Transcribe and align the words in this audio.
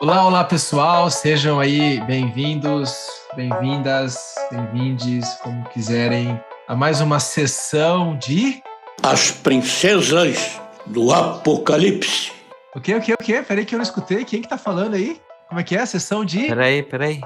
Olá, 0.00 0.26
olá 0.26 0.44
pessoal, 0.44 1.10
sejam 1.10 1.60
aí 1.60 2.00
bem-vindos, 2.06 2.90
bem-vindas, 3.36 4.34
bem-vindes, 4.50 5.34
como 5.42 5.68
quiserem, 5.68 6.40
a 6.66 6.74
mais 6.74 7.02
uma 7.02 7.20
sessão 7.20 8.16
de. 8.16 8.62
As 9.02 9.30
Princesas 9.30 10.58
do 10.86 11.12
Apocalipse. 11.12 12.32
O 12.74 12.80
que, 12.80 12.94
o 12.94 13.02
que, 13.02 13.12
o 13.12 13.18
que? 13.18 13.42
Peraí 13.42 13.66
que 13.66 13.74
eu 13.74 13.78
não 13.78 13.84
escutei, 13.84 14.24
quem 14.24 14.40
que 14.40 14.48
tá 14.48 14.56
falando 14.56 14.94
aí? 14.94 15.20
Como 15.46 15.60
é 15.60 15.62
que 15.62 15.76
é 15.76 15.80
a 15.80 15.86
sessão 15.86 16.24
de. 16.24 16.46
Peraí, 16.46 16.82
peraí. 16.82 17.20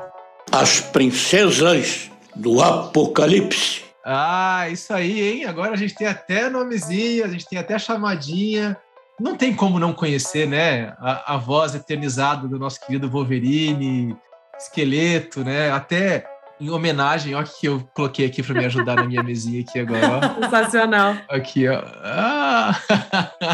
As 0.50 0.80
Princesas 0.80 2.10
do 2.34 2.60
Apocalipse. 2.60 3.83
Ah, 4.04 4.68
isso 4.68 4.92
aí, 4.92 5.20
hein? 5.22 5.44
Agora 5.46 5.72
a 5.72 5.76
gente 5.76 5.94
tem 5.94 6.06
até 6.06 6.50
nomezinho, 6.50 7.24
a 7.24 7.28
gente 7.28 7.46
tem 7.48 7.58
até 7.58 7.78
chamadinha 7.78 8.76
não 9.18 9.36
tem 9.36 9.54
como 9.54 9.78
não 9.78 9.92
conhecer, 9.92 10.46
né? 10.46 10.94
A, 10.98 11.34
a, 11.34 11.36
voz 11.36 11.74
eternizada 11.74 12.48
do 12.48 12.58
nosso 12.58 12.80
querido 12.80 13.08
Wolverine, 13.08 14.16
esqueleto, 14.58 15.44
né? 15.44 15.70
Até 15.70 16.26
em 16.60 16.70
homenagem, 16.70 17.34
olha 17.34 17.46
que 17.46 17.66
eu 17.66 17.88
coloquei 17.94 18.26
aqui 18.26 18.42
para 18.42 18.54
me 18.54 18.64
ajudar 18.64 18.96
na 18.96 19.04
minha 19.04 19.22
mesinha 19.24 19.60
aqui 19.60 19.80
agora. 19.80 20.36
Ó. 20.38 20.42
Sensacional. 20.42 21.16
Aqui, 21.28 21.68
ó. 21.68 21.82
Ah! 22.02 22.80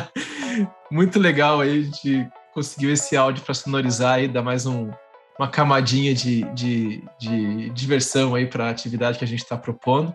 Muito 0.90 1.18
legal 1.18 1.60
aí, 1.60 1.78
a 1.78 1.82
gente 1.82 2.28
conseguiu 2.54 2.92
esse 2.92 3.16
áudio 3.16 3.44
para 3.44 3.54
sonorizar 3.54 4.22
e 4.22 4.28
dar 4.28 4.42
mais 4.42 4.66
um, 4.66 4.90
uma 5.38 5.48
camadinha 5.48 6.14
de, 6.14 6.42
de, 6.52 7.04
de 7.18 7.70
diversão 7.70 8.34
aí 8.34 8.46
para 8.46 8.66
a 8.66 8.70
atividade 8.70 9.18
que 9.18 9.24
a 9.24 9.28
gente 9.28 9.42
está 9.42 9.56
propondo. 9.56 10.14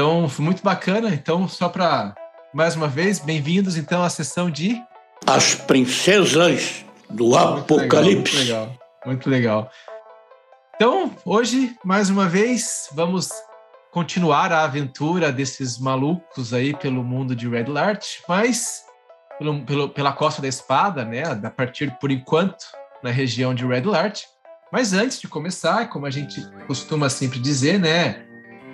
Então, 0.00 0.30
foi 0.30 0.46
muito 0.46 0.62
bacana. 0.62 1.10
Então, 1.10 1.46
só 1.46 1.68
para 1.68 2.14
mais 2.54 2.74
uma 2.74 2.88
vez, 2.88 3.18
bem-vindos 3.18 3.76
então 3.76 4.02
à 4.02 4.08
sessão 4.08 4.50
de 4.50 4.82
As 5.26 5.54
Princesas 5.54 6.86
do 7.10 7.36
Apocalipse. 7.36 8.34
Muito 8.34 8.38
legal, 8.38 8.78
muito 9.04 9.28
legal. 9.28 9.70
Então, 10.74 11.14
hoje, 11.22 11.76
mais 11.84 12.08
uma 12.08 12.26
vez, 12.26 12.88
vamos 12.94 13.28
continuar 13.92 14.50
a 14.54 14.64
aventura 14.64 15.30
desses 15.30 15.78
malucos 15.78 16.54
aí 16.54 16.74
pelo 16.74 17.04
mundo 17.04 17.36
de 17.36 17.46
Red 17.46 17.64
Alert, 17.64 18.22
mas 18.26 18.86
pelo, 19.38 19.60
pelo, 19.66 19.88
pela 19.90 20.14
Costa 20.14 20.40
da 20.40 20.48
Espada, 20.48 21.04
né? 21.04 21.24
A 21.24 21.50
partir, 21.50 21.94
por 22.00 22.10
enquanto, 22.10 22.64
na 23.02 23.10
região 23.10 23.54
de 23.54 23.66
Red 23.66 23.82
Alert. 23.86 24.22
Mas 24.72 24.94
antes 24.94 25.20
de 25.20 25.28
começar, 25.28 25.90
como 25.90 26.06
a 26.06 26.10
gente 26.10 26.40
costuma 26.66 27.10
sempre 27.10 27.38
dizer, 27.38 27.78
né? 27.78 28.29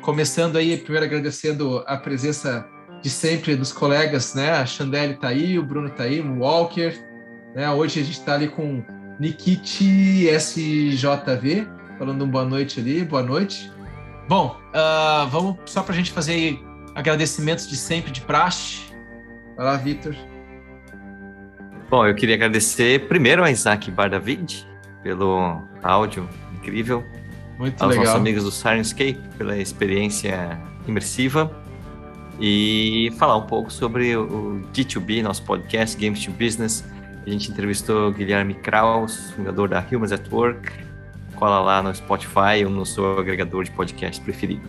Começando 0.06 0.54
aí, 0.54 0.76
primeiro 0.76 1.04
agradecendo 1.04 1.82
a 1.84 1.96
presença 1.96 2.64
de 3.02 3.10
sempre 3.10 3.56
dos 3.56 3.72
colegas, 3.72 4.36
né? 4.36 4.52
A 4.52 4.64
Chandelle 4.64 5.14
tá 5.14 5.26
aí, 5.26 5.58
o 5.58 5.64
Bruno 5.64 5.90
tá 5.90 6.04
aí, 6.04 6.20
o 6.20 6.38
Walker, 6.38 6.96
né? 7.56 7.68
Hoje 7.72 7.98
a 7.98 8.04
gente 8.04 8.16
está 8.16 8.34
ali 8.34 8.46
com 8.46 8.84
Nikiti 9.18 10.28
SJV, 10.28 11.66
falando 11.98 12.24
um 12.24 12.30
boa 12.30 12.44
noite 12.44 12.78
ali, 12.78 13.02
boa 13.02 13.24
noite. 13.24 13.68
Bom, 14.28 14.56
uh, 14.68 15.26
vamos 15.26 15.56
só 15.66 15.82
para 15.82 15.92
a 15.92 15.96
gente 15.96 16.12
fazer 16.12 16.56
agradecimentos 16.94 17.68
de 17.68 17.76
sempre 17.76 18.12
de 18.12 18.20
praxe. 18.20 18.82
Vai 19.56 19.66
lá, 19.66 19.76
Vitor. 19.76 20.14
Bom, 21.90 22.06
eu 22.06 22.14
queria 22.14 22.36
agradecer 22.36 23.08
primeiro 23.08 23.42
a 23.42 23.50
Isaac 23.50 23.90
Bardavid 23.90 24.68
pelo 25.02 25.60
áudio 25.82 26.28
incrível. 26.54 27.04
Muito 27.58 27.82
aos 27.82 27.90
legal. 27.90 28.04
nossos 28.04 28.20
amigos 28.20 28.44
do 28.44 28.50
Sirenscape 28.50 29.20
pela 29.38 29.56
experiência 29.56 30.58
imersiva 30.86 31.50
e 32.38 33.12
falar 33.18 33.36
um 33.36 33.46
pouco 33.46 33.72
sobre 33.72 34.16
o 34.16 34.60
D2B, 34.74 35.22
nosso 35.22 35.42
podcast 35.42 35.96
Games 35.98 36.24
to 36.24 36.30
Business. 36.32 36.84
A 37.26 37.30
gente 37.30 37.50
entrevistou 37.50 38.12
Guilherme 38.12 38.54
Kraus, 38.54 39.30
fundador 39.32 39.68
da 39.68 39.80
Humans 39.80 40.12
at 40.12 40.30
Work. 40.30 40.70
Cola 41.34 41.60
lá 41.60 41.82
no 41.82 41.94
Spotify 41.94 42.64
ou 42.64 42.70
no 42.70 42.86
seu 42.86 43.18
agregador 43.18 43.64
de 43.64 43.70
podcast 43.70 44.20
preferido. 44.22 44.62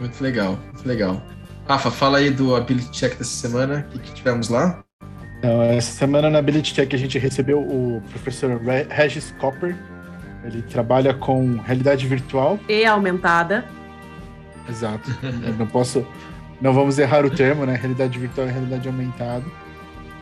Muito 0.00 0.20
legal, 0.22 0.58
muito 0.72 0.86
legal. 0.86 1.22
Rafa, 1.68 1.90
fala 1.90 2.18
aí 2.18 2.30
do 2.30 2.56
Ability 2.56 2.90
Check 2.92 3.18
dessa 3.18 3.30
semana, 3.30 3.86
o 3.88 3.92
que, 3.92 3.98
que 3.98 4.14
tivemos 4.14 4.48
lá? 4.48 4.82
Então, 5.38 5.62
essa 5.62 5.92
semana 5.92 6.30
na 6.30 6.38
Ability 6.38 6.74
Check 6.74 6.94
a 6.94 6.96
gente 6.96 7.18
recebeu 7.18 7.60
o 7.60 8.02
professor 8.10 8.60
Regis 8.88 9.34
Copper. 9.38 9.76
Ele 10.44 10.62
trabalha 10.62 11.12
com 11.12 11.56
realidade 11.58 12.06
virtual. 12.06 12.58
E 12.68 12.84
aumentada. 12.84 13.64
Exato. 14.68 15.10
Eu 15.22 15.54
não 15.54 15.66
posso 15.66 16.06
não 16.60 16.72
vamos 16.72 16.98
errar 16.98 17.24
o 17.24 17.30
termo, 17.30 17.64
né? 17.64 17.76
Realidade 17.76 18.18
virtual 18.18 18.48
e 18.48 18.50
realidade 18.50 18.88
aumentada. 18.88 19.44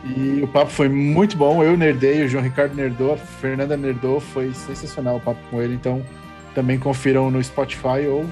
E 0.05 0.41
o 0.43 0.47
papo 0.47 0.71
foi 0.71 0.87
muito 0.87 1.35
bom. 1.35 1.63
Eu 1.63 1.75
nerdei, 1.75 2.23
o 2.23 2.29
João 2.29 2.43
Ricardo 2.43 2.75
nerdou, 2.75 3.13
a 3.13 3.17
Fernanda 3.17 3.75
nerdou. 3.75 4.19
Foi 4.19 4.53
sensacional 4.53 5.17
o 5.17 5.19
papo 5.19 5.39
com 5.49 5.61
ele. 5.61 5.73
Então, 5.73 6.03
também 6.53 6.77
confiram 6.77 7.31
no 7.31 7.43
Spotify 7.43 8.05
ou 8.07 8.25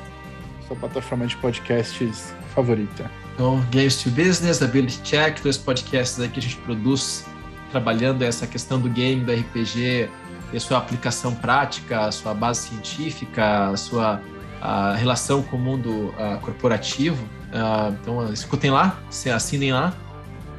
sua 0.67 0.75
plataforma 0.77 1.25
de 1.25 1.35
podcasts 1.37 2.33
favorita. 2.53 3.09
Então, 3.33 3.59
Games 3.71 4.01
to 4.01 4.09
Business, 4.11 4.61
Ability 4.61 5.01
Check, 5.03 5.41
dois 5.41 5.57
podcasts 5.57 6.19
aí 6.19 6.29
que 6.29 6.39
a 6.39 6.41
gente 6.43 6.57
produz 6.57 7.25
trabalhando 7.71 8.21
essa 8.21 8.47
questão 8.47 8.79
do 8.79 8.87
game, 8.87 9.21
do 9.25 9.33
RPG, 9.33 10.07
e 10.53 10.57
a 10.57 10.59
sua 10.59 10.77
aplicação 10.77 11.33
prática, 11.33 12.01
a 12.01 12.11
sua 12.11 12.33
base 12.33 12.67
científica, 12.69 13.69
a 13.69 13.77
sua 13.77 14.21
a 14.61 14.95
relação 14.95 15.43
com 15.43 15.57
o 15.57 15.59
mundo 15.59 16.13
uh, 16.17 16.39
corporativo. 16.41 17.23
Uh, 17.23 17.95
então, 18.01 18.33
escutem 18.33 18.71
lá, 18.71 18.99
assinem 19.33 19.71
lá. 19.71 19.93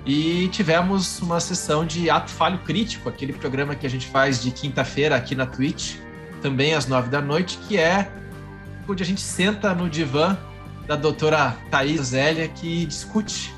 E 0.05 0.49
tivemos 0.49 1.21
uma 1.21 1.41
sessão 1.41 1.85
de 1.85 2.09
Ato 2.09 2.31
Falho 2.31 2.59
Crítico, 2.59 3.09
aquele 3.09 3.33
programa 3.33 3.75
que 3.75 3.85
a 3.85 3.91
gente 3.91 4.07
faz 4.07 4.41
de 4.41 4.53
quinta-feira 4.53 5.17
aqui 5.17 5.35
na 5.35 5.45
Twitch, 5.45 5.97
também 6.41 6.75
às 6.75 6.87
nove 6.87 7.09
da 7.09 7.21
noite, 7.21 7.59
que 7.67 7.77
é 7.77 8.09
onde 8.89 9.03
a 9.03 9.07
gente 9.07 9.21
senta 9.21 9.75
no 9.75 9.91
divã 9.91 10.39
da 10.87 10.95
doutora 10.95 11.57
Thaís 11.69 12.01
Zélia, 12.01 12.47
que 12.47 12.87
discute 12.87 13.53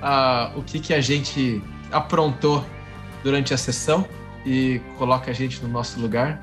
uh, 0.00 0.56
o 0.56 0.62
que, 0.62 0.78
que 0.78 0.94
a 0.94 1.00
gente 1.00 1.60
aprontou 1.90 2.64
durante 3.24 3.52
a 3.52 3.56
sessão 3.56 4.06
e 4.44 4.80
coloca 4.98 5.30
a 5.30 5.34
gente 5.34 5.62
no 5.62 5.68
nosso 5.68 6.00
lugar. 6.00 6.42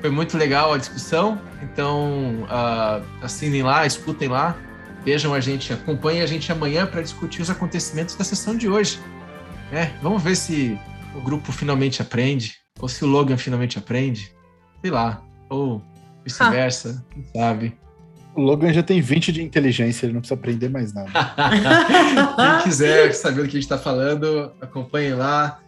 Foi 0.00 0.10
muito 0.10 0.36
legal 0.36 0.72
a 0.72 0.78
discussão, 0.78 1.40
então 1.62 2.44
uh, 2.44 3.04
assinem 3.22 3.62
lá, 3.62 3.86
escutem 3.86 4.28
lá, 4.28 4.56
vejam 5.04 5.32
a 5.32 5.40
gente, 5.40 5.72
acompanhem 5.72 6.22
a 6.22 6.26
gente 6.26 6.50
amanhã 6.50 6.86
para 6.86 7.02
discutir 7.02 7.40
os 7.40 7.50
acontecimentos 7.50 8.14
da 8.16 8.24
sessão 8.24 8.56
de 8.56 8.68
hoje. 8.68 9.00
É, 9.72 9.90
vamos 10.02 10.22
ver 10.22 10.36
se 10.36 10.78
o 11.14 11.20
grupo 11.20 11.52
finalmente 11.52 12.02
aprende, 12.02 12.56
ou 12.80 12.88
se 12.88 13.04
o 13.04 13.06
Logan 13.06 13.36
finalmente 13.36 13.78
aprende, 13.78 14.34
sei 14.80 14.90
lá, 14.90 15.22
ou 15.48 15.82
vice-versa, 16.24 17.04
quem 17.10 17.24
sabe. 17.34 17.78
O 18.34 18.40
Logan 18.40 18.72
já 18.72 18.82
tem 18.82 19.00
20 19.00 19.30
de 19.30 19.42
inteligência, 19.42 20.06
ele 20.06 20.14
não 20.14 20.20
precisa 20.20 20.38
aprender 20.38 20.68
mais 20.70 20.92
nada. 20.92 21.10
quem 22.36 22.62
quiser 22.64 23.12
saber 23.12 23.42
do 23.42 23.48
que 23.48 23.56
a 23.56 23.60
gente 23.60 23.62
está 23.62 23.78
falando, 23.78 24.52
acompanhem 24.60 25.14
lá. 25.14 25.60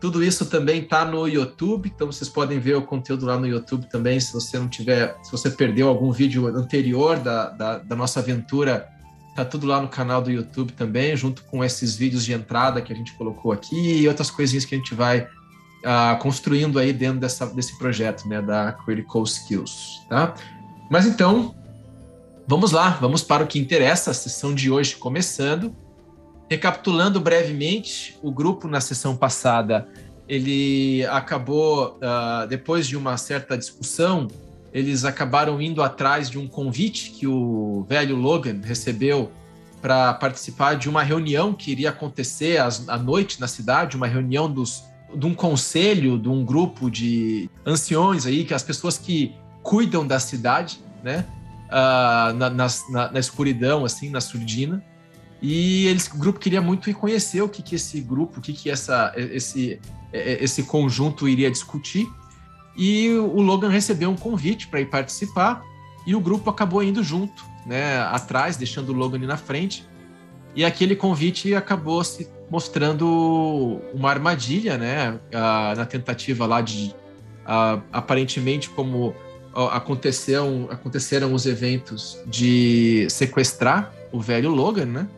Tudo 0.00 0.22
isso 0.22 0.46
também 0.46 0.82
está 0.82 1.04
no 1.04 1.26
YouTube, 1.26 1.90
então 1.94 2.10
vocês 2.10 2.28
podem 2.28 2.58
ver 2.58 2.76
o 2.76 2.82
conteúdo 2.82 3.24
lá 3.24 3.38
no 3.38 3.46
YouTube 3.46 3.88
também. 3.88 4.20
Se 4.20 4.32
você 4.32 4.58
não 4.58 4.68
tiver, 4.68 5.16
se 5.22 5.32
você 5.32 5.50
perdeu 5.50 5.88
algum 5.88 6.12
vídeo 6.12 6.46
anterior 6.46 7.18
da, 7.18 7.48
da, 7.50 7.78
da 7.78 7.96
nossa 7.96 8.20
aventura, 8.20 8.86
tá 9.34 9.44
tudo 9.44 9.66
lá 9.66 9.80
no 9.80 9.88
canal 9.88 10.20
do 10.20 10.30
YouTube 10.30 10.72
também, 10.72 11.16
junto 11.16 11.42
com 11.44 11.64
esses 11.64 11.96
vídeos 11.96 12.24
de 12.24 12.32
entrada 12.32 12.82
que 12.82 12.92
a 12.92 12.96
gente 12.96 13.14
colocou 13.14 13.50
aqui 13.50 14.00
e 14.00 14.08
outras 14.08 14.30
coisinhas 14.30 14.64
que 14.64 14.74
a 14.74 14.78
gente 14.78 14.94
vai 14.94 15.20
uh, 15.20 16.18
construindo 16.20 16.78
aí 16.78 16.92
dentro 16.92 17.20
dessa, 17.20 17.46
desse 17.46 17.76
projeto, 17.78 18.28
né, 18.28 18.40
da 18.40 18.72
Critical 18.72 19.22
Skills, 19.24 20.02
tá? 20.08 20.34
Mas 20.90 21.06
então, 21.06 21.54
vamos 22.46 22.72
lá, 22.72 22.90
vamos 23.00 23.22
para 23.22 23.42
o 23.42 23.46
que 23.46 23.58
interessa, 23.58 24.10
a 24.10 24.14
sessão 24.14 24.54
de 24.54 24.70
hoje 24.70 24.96
começando. 24.96 25.74
Recapitulando 26.50 27.20
brevemente, 27.20 28.18
o 28.22 28.30
grupo 28.30 28.68
na 28.68 28.80
sessão 28.80 29.16
passada, 29.16 29.88
ele 30.28 31.04
acabou, 31.06 31.98
uh, 31.98 32.46
depois 32.46 32.86
de 32.86 32.96
uma 32.96 33.16
certa 33.16 33.56
discussão, 33.56 34.28
eles 34.72 35.04
acabaram 35.04 35.60
indo 35.60 35.82
atrás 35.82 36.28
de 36.28 36.38
um 36.38 36.48
convite 36.48 37.10
que 37.10 37.26
o 37.26 37.86
velho 37.88 38.16
Logan 38.16 38.60
recebeu 38.62 39.30
para 39.80 40.14
participar 40.14 40.74
de 40.74 40.88
uma 40.88 41.02
reunião 41.02 41.52
que 41.52 41.70
iria 41.70 41.90
acontecer 41.90 42.58
à 42.58 42.98
noite 42.98 43.40
na 43.40 43.46
cidade, 43.46 43.96
uma 43.96 44.06
reunião 44.06 44.50
dos, 44.50 44.82
de 45.14 45.26
um 45.26 45.34
conselho, 45.34 46.18
de 46.18 46.28
um 46.28 46.44
grupo 46.44 46.90
de 46.90 47.50
anciões 47.64 48.26
aí, 48.26 48.44
que 48.44 48.54
as 48.54 48.62
pessoas 48.62 48.98
que 48.98 49.34
cuidam 49.62 50.06
da 50.06 50.18
cidade, 50.18 50.80
né, 51.02 51.24
uh, 51.68 52.34
na, 52.34 52.50
na, 52.50 53.12
na 53.12 53.20
escuridão, 53.20 53.84
assim, 53.84 54.10
na 54.10 54.20
surdina. 54.20 54.82
E 55.46 55.88
eles, 55.88 56.06
o 56.06 56.16
grupo 56.16 56.40
queria 56.40 56.62
muito 56.62 56.90
conhecer 56.94 57.42
o 57.42 57.48
que, 57.50 57.62
que 57.62 57.74
esse 57.74 58.00
grupo, 58.00 58.38
o 58.38 58.40
que, 58.40 58.54
que 58.54 58.70
essa, 58.70 59.12
esse, 59.14 59.78
esse 60.10 60.62
conjunto 60.62 61.28
iria 61.28 61.50
discutir. 61.50 62.08
E 62.74 63.10
o 63.10 63.42
Logan 63.42 63.68
recebeu 63.68 64.08
um 64.08 64.16
convite 64.16 64.68
para 64.68 64.80
ir 64.80 64.86
participar. 64.86 65.62
e 66.06 66.14
o 66.14 66.20
grupo 66.20 66.48
acabou 66.48 66.82
indo 66.82 67.02
junto, 67.02 67.44
né, 67.66 67.98
atrás, 68.10 68.56
deixando 68.56 68.88
o 68.88 68.92
Logan 68.94 69.18
na 69.18 69.36
frente. 69.36 69.86
E 70.56 70.64
aquele 70.64 70.96
convite 70.96 71.54
acabou 71.54 72.02
se 72.02 72.26
mostrando 72.50 73.82
uma 73.92 74.08
armadilha, 74.08 74.78
né, 74.78 75.20
na 75.76 75.84
tentativa 75.84 76.46
lá 76.46 76.62
de 76.62 76.94
aparentemente 77.92 78.70
como 78.70 79.14
aconteceram, 79.72 80.68
aconteceram 80.70 81.34
os 81.34 81.44
eventos 81.44 82.18
de 82.26 83.06
sequestrar 83.10 83.92
o 84.10 84.18
velho 84.22 84.48
Logan, 84.48 84.86
né? 84.86 85.08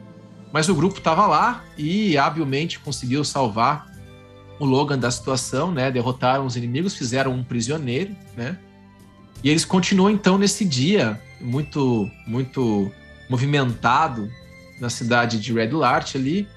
Mas 0.53 0.69
o 0.69 0.75
grupo 0.75 0.99
estava 0.99 1.27
lá 1.27 1.65
e 1.77 2.17
habilmente 2.17 2.79
conseguiu 2.79 3.25
salvar 3.25 3.93
o 4.59 4.65
Logan 4.65 4.99
da 4.99 5.11
situação, 5.11 5.71
né? 5.71 5.91
Derrotaram 5.91 6.47
os 6.47 6.57
inimigos, 6.57 6.95
fizeram 6.95 7.33
um 7.33 7.45
prisioneiro, 7.45 8.15
né? 8.37 8.59
E 9.45 9.51
eles 9.51 9.65
continuam 9.65 10.11
então 10.11 10.39
nesse 10.39 10.65
dia 10.65 11.21
muito 11.41 12.11
muito 12.27 12.91
movimentado 13.29 14.31
na 14.81 14.89
cidade 14.89 15.39
de 15.39 15.53
Red 15.53 15.71
Lart 15.71 16.15
ali. 16.17 16.49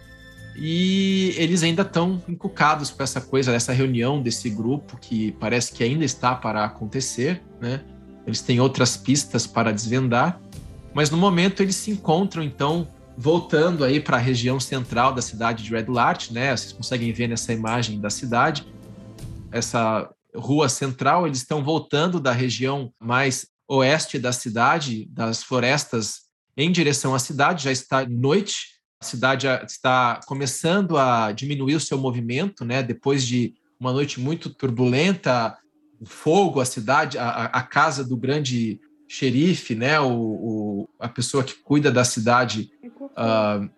E 0.55 1.33
eles 1.37 1.63
ainda 1.63 1.83
estão 1.83 2.21
encucados 2.27 2.91
com 2.91 3.01
essa 3.01 3.21
coisa, 3.21 3.51
dessa 3.51 3.71
reunião 3.71 4.21
desse 4.21 4.49
grupo 4.49 4.97
que 4.97 5.31
parece 5.33 5.71
que 5.71 5.83
ainda 5.83 6.03
está 6.03 6.35
para 6.35 6.65
acontecer, 6.65 7.41
né? 7.61 7.81
Eles 8.25 8.41
têm 8.41 8.59
outras 8.59 8.97
pistas 8.97 9.47
para 9.47 9.71
desvendar, 9.71 10.39
mas 10.93 11.09
no 11.09 11.17
momento 11.17 11.63
eles 11.63 11.75
se 11.75 11.91
encontram 11.91 12.43
então 12.43 12.87
voltando 13.19 13.83
aí 13.83 13.99
para 13.99 14.15
a 14.15 14.19
região 14.19 14.61
central 14.61 15.13
da 15.13 15.21
cidade 15.21 15.61
de 15.61 15.71
Red 15.71 15.87
Lart, 15.89 16.31
né? 16.31 16.55
Vocês 16.55 16.71
conseguem 16.71 17.11
ver 17.11 17.27
nessa 17.27 17.51
imagem 17.51 17.99
da 17.99 18.09
cidade, 18.09 18.65
essa 19.51 20.09
rua 20.33 20.69
central, 20.69 21.27
eles 21.27 21.39
estão 21.39 21.61
voltando 21.61 22.17
da 22.17 22.31
região 22.31 22.93
mais 22.97 23.45
oeste 23.67 24.17
da 24.17 24.31
cidade, 24.31 25.05
das 25.11 25.43
florestas, 25.43 26.29
em 26.55 26.71
direção 26.71 27.13
à 27.13 27.19
cidade. 27.19 27.65
Já 27.65 27.73
está 27.73 28.07
noite, 28.07 28.79
a 29.01 29.05
cidade 29.05 29.47
está 29.67 30.21
começando 30.25 30.97
a 30.97 31.33
diminuir 31.33 31.75
o 31.75 31.81
seu 31.81 31.97
movimento, 31.97 32.63
né? 32.63 32.81
Depois 32.81 33.27
de 33.27 33.53
uma 33.77 33.91
noite 33.91 34.17
muito 34.17 34.49
turbulenta, 34.49 35.57
o 35.99 36.05
fogo, 36.05 36.61
a 36.61 36.65
cidade, 36.65 37.17
a, 37.17 37.45
a 37.47 37.63
casa 37.63 38.01
do 38.01 38.15
grande 38.15 38.79
xerife, 39.09 39.73
né, 39.73 39.99
o, 39.99 40.11
o, 40.11 40.89
a 40.99 41.09
pessoa 41.09 41.43
que 41.43 41.55
cuida 41.55 41.91
da 41.91 42.05
cidade, 42.05 42.71
uh, 43.17 43.69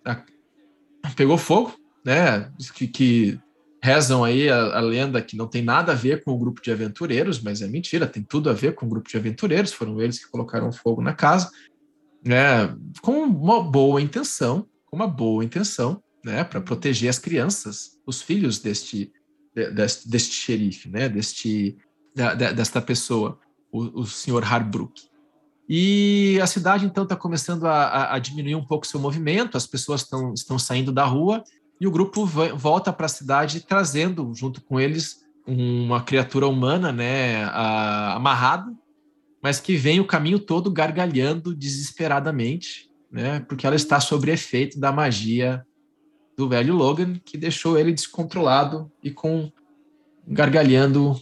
pegou 1.15 1.37
fogo 1.37 1.75
né, 2.03 2.51
que, 2.73 2.87
que 2.87 3.39
rezam 3.81 4.23
aí 4.23 4.49
a, 4.49 4.77
a, 4.77 4.79
lenda 4.79 5.21
que 5.21 5.35
não 5.35 5.47
tem 5.47 5.61
nada 5.61 5.91
a 5.91 5.95
ver 5.95 6.23
com 6.23 6.31
o 6.31 6.37
grupo 6.37 6.61
de 6.61 6.71
aventureiros, 6.71 7.41
mas 7.41 7.61
é 7.61 7.67
mentira, 7.67 8.07
tem 8.07 8.23
tudo 8.23 8.49
a 8.49 8.53
ver 8.53 8.75
com 8.75 8.85
o 8.85 8.89
grupo 8.89 9.09
de 9.09 9.17
aventureiros, 9.17 9.73
foram 9.73 9.99
eles 10.01 10.23
que 10.23 10.29
colocaram 10.29 10.71
fogo 10.71 11.01
na 11.01 11.13
casa, 11.13 11.49
né, 12.23 12.75
com 13.01 13.23
uma 13.23 13.63
boa 13.63 14.01
intenção, 14.01 14.67
com 14.85 14.95
uma 14.95 15.07
boa 15.07 15.43
intenção, 15.43 16.01
né, 16.23 16.43
para 16.43 16.61
proteger 16.61 17.09
as 17.09 17.17
crianças, 17.17 17.97
os 18.05 18.21
filhos 18.21 18.59
deste, 18.59 19.11
deste, 19.73 20.07
deste 20.07 20.33
xerife, 20.35 20.87
né, 20.89 21.09
deste, 21.09 21.77
desta 22.55 22.81
pessoa, 22.81 23.39
o, 23.71 24.01
o 24.01 24.05
senhor 24.05 24.43
Harbrook. 24.43 25.09
E 25.73 26.37
a 26.41 26.47
cidade, 26.47 26.85
então, 26.85 27.05
está 27.05 27.15
começando 27.15 27.65
a, 27.65 28.13
a, 28.13 28.19
diminuir 28.19 28.55
um 28.55 28.65
pouco 28.65 28.85
seu 28.85 28.99
movimento, 28.99 29.55
as 29.55 29.65
pessoas 29.65 30.03
tão, 30.03 30.33
estão 30.33 30.59
saindo 30.59 30.91
da 30.91 31.05
rua 31.05 31.45
e 31.79 31.87
o 31.87 31.91
grupo 31.91 32.25
volta 32.25 32.91
para 32.91 33.05
a 33.05 33.09
cidade 33.09 33.61
trazendo, 33.61 34.33
junto 34.35 34.59
com 34.61 34.81
eles, 34.81 35.23
uma 35.47 36.03
criatura 36.03 36.45
humana 36.45 36.91
né, 36.91 37.45
amarrada, 37.45 38.69
mas 39.41 39.61
que 39.61 39.77
vem 39.77 40.01
o 40.01 40.05
caminho 40.05 40.39
todo 40.39 40.69
gargalhando 40.69 41.55
desesperadamente, 41.55 42.91
né, 43.09 43.39
porque 43.39 43.65
ela 43.65 43.77
está 43.77 43.97
sob 44.01 44.29
efeito 44.29 44.77
da 44.77 44.91
magia 44.91 45.65
do 46.35 46.49
velho 46.49 46.75
Logan, 46.75 47.13
que 47.23 47.37
deixou 47.37 47.79
ele 47.79 47.93
descontrolado 47.93 48.91
e 49.01 49.09
com 49.09 49.49
gargalhando 50.27 51.15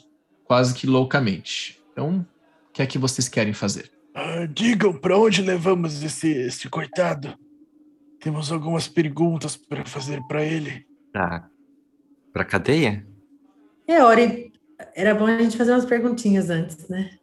quase 0.44 0.74
que 0.74 0.88
loucamente. 0.88 1.80
Então, 1.92 2.25
o 2.68 2.74
que 2.74 2.81
é 2.81 2.88
que 2.88 2.98
vocês 2.98 3.30
querem 3.30 3.54
fazer? 3.54 3.99
Ah, 4.13 4.45
digam 4.45 4.94
para 4.94 5.17
onde 5.17 5.41
levamos 5.41 6.03
esse, 6.03 6.29
esse 6.29 6.69
coitado. 6.69 7.38
Temos 8.19 8.51
algumas 8.51 8.88
perguntas 8.88 9.56
para 9.56 9.85
fazer 9.85 10.21
para 10.27 10.44
ele. 10.44 10.85
Pra, 11.11 11.50
pra 12.33 12.44
cadeia? 12.44 13.07
É, 13.88 14.03
Ori, 14.03 14.51
era 14.95 15.15
bom 15.15 15.25
a 15.25 15.41
gente 15.41 15.57
fazer 15.57 15.71
umas 15.71 15.85
perguntinhas 15.85 16.50
antes, 16.50 16.88
né? 16.89 17.17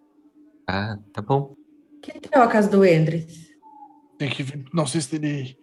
Ah, 0.67 0.99
tá 1.13 1.23
bom. 1.23 1.55
Que 2.03 2.21
tal 2.21 2.43
a 2.43 2.49
casa 2.49 2.69
do 2.69 2.85
Endres? 2.85 3.51
Tem 4.19 4.31
que 4.31 4.43
ver, 4.43 4.65
não 4.73 4.87
sei 4.87 5.01
se 5.01 5.17
ele. 5.17 5.59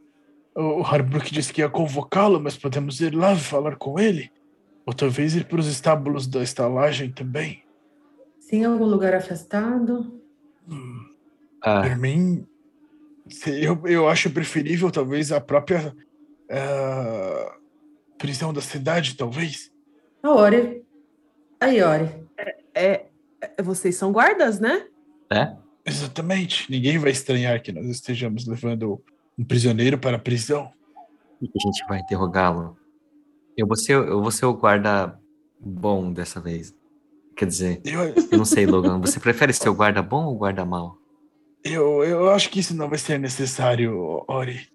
O 0.55 0.83
Harbrook 0.83 1.33
disse 1.33 1.51
que 1.51 1.61
ia 1.61 1.69
convocá-lo, 1.69 2.39
mas 2.39 2.55
podemos 2.55 3.01
ir 3.01 3.15
lá 3.15 3.35
falar 3.35 3.75
com 3.75 3.99
ele. 3.99 4.31
Ou 4.85 4.93
talvez 4.93 5.35
ir 5.35 5.45
para 5.45 5.59
os 5.59 5.67
estábulos 5.67 6.27
da 6.27 6.43
estalagem 6.43 7.11
também. 7.11 7.63
Sim, 8.39 8.57
em 8.57 8.65
algum 8.65 8.85
lugar 8.85 9.15
afastado? 9.15 10.21
Hum. 10.69 11.12
Ah. 11.63 11.81
Por 11.81 11.97
mim, 11.97 12.45
eu, 13.47 13.81
eu 13.87 14.07
acho 14.07 14.29
preferível 14.29 14.91
talvez 14.91 15.31
a 15.31 15.39
própria 15.39 15.95
uh, 16.49 17.53
prisão 18.17 18.53
da 18.53 18.61
cidade, 18.61 19.15
talvez. 19.15 19.71
A 20.21 20.31
Ori. 20.31 20.83
Aí, 21.59 21.81
Ori. 21.81 22.09
É, 22.75 23.05
é, 23.41 23.63
vocês 23.63 23.95
são 23.95 24.11
guardas, 24.11 24.59
né? 24.59 24.87
É. 25.31 25.55
Exatamente. 25.85 26.69
Ninguém 26.71 26.97
vai 26.97 27.11
estranhar 27.11 27.61
que 27.61 27.71
nós 27.71 27.85
estejamos 27.87 28.45
levando 28.45 29.01
um 29.37 29.43
prisioneiro 29.43 29.97
para 29.97 30.17
a 30.17 30.19
prisão. 30.19 30.71
E 31.41 31.45
a 31.45 31.59
gente 31.59 31.85
vai 31.87 31.99
interrogá-lo. 31.99 32.77
Eu 33.57 33.67
vou 33.67 33.75
ser, 33.75 33.93
eu 33.93 34.21
vou 34.21 34.31
ser 34.31 34.45
o 34.45 34.53
guarda 34.53 35.19
bom 35.59 36.11
dessa 36.11 36.39
vez. 36.39 36.73
Quer 37.35 37.45
dizer, 37.45 37.81
eu, 37.83 38.01
eu 38.31 38.37
não 38.37 38.45
sei, 38.45 38.65
Logan. 38.65 38.99
Você 39.01 39.19
prefere 39.21 39.51
ser 39.53 39.69
o 39.69 39.73
guarda 39.73 40.01
bom 40.01 40.25
ou 40.25 40.35
o 40.35 40.37
guarda 40.37 40.65
mau? 40.65 40.97
Eu, 41.63 42.03
eu 42.03 42.29
acho 42.31 42.49
que 42.49 42.59
isso 42.59 42.75
não 42.75 42.89
vai 42.89 42.99
ser 42.99 43.17
necessário, 43.17 44.23
Ori. 44.27 44.67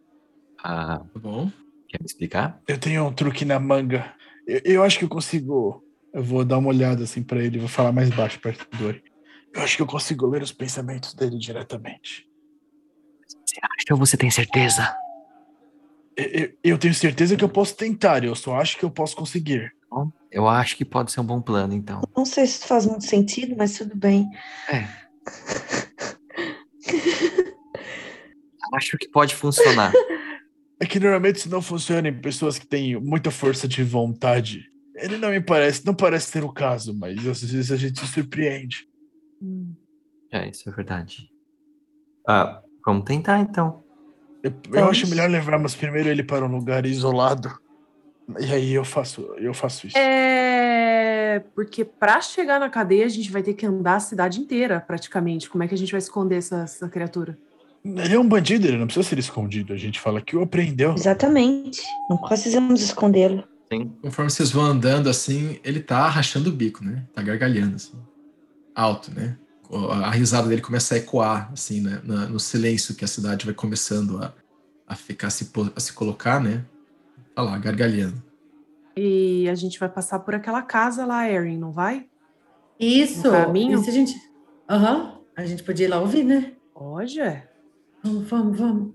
Ah, 0.62 1.00
tá 1.12 1.20
bom. 1.20 1.50
Quer 1.88 2.00
me 2.00 2.06
explicar? 2.06 2.60
Eu 2.66 2.78
tenho 2.78 3.06
um 3.06 3.12
truque 3.12 3.44
na 3.44 3.60
manga. 3.60 4.14
Eu, 4.46 4.60
eu 4.64 4.82
acho 4.82 4.98
que 4.98 5.04
eu 5.04 5.08
consigo. 5.08 5.84
Eu 6.12 6.22
vou 6.22 6.44
dar 6.44 6.58
uma 6.58 6.70
olhada 6.70 7.04
assim 7.04 7.22
para 7.22 7.42
ele, 7.42 7.58
vou 7.58 7.68
falar 7.68 7.92
mais 7.92 8.08
baixo 8.10 8.40
perto 8.40 8.66
do 8.76 8.86
Ori. 8.86 9.02
Eu 9.54 9.62
acho 9.62 9.76
que 9.76 9.82
eu 9.82 9.86
consigo 9.86 10.26
ler 10.26 10.42
os 10.42 10.52
pensamentos 10.52 11.14
dele 11.14 11.38
diretamente. 11.38 12.26
Você 13.44 13.60
acha 13.62 13.92
ou 13.92 13.98
você 13.98 14.16
tem 14.16 14.30
certeza? 14.30 14.96
Eu, 16.16 16.52
eu, 16.64 16.78
tenho 16.78 16.94
certeza 16.94 17.36
que 17.36 17.44
eu 17.44 17.48
posso 17.48 17.76
tentar, 17.76 18.24
eu 18.24 18.34
só 18.34 18.56
acho 18.56 18.76
que 18.76 18.84
eu 18.84 18.90
posso 18.90 19.14
conseguir. 19.14 19.72
Bom, 19.90 20.10
eu 20.32 20.48
acho 20.48 20.76
que 20.76 20.84
pode 20.84 21.12
ser 21.12 21.20
um 21.20 21.24
bom 21.24 21.40
plano, 21.40 21.74
então. 21.74 22.00
Não 22.16 22.24
sei 22.24 22.46
se 22.46 22.66
faz 22.66 22.84
muito 22.84 23.04
sentido, 23.04 23.54
mas 23.56 23.78
tudo 23.78 23.96
bem. 23.96 24.28
É. 24.68 24.88
Acho 28.74 28.98
que 28.98 29.08
pode 29.08 29.34
funcionar. 29.34 29.92
É 30.80 30.86
que 30.86 31.00
normalmente 31.00 31.36
isso 31.36 31.50
não 31.50 31.60
funciona 31.60 32.08
em 32.08 32.20
pessoas 32.20 32.58
que 32.58 32.66
têm 32.66 33.00
muita 33.00 33.30
força 33.30 33.66
de 33.66 33.82
vontade. 33.82 34.64
Ele 34.94 35.16
não 35.16 35.30
me 35.30 35.40
parece, 35.40 35.84
não 35.84 35.94
parece 35.94 36.30
ser 36.30 36.44
o 36.44 36.52
caso, 36.52 36.94
mas 36.94 37.26
às 37.26 37.42
vezes 37.42 37.72
a 37.72 37.76
gente 37.76 38.00
se 38.00 38.06
surpreende. 38.06 38.86
É, 40.30 40.48
isso 40.48 40.68
é 40.68 40.72
verdade. 40.72 41.28
Ah, 42.26 42.62
vamos 42.84 43.04
tentar 43.04 43.40
então. 43.40 43.82
Eu, 44.42 44.52
eu 44.72 44.88
acho 44.88 45.08
melhor 45.08 45.28
levarmos 45.28 45.74
primeiro 45.74 46.08
ele 46.08 46.22
para 46.22 46.44
um 46.44 46.50
lugar 46.50 46.86
isolado. 46.86 47.58
E 48.38 48.52
aí 48.52 48.74
eu 48.74 48.84
faço, 48.84 49.22
eu 49.38 49.54
faço 49.54 49.86
isso. 49.86 49.96
É, 49.96 51.42
porque 51.54 51.84
para 51.84 52.20
chegar 52.20 52.60
na 52.60 52.68
cadeia 52.68 53.06
a 53.06 53.08
gente 53.08 53.30
vai 53.30 53.42
ter 53.42 53.54
que 53.54 53.64
andar 53.64 53.96
a 53.96 54.00
cidade 54.00 54.38
inteira, 54.38 54.80
praticamente. 54.80 55.48
Como 55.48 55.64
é 55.64 55.68
que 55.68 55.74
a 55.74 55.78
gente 55.78 55.92
vai 55.92 55.98
esconder 55.98 56.36
essa, 56.36 56.62
essa 56.62 56.88
criatura? 56.88 57.38
Ele 57.84 58.14
é 58.14 58.18
um 58.18 58.28
bandido, 58.28 58.66
ele 58.66 58.76
não 58.76 58.86
precisa 58.86 59.08
ser 59.08 59.18
escondido. 59.18 59.72
A 59.72 59.76
gente 59.76 59.98
fala 59.98 60.20
que 60.20 60.36
o 60.36 60.42
apreendeu. 60.42 60.94
Exatamente. 60.94 61.80
Não 62.10 62.18
precisamos 62.18 62.82
escondê-lo. 62.82 63.44
Sim. 63.72 63.92
Conforme 64.02 64.30
vocês 64.30 64.50
vão 64.50 64.64
andando 64.64 65.08
assim, 65.08 65.58
ele 65.64 65.80
tá 65.80 66.08
rachando 66.08 66.50
o 66.50 66.52
bico, 66.52 66.84
né? 66.84 67.04
Tá 67.14 67.22
gargalhando 67.22 67.76
assim. 67.76 67.98
Alto, 68.74 69.10
né? 69.14 69.36
A 70.02 70.10
risada 70.10 70.48
dele 70.48 70.62
começa 70.62 70.94
a 70.94 70.98
ecoar, 70.98 71.50
assim, 71.52 71.82
né? 71.82 72.00
no 72.02 72.40
silêncio 72.40 72.94
que 72.94 73.04
a 73.04 73.08
cidade 73.08 73.44
vai 73.44 73.54
começando 73.54 74.16
a, 74.22 74.32
a 74.86 74.94
ficar, 74.94 75.28
se, 75.28 75.50
a 75.76 75.80
se 75.80 75.92
colocar, 75.92 76.40
né? 76.40 76.64
Tá 77.38 77.44
lá, 77.44 77.56
gargalhando. 77.56 78.20
E 78.96 79.48
a 79.48 79.54
gente 79.54 79.78
vai 79.78 79.88
passar 79.88 80.18
por 80.18 80.34
aquela 80.34 80.60
casa 80.60 81.06
lá, 81.06 81.30
Erin, 81.30 81.56
não 81.56 81.70
vai? 81.70 82.08
Isso. 82.80 83.28
No 83.28 83.32
caminho? 83.32 83.78
Isso 83.78 83.88
a 83.88 83.92
gente. 83.92 84.20
Aham. 84.68 84.96
Uhum. 84.96 85.24
A 85.36 85.44
gente 85.44 85.62
podia 85.62 85.86
ir 85.86 85.88
lá 85.88 86.00
ouvir, 86.00 86.24
né? 86.24 86.54
Pode. 86.74 87.20
É. 87.20 87.48
Vamos, 88.02 88.28
vamos, 88.28 88.58
vamos. 88.58 88.94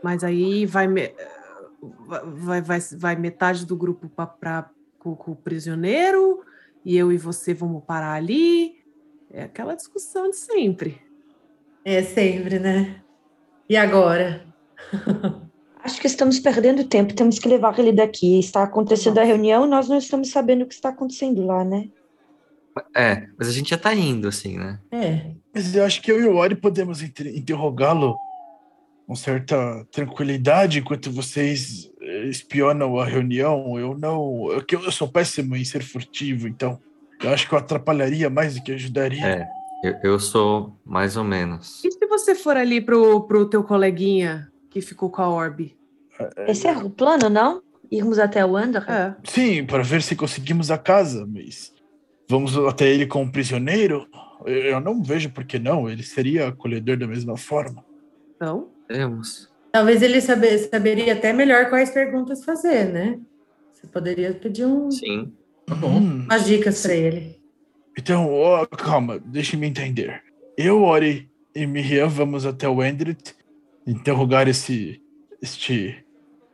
Mas 0.00 0.22
aí 0.22 0.64
vai, 0.64 0.86
vai, 2.36 2.62
vai, 2.62 2.80
vai 2.96 3.16
metade 3.16 3.66
do 3.66 3.76
grupo 3.76 4.08
para 4.08 4.70
com, 5.00 5.16
com 5.16 5.32
o 5.32 5.36
prisioneiro 5.36 6.44
e 6.84 6.96
eu 6.96 7.10
e 7.10 7.18
você 7.18 7.52
vamos 7.52 7.82
parar 7.82 8.12
ali. 8.12 8.76
É 9.28 9.42
aquela 9.42 9.74
discussão 9.74 10.30
de 10.30 10.36
sempre. 10.36 11.02
É 11.84 12.00
sempre, 12.00 12.60
né? 12.60 13.02
E 13.68 13.76
agora? 13.76 14.46
Acho 15.84 16.00
que 16.00 16.06
estamos 16.06 16.38
perdendo 16.38 16.84
tempo, 16.84 17.14
temos 17.14 17.38
que 17.38 17.48
levar 17.48 17.76
ele 17.78 17.92
daqui. 17.92 18.38
Está 18.38 18.62
acontecendo 18.62 19.18
a 19.18 19.24
reunião, 19.24 19.66
nós 19.66 19.88
não 19.88 19.98
estamos 19.98 20.30
sabendo 20.30 20.62
o 20.62 20.66
que 20.66 20.74
está 20.74 20.90
acontecendo 20.90 21.44
lá, 21.44 21.64
né? 21.64 21.88
É, 22.94 23.26
mas 23.36 23.48
a 23.48 23.52
gente 23.52 23.70
já 23.70 23.78
tá 23.78 23.92
indo, 23.92 24.28
assim, 24.28 24.56
né? 24.56 24.78
É. 24.92 25.32
Mas 25.54 25.74
eu 25.74 25.84
acho 25.84 26.00
que 26.00 26.10
eu 26.10 26.20
e 26.20 26.26
o 26.26 26.36
Ori 26.36 26.54
podemos 26.54 27.02
inter- 27.02 27.36
interrogá-lo 27.36 28.16
com 29.06 29.16
certa 29.16 29.84
tranquilidade 29.90 30.78
enquanto 30.78 31.10
vocês 31.10 31.90
eh, 32.00 32.26
espionam 32.28 32.98
a 32.98 33.04
reunião. 33.04 33.78
Eu 33.78 33.98
não. 33.98 34.50
Eu, 34.52 34.64
que 34.64 34.76
eu 34.76 34.90
sou 34.90 35.08
péssimo 35.08 35.56
em 35.56 35.64
ser 35.64 35.82
furtivo, 35.82 36.46
então. 36.46 36.78
Eu 37.22 37.30
acho 37.30 37.48
que 37.48 37.54
eu 37.54 37.58
atrapalharia 37.58 38.30
mais 38.30 38.54
do 38.54 38.62
que 38.62 38.72
ajudaria. 38.72 39.26
É, 39.26 39.48
eu, 39.84 40.12
eu 40.12 40.20
sou 40.20 40.74
mais 40.84 41.16
ou 41.16 41.24
menos. 41.24 41.84
E 41.84 41.90
se 41.90 42.06
você 42.06 42.34
for 42.34 42.56
ali 42.56 42.80
pro, 42.80 43.22
pro 43.26 43.48
teu 43.48 43.62
coleguinha 43.62 44.51
que 44.72 44.80
ficou 44.80 45.10
com 45.10 45.22
a 45.22 45.28
Orb? 45.28 45.74
Esse 46.46 46.66
é 46.66 46.76
o 46.76 46.88
plano, 46.90 47.28
não? 47.28 47.62
Irmos 47.90 48.18
até 48.18 48.44
o 48.44 48.56
Andor? 48.56 48.84
É. 48.88 49.14
Sim, 49.24 49.66
para 49.66 49.82
ver 49.82 50.02
se 50.02 50.16
conseguimos 50.16 50.70
a 50.70 50.78
casa, 50.78 51.26
mas 51.26 51.72
vamos 52.28 52.56
até 52.56 52.88
ele 52.88 53.06
como 53.06 53.30
prisioneiro? 53.30 54.06
Eu 54.46 54.80
não 54.80 55.02
vejo 55.02 55.30
por 55.30 55.44
que 55.44 55.58
não. 55.58 55.88
Ele 55.88 56.02
seria 56.02 56.48
acolhedor 56.48 56.96
da 56.96 57.06
mesma 57.06 57.36
forma. 57.36 57.84
Então, 58.36 58.68
Temos. 58.88 59.50
Talvez 59.70 60.02
ele 60.02 60.20
saber, 60.20 60.58
saberia 60.58 61.14
até 61.14 61.32
melhor 61.32 61.70
quais 61.70 61.90
perguntas 61.90 62.44
fazer, 62.44 62.92
né? 62.92 63.18
Você 63.72 63.86
poderia 63.86 64.34
pedir 64.34 64.66
um- 64.66 64.90
Sim. 64.90 65.32
Tá 65.66 65.74
bom. 65.74 65.98
Hum, 65.98 66.24
umas 66.24 66.44
dicas 66.44 66.82
para 66.82 66.94
ele. 66.94 67.40
então, 67.98 68.30
ó, 68.30 68.66
calma, 68.66 69.18
deixe-me 69.18 69.66
entender. 69.66 70.22
Eu, 70.58 70.82
Ori 70.82 71.30
e 71.54 71.66
Miriam 71.66 72.08
vamos 72.08 72.44
até 72.44 72.68
o 72.68 72.82
Endrit 72.84 73.34
interrogar 73.86 74.48
esse 74.48 75.00
este 75.40 76.04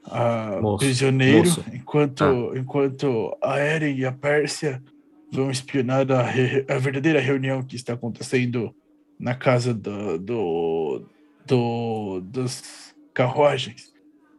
ah, 0.05 0.59
Moço, 0.63 0.79
prisioneiro, 0.79 1.39
moço. 1.49 1.65
enquanto 1.73 2.23
Ah. 2.25 2.59
enquanto 2.59 3.37
a 3.43 3.59
Eren 3.59 3.97
e 3.99 4.05
a 4.07 4.13
Pérsia 4.13 4.83
vão 5.31 5.51
espionar 5.51 6.11
a, 6.11 6.23
re- 6.23 6.65
a 6.69 6.79
verdadeira 6.79 7.21
reunião 7.21 7.63
que 7.63 7.77
está 7.77 7.93
acontecendo 7.93 8.75
na 9.21 9.35
casa 9.35 9.75
do, 9.75 10.17
do, 10.19 11.07
do 11.47 12.21
das 12.33 12.95
carruagens. 13.13 13.93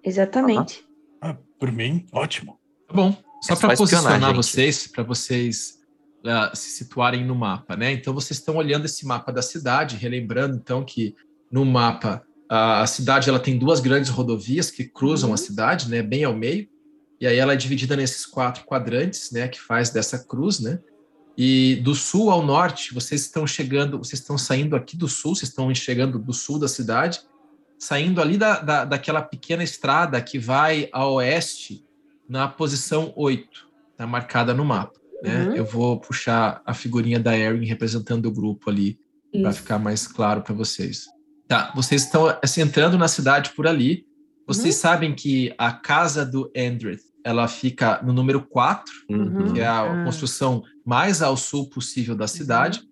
Exatamente. 0.03 0.83
Ah, 1.21 1.35
por 1.59 1.71
mim, 1.71 2.05
ótimo. 2.11 2.57
Tá 2.87 2.93
bom. 2.95 3.15
Só 3.41 3.55
para 3.55 3.75
posicionar 3.75 4.33
vocês, 4.33 4.87
para 4.87 5.03
vocês 5.03 5.77
ah, 6.25 6.51
se 6.55 6.71
situarem 6.71 7.23
no 7.23 7.35
mapa, 7.35 7.75
né? 7.75 7.91
Então 7.91 8.13
vocês 8.13 8.39
estão 8.39 8.55
olhando 8.55 8.85
esse 8.85 9.05
mapa 9.05 9.31
da 9.31 9.41
cidade, 9.43 9.95
relembrando 9.95 10.55
então 10.55 10.83
que 10.83 11.13
no 11.51 11.63
mapa 11.65 12.23
a, 12.49 12.81
a 12.81 12.87
cidade 12.87 13.29
ela 13.29 13.39
tem 13.39 13.57
duas 13.57 13.79
grandes 13.79 14.09
rodovias 14.09 14.71
que 14.71 14.83
cruzam 14.83 15.31
a 15.31 15.37
cidade, 15.37 15.87
né? 15.87 16.01
Bem 16.01 16.23
ao 16.23 16.35
meio. 16.35 16.67
E 17.21 17.27
aí 17.27 17.37
ela 17.37 17.53
é 17.53 17.55
dividida 17.55 17.95
nesses 17.95 18.25
quatro 18.25 18.65
quadrantes, 18.65 19.31
né? 19.31 19.47
Que 19.47 19.61
faz 19.61 19.91
dessa 19.91 20.17
cruz, 20.17 20.59
né? 20.59 20.79
E 21.37 21.75
do 21.77 21.93
sul 21.93 22.31
ao 22.31 22.43
norte, 22.43 22.93
vocês 22.93 23.21
estão 23.21 23.45
chegando, 23.45 23.99
vocês 23.99 24.19
estão 24.19 24.37
saindo 24.37 24.75
aqui 24.75 24.97
do 24.97 25.07
sul, 25.07 25.35
vocês 25.35 25.49
estão 25.49 25.73
chegando 25.73 26.17
do 26.17 26.33
sul 26.33 26.59
da 26.59 26.67
cidade, 26.67 27.21
saindo 27.77 28.19
ali 28.21 28.37
da, 28.37 28.59
da, 28.59 28.83
daquela 28.83 29.21
pequena 29.21 29.63
estrada 29.63 30.21
que 30.21 30.37
vai 30.37 30.89
a 30.91 31.07
oeste 31.07 31.85
na 32.27 32.47
posição 32.47 33.13
8, 33.15 33.69
tá 33.95 34.05
marcada 34.05 34.53
no 34.53 34.65
mapa. 34.65 34.99
Né? 35.23 35.45
Uhum. 35.45 35.55
Eu 35.55 35.65
vou 35.65 35.99
puxar 35.99 36.61
a 36.65 36.73
figurinha 36.73 37.19
da 37.19 37.37
Erin 37.37 37.65
representando 37.65 38.25
o 38.25 38.31
grupo 38.31 38.69
ali, 38.69 38.99
para 39.31 39.53
ficar 39.53 39.77
mais 39.77 40.07
claro 40.07 40.41
para 40.41 40.55
vocês. 40.55 41.07
Tá, 41.49 41.71
vocês 41.75 42.03
estão 42.03 42.27
assim, 42.43 42.61
entrando 42.61 42.95
na 42.95 43.07
cidade 43.07 43.49
por 43.55 43.65
ali. 43.65 44.05
Vocês 44.47 44.75
sabem 44.75 45.15
que 45.15 45.51
a 45.57 45.71
casa 45.73 46.23
do 46.23 46.51
Andreth, 46.55 46.99
ela 47.25 47.47
fica 47.47 47.99
no 48.03 48.13
número 48.13 48.39
4, 48.41 48.93
Uhum. 49.09 49.53
que 49.53 49.59
é 49.59 49.65
a 49.65 49.81
Ah. 49.81 50.03
construção 50.05 50.63
mais 50.85 51.23
ao 51.23 51.35
sul 51.35 51.67
possível 51.67 52.15
da 52.15 52.27
cidade. 52.27 52.83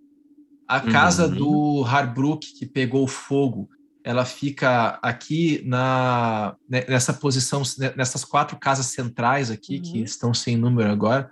A 0.68 0.80
casa 0.82 1.28
Uhum. 1.28 1.36
do 1.36 1.84
Harbrook, 1.86 2.48
que 2.58 2.66
pegou 2.66 3.08
fogo, 3.08 3.70
ela 4.04 4.26
fica 4.26 4.98
aqui 5.04 5.62
na 5.64 6.56
ne- 6.68 6.86
nessa 6.90 7.14
posição, 7.14 7.62
ne- 7.78 7.94
nessas 7.96 8.26
quatro 8.26 8.58
casas 8.58 8.88
centrais 8.88 9.52
aqui, 9.52 9.80
que 9.80 10.00
Uhum. 10.00 10.04
estão 10.04 10.34
sem 10.34 10.58
número 10.58 10.92
agora, 10.92 11.30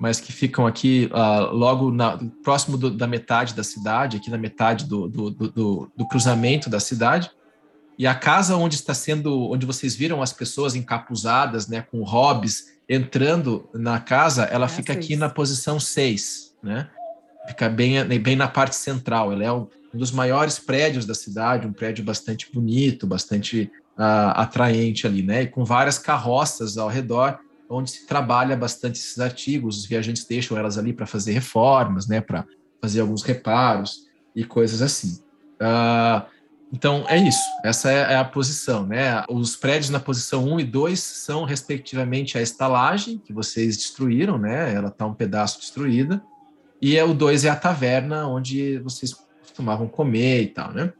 mas 0.00 0.18
que 0.18 0.32
ficam 0.32 0.66
aqui 0.66 1.10
ah, 1.12 1.40
logo 1.52 1.92
na- 1.92 2.18
próximo 2.42 2.78
do- 2.78 2.90
da 2.90 3.06
metade 3.06 3.52
da 3.54 3.62
cidade, 3.62 4.16
aqui 4.16 4.30
na 4.30 4.38
metade 4.38 4.86
do, 4.86 5.06
do, 5.06 5.30
do- 5.30 6.06
cruzamento 6.08 6.70
da 6.70 6.80
cidade. 6.80 7.30
E 7.98 8.06
a 8.06 8.14
casa 8.14 8.56
onde 8.56 8.76
está 8.76 8.94
sendo, 8.94 9.50
onde 9.50 9.66
vocês 9.66 9.94
viram 9.94 10.22
as 10.22 10.32
pessoas 10.32 10.74
encapuzadas, 10.74 11.68
né, 11.68 11.82
com 11.82 12.02
hobbies 12.02 12.72
entrando 12.88 13.68
na 13.74 14.00
casa, 14.00 14.44
ela 14.44 14.64
É 14.64 14.68
fica 14.68 14.94
aqui 14.94 15.08
seis. 15.08 15.18
na 15.18 15.28
posição 15.28 15.78
6, 15.78 16.54
né? 16.62 16.88
Fica 17.46 17.68
bem, 17.68 18.02
bem 18.18 18.36
na 18.36 18.48
parte 18.48 18.74
central. 18.76 19.32
Ela 19.32 19.44
é 19.44 19.52
um, 19.52 19.66
dos 19.92 20.10
maiores 20.10 20.58
prédios 20.58 21.04
da 21.04 21.14
cidade, 21.14 21.66
um 21.66 21.72
prédio 21.72 22.02
bastante 22.04 22.48
bonito, 22.52 23.06
bastante 23.06 23.70
ah, 23.98 24.30
atraente 24.42 25.06
ali, 25.06 25.22
né? 25.22 25.42
E 25.42 25.46
com 25.46 25.62
várias 25.64 25.98
carroças 25.98 26.78
ao 26.78 26.88
redor, 26.88 27.38
onde 27.70 27.90
se 27.90 28.06
trabalha 28.06 28.56
bastante 28.56 28.98
esses 28.98 29.18
artigos. 29.18 29.78
Os 29.78 29.86
viajantes 29.86 30.24
deixam 30.24 30.58
elas 30.58 30.76
ali 30.76 30.92
para 30.92 31.06
fazer 31.06 31.32
reformas, 31.32 32.08
né? 32.08 32.20
Para 32.20 32.44
fazer 32.80 33.00
alguns 33.00 33.22
reparos 33.22 34.08
e 34.34 34.44
coisas 34.44 34.82
assim. 34.82 35.20
Ah, 35.60 36.26
então 36.72 37.04
é 37.08 37.18
isso, 37.18 37.42
essa 37.64 37.90
é, 37.90 38.12
é 38.12 38.16
a 38.16 38.24
posição, 38.24 38.86
né? 38.86 39.24
Os 39.28 39.56
prédios 39.56 39.90
na 39.90 39.98
posição 39.98 40.44
1 40.44 40.60
e 40.60 40.64
2 40.64 41.00
são, 41.00 41.44
respectivamente, 41.44 42.38
a 42.38 42.42
estalagem 42.42 43.18
que 43.18 43.32
vocês 43.32 43.76
destruíram, 43.76 44.38
né? 44.38 44.72
Ela 44.72 44.88
está 44.88 45.04
um 45.04 45.14
pedaço 45.14 45.58
destruída. 45.58 46.22
E 46.80 46.96
é, 46.96 47.04
o 47.04 47.12
2 47.12 47.44
é 47.44 47.50
a 47.50 47.56
taverna 47.56 48.26
onde 48.28 48.78
vocês 48.78 49.12
costumavam 49.40 49.88
comer 49.88 50.42
e 50.42 50.46
tal, 50.46 50.72
né? 50.72 50.92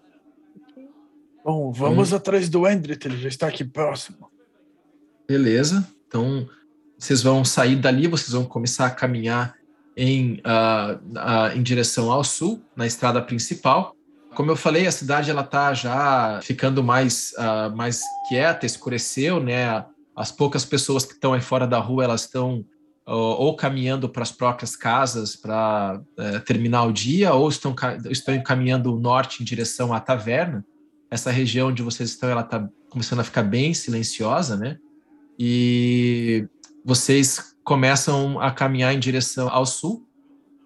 Bom, 1.44 1.72
vamos 1.72 2.12
atrás 2.12 2.48
do 2.48 2.68
Endrit, 2.68 3.06
ele 3.06 3.16
já 3.16 3.28
está 3.28 3.46
aqui 3.46 3.64
próximo. 3.64 4.28
Beleza. 5.26 5.88
Então, 6.06 6.48
vocês 7.00 7.22
vão 7.22 7.42
sair 7.44 7.76
dali, 7.76 8.06
vocês 8.06 8.32
vão 8.32 8.44
começar 8.44 8.84
a 8.84 8.90
caminhar 8.90 9.54
em, 9.96 10.38
ah, 10.44 10.98
ah, 11.16 11.50
em 11.54 11.62
direção 11.62 12.12
ao 12.12 12.22
sul, 12.22 12.62
na 12.76 12.86
estrada 12.86 13.22
principal. 13.22 13.96
Como 14.34 14.50
eu 14.50 14.56
falei, 14.56 14.86
a 14.86 14.92
cidade 14.92 15.30
ela 15.30 15.40
está 15.40 15.72
já 15.72 16.40
ficando 16.42 16.84
mais, 16.84 17.32
ah, 17.38 17.70
mais 17.70 18.02
quieta, 18.28 18.66
escureceu, 18.66 19.42
né? 19.42 19.82
As 20.14 20.30
poucas 20.30 20.66
pessoas 20.66 21.06
que 21.06 21.14
estão 21.14 21.32
aí 21.32 21.40
fora 21.40 21.66
da 21.66 21.78
rua, 21.78 22.04
elas 22.04 22.22
estão 22.22 22.64
ou, 23.06 23.56
caminhando 23.56 24.08
para 24.08 24.22
as 24.22 24.30
próprias 24.30 24.76
casas 24.76 25.34
para 25.34 26.00
eh, 26.16 26.38
terminar 26.40 26.84
o 26.84 26.92
dia, 26.92 27.32
ou 27.34 27.48
estão, 27.48 27.74
estão 28.08 28.40
caminhando 28.40 28.96
norte 29.00 29.42
em 29.42 29.44
direção 29.44 29.92
à 29.92 29.98
taverna. 29.98 30.64
Essa 31.10 31.32
região 31.32 31.70
onde 31.70 31.82
vocês 31.82 32.10
estão, 32.10 32.28
ela 32.28 32.42
está 32.42 32.68
começando 32.88 33.18
a 33.18 33.24
ficar 33.24 33.42
bem 33.42 33.74
silenciosa, 33.74 34.56
né? 34.56 34.78
e 35.42 36.46
vocês 36.84 37.54
começam 37.64 38.40
a 38.40 38.50
caminhar 38.50 38.94
em 38.94 38.98
direção 38.98 39.48
ao 39.48 39.66
sul 39.66 40.06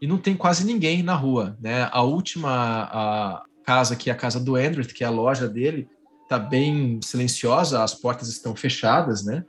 e 0.00 0.06
não 0.06 0.18
tem 0.18 0.36
quase 0.36 0.64
ninguém 0.64 1.02
na 1.02 1.14
rua, 1.14 1.56
né? 1.60 1.88
A 1.92 2.02
última 2.02 2.50
a 2.50 3.42
casa 3.64 3.94
aqui, 3.94 4.10
a 4.10 4.14
casa 4.14 4.38
do 4.38 4.56
Andrew, 4.56 4.84
que 4.84 5.02
é 5.02 5.06
a 5.06 5.10
loja 5.10 5.48
dele, 5.48 5.88
tá 6.28 6.38
bem 6.38 7.00
silenciosa, 7.02 7.82
as 7.82 7.94
portas 7.94 8.28
estão 8.28 8.54
fechadas, 8.54 9.24
né? 9.24 9.44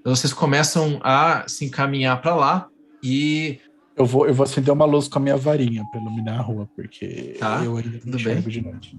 Então 0.00 0.14
vocês 0.14 0.32
começam 0.32 1.00
a 1.02 1.44
se 1.48 1.64
encaminhar 1.64 2.20
para 2.22 2.34
lá 2.34 2.68
e 3.02 3.60
Eu 3.96 4.06
vou, 4.06 4.26
eu 4.28 4.34
vou 4.34 4.44
acender 4.44 4.72
uma 4.72 4.84
luz 4.84 5.08
com 5.08 5.18
a 5.18 5.22
minha 5.22 5.36
varinha 5.36 5.84
para 5.90 6.00
iluminar 6.00 6.38
a 6.38 6.42
rua, 6.42 6.68
porque 6.76 7.34
Tá, 7.38 7.64
eu 7.64 7.76
ainda 7.76 7.98
tudo 7.98 8.16
enxergo 8.16 8.48
de 8.48 8.60
noite. 8.62 8.96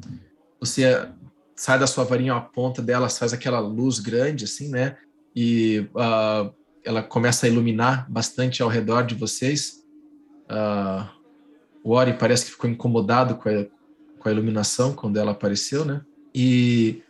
você 0.59 1.07
sai 1.55 1.79
da 1.79 1.87
sua 1.87 2.03
varinha, 2.03 2.35
a 2.35 2.41
ponta 2.41 2.81
dela 2.81 3.09
faz 3.09 3.31
aquela 3.33 3.59
luz 3.59 3.99
grande, 3.99 4.43
assim, 4.43 4.69
né? 4.69 4.97
E 5.33 5.87
ah, 5.95 6.49
ela 6.83 7.03
começa 7.03 7.45
a 7.45 7.49
iluminar 7.49 8.09
bastante 8.09 8.61
ao 8.61 8.69
redor 8.69 9.03
de 9.03 9.15
vocês. 9.15 9.83
Ah, 10.47 11.11
o 11.83 11.91
Ori 11.91 12.13
parece 12.13 12.45
que 12.45 12.51
ficou 12.51 12.69
incomodado 12.69 13.35
com 13.35 13.49
a, 13.49 13.65
com 14.19 14.29
a 14.29 14.31
iluminação 14.31 14.93
quando 14.93 15.17
ela 15.17 15.31
apareceu, 15.31 15.85
né? 15.85 16.01
E 16.33 17.01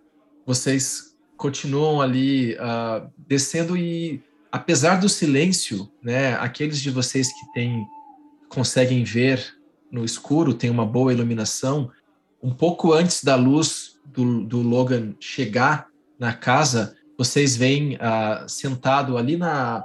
vocês 0.45 1.15
continuam 1.37 2.01
ali 2.01 2.55
ah, 2.59 3.07
descendo 3.17 3.77
e, 3.77 4.21
apesar 4.51 4.99
do 4.99 5.09
silêncio, 5.09 5.89
né? 6.01 6.35
Aqueles 6.35 6.79
de 6.79 6.91
vocês 6.91 7.27
que 7.27 7.53
têm 7.53 7.85
conseguem 8.47 9.03
ver 9.03 9.55
no 9.91 10.03
escuro, 10.03 10.53
tem 10.53 10.69
uma 10.69 10.85
boa 10.85 11.13
iluminação, 11.13 11.91
um 12.41 12.51
pouco 12.51 12.93
antes 12.93 13.23
da 13.23 13.35
luz 13.35 13.99
do, 14.05 14.43
do 14.43 14.61
Logan 14.61 15.13
chegar 15.19 15.87
na 16.17 16.33
casa, 16.33 16.95
vocês 17.19 17.57
veem 17.57 17.97
ah, 17.99 18.45
sentado 18.47 19.17
ali 19.17 19.35
na 19.35 19.83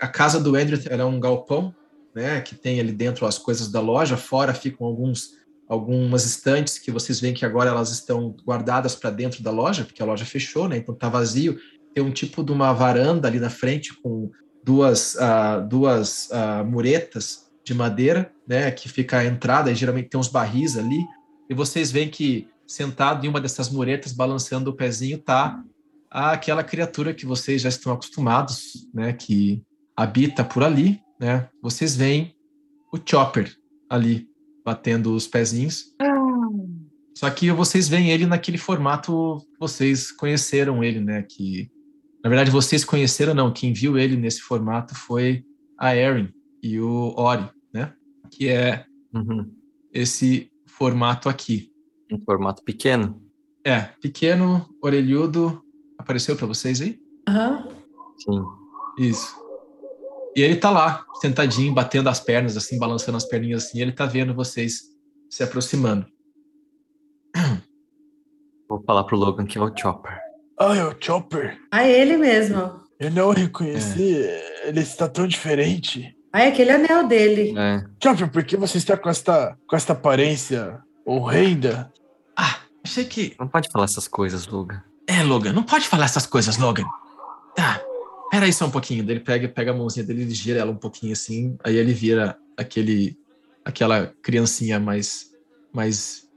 a 0.00 0.06
casa 0.06 0.40
do 0.40 0.54
Andrew 0.54 0.78
era 0.88 1.04
um 1.04 1.18
galpão, 1.18 1.74
né, 2.14 2.40
que 2.40 2.54
tem 2.54 2.78
ali 2.78 2.92
dentro 2.92 3.26
as 3.26 3.36
coisas 3.36 3.70
da 3.70 3.80
loja, 3.80 4.16
fora 4.16 4.54
ficam 4.54 4.86
alguns 4.86 5.32
algumas 5.68 6.24
estantes 6.24 6.78
que 6.78 6.90
vocês 6.90 7.20
veem 7.20 7.34
que 7.34 7.44
agora 7.44 7.70
elas 7.70 7.90
estão 7.90 8.34
guardadas 8.44 8.94
para 8.94 9.10
dentro 9.10 9.42
da 9.42 9.50
loja, 9.50 9.84
porque 9.84 10.02
a 10.02 10.06
loja 10.06 10.24
fechou, 10.24 10.68
né? 10.68 10.76
Então 10.76 10.92
tá 10.92 11.08
vazio. 11.08 11.58
Tem 11.94 12.02
um 12.02 12.10
tipo 12.10 12.42
de 12.42 12.50
uma 12.50 12.72
varanda 12.72 13.28
ali 13.28 13.38
na 13.38 13.50
frente 13.50 13.94
com 14.02 14.32
duas, 14.64 15.14
uh, 15.14 15.64
duas 15.68 16.28
uh, 16.30 16.64
muretas 16.64 17.48
de 17.64 17.72
madeira, 17.72 18.32
né? 18.48 18.68
Que 18.72 18.88
fica 18.88 19.18
a 19.18 19.24
entrada 19.24 19.70
e 19.70 19.74
geralmente 19.76 20.08
tem 20.08 20.18
uns 20.18 20.26
barris 20.26 20.76
ali. 20.76 21.06
E 21.48 21.54
vocês 21.54 21.92
veem 21.92 22.08
que 22.08 22.48
sentado 22.66 23.24
em 23.24 23.28
uma 23.28 23.40
dessas 23.40 23.70
muretas, 23.70 24.12
balançando 24.12 24.70
o 24.70 24.74
pezinho, 24.74 25.18
tá 25.18 25.62
aquela 26.10 26.64
criatura 26.64 27.14
que 27.14 27.24
vocês 27.24 27.62
já 27.62 27.68
estão 27.68 27.92
acostumados, 27.92 28.88
né? 28.92 29.12
Que 29.12 29.62
habita 29.96 30.44
por 30.44 30.62
ali, 30.62 31.00
né? 31.20 31.48
Vocês 31.62 31.96
veem 31.96 32.34
o 32.92 32.98
Chopper 33.04 33.54
ali 33.88 34.28
batendo 34.64 35.14
os 35.14 35.26
pezinhos. 35.26 35.94
Só 37.16 37.28
que 37.30 37.50
vocês 37.52 37.88
veem 37.88 38.10
ele 38.10 38.26
naquele 38.26 38.56
formato, 38.58 39.38
vocês 39.58 40.10
conheceram 40.10 40.82
ele, 40.82 41.00
né? 41.00 41.22
Que 41.22 41.70
na 42.22 42.28
verdade 42.28 42.50
vocês 42.50 42.84
conheceram 42.84 43.34
não, 43.34 43.52
quem 43.52 43.72
viu 43.72 43.98
ele 43.98 44.16
nesse 44.16 44.40
formato 44.40 44.94
foi 44.94 45.44
a 45.78 45.94
Erin 45.96 46.28
e 46.62 46.80
o 46.80 47.14
Ori, 47.16 47.48
né? 47.72 47.92
Que 48.30 48.48
é 48.48 48.84
Uhum. 49.12 49.50
esse 49.92 50.50
formato 50.66 51.28
aqui. 51.28 51.70
Um 52.12 52.20
formato 52.24 52.62
pequeno. 52.62 53.20
É, 53.64 53.80
pequeno, 54.00 54.68
orelhudo, 54.82 55.62
apareceu 56.00 56.36
para 56.36 56.46
vocês 56.46 56.80
aí? 56.80 56.98
Aham. 57.28 57.68
Sim. 58.18 58.42
Isso. 58.98 59.34
E 60.36 60.42
ele 60.42 60.56
tá 60.56 60.70
lá, 60.70 61.04
sentadinho, 61.20 61.72
batendo 61.72 62.08
as 62.08 62.20
pernas, 62.20 62.56
assim, 62.56 62.78
balançando 62.78 63.16
as 63.16 63.24
perninhas 63.24 63.64
assim, 63.64 63.80
ele 63.80 63.92
tá 63.92 64.06
vendo 64.06 64.34
vocês 64.34 64.82
se 65.28 65.42
aproximando. 65.42 66.06
Vou 68.68 68.82
falar 68.84 69.04
pro 69.04 69.16
Logan 69.16 69.46
que 69.46 69.58
é 69.58 69.60
o 69.60 69.76
Chopper. 69.76 70.18
Ah, 70.58 70.76
é 70.76 70.84
o 70.84 70.94
Chopper. 70.98 71.58
Ah, 71.70 71.86
ele 71.86 72.16
mesmo. 72.16 72.80
Eu 72.98 73.10
não 73.10 73.30
reconheci. 73.30 74.24
Ele 74.64 74.80
está 74.80 75.08
tão 75.08 75.26
diferente. 75.26 76.14
Ah, 76.32 76.42
é 76.42 76.48
aquele 76.48 76.70
anel 76.70 77.08
dele. 77.08 77.54
É. 77.58 77.82
Chopper, 78.02 78.30
por 78.30 78.44
que 78.44 78.56
você 78.56 78.78
está 78.78 78.96
com 78.96 79.08
esta, 79.08 79.56
com 79.66 79.74
esta 79.74 79.94
aparência 79.94 80.80
horrenda? 81.04 81.92
Ah, 82.36 82.60
achei 82.84 83.04
que. 83.04 83.34
Não 83.40 83.48
pode 83.48 83.68
falar 83.72 83.86
essas 83.86 84.06
coisas, 84.06 84.46
Logan. 84.46 84.82
É, 85.10 85.24
Logan, 85.24 85.52
não 85.52 85.64
pode 85.64 85.88
falar 85.88 86.04
essas 86.04 86.24
coisas, 86.24 86.56
Logan. 86.56 86.84
Tá, 87.56 87.82
pera 88.30 88.46
aí 88.46 88.52
só 88.52 88.66
um 88.66 88.70
pouquinho. 88.70 89.02
Ele 89.10 89.18
pega, 89.18 89.48
pega 89.48 89.72
a 89.72 89.74
mãozinha 89.74 90.06
dele, 90.06 90.22
ele 90.22 90.34
gira 90.34 90.60
ela 90.60 90.70
um 90.70 90.76
pouquinho 90.76 91.12
assim, 91.12 91.58
aí 91.64 91.76
ele 91.76 91.92
vira 91.92 92.38
aquele, 92.56 93.18
aquela 93.64 94.06
criancinha 94.22 94.78
mais, 94.78 95.32
mais 95.72 96.28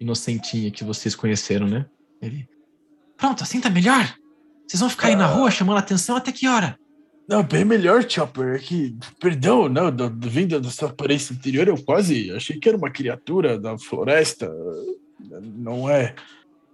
inocentinha 0.00 0.70
que 0.70 0.82
vocês 0.82 1.14
conheceram, 1.14 1.68
né? 1.68 1.84
Ele. 2.22 2.48
Pronto, 3.18 3.42
assim 3.42 3.60
tá 3.60 3.68
melhor? 3.68 4.16
Vocês 4.66 4.80
vão 4.80 4.88
ficar 4.88 5.08
aí 5.08 5.16
na 5.16 5.26
rua 5.26 5.50
chamando 5.50 5.76
atenção 5.76 6.16
até 6.16 6.32
que 6.32 6.48
hora? 6.48 6.78
Não, 7.28 7.42
bem 7.42 7.66
melhor, 7.66 8.08
Chopper. 8.08 8.54
É 8.54 8.58
que, 8.58 8.96
perdão, 9.20 9.68
não, 9.68 9.94
do, 9.94 10.08
do, 10.08 10.30
vindo 10.30 10.58
da 10.58 10.70
sua 10.70 10.88
aparência 10.88 11.36
anterior, 11.36 11.68
eu 11.68 11.76
quase 11.84 12.30
achei 12.30 12.58
que 12.58 12.66
era 12.66 12.78
uma 12.78 12.90
criatura 12.90 13.58
da 13.58 13.76
floresta. 13.76 14.50
Não 15.20 15.88
é, 15.88 16.14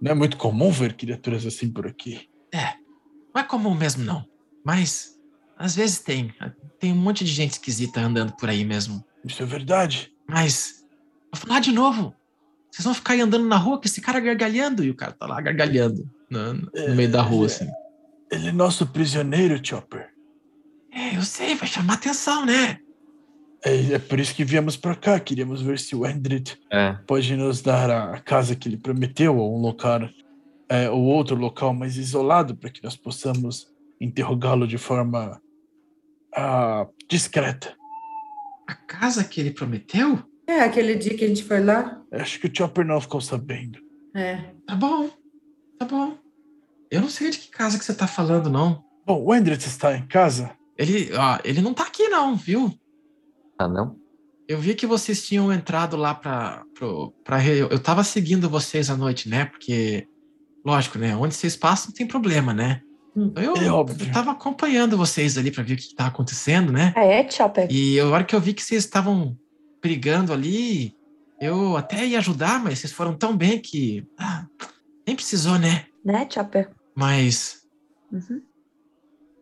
não 0.01 0.11
é 0.11 0.15
muito 0.15 0.37
comum 0.37 0.71
ver 0.71 0.93
criaturas 0.93 1.45
assim 1.45 1.69
por 1.69 1.87
aqui. 1.87 2.29
É, 2.53 2.73
não 3.33 3.41
é 3.41 3.43
comum 3.43 3.75
mesmo, 3.75 4.03
não. 4.03 4.25
Mas, 4.63 5.17
às 5.57 5.75
vezes 5.75 5.99
tem. 5.99 6.33
Tem 6.79 6.93
um 6.93 6.97
monte 6.97 7.23
de 7.23 7.31
gente 7.31 7.51
esquisita 7.51 7.99
andando 7.99 8.33
por 8.33 8.49
aí 8.49 8.63
mesmo. 8.63 9.03
Isso 9.25 9.41
é 9.43 9.45
verdade. 9.45 10.13
Mas, 10.27 10.85
vou 11.31 11.41
falar 11.41 11.59
de 11.59 11.71
novo. 11.71 12.15
Vocês 12.71 12.85
vão 12.85 12.93
ficar 12.93 13.13
aí 13.13 13.21
andando 13.21 13.45
na 13.45 13.57
rua 13.57 13.77
com 13.77 13.85
esse 13.85 13.99
cara 13.99 14.19
gargalhando. 14.19 14.83
E 14.83 14.89
o 14.89 14.95
cara 14.95 15.11
tá 15.11 15.25
lá 15.25 15.41
gargalhando 15.41 16.09
no, 16.29 16.53
no 16.53 16.95
meio 16.95 17.11
da 17.11 17.21
rua, 17.21 17.47
assim. 17.47 17.69
Ele 18.31 18.49
é 18.49 18.51
nosso 18.51 18.87
prisioneiro, 18.87 19.59
Chopper. 19.61 20.09
É, 20.91 21.17
eu 21.17 21.23
sei, 21.23 21.55
vai 21.55 21.67
chamar 21.67 21.95
atenção, 21.95 22.45
né? 22.45 22.79
É, 23.63 23.93
é 23.93 23.99
por 23.99 24.19
isso 24.19 24.33
que 24.35 24.43
viemos 24.43 24.77
pra 24.77 24.95
cá. 24.95 25.19
Queríamos 25.19 25.61
ver 25.61 25.79
se 25.79 25.95
o 25.95 26.05
Endrit 26.05 26.57
É. 26.71 26.93
pode 27.05 27.35
nos 27.35 27.61
dar 27.61 27.89
a 27.89 28.19
casa 28.19 28.55
que 28.55 28.69
ele 28.69 28.77
prometeu, 28.77 29.37
ou 29.37 29.57
um 29.57 29.61
local, 29.61 30.09
é, 30.69 30.89
ou 30.89 31.01
outro 31.03 31.35
local 31.35 31.73
mais 31.73 31.97
isolado, 31.97 32.55
para 32.55 32.69
que 32.69 32.83
nós 32.83 32.95
possamos 32.95 33.67
interrogá-lo 33.99 34.67
de 34.67 34.77
forma 34.77 35.41
ah, 36.35 36.87
discreta. 37.09 37.75
A 38.67 38.75
casa 38.75 39.23
que 39.23 39.41
ele 39.41 39.51
prometeu? 39.51 40.23
É, 40.47 40.61
aquele 40.61 40.95
dia 40.95 41.15
que 41.17 41.25
a 41.25 41.27
gente 41.27 41.43
foi 41.43 41.63
lá. 41.63 42.01
Acho 42.11 42.39
que 42.39 42.47
o 42.47 42.51
Chopper 42.55 42.85
não 42.85 43.01
ficou 43.01 43.19
sabendo. 43.21 43.79
É. 44.15 44.37
Tá 44.65 44.75
bom, 44.75 45.09
tá 45.77 45.85
bom. 45.85 46.17
Eu 46.89 47.01
não 47.01 47.09
sei 47.09 47.29
de 47.29 47.37
que 47.39 47.49
casa 47.49 47.77
que 47.77 47.85
você 47.85 47.93
tá 47.93 48.07
falando, 48.07 48.49
não. 48.49 48.83
Bom, 49.05 49.23
o 49.23 49.35
Endrit 49.35 49.65
está 49.67 49.95
em 49.95 50.05
casa? 50.07 50.51
Ele, 50.77 51.11
ó, 51.15 51.39
ele 51.43 51.61
não 51.61 51.73
tá 51.73 51.83
aqui, 51.83 52.07
não, 52.07 52.35
viu? 52.35 52.73
Ah, 53.59 53.67
não? 53.67 53.95
Eu 54.47 54.57
vi 54.59 54.73
que 54.73 54.87
vocês 54.87 55.27
tinham 55.27 55.51
entrado 55.51 55.95
lá 55.97 56.15
pra. 56.15 56.63
Pro, 56.73 57.11
pra 57.23 57.37
re- 57.37 57.59
eu 57.59 57.77
tava 57.79 58.03
seguindo 58.03 58.49
vocês 58.49 58.89
à 58.89 58.95
noite, 58.97 59.27
né? 59.29 59.45
Porque, 59.45 60.07
lógico, 60.65 60.97
né? 60.97 61.15
Onde 61.15 61.35
vocês 61.35 61.55
passam 61.55 61.91
tem 61.93 62.07
problema, 62.07 62.53
né? 62.53 62.81
Hum. 63.15 63.31
Eu, 63.35 63.55
É 63.57 63.71
óbvio. 63.71 64.07
eu 64.07 64.11
tava 64.13 64.31
acompanhando 64.31 64.95
vocês 64.97 65.37
ali 65.37 65.51
pra 65.51 65.61
ver 65.63 65.73
o 65.73 65.77
que 65.77 65.93
tá 65.93 66.07
acontecendo, 66.07 66.71
né? 66.71 66.93
Ah, 66.95 67.03
é, 67.03 67.29
Chopper? 67.29 67.67
E 67.69 67.99
a 67.99 68.07
hora 68.07 68.23
que 68.23 68.35
eu 68.35 68.39
vi 68.41 68.53
que 68.53 68.63
vocês 68.63 68.83
estavam 68.85 69.37
brigando 69.81 70.31
ali, 70.33 70.95
eu 71.39 71.75
até 71.77 72.05
ia 72.05 72.17
ajudar, 72.19 72.63
mas 72.63 72.79
vocês 72.79 72.93
foram 72.93 73.13
tão 73.15 73.35
bem 73.35 73.59
que. 73.59 74.07
ah, 74.17 74.45
nem 75.05 75.15
precisou, 75.15 75.59
né? 75.59 75.85
Né, 76.03 76.27
Chopper? 76.31 76.71
Mas. 76.95 77.61
Uhum. 78.11 78.41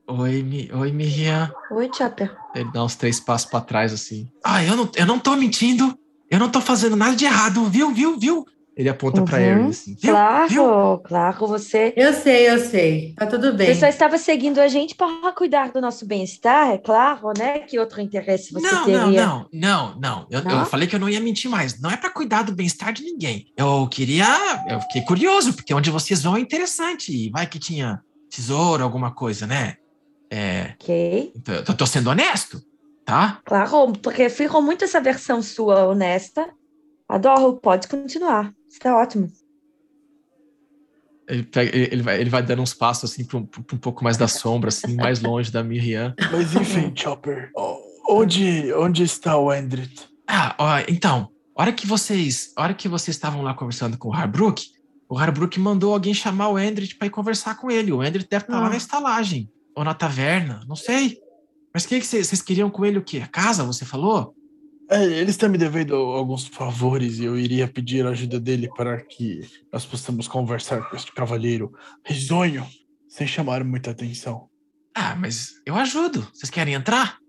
Oi, 0.10 0.42
Mi, 0.44 0.70
oi, 0.74 0.92
Miriam. 0.92 1.52
Oi, 1.72 1.90
Chopper. 1.94 2.36
Ele 2.56 2.72
dá 2.72 2.84
uns 2.84 2.96
três 2.96 3.20
passos 3.20 3.50
pra 3.50 3.60
trás, 3.60 3.92
assim. 3.92 4.28
Ah, 4.44 4.64
eu 4.64 4.76
não, 4.76 4.90
eu 4.96 5.06
não 5.06 5.20
tô 5.20 5.36
mentindo. 5.36 5.98
Eu 6.30 6.40
não 6.40 6.50
tô 6.50 6.62
fazendo 6.62 6.96
nada 6.96 7.16
de 7.16 7.26
errado, 7.26 7.66
viu, 7.66 7.94
viu, 7.94 8.18
viu? 8.18 8.46
Ele 8.76 8.90
aponta 8.90 9.22
pra 9.24 9.38
Uhum. 9.38 9.44
Erin, 9.44 9.70
assim. 9.70 9.96
Viu, 10.00 10.12
Claro, 10.14 10.48
viu? 10.48 11.00
claro, 11.00 11.48
você. 11.48 11.94
Eu 11.98 12.14
sei, 12.14 12.50
eu 12.50 12.60
sei. 12.60 13.16
Tá 13.18 13.26
tudo 13.26 13.54
bem. 13.54 13.74
Você 13.74 13.80
só 13.82 13.88
estava 13.88 14.18
seguindo 14.18 14.60
a 14.60 14.68
gente 14.68 14.94
para 14.96 15.32
cuidar 15.34 15.72
do 15.72 15.82
nosso 15.82 16.06
bem-estar, 16.06 16.70
é 16.70 16.78
claro, 16.78 17.34
né? 17.38 17.60
Que 17.60 17.80
outro 17.80 18.00
interesse 18.00 18.54
você 18.54 18.66
Não, 18.66 18.86
teria? 18.86 19.00
não, 19.00 19.12
não, 19.12 19.50
não, 19.54 20.00
não. 20.00 20.28
Eu, 20.30 20.44
Não? 20.44 20.60
eu 20.60 20.66
falei 20.66 20.88
que 20.88 20.96
eu 20.96 21.00
não 21.00 21.10
ia 21.10 21.20
mentir 21.20 21.50
mais. 21.50 21.82
Não 21.82 21.90
é 21.90 21.98
pra 21.98 22.10
cuidar 22.12 22.44
do 22.44 22.54
bem-estar 22.56 22.94
de 22.94 23.04
ninguém. 23.04 23.48
Eu 23.58 23.88
queria. 23.90 24.26
Eu 24.70 24.80
fiquei 24.82 25.02
curioso, 25.02 25.54
porque 25.54 25.74
onde 25.74 25.90
vocês 25.90 26.22
vão 26.24 26.38
é 26.38 26.40
interessante. 26.40 27.12
E 27.12 27.30
vai 27.30 27.46
que 27.48 27.60
tinha 27.60 28.00
tesouro, 28.30 28.84
alguma 28.84 29.12
coisa, 29.14 29.48
né? 29.48 29.76
É. 30.30 30.74
Ok, 30.82 31.32
Então, 31.36 31.56
eu 31.56 31.64
tô- 31.64 31.74
tô 31.74 31.86
sendo 31.86 32.10
honesto, 32.10 32.62
tá? 33.06 33.40
claro, 33.46 33.94
prefiro 33.94 34.62
muito 34.62 34.84
essa 34.84 35.00
versão 35.00 35.42
sua 35.42 35.88
honesta. 35.88 36.50
Adoro, 37.08 37.58
pode 37.58 37.88
continuar. 37.88 38.54
Está 38.70 38.96
ótimo. 38.98 39.32
Ele, 41.30 41.44
pega- 41.44 41.76
ele- 41.76 41.90
ele 41.92 42.02
vai, 42.02 42.22
ele 42.22 42.30
vai 42.30 42.42
dando 42.44 42.62
uns 42.62 42.74
passos 42.74 43.12
assim 43.12 43.26
pra 43.26 43.38
um, 43.38 43.46
pra 43.46 43.76
um 43.76 43.80
pouco 43.80 44.04
mais 44.04 44.16
da 44.18 44.28
sombra, 44.28 44.70
assim, 44.70 44.96
mais 44.96 45.22
longe 45.22 45.52
da 45.52 45.64
Miriam. 45.64 46.14
Mas 46.32 46.54
enfim, 46.56 46.92
Chopper, 46.96 47.52
o- 47.56 47.80
onde, 48.10 48.72
onde 48.74 49.04
está 49.04 49.38
o 49.38 49.54
Endrit? 49.54 50.08
Ah, 50.28 50.56
ó, 50.58 50.80
então, 50.88 51.30
a 51.56 51.62
hora 51.62 51.74
que 51.74 51.86
vocês, 51.86 52.54
hora 52.58 52.74
que 52.74 52.88
vocês 52.88 53.16
estavam 53.16 53.42
lá 53.42 53.54
conversando 53.54 53.98
com 53.98 54.10
o 54.10 54.14
Harbrook, 54.14 54.68
o 55.10 55.18
Harbrook 55.18 55.60
mandou 55.60 55.94
alguém 55.94 56.14
chamar 56.14 56.48
o 56.50 56.60
Endrit 56.60 56.96
para 56.96 57.08
ir 57.08 57.12
conversar 57.12 57.56
com 57.56 57.70
ele. 57.70 57.92
O 57.92 58.02
Endrit 58.04 58.28
deve 58.30 58.46
estar 58.46 58.60
lá 58.60 58.68
Ah. 58.68 58.70
na 58.70 58.78
estalagem 58.78 59.50
ou 59.78 59.84
na 59.84 59.94
taverna, 59.94 60.66
não 60.68 60.76
sei. 60.76 61.20
Mas 61.72 61.86
o 61.86 61.88
que 61.88 62.00
que 62.00 62.08
vocês 62.08 62.42
queriam 62.42 62.68
com 62.68 62.84
ele 62.84 62.98
o 62.98 63.04
quê? 63.04 63.20
A 63.20 63.28
casa, 63.28 63.64
você 63.64 63.86
falou? 63.86 64.34
É, 64.90 65.04
ele 65.06 65.30
está 65.30 65.48
me 65.48 65.56
devendo 65.58 65.94
alguns 65.96 66.48
favores 66.48 67.20
e 67.20 67.26
eu 67.26 67.38
iria 67.38 67.68
pedir 67.68 68.04
a 68.04 68.10
ajuda 68.10 68.40
dele 68.40 68.68
para 68.76 69.00
que 69.00 69.48
nós 69.72 69.86
possamos 69.86 70.28
conversar 70.28 70.90
com 70.90 70.96
este 70.96 71.14
cavalheiro 71.14 71.72
risonho, 72.04 72.66
sem 73.08 73.28
chamar 73.28 73.64
muita 73.64 73.92
atenção. 73.92 74.50
Ah, 74.96 75.16
mas 75.16 75.62
eu 75.64 75.76
ajudo. 75.76 76.28
Vocês 76.34 76.50
querem 76.50 76.74
entrar? 76.74 77.20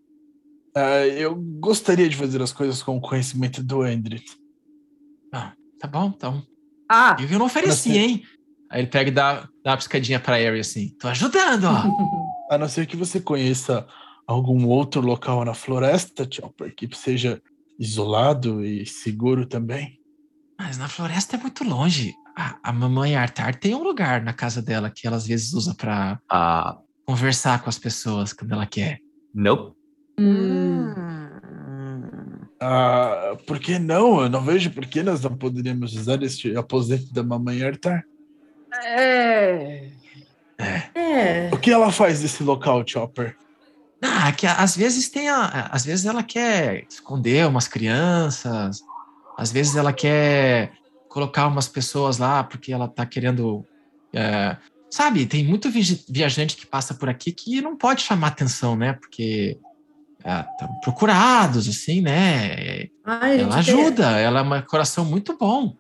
Ah, 0.74 1.06
eu 1.06 1.34
gostaria 1.36 2.08
de 2.08 2.16
fazer 2.16 2.40
as 2.40 2.52
coisas 2.52 2.82
com 2.82 2.96
o 2.96 3.00
conhecimento 3.00 3.62
do 3.62 3.86
Endrit. 3.86 4.24
Ah, 5.34 5.52
tá 5.78 5.86
bom, 5.86 6.14
então. 6.16 6.42
Ah, 6.90 7.14
Eu, 7.20 7.38
não 7.38 7.44
ofereci, 7.44 7.98
hein? 7.98 8.22
Aí 8.70 8.80
ele 8.80 8.88
pega 8.88 9.10
e 9.10 9.12
dá, 9.12 9.46
dá 9.62 9.72
uma 9.72 9.76
piscadinha 9.76 10.18
pra 10.18 10.36
Harry 10.36 10.60
assim. 10.60 10.96
Tô 10.98 11.08
ajudando, 11.08 11.64
ó. 11.64 12.18
A 12.50 12.56
não 12.58 12.68
ser 12.68 12.86
que 12.86 12.96
você 12.96 13.20
conheça 13.20 13.86
algum 14.26 14.66
outro 14.66 15.00
local 15.00 15.44
na 15.44 15.54
floresta, 15.54 16.28
Chopper, 16.30 16.74
que 16.74 16.88
seja 16.96 17.40
isolado 17.78 18.64
e 18.64 18.84
seguro 18.86 19.46
também. 19.46 19.98
Mas 20.58 20.76
na 20.78 20.88
floresta 20.88 21.36
é 21.36 21.38
muito 21.40 21.62
longe. 21.64 22.12
A, 22.36 22.58
a 22.62 22.72
mamãe 22.72 23.16
Artar 23.16 23.54
tem 23.54 23.74
um 23.74 23.82
lugar 23.82 24.22
na 24.22 24.32
casa 24.32 24.60
dela 24.62 24.90
que 24.90 25.06
ela 25.06 25.16
às 25.16 25.26
vezes 25.26 25.52
usa 25.52 25.74
pra 25.74 26.20
Ah, 26.30 26.76
conversar 27.06 27.62
com 27.62 27.68
as 27.68 27.78
pessoas 27.78 28.32
quando 28.32 28.52
ela 28.52 28.66
quer. 28.66 28.98
nope. 29.34 29.76
hum. 30.18 30.94
Ah, 32.60 33.36
por 33.46 33.58
que 33.60 33.78
não? 33.78 34.20
Eu 34.22 34.28
não 34.28 34.40
vejo 34.42 34.70
por 34.70 34.84
que 34.86 35.02
nós 35.02 35.20
não 35.22 35.36
poderíamos 35.36 35.94
usar 35.94 36.20
este 36.24 36.56
aposento 36.56 37.12
da 37.12 37.22
mamãe 37.22 37.62
Artar. 37.62 38.02
É. 38.84 39.90
É. 40.58 41.50
O 41.52 41.56
que 41.58 41.70
ela 41.70 41.90
faz 41.92 42.20
nesse 42.22 42.42
local, 42.42 42.82
Chopper? 42.86 43.36
Ah, 44.02 44.30
que 44.32 44.46
às 44.46 44.76
vezes 44.76 45.08
tem 45.08 45.28
a, 45.28 45.68
às 45.72 45.84
vezes 45.84 46.06
ela 46.06 46.22
quer 46.22 46.84
esconder 46.88 47.46
umas 47.46 47.66
crianças, 47.66 48.80
às 49.36 49.50
vezes 49.50 49.74
ela 49.76 49.92
quer 49.92 50.72
colocar 51.08 51.46
umas 51.48 51.66
pessoas 51.68 52.18
lá 52.18 52.44
porque 52.44 52.72
ela 52.72 52.86
tá 52.86 53.04
querendo, 53.04 53.64
é, 54.12 54.56
sabe? 54.90 55.26
Tem 55.26 55.44
muito 55.44 55.68
vi- 55.70 56.04
viajante 56.08 56.56
que 56.56 56.66
passa 56.66 56.94
por 56.94 57.08
aqui 57.08 57.32
que 57.32 57.60
não 57.60 57.76
pode 57.76 58.02
chamar 58.02 58.28
atenção, 58.28 58.76
né? 58.76 58.92
Porque 58.92 59.58
é, 60.24 60.44
tão 60.58 60.68
procurados, 60.80 61.68
assim, 61.68 62.00
né? 62.00 62.86
Ai, 63.04 63.32
a 63.32 63.42
Ela 63.42 63.56
gente 63.62 63.66
tem- 63.66 63.80
ajuda, 63.84 64.10
ela 64.18 64.40
é 64.40 64.42
um 64.42 64.62
coração 64.62 65.04
muito 65.04 65.36
bom. 65.36 65.74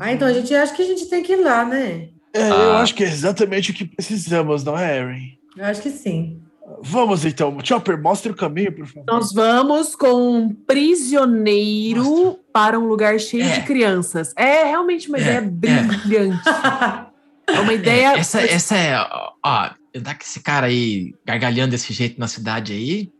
Ah, 0.00 0.12
então 0.12 0.26
a 0.26 0.32
gente 0.32 0.52
acha 0.54 0.74
que 0.74 0.82
a 0.82 0.86
gente 0.86 1.06
tem 1.06 1.22
que 1.22 1.32
ir 1.32 1.42
lá, 1.42 1.64
né? 1.64 2.08
É, 2.32 2.48
eu 2.48 2.72
Ah. 2.72 2.80
acho 2.82 2.94
que 2.94 3.02
é 3.04 3.08
exatamente 3.08 3.70
o 3.70 3.74
que 3.74 3.84
precisamos, 3.84 4.62
não 4.64 4.78
é, 4.78 4.98
Erin? 4.98 5.38
Eu 5.56 5.64
acho 5.64 5.82
que 5.82 5.90
sim. 5.90 6.40
Vamos 6.82 7.24
então, 7.24 7.58
Chopper, 7.64 8.00
mostre 8.00 8.30
o 8.30 8.36
caminho, 8.36 8.72
por 8.72 8.86
favor. 8.86 9.04
Nós 9.08 9.32
vamos 9.32 9.96
com 9.96 10.38
um 10.38 10.54
prisioneiro 10.54 12.04
Mostra. 12.04 12.40
para 12.52 12.78
um 12.78 12.84
lugar 12.86 13.18
cheio 13.18 13.42
É. 13.42 13.58
de 13.58 13.66
crianças. 13.66 14.32
É 14.36 14.64
realmente 14.64 15.08
uma 15.08 15.18
É, 15.18 15.20
ideia 15.20 15.38
é. 15.38 15.40
brilhante. 15.82 16.42
É 17.52 17.58
uma 17.58 17.72
ideia. 17.72 18.12
É, 18.14 18.18
essa, 18.20 18.40
essa 18.40 18.76
é, 18.76 18.96
ó, 19.44 19.70
andar 19.96 20.14
com 20.14 20.22
esse 20.22 20.38
cara 20.40 20.68
aí 20.68 21.12
gargalhando 21.26 21.72
desse 21.72 21.92
jeito 21.92 22.20
na 22.20 22.28
cidade 22.28 22.72
aí, 22.72 23.10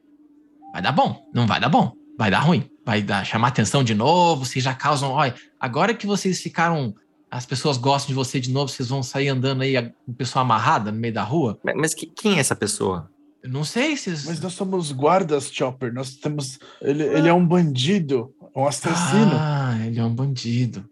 vai 0.72 0.80
dar 0.80 0.92
bom, 0.92 1.28
não 1.34 1.48
vai 1.48 1.58
dar 1.58 1.68
bom, 1.68 1.90
vai 2.16 2.30
dar 2.30 2.38
ruim, 2.38 2.70
vai 2.86 3.02
dar, 3.02 3.24
chamar 3.26 3.48
atenção 3.48 3.82
de 3.82 3.92
novo, 3.92 4.44
vocês 4.44 4.64
já 4.64 4.72
causam, 4.72 5.10
olha, 5.10 5.34
agora 5.58 5.92
que 5.92 6.06
vocês 6.06 6.40
ficaram, 6.40 6.94
as 7.30 7.46
pessoas 7.46 7.76
gostam 7.76 8.08
de 8.08 8.14
você 8.14 8.40
de 8.40 8.50
novo, 8.50 8.68
vocês 8.68 8.88
vão 8.88 9.02
sair 9.02 9.28
andando 9.28 9.62
aí 9.62 9.74
com 10.04 10.12
pessoa 10.12 10.42
amarrada 10.42 10.90
no 10.90 10.98
meio 10.98 11.14
da 11.14 11.22
rua? 11.22 11.58
Mas, 11.62 11.74
mas 11.76 11.94
que- 11.94 12.06
quem 12.06 12.36
é 12.36 12.40
essa 12.40 12.56
pessoa? 12.56 13.10
Eu 13.42 13.50
não 13.50 13.64
sei 13.64 13.96
se... 13.96 14.10
Mas 14.10 14.40
nós 14.40 14.52
somos 14.52 14.92
guardas, 14.92 15.50
Chopper. 15.50 15.92
Nós 15.94 16.14
temos. 16.16 16.58
Ele, 16.82 17.02
ele 17.04 17.26
é 17.28 17.32
um 17.32 17.46
bandido, 17.46 18.34
um 18.54 18.66
assassino. 18.66 19.30
Ah, 19.32 19.78
ele 19.86 19.98
é 19.98 20.04
um 20.04 20.14
bandido. 20.14 20.84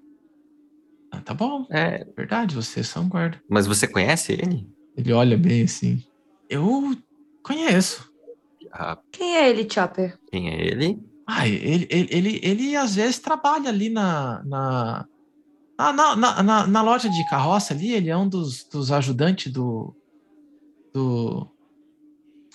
Ah, 1.11 1.21
tá 1.21 1.35
bom, 1.35 1.67
É, 1.71 2.07
verdade, 2.17 2.55
vocês 2.55 2.87
são 2.89 3.09
guarda. 3.09 3.41
mas 3.49 3.67
você 3.67 3.87
conhece 3.87 4.33
ele? 4.33 4.67
Ele 4.97 5.13
olha 5.13 5.37
bem 5.37 5.63
assim. 5.63 6.03
Eu 6.49 6.97
conheço. 7.43 8.11
Ah, 8.73 8.99
Quem 9.13 9.37
é 9.37 9.49
ele, 9.51 9.67
Chopper? 9.71 10.19
quem 10.31 10.51
é 10.51 10.67
ele? 10.67 10.99
Ah, 11.27 11.47
ele, 11.47 11.87
ele, 11.91 12.09
ele, 12.11 12.41
ele 12.43 12.77
às 12.77 12.95
vezes 12.95 13.19
trabalha 13.19 13.69
ali 13.69 13.91
na, 13.91 14.43
na, 14.45 15.07
na, 15.79 15.93
na, 15.93 16.17
na- 16.17 16.43
na- 16.43 16.67
na 16.67 16.83
loja 16.83 17.09
de 17.09 17.25
carroça 17.29 17.73
ali, 17.73 17.93
ele 17.93 18.11
é 18.11 18.17
um 18.17 18.29
dos, 18.29 18.65
dos 18.65 18.91
ajudantes 18.91 19.53
do, 19.53 19.95
do, 20.93 21.47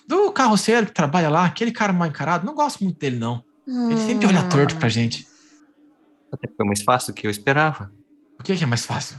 do 0.06 0.30
carroceiro 0.32 0.86
que 0.86 0.92
trabalha 0.92 1.30
lá, 1.30 1.44
aquele 1.46 1.72
cara 1.72 1.92
mal 1.92 2.06
encarado, 2.08 2.44
não 2.46 2.54
gosto 2.54 2.84
muito 2.84 2.98
dele 2.98 3.16
não, 3.18 3.42
ele 3.66 3.96
sempre 4.00 4.26
olha 4.26 4.46
torto 4.48 4.76
pra 4.76 4.88
gente. 4.88 5.26
Até 6.30 6.48
foi 6.54 6.66
mais 6.66 6.82
fácil 6.82 7.12
do 7.14 7.16
que 7.16 7.26
eu 7.26 7.30
esperava. 7.30 7.90
O 8.38 8.42
que, 8.42 8.54
que 8.56 8.64
é 8.64 8.66
mais 8.66 8.84
fácil? 8.84 9.16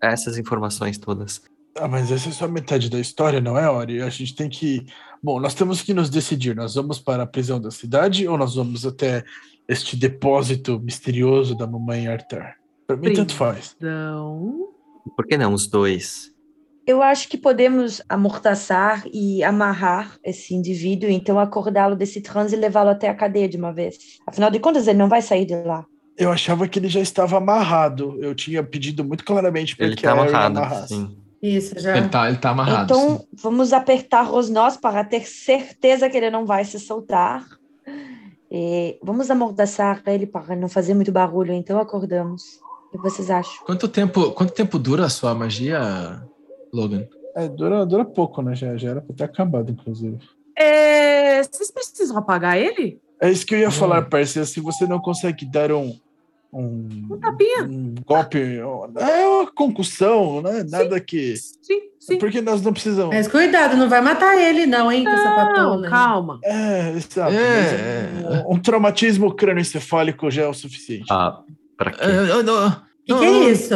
Essas 0.00 0.36
informações 0.38 0.98
todas. 0.98 1.42
Ah, 1.76 1.88
mas 1.88 2.12
essa 2.12 2.28
é 2.28 2.32
só 2.32 2.46
metade 2.46 2.90
da 2.90 3.00
história, 3.00 3.40
não 3.40 3.56
é, 3.58 3.68
Ori? 3.68 4.02
A 4.02 4.10
gente 4.10 4.34
tem 4.36 4.48
que. 4.50 4.84
Bom, 5.22 5.40
nós 5.40 5.54
temos 5.54 5.80
que 5.80 5.94
nos 5.94 6.10
decidir. 6.10 6.54
Nós 6.54 6.74
vamos 6.74 6.98
para 6.98 7.22
a 7.22 7.26
prisão 7.26 7.58
da 7.58 7.70
cidade 7.70 8.28
ou 8.28 8.36
nós 8.36 8.54
vamos 8.54 8.84
até 8.84 9.24
este 9.66 9.96
depósito 9.96 10.78
misterioso 10.78 11.56
da 11.56 11.66
mamãe 11.66 12.06
Arthur? 12.06 12.44
Pra 12.96 13.08
mim, 13.10 13.14
tanto 13.14 13.34
faz. 13.34 13.76
Por 15.16 15.26
que 15.26 15.36
não 15.36 15.52
os 15.52 15.66
dois? 15.66 16.32
Eu 16.86 17.00
acho 17.00 17.28
que 17.28 17.38
podemos 17.38 18.02
amordaçar 18.08 19.04
e 19.12 19.42
amarrar 19.44 20.18
esse 20.24 20.52
indivíduo, 20.52 21.08
então 21.08 21.38
acordá-lo 21.38 21.94
desse 21.94 22.20
transe 22.20 22.56
e 22.56 22.58
levá-lo 22.58 22.90
até 22.90 23.08
a 23.08 23.14
cadeia 23.14 23.48
de 23.48 23.56
uma 23.56 23.72
vez. 23.72 24.18
Afinal 24.26 24.50
de 24.50 24.58
contas, 24.58 24.88
ele 24.88 24.98
não 24.98 25.08
vai 25.08 25.22
sair 25.22 25.44
de 25.44 25.54
lá. 25.54 25.86
Eu 26.18 26.30
achava 26.30 26.66
que 26.66 26.78
ele 26.78 26.88
já 26.88 27.00
estava 27.00 27.36
amarrado. 27.36 28.18
Eu 28.20 28.34
tinha 28.34 28.62
pedido 28.62 29.04
muito 29.04 29.24
claramente 29.24 29.76
para 29.76 29.86
Ele 29.86 29.96
que 29.96 30.02
tá 30.02 30.12
amarrado, 30.12 30.58
amarrasse. 30.58 30.88
sim. 30.88 31.16
Isso, 31.42 31.78
já. 31.78 31.96
Ele 31.96 32.08
tá, 32.08 32.28
ele 32.28 32.38
tá 32.38 32.50
amarrado. 32.50 32.84
então, 32.84 33.18
sim. 33.18 33.26
vamos 33.32 33.72
apertar 33.72 34.32
os 34.32 34.48
nós 34.48 34.76
para 34.76 35.04
ter 35.04 35.26
certeza 35.26 36.08
que 36.08 36.16
ele 36.16 36.30
não 36.30 36.44
vai 36.44 36.64
se 36.64 36.78
soltar. 36.78 37.44
E 38.50 38.98
vamos 39.02 39.30
amordaçar 39.30 40.02
ele 40.06 40.26
para 40.26 40.54
não 40.54 40.68
fazer 40.68 40.94
muito 40.94 41.10
barulho, 41.10 41.52
então 41.52 41.80
acordamos. 41.80 42.60
O 42.92 42.98
que 42.98 42.98
vocês 42.98 43.30
acham? 43.30 43.64
Quanto 43.64 43.88
tempo, 43.88 44.32
quanto 44.32 44.52
tempo 44.52 44.78
dura 44.78 45.06
a 45.06 45.08
sua 45.08 45.34
magia, 45.34 46.22
Logan? 46.72 47.06
É, 47.34 47.48
dura, 47.48 47.86
dura 47.86 48.04
pouco, 48.04 48.42
né? 48.42 48.54
Já, 48.54 48.76
já 48.76 48.90
era 48.90 49.00
para 49.00 49.14
ter 49.16 49.24
acabado, 49.24 49.70
inclusive. 49.70 50.18
é, 50.58 51.42
vocês 51.42 51.70
precisam 51.70 52.18
apagar 52.18 52.58
ele? 52.58 53.00
É 53.20 53.30
isso 53.30 53.46
que 53.46 53.54
eu 53.54 53.58
ia 53.60 53.68
Hum. 53.68 53.72
falar, 53.72 54.02
Percy. 54.02 54.44
Se 54.46 54.60
você 54.60 54.86
não 54.86 54.98
consegue 55.00 55.46
dar 55.46 55.72
um. 55.72 55.96
Um, 56.52 57.06
Um 57.10 57.18
tapinha? 57.18 57.62
um 57.64 57.94
golpe. 58.04 58.38
É 58.98 59.26
uma 59.26 59.50
concussão, 59.52 60.42
né? 60.42 60.62
Nada 60.68 61.00
que. 61.00 61.34
Sim, 61.36 61.80
sim. 61.98 62.18
Porque 62.18 62.42
nós 62.42 62.60
não 62.60 62.74
precisamos. 62.74 63.14
Mas 63.14 63.26
cuidado, 63.26 63.74
não 63.76 63.88
vai 63.88 64.02
matar 64.02 64.36
ele, 64.36 64.66
não, 64.66 64.92
hein, 64.92 65.02
com 65.04 65.10
essa 65.10 65.30
Não, 65.30 65.36
patona. 65.36 65.88
calma. 65.88 66.38
É, 66.44 66.90
exato. 66.90 67.32
É. 67.32 68.10
mas 68.22 68.44
Um, 68.44 68.52
um 68.52 68.58
traumatismo 68.60 69.34
crânioencefálico 69.34 70.30
já 70.30 70.42
é 70.42 70.48
o 70.48 70.52
suficiente. 70.52 71.06
Ah, 71.10 71.40
pra 71.76 71.90
quê? 71.92 71.98
Não- 72.44 72.70
Que 73.04 73.12
não- 73.12 73.18
que 73.20 73.24
é 73.24 73.50
isso? 73.50 73.74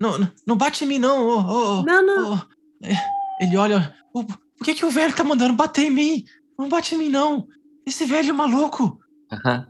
Não, 0.00 0.18
não, 0.18 0.30
não- 0.46 0.56
bate 0.56 0.84
em 0.84 0.86
mim, 0.88 0.98
não. 0.98 1.26
ô, 1.26 1.38
ô, 1.40 1.78
ô. 1.80 1.82
Não, 1.82 2.02
não. 2.06 2.34
Oh, 2.34 3.42
ele 3.42 3.56
olha. 3.56 3.94
"Oh, 4.14 4.24
por 4.24 4.38
que, 4.64 4.74
que 4.74 4.84
o 4.84 4.90
velho 4.90 5.14
tá 5.14 5.24
mandando 5.24 5.54
bater 5.54 5.86
em 5.86 5.90
mim? 5.90 6.24
Não 6.58 6.68
bate 6.68 6.94
em 6.94 6.98
mim, 6.98 7.08
não. 7.08 7.46
Esse 7.86 8.04
velho 8.04 8.30
é 8.30 8.32
maluco. 8.32 8.98
Aham. 9.32 9.66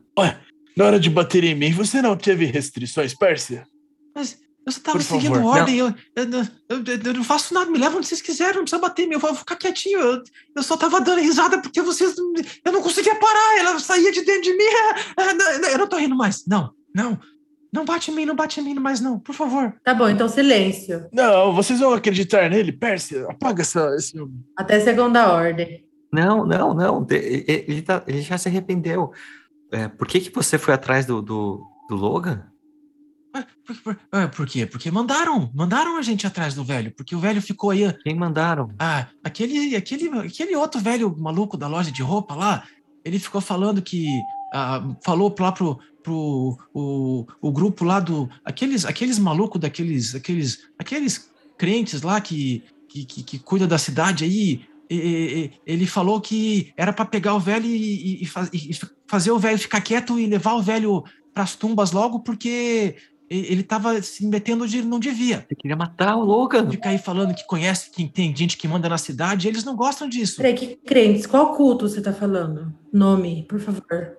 Na 0.76 0.85
hora 0.85 1.00
de 1.00 1.11
bater 1.11 1.42
em 1.44 1.54
mim, 1.57 1.72
você 1.72 2.00
não 2.00 2.16
teve 2.16 2.44
restrições, 2.44 3.12
Pérsia? 3.14 3.66
Mas 4.14 4.38
eu 4.64 4.72
só 4.72 4.81
tava 4.81 4.98
Por 4.98 5.04
seguindo 5.04 5.35
favor, 5.35 5.57
ordem. 5.59 5.76
Eu, 5.78 5.88
eu, 6.14 6.24
eu- 6.24 6.85
eu- 6.85 7.02
eu 7.04 7.14
não 7.14 7.24
faço 7.24 7.52
nada. 7.52 7.68
Me 7.70 7.78
leva 7.78 7.96
onde 7.96 8.07
vocês 8.07 8.22
quiserem. 8.22 8.54
Não 8.57 8.62
precisa 8.62 8.81
bater 8.81 9.02
em 9.04 9.09
mim. 9.09 9.14
Eu 9.14 9.20
vou 9.20 9.35
ficar 9.35 9.57
quietinho. 9.57 9.98
Eu, 9.98 10.22
eu 10.57 10.62
só 10.62 10.76
tava 10.76 11.00
dando 11.00 11.20
risada 11.20 11.61
porque 11.61 11.83
vocês. 11.83 12.14
Eu 12.64 12.70
não 12.72 12.81
conseguia 12.83 13.14
parar. 13.16 13.59
Ela 13.59 13.78
saía 13.81 14.12
de 14.12 14.22
dentro 14.22 14.42
de 14.42 14.57
mim. 14.57 14.64
Eu 15.72 15.78
não 15.78 15.88
tô 15.88 15.96
rindo 15.96 16.14
mais. 16.16 16.44
Não, 16.46 16.72
não. 16.94 17.18
Não 17.72 17.85
bate 17.85 18.11
em 18.11 18.14
mim, 18.14 18.24
não 18.24 18.35
bate 18.35 18.61
em 18.61 18.64
mim 18.64 18.74
mais, 18.74 19.00
não. 19.00 19.18
Por 19.18 19.35
favor. 19.35 19.74
Tá 19.85 19.92
bom, 19.94 20.09
então 20.09 20.28
silêncio. 20.28 21.07
Não, 21.12 21.52
vocês 21.52 21.81
vão 21.81 21.92
acreditar 21.92 22.48
nele, 22.48 22.72
Pérsia? 22.72 23.26
Apaga 23.28 23.62
essa, 23.62 23.94
esse. 23.96 24.14
Até 24.57 24.81
segunda 24.81 25.33
ordem. 25.33 25.85
Não, 26.12 26.46
não, 26.46 26.72
não. 26.72 27.07
Ele, 27.11 27.83
tá- 27.83 28.02
ele 28.07 28.22
já 28.22 28.38
se 28.38 28.48
arrependeu. 28.48 29.11
É, 29.70 29.87
por 29.88 30.07
que, 30.09 30.20
que 30.20 30.35
você 30.35 30.57
foi 30.57 30.72
atrás 30.72 31.04
do, 31.04 31.20
do, 31.20 31.62
do 31.90 31.94
Logan? 31.94 32.44
Ah, 33.35 33.44
Por, 33.66 33.76
por- 33.83 33.98
ah, 34.11 34.28
por 34.28 34.46
quê? 34.46 34.64
Porque 34.64 34.90
mandaram. 34.90 35.50
Mandaram 35.54 35.98
a 35.98 36.02
gente 36.02 36.26
atrás 36.26 36.54
do 36.54 36.64
velho. 36.64 36.90
Porque 36.96 37.14
o 37.14 37.20
velho 37.20 37.42
ficou 37.42 37.68
aí. 37.68 37.92
Quem 38.02 38.14
mandaram? 38.14 38.70
Ah, 38.78 39.07
aquele, 39.22 39.76
aquele, 39.76 40.09
aquele 40.20 40.57
outro 40.57 40.81
velho 40.81 41.14
maluco 41.18 41.59
da 41.59 41.68
loja 41.68 41.92
de 41.92 42.00
roupa 42.02 42.35
lá, 42.35 42.64
ele 43.04 43.18
ficou 43.18 43.42
falando 43.42 43.83
que. 43.83 44.07
ah, 44.54 44.83
falou 45.04 45.35
lá 45.38 45.52
pro, 45.52 45.78
pro 46.09 46.59
o, 46.75 47.27
o 47.40 47.53
grupo 47.53 47.85
lá 47.85 48.01
do. 48.01 48.29
Aqueles, 48.44 48.85
aqueles 48.85 49.18
malucos 49.18 49.61
daqueles. 49.61 50.14
Aqueles, 50.14 50.61
aqueles 50.79 51.31
crentes 51.57 52.03
lá 52.03 52.21
que, 52.21 52.62
que, 52.88 53.05
que, 53.05 53.23
que 53.23 53.38
cuida 53.38 53.66
da 53.66 53.79
cidade 53.79 54.25
aí. 54.25 54.62
e- 54.90 54.94
e- 54.97 55.51
ele 55.66 55.87
falou 55.87 56.18
que 56.21 56.73
era 56.77 56.92
para 56.94 57.05
pegar 57.05 57.35
o 57.35 57.40
velho 57.40 57.66
e, 57.66 57.77
e- 57.77 58.23
e 58.23 58.27
faz- 58.27 58.51
e 58.55 58.71
fazer 59.07 59.31
o 59.31 59.38
velho 59.38 59.59
ficar 59.59 59.83
quieto 59.83 60.18
e 60.18 60.27
levar 60.27 60.55
o 60.55 60.62
velho 60.62 61.05
pras 61.35 61.55
tumbas 61.55 61.92
logo, 61.92 62.21
porque 62.21 62.97
ele 63.31 63.62
tava 63.62 64.01
se 64.01 64.27
metendo 64.27 64.64
onde 64.64 64.79
ele 64.79 64.87
não 64.87 64.99
devia 64.99 65.44
Você 65.47 65.55
queria 65.55 65.77
matar 65.77 66.16
o 66.16 66.25
Logan? 66.25 66.71
ficar 66.71 66.88
aí 66.90 66.99
falando 66.99 67.35
que 67.35 67.47
conhece, 67.47 67.90
que 67.90 68.09
tem 68.09 68.35
gente 68.35 68.57
que 68.57 68.66
manda 68.66 68.88
na 68.88 68.97
cidade, 68.97 69.47
eles 69.47 69.64
não 69.64 69.77
gostam 69.77 70.09
disso. 70.09 70.37
Peraí, 70.38 70.55
que 70.55 70.77
crentes? 70.77 71.27
Qual 71.27 71.55
culto 71.55 71.87
você 71.87 72.01
tá 72.01 72.11
falando? 72.14 72.73
Nome, 72.90 73.44
por 73.47 73.61
favor. 73.61 74.16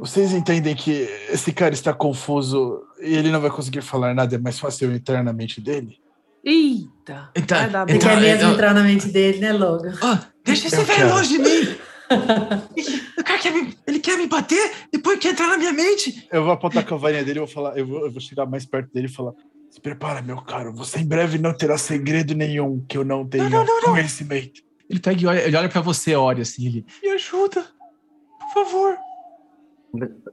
Vocês 0.00 0.32
entendem 0.32 0.74
que 0.76 1.08
esse 1.30 1.52
cara 1.52 1.74
está 1.74 1.92
confuso 1.92 2.82
e 3.00 3.14
ele 3.14 3.30
não 3.30 3.40
vai 3.40 3.50
conseguir 3.50 3.82
falar 3.82 4.14
nada, 4.14 4.34
é 4.34 4.38
mais 4.38 4.58
fácil 4.58 4.88
eu 4.90 4.94
entrar 4.96 5.22
na 5.24 5.32
mente 5.32 5.60
dele? 5.60 5.98
Eita. 6.44 7.30
Então- 7.34 7.58
vai 7.58 7.68
dar 7.70 7.90
Então, 7.90 8.08
quer 8.10 8.20
mesmo 8.20 8.36
então- 8.36 8.52
entrar 8.52 8.74
na 8.74 8.82
mente 8.82 9.08
dele, 9.08 9.38
né, 9.38 9.52
Logan? 9.52 9.92
Ah, 10.02 10.24
deixa 10.44 10.68
esse 10.68 10.82
velho 10.82 11.08
longe 11.10 11.28
de 11.36 11.38
mim! 11.38 11.76
O 13.18 13.24
cara 13.24 13.38
quer 13.38 13.52
me, 13.52 13.76
ele 13.86 13.98
quer 13.98 14.16
me 14.16 14.26
bater, 14.26 14.72
depois 14.90 15.18
quer 15.18 15.30
entrar 15.32 15.48
na 15.48 15.58
minha 15.58 15.72
mente. 15.72 16.26
Eu 16.32 16.42
vou 16.44 16.52
apontar 16.52 16.86
com 16.86 16.94
a 16.94 16.98
varinha 16.98 17.22
dele 17.22 17.38
e 17.38 17.40
vou 17.40 17.48
falar, 17.48 17.76
eu 17.76 17.86
vou, 17.86 18.04
eu 18.06 18.10
vou 18.10 18.20
chegar 18.20 18.46
mais 18.46 18.64
perto 18.64 18.90
dele 18.94 19.06
e 19.08 19.10
falar: 19.10 19.32
Se 19.70 19.78
prepara, 19.78 20.22
meu 20.22 20.40
caro, 20.40 20.72
você 20.72 21.00
em 21.00 21.06
breve 21.06 21.36
não 21.36 21.52
terá 21.52 21.76
segredo 21.76 22.34
nenhum 22.34 22.82
que 22.88 22.96
eu 22.96 23.04
não 23.04 23.26
tenha 23.26 23.50
não, 23.50 23.62
não, 23.64 23.80
não. 23.82 23.90
conhecimento. 23.92 24.62
Ele 24.88 25.00
pega 25.00 25.20
e 25.22 25.26
olha, 25.26 25.40
ele 25.40 25.56
olha 25.56 25.68
pra 25.68 25.82
você, 25.82 26.14
olha 26.14 26.40
assim, 26.40 26.66
ele. 26.66 26.86
Me 27.02 27.10
ajuda, 27.10 27.62
por 28.40 28.64
favor. 28.64 28.96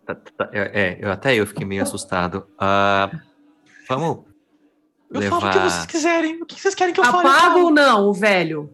Tá, 0.05 0.15
tá, 0.15 0.21
tá, 0.37 0.49
É, 0.51 0.97
eu, 1.01 1.11
até 1.11 1.33
eu 1.35 1.47
fiquei 1.47 1.65
meio 1.65 1.81
assustado. 1.83 2.45
Ah, 2.59 3.09
vamos 3.87 4.25
Eu 5.11 5.19
levar... 5.21 5.39
falo 5.39 5.49
o 5.51 5.53
que 5.53 5.69
vocês 5.69 5.85
quiserem. 5.85 6.41
O 6.41 6.45
que 6.45 6.59
vocês 6.61 6.75
querem 6.75 6.93
que 6.93 6.99
eu 6.99 7.05
fale? 7.05 7.27
Apaga 7.27 7.59
Eu 7.59 7.65
ou 7.65 7.71
não, 7.71 8.09
o 8.09 8.13
velho? 8.13 8.69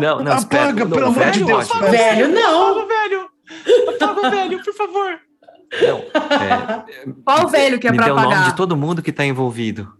Não, 0.00 0.22
não, 0.22 0.36
espera. 0.36 0.64
Apaga, 0.64 0.84
Não, 0.84 0.90
pelo 0.90 1.02
o 1.06 1.08
amor 1.10 1.18
velho 1.18 1.32
de 1.32 1.44
Deus, 1.44 1.68
pode. 1.68 1.80
fala. 1.80 1.90
Velho, 1.90 2.28
não. 2.28 2.74
falo, 2.74 2.88
velho. 2.88 3.28
Apaga 3.94 4.26
o 4.26 4.30
velho, 4.30 4.64
por 4.64 4.74
favor. 4.74 5.20
Não, 5.82 5.98
é, 5.98 7.12
Qual 7.24 7.44
o 7.44 7.48
velho 7.48 7.78
que 7.80 7.88
é 7.88 7.90
me 7.90 7.96
pra 7.96 8.06
dê 8.06 8.12
o 8.12 8.14
nome 8.14 8.26
apagar? 8.28 8.50
de 8.50 8.56
todo 8.56 8.76
mundo 8.76 9.02
que 9.02 9.12
tá 9.12 9.24
envolvido. 9.26 9.92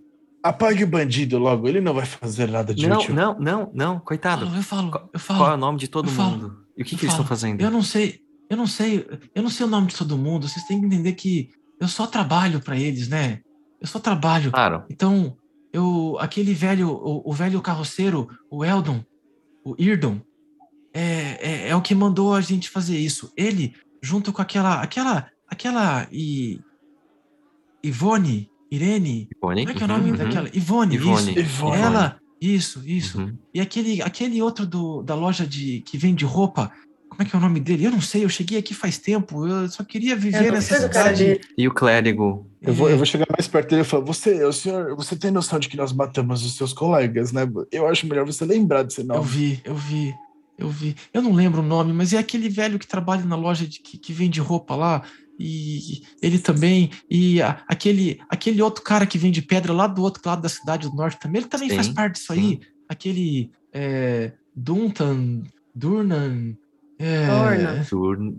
Apague 0.43 0.85
o 0.85 0.87
bandido 0.87 1.37
logo, 1.39 1.67
ele 1.69 1.81
não 1.81 1.93
vai 1.95 2.07
fazer 2.07 2.49
nada 2.49 2.73
de 2.75 2.87
Não, 2.87 2.99
útil. 2.99 3.15
não, 3.15 3.37
não, 3.39 3.71
não, 3.75 3.99
coitado. 3.99 4.45
Eu 4.47 4.63
falo, 4.63 5.09
eu 5.13 5.19
falo. 5.19 5.41
Qual 5.41 5.51
é 5.51 5.55
o 5.55 5.57
nome 5.59 5.79
de 5.79 5.89
todo 5.89 6.09
falo, 6.11 6.31
mundo? 6.31 6.57
E 6.77 6.83
o 6.83 6.85
que, 6.85 6.97
que 6.97 7.05
eles 7.05 7.13
estão 7.15 7.27
fazendo? 7.27 7.61
Eu 7.61 7.71
não 7.71 7.83
sei, 7.83 8.21
eu 8.51 8.57
não 8.57 8.67
sei, 8.67 9.07
eu 9.35 9.43
não 9.43 9.51
sei 9.51 9.67
o 9.67 9.69
nome 9.69 9.89
de 9.89 9.97
todo 9.97 10.19
mundo. 10.19 10.49
Vocês 10.49 10.65
têm 10.67 10.81
que 10.81 10.87
entender 10.87 11.13
que 11.15 11.51
eu 11.81 11.89
só 11.89 12.07
trabalho 12.07 12.61
pra 12.61 12.79
eles, 12.79 13.09
né? 13.09 13.41
Eu 13.81 13.87
só 13.87 13.99
trabalho. 13.99 14.51
Claro. 14.51 14.85
Então, 14.91 15.37
eu, 15.73 16.17
aquele 16.21 16.55
velho, 16.55 16.89
o, 16.91 17.23
o 17.29 17.33
velho 17.33 17.61
carroceiro, 17.61 18.29
o 18.51 18.65
Eldon, 18.65 19.05
o 19.65 19.75
Irdon, 19.79 20.21
é, 20.93 21.39
é, 21.41 21.69
é 21.71 21.77
o 21.77 21.83
que 21.83 21.95
mandou 21.95 22.35
a 22.35 22.41
gente 22.41 22.71
fazer 22.71 22.97
isso. 22.97 23.33
Ele, 23.37 23.75
junto 24.01 24.33
com 24.33 24.41
aquela, 24.41 24.81
aquela, 24.81 25.29
aquela 25.49 26.07
e 26.13 26.61
Ivone, 27.83 28.49
Irene, 28.71 29.29
Ivone? 29.37 29.61
como 29.67 29.71
é 29.71 29.75
que 29.75 29.83
é 29.83 29.85
o 29.85 29.89
nome 29.89 30.11
Uhum, 30.11 30.17
daquela? 30.17 30.49
Ivone, 30.55 30.95
Ivone. 30.95 31.31
isso. 31.33 31.41
Ivone. 31.41 31.77
Ela, 31.77 32.19
isso, 32.41 32.83
isso. 32.87 33.21
uhum. 33.21 33.37
E 33.53 33.61
aquele, 33.61 34.01
aquele 34.03 34.41
outro 34.41 34.67
do, 34.67 35.03
da 35.03 35.15
loja 35.15 35.47
de 35.47 35.81
que 35.81 35.99
vende 35.99 36.25
roupa, 36.25 36.73
como 37.15 37.27
é 37.27 37.31
que 37.31 37.35
é 37.35 37.39
o 37.39 37.43
nome 37.43 37.61
dele? 37.61 37.85
Eu 37.87 37.91
não 37.93 38.01
sei, 38.01 38.25
eu 38.25 38.29
cheguei 38.29 38.59
aqui 38.59 38.75
faz 38.75 38.99
tempo, 38.99 39.47
eu 39.47 39.69
só 39.69 39.85
queria 39.85 40.15
Eu 40.15 40.19
viver 40.21 40.53
nessa 40.53 40.81
cidade. 40.81 41.41
E 41.57 41.69
o 41.69 41.73
clérigo? 41.73 42.51
Eu 42.61 42.75
vou, 42.75 42.89
eu 42.91 42.97
vou 42.97 43.07
chegar 43.07 43.27
mais 43.31 43.47
perto 43.47 43.71
dele 43.71 43.83
e 43.83 43.85
falar: 43.85 44.05
você, 44.05 44.45
o 44.45 44.53
senhor, 44.53 44.97
você 44.97 45.15
tem 45.17 45.31
noção 45.31 45.59
de 45.59 45.69
que 45.69 45.77
nós 45.77 45.93
matamos 45.93 46.45
os 46.45 46.57
seus 46.57 46.73
colegas, 46.73 47.31
né? 47.33 47.43
Eu 47.71 47.87
acho 47.87 48.07
melhor 48.07 48.27
você 48.27 48.45
lembrar 48.45 48.83
desse 48.83 49.01
Eu 49.01 49.07
nome. 49.07 49.27
vi, 49.27 49.61
eu 49.65 49.75
vi, 49.75 50.15
eu 50.59 50.69
vi. 50.69 50.97
Eu 51.13 51.23
não 51.23 51.33
lembro 51.33 51.61
o 51.61 51.65
nome, 51.67 51.93
mas 51.93 52.13
é 52.13 52.19
aquele 52.19 52.49
velho 52.49 52.79
que 52.79 52.87
trabalha 52.87 53.25
na 53.25 53.37
loja 53.37 53.67
de, 53.67 53.81
que, 53.81 53.97
que 53.99 54.13
vende 54.13 54.41
roupa 54.41 54.75
lá. 54.75 55.03
E 55.39 56.03
ele 56.23 56.39
também. 56.39 56.91
E 57.11 57.41
a- 57.43 57.63
aquele, 57.69 58.21
aquele 58.29 58.63
outro 58.63 58.83
cara 58.83 59.07
que 59.07 59.19
vende 59.19 59.43
pedra 59.43 59.73
lá 59.73 59.87
do 59.87 60.03
outro 60.03 60.23
lado 60.25 60.43
da 60.43 60.49
cidade 60.49 60.89
do 60.89 60.97
norte 60.97 61.19
também, 61.21 61.43
ele 61.43 61.49
também 61.51 61.69
Sim, 61.69 61.77
faz 61.77 61.89
parte 61.89 62.15
disso 62.15 62.33
aí. 62.33 62.61
Aquele 62.89 63.51
é, 63.73 64.33
Duntan, 64.55 65.43
Durnan. 65.75 66.55
É. 66.99 67.27
Turn... 67.89 68.37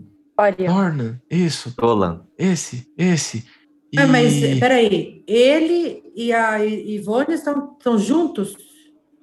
Dornan, 0.66 1.18
isso, 1.30 1.72
Dolan. 1.76 2.22
esse, 2.38 2.86
esse. 2.96 3.44
E- 3.92 3.98
Ah, 3.98 4.06
mas 4.06 4.34
peraí, 4.60 5.22
ele 5.26 6.02
e 6.14 6.30
a 6.32 6.62
Ivone 6.64 7.32
estão, 7.34 7.72
estão 7.78 7.98
juntos 7.98 8.54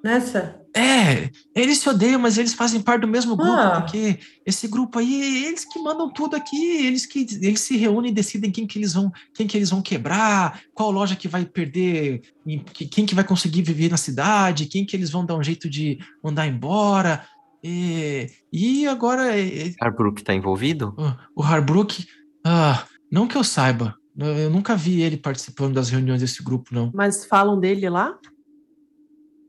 nessa? 0.04 0.60
É, 0.76 1.30
eles 1.56 1.78
se 1.78 1.88
odeiam, 1.88 2.20
mas 2.20 2.36
eles 2.40 2.56
fazem 2.56 2.82
parte 2.82 3.02
do 3.02 3.08
mesmo 3.08 3.36
grupo, 3.36 3.52
Ah. 3.52 3.82
porque 3.82 4.18
esse 4.44 4.68
grupo 4.68 4.98
aí, 4.98 5.46
eles 5.46 5.64
que 5.66 5.78
mandam 5.80 6.10
tudo 6.12 6.36
aqui, 6.36 6.66
eles 6.84 7.06
que 7.06 7.28
eles 7.44 7.60
se 7.62 7.78
reúnem 7.78 8.10
e 8.10 8.14
decidem 8.16 8.50
quem 8.50 8.66
que 8.66 8.80
eles 8.80 8.94
vão, 8.96 9.12
quem 9.36 9.46
que 9.46 9.56
eles 9.56 9.70
vão 9.70 9.84
quebrar, 9.84 10.62
qual 10.74 10.90
loja 10.90 11.16
que 11.16 11.28
vai 11.28 11.46
perder, 11.46 12.22
em- 12.48 12.58
que- 12.64 12.88
quem 12.88 13.06
que 13.06 13.14
vai 13.14 13.24
conseguir 13.24 13.62
viver 13.62 13.92
na 13.92 13.98
cidade, 13.98 14.66
quem 14.66 14.84
que 14.84 14.96
eles 14.96 15.12
vão 15.12 15.24
dar 15.24 15.36
um 15.38 15.44
jeito 15.44 15.70
de 15.70 16.00
mandar 16.24 16.48
embora. 16.48 17.24
E, 17.64 18.30
e 18.52 18.86
agora 18.88 19.40
é, 19.40 19.72
Arbrook 19.80 20.22
tá 20.24 20.34
envolvido? 20.34 20.94
o 21.36 21.42
Harbrook, 21.42 22.06
ah, 22.46 22.86
não 23.12 23.28
que 23.28 23.38
eu 23.38 23.44
saiba, 23.44 23.96
eu 24.18 24.50
nunca 24.50 24.76
vi 24.76 25.02
ele 25.02 25.16
participando 25.18 25.74
das 25.76 25.90
reuniões 25.90 26.20
desse 26.22 26.44
grupo, 26.44 26.74
não. 26.74 26.92
Mas 26.94 27.26
falam 27.26 27.60
dele 27.60 27.90
lá? 27.90 28.18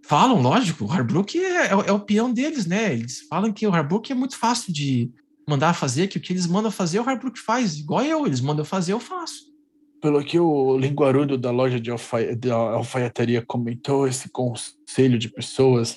Falam, 0.06 0.40
lógico, 0.40 0.84
o 0.84 0.92
Harbrook 0.92 1.38
é, 1.38 1.68
é 1.68 1.76
o- 1.76 1.80
é 1.82 1.92
o 1.92 2.00
peão 2.00 2.32
deles, 2.32 2.66
né? 2.66 2.92
Eles 2.92 3.22
falam 3.28 3.52
que 3.52 3.66
o 3.66 3.72
Harbrook 3.74 4.12
é 4.12 4.14
muito 4.14 4.36
fácil 4.36 4.72
de 4.72 5.10
mandar 5.48 5.74
fazer, 5.74 6.08
que 6.08 6.18
o 6.18 6.20
que 6.20 6.32
eles 6.32 6.46
mandam 6.46 6.70
fazer, 6.70 7.00
o 7.00 7.08
Harbrook 7.08 7.38
faz. 7.40 7.78
Igual 7.78 8.02
eu, 8.04 8.26
eles 8.26 8.40
mandam 8.40 8.64
fazer, 8.64 8.92
eu 8.92 9.00
faço. 9.00 9.52
Pelo 10.02 10.22
que 10.22 10.38
o 10.38 10.76
linguarudo 10.76 11.38
da 11.38 11.50
loja 11.50 11.80
de 11.80 11.90
alfaiataria 12.50 13.42
comentou, 13.46 14.06
esse 14.06 14.28
conselho 14.28 15.18
de 15.18 15.30
pessoas 15.30 15.96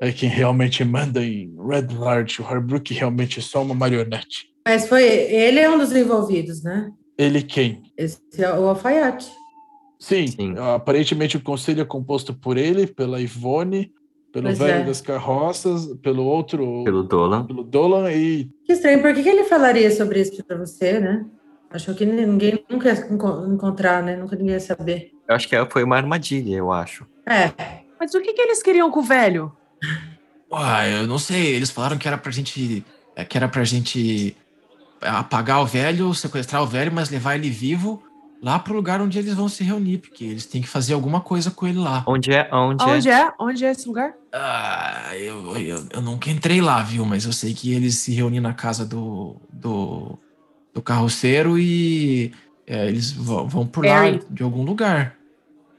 é 0.00 0.12
quem 0.12 0.28
realmente 0.28 0.84
manda 0.84 1.24
em 1.24 1.54
Red 1.58 1.94
Large. 1.96 2.42
O 2.42 2.46
Harbrook 2.46 2.92
realmente 2.94 3.38
é 3.38 3.42
só 3.42 3.62
uma 3.62 3.74
marionete. 3.74 4.48
Mas 4.66 4.88
foi, 4.88 5.04
ele 5.04 5.60
é 5.60 5.70
um 5.70 5.78
dos 5.78 5.94
envolvidos, 5.94 6.62
né? 6.62 6.90
Ele 7.16 7.40
quem? 7.42 7.82
Esse 7.96 8.20
é 8.38 8.52
o 8.52 8.68
alfaiate. 8.68 9.30
Sim, 9.98 10.26
Sim. 10.26 10.54
aparentemente 10.58 11.36
o 11.36 11.42
conselho 11.42 11.80
é 11.80 11.84
composto 11.84 12.34
por 12.34 12.58
ele, 12.58 12.86
pela 12.86 13.20
Ivone, 13.20 13.90
pelo 14.32 14.46
Pois 14.46 14.58
velho 14.58 14.82
é. 14.82 14.84
das 14.84 15.00
carroças, 15.00 15.86
pelo 16.02 16.24
outro, 16.24 16.82
Pelo 16.84 17.02
Dolan? 17.02 17.46
pelo 17.46 17.62
Dolan 17.64 18.12
e 18.12 18.50
Que 18.66 18.74
estranho, 18.74 19.00
por 19.00 19.14
que, 19.14 19.22
que 19.22 19.28
ele 19.28 19.44
falaria 19.44 19.90
sobre 19.90 20.20
isso 20.20 20.44
pra 20.44 20.58
você, 20.58 21.00
né? 21.00 21.24
Achou 21.70 21.94
que 21.94 22.04
ninguém 22.04 22.62
nunca 22.68 22.90
ia 22.92 23.06
enco- 23.10 23.46
encontrar, 23.50 24.02
né? 24.02 24.14
Nunca 24.16 24.36
ninguém 24.36 24.52
ia 24.54 24.60
saber. 24.60 25.10
Eu 25.26 25.34
acho 25.34 25.48
que 25.48 25.56
foi 25.70 25.82
uma 25.82 25.96
armadilha, 25.96 26.56
eu 26.56 26.70
acho. 26.70 27.06
É, 27.26 27.50
Mas 27.98 28.14
o 28.14 28.20
que, 28.20 28.34
que 28.34 28.42
eles 28.42 28.62
queriam 28.62 28.90
com 28.90 29.00
o 29.00 29.02
velho? 29.02 29.50
Ah, 30.52 30.86
eu 30.88 31.06
não 31.06 31.18
sei, 31.18 31.54
eles 31.54 31.70
falaram 31.70 31.98
que 31.98 32.06
era 32.06 32.16
pra 32.18 32.30
gente. 32.32 32.84
é, 33.14 33.24
Que 33.24 33.36
era 33.36 33.48
pra 33.48 33.64
gente 33.64 34.36
apagar 35.00 35.60
o 35.60 35.66
velho, 35.66 36.12
sequestrar 36.14 36.62
o 36.62 36.66
velho, 36.66 36.90
mas 36.92 37.10
levar 37.10 37.34
ele 37.36 37.50
vivo 37.50 38.02
lá 38.42 38.58
pro 38.58 38.74
lugar 38.74 39.00
onde 39.00 39.18
eles 39.18 39.34
vão 39.34 39.48
se 39.48 39.64
reunir, 39.64 39.98
porque 39.98 40.24
eles 40.24 40.46
têm 40.46 40.62
que 40.62 40.68
fazer 40.68 40.94
alguma 40.94 41.20
coisa 41.20 41.50
com 41.50 41.66
ele 41.66 41.78
lá. 41.78 42.04
Onde 42.06 42.32
é? 42.32 42.48
Onde, 42.52 42.84
Onde 42.84 43.08
é? 43.10 43.22
é? 43.22 43.32
Onde 43.38 43.64
é 43.64 43.70
esse 43.72 43.86
lugar? 43.88 44.12
Ah, 44.32 45.10
eu, 45.16 45.56
eu, 45.56 45.86
eu 45.92 46.00
nunca 46.00 46.30
entrei 46.30 46.60
lá, 46.60 46.82
viu? 46.82 47.04
Mas 47.04 47.24
eu 47.24 47.32
sei 47.32 47.52
que 47.54 47.72
eles 47.74 47.96
se 47.96 48.12
reúnem 48.12 48.40
na 48.40 48.52
casa 48.54 48.84
do, 48.86 49.36
do, 49.52 50.18
do 50.74 50.80
carroceiro 50.82 51.58
e 51.58 52.32
é, 52.66 52.86
eles 52.88 53.10
vão, 53.12 53.48
vão 53.48 53.66
por 53.66 53.84
lá 53.84 54.00
Harry. 54.02 54.22
de 54.30 54.42
algum 54.42 54.62
lugar. 54.64 55.14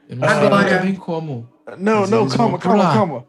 Eu 0.09 0.17
não 0.17 0.27
Agora- 0.27 0.69
sei 0.69 0.79
bem 0.79 0.95
como. 0.95 1.47
Não, 1.77 2.07
não, 2.07 2.27
calma, 2.27 2.57
calma, 2.57 2.83
lá. 2.83 2.93
calma. 2.93 3.25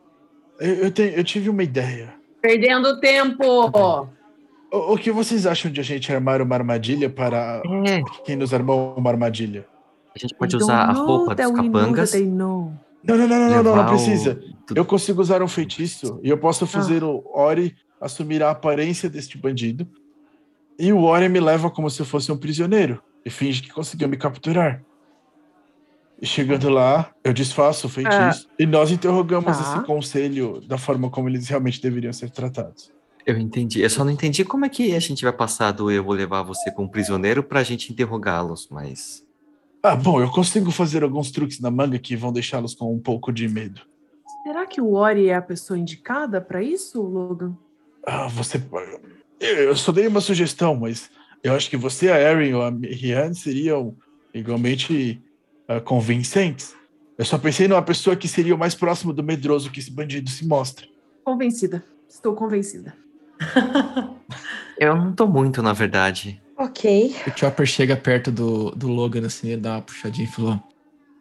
Eu, 0.60 0.74
eu, 0.74 0.90
tenho, 0.90 1.10
eu 1.14 1.24
tive 1.24 1.48
uma 1.48 1.62
ideia. 1.62 2.14
Perdendo 2.42 2.98
tempo! 3.00 3.44
O, 4.70 4.92
o 4.94 4.98
que 4.98 5.10
vocês 5.10 5.46
acham 5.46 5.70
de 5.70 5.80
a 5.80 5.84
gente 5.84 6.12
armar 6.12 6.42
uma 6.42 6.54
armadilha 6.54 7.08
para 7.08 7.62
É, 7.86 8.02
quem 8.24 8.36
nos 8.36 8.52
armou 8.52 8.94
uma 8.96 9.10
armadilha? 9.10 9.66
a 10.14 10.18
gente 10.18 10.34
pode 10.34 10.56
usar 10.56 10.80
a 10.82 10.92
roupa 10.92 11.34
dos 11.34 11.52
capangas. 11.72 12.12
Não, 13.04 13.16
não, 13.16 13.28
não, 13.28 13.38
não, 13.38 13.48
não, 13.50 13.62
não, 13.62 13.76
não 13.76 13.86
precisa. 13.86 14.40
o- 14.70 14.74
Eu 14.74 14.84
consigo 14.84 15.20
usar 15.20 15.42
um 15.42 15.48
feitiço 15.48 16.18
e 16.22 16.28
eu 16.28 16.36
posso 16.36 16.66
fazer 16.66 17.04
o 17.04 17.22
Ori 17.32 17.76
assumir 18.00 18.42
a 18.42 18.50
aparência 18.50 19.08
deste 19.08 19.38
bandido. 19.38 19.86
E 20.78 20.92
o 20.92 21.02
Ori 21.04 21.28
me 21.28 21.38
leva 21.40 21.70
como 21.70 21.88
se 21.88 22.00
eu 22.00 22.06
fosse 22.06 22.30
um 22.32 22.36
prisioneiro 22.36 23.00
e 23.24 23.30
finge 23.30 23.62
que 23.62 23.70
conseguiu 23.70 24.08
me 24.08 24.16
capturar. 24.16 24.82
Chegando 26.22 26.68
lá, 26.68 27.10
eu 27.22 27.32
desfaço 27.32 27.86
o 27.86 27.90
feitiço 27.90 28.48
e 28.58 28.66
nós 28.66 28.90
interrogamos 28.90 29.56
Tá. 29.56 29.62
esse 29.76 29.86
conselho 29.86 30.60
da 30.66 30.76
forma 30.76 31.08
como 31.10 31.28
eles 31.28 31.46
realmente 31.48 31.80
deveriam 31.80 32.12
ser 32.12 32.30
tratados. 32.30 32.90
Eu 33.24 33.38
entendi. 33.38 33.80
Eu 33.82 33.90
só 33.90 34.04
não 34.04 34.10
entendi 34.10 34.44
como 34.44 34.64
é 34.64 34.68
que 34.68 34.94
a 34.94 34.98
gente 35.00 35.22
vai 35.22 35.32
passar 35.32 35.70
do 35.70 35.90
eu 35.90 36.02
vou 36.02 36.14
levar 36.14 36.42
você 36.42 36.70
como 36.72 36.90
prisioneiro 36.90 37.42
pra 37.42 37.62
gente 37.62 37.92
interrogá-los, 37.92 38.68
mas. 38.70 39.24
Ah, 39.82 39.94
bom, 39.94 40.20
eu 40.20 40.28
consigo 40.30 40.70
fazer 40.72 41.04
alguns 41.04 41.30
truques 41.30 41.60
na 41.60 41.70
manga 41.70 41.98
que 41.98 42.16
vão 42.16 42.32
deixá-los 42.32 42.74
com 42.74 42.92
um 42.92 42.98
pouco 42.98 43.30
de 43.32 43.46
medo. 43.48 43.82
Será 44.42 44.66
que 44.66 44.80
o 44.80 44.94
Ori 44.94 45.28
é 45.28 45.36
a 45.36 45.42
pessoa 45.42 45.78
indicada 45.78 46.40
pra 46.40 46.62
isso, 46.62 47.00
Logan? 47.00 47.54
Ah, 48.04 48.26
você. 48.28 48.60
Eu 49.38 49.56
eu 49.56 49.76
só 49.76 49.92
dei 49.92 50.06
uma 50.08 50.20
sugestão, 50.20 50.74
mas 50.74 51.10
eu 51.44 51.52
acho 51.54 51.70
que 51.70 51.76
você, 51.76 52.10
a 52.10 52.18
Erin 52.20 52.54
ou 52.54 52.62
a 52.62 52.70
Rian 52.70 53.34
seriam 53.34 53.94
igualmente 54.34 55.22
ah, 55.68 55.80
convincentes. 55.80 56.74
Eu 57.16 57.24
só 57.24 57.36
pensei 57.38 57.68
numa 57.68 57.82
pessoa 57.82 58.16
que 58.16 58.26
seria 58.28 58.54
o 58.54 58.58
mais 58.58 58.74
próximo 58.74 59.12
do 59.12 59.22
medroso 59.22 59.70
que 59.70 59.80
esse 59.80 59.90
bandido 59.90 60.30
se 60.30 60.46
mostra. 60.46 60.86
Convencida. 61.24 61.84
Estou 62.08 62.34
convencida. 62.34 62.94
Eu 64.78 64.96
não 64.96 65.12
tô 65.12 65.26
muito, 65.26 65.62
na 65.62 65.72
verdade. 65.72 66.40
ok. 66.56 67.14
O 67.26 67.38
Chopper 67.38 67.66
chega 67.66 67.96
perto 67.96 68.30
do, 68.30 68.70
do 68.70 68.88
Logan, 68.88 69.26
assim, 69.26 69.48
ele 69.48 69.60
dá 69.60 69.72
uma 69.74 69.82
puxadinha 69.82 70.26
e 70.28 70.30
falou: 70.30 70.62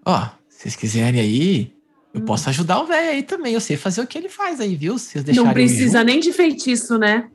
Ó, 0.06 0.28
se 0.48 0.62
vocês 0.64 0.76
quiserem 0.76 1.20
aí, 1.20 1.74
eu 2.14 2.22
Hum. 2.22 2.26
posso 2.26 2.50
ajudar 2.50 2.80
o 2.82 2.86
velho 2.86 3.10
aí 3.10 3.24
também. 3.24 3.54
Eu 3.54 3.60
sei 3.60 3.76
fazer 3.76 4.02
o 4.02 4.08
que 4.08 4.18
ele 4.18 4.30
faz 4.30 4.60
aí, 4.60 4.76
viu? 4.76 4.98
Se 5.00 5.12
vocês 5.12 5.24
deixarem 5.24 5.48
Não 5.48 5.54
precisa 5.54 6.00
junto." 6.00 6.08
nem 6.08 6.20
de 6.20 6.32
feitiço, 6.32 6.98
né? 6.98 7.30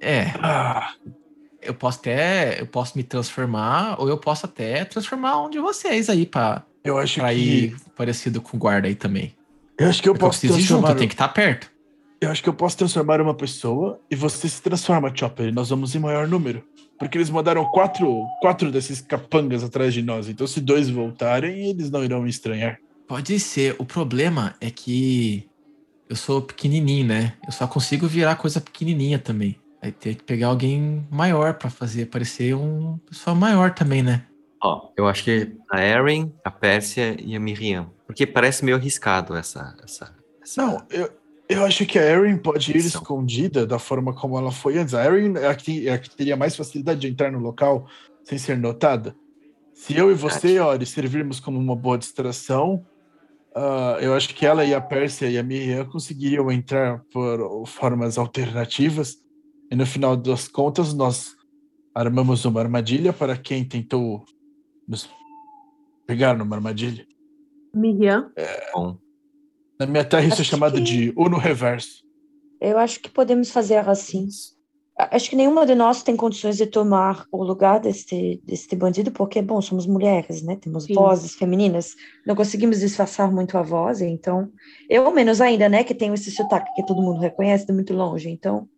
É, 0.00 0.24
Ah, 0.42 0.92
eu 1.68 1.74
posso 1.74 1.98
até. 2.00 2.60
Eu 2.60 2.66
posso 2.66 2.96
me 2.96 3.04
transformar, 3.04 4.00
ou 4.00 4.08
eu 4.08 4.18
posso 4.18 4.46
até 4.46 4.84
transformar 4.84 5.40
um 5.42 5.50
de 5.50 5.58
vocês 5.58 6.08
aí 6.08 6.26
pra, 6.26 6.64
eu 6.82 6.98
acho 6.98 7.20
pra 7.20 7.32
que. 7.32 7.40
ir 7.40 7.76
parecido 7.94 8.40
com 8.40 8.56
o 8.56 8.60
guarda 8.60 8.88
aí 8.88 8.94
também. 8.94 9.34
Eu 9.78 9.88
acho 9.88 10.02
que 10.02 10.08
eu 10.08 10.14
Porque 10.14 10.24
eu 10.24 10.28
posso 10.28 10.46
junto, 10.46 10.56
transformar. 10.56 10.90
eu 10.90 10.96
tenho 10.96 11.08
que 11.08 11.14
estar 11.14 11.28
perto. 11.28 11.70
Eu 12.20 12.30
acho 12.30 12.42
que 12.42 12.48
eu 12.48 12.54
posso 12.54 12.76
transformar 12.76 13.20
uma 13.20 13.34
pessoa 13.34 14.00
e 14.10 14.16
você 14.16 14.48
se 14.48 14.60
transforma, 14.60 15.12
Chopper, 15.14 15.48
e 15.48 15.52
nós 15.52 15.68
vamos 15.68 15.94
em 15.94 16.00
maior 16.00 16.26
número. 16.26 16.64
Porque 16.98 17.16
eles 17.16 17.30
mandaram 17.30 17.64
quatro, 17.66 18.24
quatro 18.40 18.72
desses 18.72 19.00
capangas 19.00 19.62
atrás 19.62 19.94
de 19.94 20.02
nós. 20.02 20.28
Então, 20.28 20.44
se 20.44 20.60
dois 20.60 20.90
voltarem, 20.90 21.68
eles 21.70 21.90
não 21.92 22.02
irão 22.02 22.22
me 22.22 22.28
estranhar. 22.28 22.78
Pode 23.06 23.38
ser. 23.38 23.76
O 23.78 23.84
problema 23.84 24.56
é 24.60 24.68
que 24.68 25.48
eu 26.10 26.16
sou 26.16 26.42
pequenininho, 26.42 27.06
né? 27.06 27.34
Eu 27.46 27.52
só 27.52 27.68
consigo 27.68 28.08
virar 28.08 28.34
coisa 28.34 28.60
pequenininha 28.60 29.18
também. 29.18 29.56
Aí 29.88 29.92
ter 29.92 30.14
que 30.16 30.22
pegar 30.22 30.48
alguém 30.48 31.06
maior 31.10 31.54
pra 31.54 31.70
fazer 31.70 32.06
parecer 32.06 32.54
um 32.54 32.98
pessoa 33.08 33.34
maior 33.34 33.72
também, 33.72 34.02
né? 34.02 34.26
Ó, 34.62 34.90
eu 34.96 35.08
acho 35.08 35.24
que 35.24 35.56
a 35.70 35.82
Erin, 35.82 36.32
a 36.44 36.50
Pérsia 36.50 37.16
e 37.18 37.34
a 37.34 37.40
Miriam. 37.40 37.90
Porque 38.06 38.26
parece 38.26 38.64
meio 38.64 38.76
arriscado 38.76 39.34
essa. 39.34 39.74
essa, 39.82 40.14
essa... 40.42 40.60
Não, 40.60 40.84
eu, 40.90 41.10
eu 41.48 41.64
acho 41.64 41.86
que 41.86 41.98
a 41.98 42.02
Erin 42.02 42.36
pode 42.36 42.70
ir 42.72 42.76
escondida 42.76 43.66
da 43.66 43.78
forma 43.78 44.12
como 44.12 44.36
ela 44.36 44.50
foi 44.50 44.78
antes. 44.78 44.94
A 44.94 45.04
Erin 45.04 45.36
é 45.36 45.46
a 45.46 45.54
que, 45.54 45.88
é 45.88 45.92
a 45.92 45.98
que 45.98 46.10
teria 46.10 46.36
mais 46.36 46.54
facilidade 46.54 47.00
de 47.00 47.08
entrar 47.08 47.30
no 47.30 47.38
local 47.38 47.86
sem 48.24 48.36
ser 48.36 48.58
notada. 48.58 49.16
Se 49.72 49.96
eu 49.96 50.10
e 50.10 50.14
você, 50.14 50.58
Ori, 50.58 50.84
servirmos 50.84 51.40
como 51.40 51.58
uma 51.58 51.76
boa 51.76 51.96
distração, 51.96 52.84
ah, 53.54 53.96
eu 54.00 54.12
acho 54.12 54.34
que 54.34 54.44
ela 54.44 54.64
e 54.64 54.74
a 54.74 54.80
Pérsia 54.80 55.30
e 55.30 55.38
a 55.38 55.42
Miriam 55.42 55.84
conseguiriam 55.84 56.50
entrar 56.50 57.00
por 57.12 57.64
formas 57.66 58.18
alternativas. 58.18 59.16
E 59.70 59.76
no 59.76 59.86
final 59.86 60.16
das 60.16 60.48
contas, 60.48 60.94
nós 60.94 61.36
armamos 61.94 62.44
uma 62.44 62.60
armadilha 62.60 63.12
para 63.12 63.36
quem 63.36 63.64
tentou 63.64 64.24
nos 64.86 65.08
pegar 66.06 66.36
numa 66.36 66.56
armadilha. 66.56 67.06
Miriam, 67.74 68.32
Bom, 68.74 68.96
Na 69.78 69.86
minha 69.86 70.04
terra, 70.04 70.26
isso 70.26 70.40
é 70.40 70.44
chamado 70.44 70.74
que- 70.74 70.80
de 70.80 71.12
Uno 71.16 71.36
Reverso. 71.38 72.02
Eu 72.60 72.76
acho 72.78 72.98
que 73.00 73.08
podemos 73.10 73.50
fazer 73.50 73.76
assim. 73.88 74.26
Acho 74.98 75.30
que 75.30 75.36
nenhuma 75.36 75.64
de 75.64 75.76
nós 75.76 76.02
tem 76.02 76.16
condições 76.16 76.56
de 76.56 76.66
tomar 76.66 77.24
o 77.30 77.44
lugar 77.44 77.78
deste, 77.78 78.42
deste 78.44 78.74
bandido, 78.74 79.12
porque, 79.12 79.40
bom, 79.40 79.60
somos 79.62 79.86
mulheres, 79.86 80.42
né? 80.42 80.56
Temos 80.56 80.84
Sim. 80.84 80.94
vozes 80.94 81.36
femininas, 81.36 81.94
não 82.26 82.34
conseguimos 82.34 82.80
disfarçar 82.80 83.30
muito 83.30 83.56
a 83.56 83.62
voz, 83.62 84.00
então. 84.00 84.50
Eu, 84.90 85.08
menos 85.12 85.40
ainda, 85.40 85.68
né? 85.68 85.84
Que 85.84 85.94
tenho 85.94 86.14
esse 86.14 86.32
sotaque 86.32 86.74
que 86.74 86.84
todo 86.84 87.00
mundo 87.00 87.20
reconhece 87.20 87.64
de 87.64 87.72
muito 87.72 87.94
longe, 87.94 88.28
então. 88.28 88.68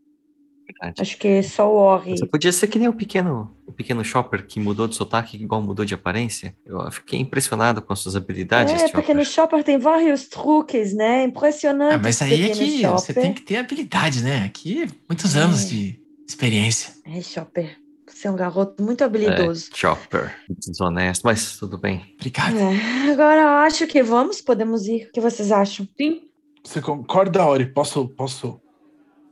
Verdade. 0.72 1.02
Acho 1.02 1.16
que 1.18 1.42
só 1.42 1.70
o 1.70 1.76
Ori. 1.76 2.10
Você 2.18 2.26
podia 2.26 2.52
ser 2.52 2.66
que 2.68 2.78
nem 2.78 2.88
o 2.88 2.92
pequeno, 2.92 3.56
o 3.66 3.72
pequeno 3.72 4.04
shopper 4.04 4.46
que 4.46 4.58
mudou 4.60 4.86
de 4.88 4.94
sotaque 4.96 5.36
igual 5.42 5.60
mudou 5.62 5.84
de 5.84 5.94
aparência. 5.94 6.54
Eu 6.64 6.90
fiquei 6.90 7.18
impressionado 7.20 7.80
com 7.82 7.92
as 7.92 7.98
suas 8.00 8.16
habilidades, 8.16 8.72
É, 8.74 8.78
Chopper. 8.78 8.92
porque 8.92 9.14
no 9.14 9.24
Shopper 9.24 9.64
tem 9.64 9.78
vários 9.78 10.28
truques, 10.28 10.94
né? 10.94 11.24
Impressionante. 11.24 11.94
Ah, 11.94 11.98
mas 12.02 12.20
aí 12.22 12.44
é 12.44 12.48
pequeno 12.48 12.58
que 12.78 12.86
você 12.86 13.14
tem 13.14 13.32
que 13.32 13.42
ter 13.42 13.56
habilidade, 13.56 14.22
né? 14.22 14.44
Aqui, 14.44 14.86
muitos 15.08 15.36
É. 15.36 15.40
anos 15.40 15.68
de 15.68 16.00
experiência. 16.28 16.94
É, 17.06 17.20
Shopper. 17.20 17.76
Você 18.06 18.26
é 18.26 18.30
um 18.30 18.36
garoto 18.36 18.82
muito 18.82 19.02
É, 19.02 19.06
habilidoso. 19.06 19.70
Chopper. 19.72 20.34
Desonesto, 20.48 21.22
mas 21.24 21.56
tudo 21.56 21.78
bem. 21.78 22.14
Obrigado. 22.18 22.56
É, 22.58 23.10
agora 23.12 23.40
eu 23.40 23.48
acho 23.48 23.86
que 23.86 24.02
vamos, 24.02 24.40
podemos 24.40 24.86
ir. 24.86 25.06
O 25.06 25.12
que 25.12 25.20
vocês 25.20 25.50
acham? 25.52 25.86
sim. 25.96 26.22
Você 26.62 26.82
concorda, 26.82 27.42
Ori? 27.46 27.64
Posso, 27.72 28.06
posso 28.10 28.60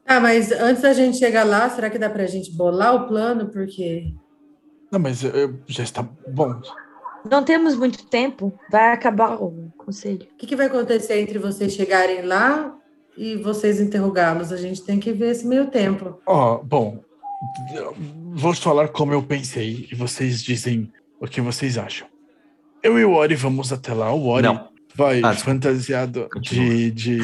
Ah, 0.08 0.20
mas 0.20 0.50
antes 0.50 0.82
da 0.82 0.92
gente 0.94 1.18
chegar 1.18 1.44
lá, 1.44 1.68
será 1.68 1.90
que 1.90 1.98
dá 1.98 2.08
pra 2.08 2.26
gente 2.26 2.50
bolar 2.56 2.94
o 2.94 3.06
plano? 3.06 3.48
Porque 3.50 4.14
Não, 4.90 4.98
mas 4.98 5.22
eu- 5.22 5.30
eu- 5.32 5.54
já 5.66 5.82
está 5.84 6.02
bom. 6.26 6.60
Não 7.30 7.44
temos 7.44 7.76
muito 7.76 8.06
tempo. 8.06 8.52
Vai 8.70 8.92
acabar 8.92 9.34
o 9.34 9.70
conselho. 9.76 10.26
o 10.32 10.36
que, 10.36 10.46
que 10.46 10.56
vai 10.56 10.66
acontecer 10.66 11.20
entre 11.20 11.38
vocês 11.38 11.74
chegarem 11.74 12.22
lá 12.22 12.74
e 13.16 13.36
vocês 13.36 13.80
interrogá-los? 13.80 14.50
A 14.50 14.56
gente 14.56 14.82
tem 14.82 14.98
que 14.98 15.12
ver 15.12 15.32
esse 15.32 15.46
meio 15.46 15.66
tempo. 15.70 16.18
Ó, 16.26 16.56
bom, 16.62 17.00
vou 18.32 18.54
falar 18.54 18.88
como 18.88 19.12
eu 19.12 19.22
pensei 19.22 19.86
e 19.92 19.94
vocês 19.94 20.42
dizem 20.42 20.90
o 21.20 21.26
que 21.26 21.40
vocês 21.42 21.76
acham. 21.76 22.06
Eu 22.82 22.98
e 22.98 23.04
o 23.04 23.12
Ori 23.12 23.34
vamos 23.34 23.72
até 23.72 23.92
lá. 23.92 24.12
O 24.12 24.26
Ori 24.28 24.46
Não. 24.46 24.68
Vai 24.98 25.20
Ah, 25.22 25.32
fantasiado 25.32 26.28
de, 26.40 26.90
de, 26.90 27.18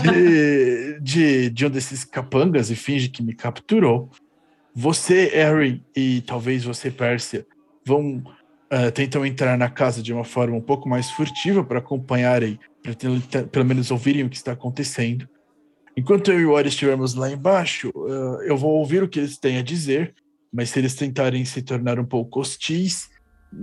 de, 0.00 1.00
de, 1.02 1.50
de, 1.50 1.66
um 1.66 1.70
desses 1.70 2.04
capangas 2.04 2.70
e 2.70 2.76
finge 2.76 3.08
que 3.08 3.20
me 3.20 3.34
capturou. 3.34 4.08
Você, 4.72 5.24
Harry, 5.34 5.82
e 5.96 6.20
talvez 6.20 6.62
você, 6.62 6.88
Pérsia, 6.88 7.44
vão 7.84 8.22
eh, 8.70 8.92
tentam 8.92 9.26
entrar 9.26 9.58
na 9.58 9.68
casa 9.68 10.00
de 10.00 10.12
uma 10.12 10.22
forma 10.22 10.56
um 10.56 10.60
pouco 10.60 10.88
mais 10.88 11.10
furtiva 11.10 11.64
para 11.64 11.80
acompanharem, 11.80 12.60
para 12.80 13.42
pelo 13.44 13.64
menos 13.64 13.90
ouvirem 13.90 14.22
o 14.22 14.28
que 14.28 14.36
está 14.36 14.52
acontecendo. 14.52 15.28
Enquanto 15.96 16.30
eu 16.30 16.38
e 16.38 16.46
o 16.46 16.52
Ori 16.52 16.68
estivermos 16.68 17.14
lá 17.14 17.28
embaixo, 17.28 17.90
eh, 17.90 18.50
eu 18.50 18.56
vou 18.56 18.74
ouvir 18.74 19.02
o 19.02 19.08
que 19.08 19.18
eles 19.18 19.36
têm 19.36 19.58
a 19.58 19.62
dizer, 19.62 20.14
mas 20.52 20.70
se 20.70 20.78
eles 20.78 20.94
tentarem 20.94 21.44
se 21.44 21.60
tornar 21.60 21.98
um 21.98 22.04
pouco 22.04 22.38
hostis, 22.40 23.08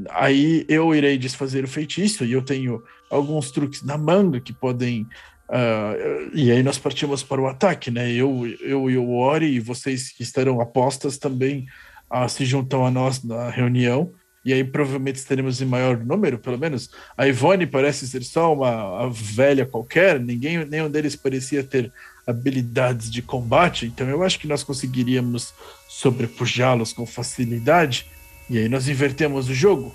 aí 0.10 0.66
eu 0.68 0.94
irei 0.94 1.18
desfazer 1.18 1.64
o 1.64 1.68
feitiço 1.68 2.26
e 2.26 2.32
eu 2.32 2.42
tenho 2.42 2.84
alguns 3.10 3.52
truques 3.52 3.84
na 3.84 3.98
manga 3.98 4.40
que 4.40 4.54
podem. 4.54 5.08
ah, 5.50 5.94
e 6.34 6.52
aí 6.52 6.64
nós 6.64 6.78
partimos 6.78 7.24
para 7.24 7.42
o 7.42 7.48
ataque, 7.48 7.92
né? 7.92 8.12
Eu, 8.12 8.48
eu 8.62 8.90
e 8.90 8.98
o 8.98 9.12
Ori 9.14 9.48
e 9.48 9.60
vocês 9.60 10.12
que 10.12 10.24
estarão 10.24 10.60
apostas 10.62 11.18
também 11.18 11.66
ah, 12.10 12.28
se 12.28 12.46
juntam 12.46 12.86
a 12.86 12.92
nós 12.92 13.24
na 13.24 13.50
reunião. 13.50 14.14
E 14.44 14.54
aí 14.54 14.64
provavelmente 14.64 15.16
estaremos 15.16 15.60
em 15.60 15.66
maior 15.66 15.98
número, 15.98 16.38
pelo 16.38 16.58
menos. 16.58 16.92
A 17.18 17.28
Ivone 17.28 17.66
parece 17.66 18.08
ser 18.08 18.24
só 18.24 18.54
uma, 18.54 19.02
uma 19.02 19.10
velha 19.10 19.66
qualquer, 19.66 20.20
ninguém, 20.20 20.64
nenhum 20.66 20.88
deles 20.88 21.16
parecia 21.16 21.64
ter 21.64 21.92
habilidades 22.28 23.10
de 23.12 23.22
combate, 23.22 23.86
então 23.86 24.08
eu 24.08 24.24
acho 24.24 24.40
que 24.40 24.48
nós 24.48 24.64
conseguiríamos 24.64 25.54
sobrepujá-los 25.88 26.92
com 26.92 27.06
facilidade. 27.06 28.08
E 28.50 28.58
aí 28.58 28.70
nós 28.70 28.88
invertemos 28.88 29.50
o 29.50 29.54
jogo. 29.54 29.94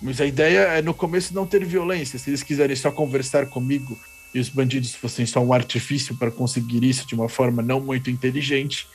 Mas 0.00 0.20
a 0.20 0.26
ideia 0.26 0.60
é 0.60 0.82
no 0.82 0.92
começo 0.92 1.34
não 1.34 1.46
ter 1.46 1.64
violência. 1.64 2.18
Se 2.18 2.30
eles 2.30 2.42
quiserem 2.42 2.76
só 2.76 2.90
conversar 2.90 3.46
comigo 3.46 3.98
e 4.34 4.40
os 4.40 4.48
bandidos 4.48 4.94
fossem 4.94 5.24
só 5.24 5.40
um 5.40 5.52
artifício 5.52 6.16
para 6.16 6.30
conseguir 6.30 6.84
isso 6.84 7.06
de 7.06 7.14
uma 7.14 7.28
forma 7.28 7.62
não 7.62 7.80
muito 7.80 8.10
inteligente, 8.10 8.86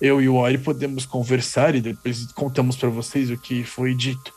eu 0.00 0.20
e 0.20 0.28
o 0.28 0.34
Ori 0.34 0.58
podemos 0.58 1.06
conversar 1.06 1.74
e 1.74 1.80
depois 1.80 2.30
contamos 2.32 2.76
para 2.76 2.88
vocês 2.88 3.30
o 3.30 3.38
que 3.38 3.64
foi 3.64 3.94
dito. 3.94 4.32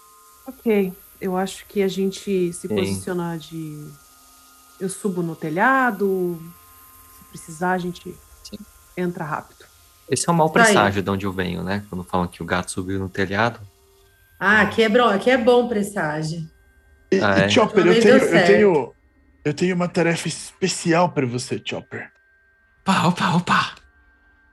Ok. 0.47 0.93
Eu 1.19 1.37
acho 1.37 1.65
que 1.67 1.83
a 1.83 1.87
gente 1.87 2.51
se 2.53 2.67
Sim. 2.67 2.75
posicionar 2.75 3.37
de. 3.37 3.87
Eu 4.79 4.89
subo 4.89 5.21
no 5.21 5.35
telhado. 5.35 6.41
Se 7.17 7.25
precisar, 7.25 7.73
a 7.73 7.77
gente 7.77 8.15
Sim. 8.43 8.57
entra 8.97 9.23
rápido. 9.23 9.70
Esse 10.11 10.27
é 10.27 10.31
um 10.31 10.35
mau 10.35 10.49
Tá 10.49 10.59
aí. 10.59 10.65
presságio 10.65 11.01
de 11.01 11.09
onde 11.09 11.25
eu 11.25 11.31
venho, 11.31 11.63
né? 11.63 11.85
Quando 11.89 12.03
falam 12.03 12.27
que 12.27 12.43
o 12.43 12.45
gato 12.45 12.69
subiu 12.69 12.99
no 12.99 13.07
telhado. 13.07 13.61
Ah, 14.37 14.61
aqui 14.61 14.83
é 14.83 14.89
bom, 14.89 15.05
aqui 15.07 15.29
é 15.29 15.37
bom 15.37 15.69
presságio. 15.69 16.41
E, 17.09 17.19
Ah, 17.21 17.39
e, 17.39 17.41
é? 17.43 17.49
Chopper, 17.49 17.87
eu 17.87 17.99
tenho, 18.01 18.17
eu 18.17 18.45
tenho, 18.45 18.93
eu 19.45 19.53
tenho 19.53 19.75
uma 19.75 19.87
tarefa 19.87 20.27
especial 20.27 21.09
para 21.09 21.25
você, 21.25 21.61
Chopper. 21.63 22.11
Opa, 22.81 23.07
opa, 23.07 23.35
opa. 23.35 23.75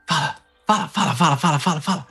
Fala, 0.08 0.36
fala, 0.66 0.88
fala, 0.88 1.14
fala, 1.14 1.36
fala, 1.36 1.58
fala, 1.58 1.80
fala. 1.80 2.06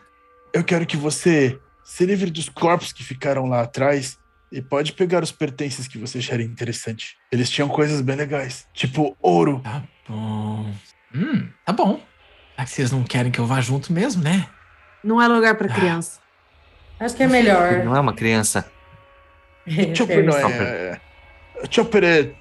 Eu 0.53 0.63
quero 0.63 0.85
que 0.85 0.97
você 0.97 1.57
se 1.85 2.05
livre 2.05 2.29
dos 2.29 2.49
corpos 2.49 2.91
que 2.91 3.03
ficaram 3.03 3.45
lá 3.47 3.61
atrás 3.61 4.17
e 4.51 4.61
pode 4.61 4.91
pegar 4.93 5.23
os 5.23 5.31
pertences 5.31 5.87
que 5.87 5.97
você 5.97 6.17
acharem 6.17 6.45
interessante. 6.47 7.15
Eles 7.31 7.49
tinham 7.49 7.69
coisas 7.69 8.01
bem 8.01 8.15
legais, 8.17 8.67
tipo 8.73 9.15
ouro. 9.21 9.61
Tá 9.63 9.83
bom. 10.09 10.73
Hum, 11.13 11.47
tá 11.65 11.71
bom. 11.71 12.01
Que 12.65 12.71
vocês 12.71 12.91
não 12.91 13.03
querem 13.03 13.31
que 13.31 13.39
eu 13.39 13.45
vá 13.45 13.61
junto 13.61 13.93
mesmo, 13.93 14.23
né? 14.23 14.47
Não 15.03 15.21
é 15.21 15.27
lugar 15.27 15.55
para 15.55 15.69
criança. 15.69 16.19
Acho 16.99 17.15
que 17.15 17.23
é 17.23 17.27
melhor. 17.27 17.83
não 17.85 17.95
é 17.95 17.99
uma 17.99 18.13
criança. 18.13 18.69
Chopper 19.95 20.25
não 20.25 20.37
é. 20.37 20.99
Chopper 21.69 22.03
é. 22.03 22.31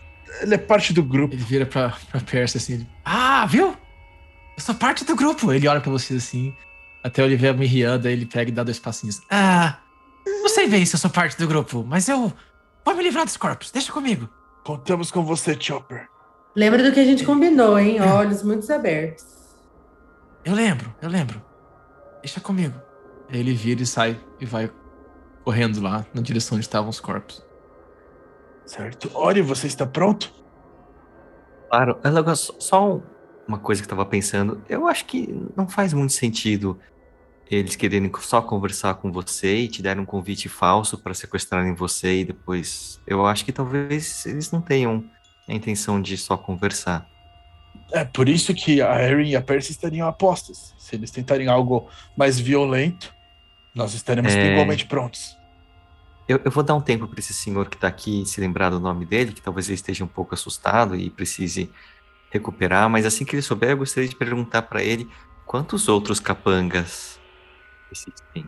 Ele 0.42 0.54
é 0.54 0.58
parte 0.58 0.92
do 0.92 1.02
grupo. 1.02 1.34
Ele 1.34 1.42
vira 1.42 1.66
pra, 1.66 1.94
pra 2.10 2.20
Percy 2.20 2.56
assim. 2.56 2.72
ele, 2.74 2.88
ah, 3.04 3.46
viu? 3.46 3.68
Eu 4.56 4.62
sou 4.62 4.74
parte 4.74 5.04
do 5.04 5.14
grupo. 5.14 5.52
Ele 5.52 5.68
olha 5.68 5.80
pra 5.80 5.90
vocês 5.90 6.22
assim. 6.24 6.54
Até 7.04 7.22
ele 7.22 7.36
vê 7.36 7.48
a 7.48 7.52
Miriam, 7.52 7.98
daí 7.98 8.14
ele 8.14 8.26
pega 8.26 8.50
e 8.50 8.52
dá 8.52 8.64
dois 8.64 8.80
passinhos. 8.80 9.20
Ah, 9.30 9.76
não 10.26 10.48
sei 10.48 10.66
bem 10.66 10.84
se 10.84 10.96
eu 10.96 10.98
sou 10.98 11.10
parte 11.10 11.38
do 11.38 11.46
grupo, 11.46 11.84
mas 11.86 12.08
eu 12.08 12.32
vou 12.84 12.96
me 12.96 13.02
livrar 13.02 13.24
dos 13.24 13.36
corpos. 13.36 13.70
Deixa 13.70 13.92
comigo. 13.92 14.28
Contamos 14.64 15.12
com 15.12 15.22
você, 15.22 15.56
Chopper. 15.58 16.08
Lembra 16.56 16.82
do 16.82 16.90
que 16.90 16.98
a 16.98 17.04
gente 17.04 17.24
combinou, 17.24 17.78
hein? 17.78 18.00
Olhos 18.00 18.42
muito 18.42 18.70
abertos. 18.72 19.35
Eu 20.46 20.54
lembro, 20.54 20.94
eu 21.02 21.08
lembro. 21.08 21.42
Deixa 22.22 22.40
comigo. 22.40 22.74
Aí 23.28 23.40
ele 23.40 23.54
vira 23.54 23.82
e 23.82 23.86
sai 23.86 24.20
e 24.40 24.46
vai 24.46 24.70
correndo 25.44 25.80
lá 25.80 26.06
na 26.14 26.22
direção 26.22 26.56
onde 26.56 26.66
estavam 26.66 26.90
os 26.90 27.00
corpos. 27.00 27.44
Certo. 28.66 29.10
Ori, 29.16 29.42
você 29.42 29.66
está 29.66 29.86
pronto? 29.86 30.32
Claro, 31.68 32.00
é 32.04 32.34
só- 32.34 32.96
um- 32.96 33.02
uma 33.46 33.58
coisa 33.58 33.80
que 33.82 33.86
eu 33.86 33.90
tava 33.90 34.06
pensando. 34.06 34.62
Eu 34.68 34.86
acho 34.86 35.04
que 35.06 35.28
não 35.56 35.68
faz 35.68 35.92
muito 35.92 36.12
sentido 36.12 36.80
eles 37.50 37.76
quererem 37.76 38.10
só 38.20 38.42
conversar 38.42 38.94
com 38.96 39.12
você 39.12 39.56
e 39.58 39.68
te 39.68 39.82
darem 39.82 40.02
um 40.02 40.06
convite 40.06 40.48
falso 40.48 41.02
para 41.02 41.14
sequestrarem 41.14 41.74
você 41.74 42.20
e 42.20 42.24
depois. 42.26 43.00
Eu 43.06 43.26
acho 43.26 43.44
que 43.44 43.52
talvez 43.52 44.26
eles 44.26 44.50
não 44.52 44.62
tenham 44.62 45.08
a 45.48 45.54
intenção 45.54 46.00
de 46.02 46.16
só 46.18 46.36
conversar. 46.38 47.10
É 47.92 48.04
por 48.04 48.28
isso 48.28 48.52
que 48.54 48.82
a 48.82 49.02
Erin 49.02 49.30
e 49.30 49.36
a 49.36 49.40
Percy 49.42 49.72
estariam 49.72 50.08
apostas. 50.08 50.74
Se 50.78 50.96
eles 50.96 51.10
tentarem 51.10 51.48
algo 51.48 51.88
mais 52.16 52.38
violento, 52.38 53.14
nós 53.74 53.94
estaremos 53.94 54.32
É. 54.32 54.52
igualmente 54.52 54.86
prontos. 54.86 55.36
Eu, 56.28 56.40
eu 56.44 56.50
vou 56.50 56.64
dar 56.64 56.74
um 56.74 56.80
tempo 56.80 57.06
para 57.06 57.20
esse 57.20 57.32
senhor 57.32 57.68
que 57.68 57.76
está 57.76 57.86
aqui 57.86 58.26
se 58.26 58.40
lembrar 58.40 58.70
do 58.70 58.80
nome 58.80 59.06
dele, 59.06 59.32
que 59.32 59.40
talvez 59.40 59.68
ele 59.68 59.76
esteja 59.76 60.02
um 60.04 60.08
pouco 60.08 60.34
assustado 60.34 60.96
e 60.96 61.08
precise 61.08 61.70
recuperar, 62.30 62.90
mas 62.90 63.06
assim 63.06 63.24
que 63.24 63.36
ele 63.36 63.42
souber, 63.42 63.70
eu 63.70 63.76
gostaria 63.78 64.08
de 64.08 64.16
perguntar 64.16 64.62
para 64.62 64.82
ele 64.82 65.08
quantos 65.46 65.88
outros 65.88 66.18
capangas 66.18 67.20
existem. 67.92 68.44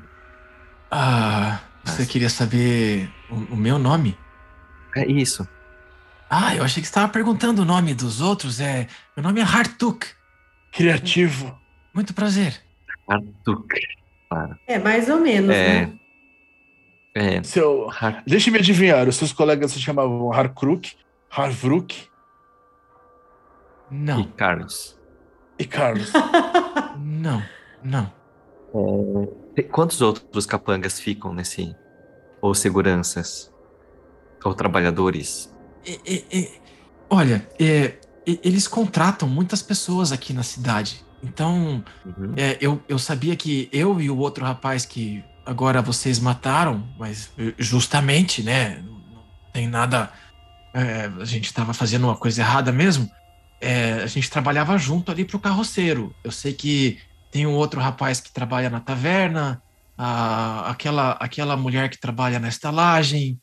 Ah, 0.91 1.61
você 1.84 2.05
queria 2.05 2.28
saber 2.28 3.09
o, 3.30 3.55
o 3.55 3.57
meu 3.57 3.78
nome? 3.78 4.18
É 4.97 5.07
isso. 5.07 5.47
Ah, 6.31 6.55
eu 6.55 6.62
achei 6.62 6.83
que 6.83 6.87
você 6.87 6.91
estava 6.91 7.11
perguntando 7.11 7.62
o 7.62 7.64
nome 7.64 7.95
dos 7.95 8.20
outros. 8.20 8.61
É, 8.61 8.87
meu 9.16 9.22
nome 9.22 9.41
é 9.41 9.45
Hartuk. 9.45 10.07
Criativo. 10.72 11.59
Muito 11.95 12.12
prazer. 12.12 12.61
Claro. 14.29 14.59
É, 14.66 14.79
mais 14.79 15.09
ou 15.09 15.18
menos, 15.20 15.51
É. 15.55 15.87
né? 15.87 15.93
É, 17.14 17.43
Seu... 17.43 17.89
Har- 17.91 18.22
Deixe-me 18.26 18.59
adivinhar, 18.59 19.09
os 19.09 19.16
seus 19.16 19.33
colegas 19.33 19.72
se 19.72 19.81
chamavam 19.81 20.31
Harkruk, 20.33 20.93
Harvruk 21.31 21.95
e 23.91 23.95
Não, 23.95 24.22
Carlos. 24.24 24.97
e 25.59 25.64
Carlos. 25.64 26.12
não, 27.01 27.43
não. 27.83 28.12
E 29.57 29.62
Quantos 29.62 30.01
outros 30.03 30.45
capangas 30.47 31.01
ficam 31.01 31.33
nesse. 31.33 31.74
Ou 32.41 32.55
seguranças? 32.55 33.53
Ou 34.45 34.55
trabalhadores? 34.55 35.53
Olha, 37.11 37.49
é, 37.61 37.99
e- 38.26 38.41
eles 38.45 38.68
contratam 38.68 39.29
muitas 39.29 39.62
pessoas 39.62 40.12
aqui 40.12 40.33
na 40.33 40.43
cidade. 40.43 41.01
Então, 41.22 41.83
Uhum. 42.05 42.35
é, 42.37 42.59
eu, 42.61 42.83
eu 42.89 42.99
sabia 42.99 43.35
que 43.37 43.68
eu 43.72 44.01
e 44.01 44.11
o 44.11 44.18
outro 44.18 44.45
rapaz 44.45 44.85
que 44.85 45.24
agora 45.45 45.81
vocês 45.81 46.18
mataram, 46.18 46.93
mas 46.99 47.31
eh, 47.39 47.55
justamente, 47.59 48.43
né? 48.43 48.83
Não 48.83 49.24
tem 49.53 49.66
nada. 49.66 50.12
é, 50.76 51.07
a 51.07 51.24
gente 51.24 51.47
estava 51.47 51.72
fazendo 51.72 52.05
uma 52.05 52.16
coisa 52.16 52.43
errada 52.43 52.70
mesmo. 52.70 53.09
É, 53.61 53.95
a 53.95 54.07
gente 54.07 54.29
trabalhava 54.31 54.76
junto 54.76 55.11
ali 55.11 55.24
pro 55.24 55.41
carroceiro. 55.41 56.14
Eu 56.22 56.31
sei 56.31 56.53
que 56.53 57.01
tem 57.33 57.47
um 57.47 57.55
outro 57.55 57.81
rapaz 57.81 58.20
que 58.20 58.31
trabalha 58.33 58.68
na 58.70 58.79
taverna, 58.79 59.61
a- 59.99 60.70
aquela, 60.70 61.12
aquela 61.12 61.57
mulher 61.57 61.89
que 61.89 61.99
trabalha 61.99 62.39
na 62.39 62.49
estalagem, 62.49 63.41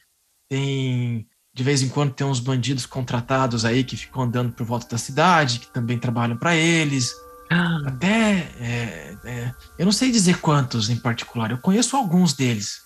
tem. 0.48 1.28
De 1.56 1.64
vez 1.64 1.82
em 1.82 1.88
quando 1.88 2.14
tem 2.14 2.28
uns 2.28 2.42
bandidos 2.42 2.86
contratados 2.86 3.64
aí 3.64 3.86
que 3.86 3.96
ficam 3.96 4.24
andando 4.24 4.52
por 4.52 4.66
volta 4.66 4.90
da 4.90 4.98
cidade, 4.98 5.60
que 5.60 5.68
também 5.68 5.98
trabalham 5.98 6.36
para 6.36 6.54
eles. 6.54 7.16
Até. 7.50 8.52
é, 8.60 9.18
é, 9.24 9.54
eu 9.80 9.86
não 9.86 9.94
sei 9.94 10.12
dizer 10.12 10.42
quantos 10.42 10.90
em 10.90 10.98
particular, 10.98 11.52
eu 11.52 11.58
conheço 11.58 11.96
alguns 11.96 12.34
deles. 12.34 12.82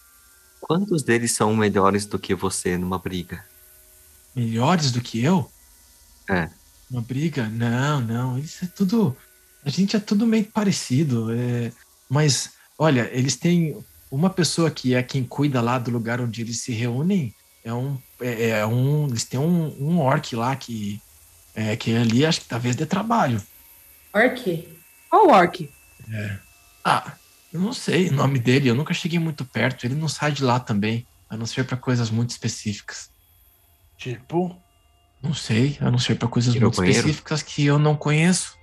Quantos 0.61 1.01
deles 1.01 1.31
são 1.31 1.55
melhores 1.55 2.05
do 2.05 2.19
que 2.19 2.35
você 2.35 2.77
numa 2.77 2.99
briga? 2.99 3.43
Melhores 4.35 4.91
do 4.91 5.01
que 5.01 5.23
eu? 5.23 5.51
É. 6.29 6.47
Uma 6.91 7.01
briga? 7.01 7.49
Não, 7.49 7.99
não. 8.01 8.37
Isso 8.37 8.65
é 8.65 8.67
tudo. 8.67 9.17
A 9.65 9.69
gente 9.71 9.95
é 9.95 9.99
tudo 9.99 10.27
meio 10.27 10.45
parecido. 10.45 11.31
é, 11.33 11.71
mas, 12.07 12.51
olha, 12.77 13.09
eles 13.11 13.35
têm. 13.35 13.83
Uma 14.11 14.29
pessoa 14.29 14.71
que 14.71 14.95
é 14.95 15.03
quem 15.03 15.23
cuida 15.23 15.61
lá 15.61 15.77
do 15.77 15.91
lugar 15.91 16.21
onde 16.21 16.41
eles 16.41 16.61
se 16.61 16.71
reúnem. 16.71 17.33
É 17.63 17.73
um. 17.73 17.97
É, 18.21 18.49
é 18.49 18.65
um 18.65 19.07
eles 19.07 19.25
têm 19.25 19.39
um, 19.39 19.75
um 19.79 19.99
orc 19.99 20.35
lá 20.35 20.55
que. 20.55 21.01
É, 21.55 21.75
que 21.75 21.95
ali 21.95 22.25
acho 22.25 22.41
que 22.41 22.47
talvez 22.47 22.75
dê 22.75 22.85
trabalho. 22.85 23.41
Orc? 24.13 24.67
Qual 25.09 25.27
o 25.27 25.31
orc? 25.31 25.69
Ah, 26.83 27.13
eu 27.51 27.59
não 27.59 27.73
sei 27.73 28.09
o 28.09 28.13
nome 28.13 28.39
dele, 28.39 28.69
eu 28.69 28.75
nunca 28.75 28.93
cheguei 28.93 29.19
muito 29.19 29.43
perto. 29.43 29.85
Ele 29.85 29.95
não 29.95 30.07
sai 30.07 30.31
de 30.31 30.43
lá 30.43 30.59
também, 30.59 31.05
a 31.29 31.35
não 31.35 31.45
ser 31.45 31.65
para 31.65 31.77
coisas 31.77 32.09
muito 32.09 32.29
específicas. 32.29 33.09
tipo, 33.97 34.55
Não 35.21 35.33
sei, 35.33 35.77
a 35.81 35.91
não 35.91 35.99
ser 35.99 36.15
para 36.15 36.27
coisas 36.27 36.55
ao 36.55 36.61
muito 36.61 36.81
específicas 36.81 37.41
que 37.41 37.65
eu 37.65 37.77
não 37.77 37.95
conheço. 37.95 38.57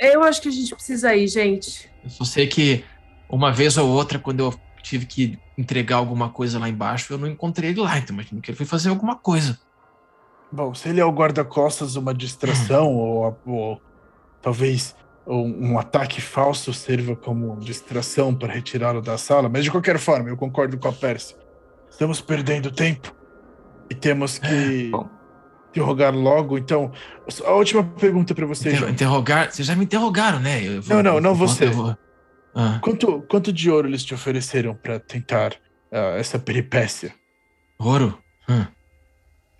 Eu 0.00 0.22
acho 0.22 0.40
que 0.40 0.48
a 0.48 0.52
gente 0.52 0.74
precisa 0.74 1.14
ir, 1.14 1.28
gente. 1.28 1.90
Eu 2.02 2.10
só 2.10 2.24
sei 2.24 2.46
que 2.46 2.84
uma 3.28 3.52
vez 3.52 3.76
ou 3.76 3.88
outra, 3.88 4.18
quando 4.18 4.40
eu 4.40 4.60
tive 4.82 5.06
que 5.06 5.38
entregar 5.56 5.96
alguma 5.96 6.28
coisa 6.30 6.58
lá 6.58 6.68
embaixo, 6.68 7.12
eu 7.12 7.18
não 7.18 7.26
encontrei 7.28 7.70
ele 7.70 7.80
lá. 7.80 7.98
Então, 7.98 8.14
imagino 8.14 8.40
que 8.40 8.50
ele 8.50 8.56
foi 8.56 8.66
fazer 8.66 8.88
alguma 8.90 9.16
coisa. 9.16 9.58
bom, 10.50 10.74
se 10.74 10.88
ele 10.88 11.00
é 11.00 11.04
o 11.04 11.10
guarda-costas, 11.12 11.96
uma 11.96 12.12
distração, 12.12 12.94
ou, 12.94 13.38
ou 13.46 13.80
talvez 14.42 14.94
um, 15.26 15.72
um 15.72 15.78
ataque 15.78 16.20
falso 16.20 16.72
sirva 16.74 17.14
como 17.16 17.56
distração 17.60 18.34
para 18.34 18.52
retirá-lo 18.52 19.00
da 19.00 19.16
sala, 19.16 19.48
mas 19.48 19.64
de 19.64 19.70
qualquer 19.70 19.98
forma, 19.98 20.28
eu 20.28 20.36
concordo 20.36 20.76
com 20.78 20.88
a 20.88 20.92
Percy. 20.92 21.34
Estamos 21.88 22.20
perdendo 22.20 22.70
tempo 22.70 23.14
e 23.90 23.94
temos 23.94 24.38
que 24.38 24.88
bom. 24.90 25.08
interrogar 25.70 26.14
logo. 26.14 26.56
Então, 26.58 26.90
a 27.46 27.52
última 27.52 27.84
pergunta 27.84 28.34
para 28.34 28.46
você, 28.46 28.72
Inter- 28.74 28.88
interrogar. 28.90 29.50
Vocês 29.52 29.68
já 29.68 29.76
me 29.76 29.84
interrogaram, 29.84 30.40
né? 30.40 30.62
Eu 30.66 30.82
Não, 30.88 31.02
não, 31.02 31.20
não 31.20 31.34
você. 31.34 31.66
eu 31.66 31.72
vou- 31.72 31.96
Ah, 32.54 32.78
Quanto, 32.82 33.22
quanto 33.22 33.52
de 33.52 33.70
ouro 33.70 33.88
eles 33.88 34.04
te 34.04 34.14
ofereceram 34.14 34.74
para 34.74 35.00
tentar 35.00 35.56
ah, 35.92 36.16
essa 36.18 36.38
peripécia? 36.38 37.14
ouro? 37.78 38.22
Hum. 38.48 38.66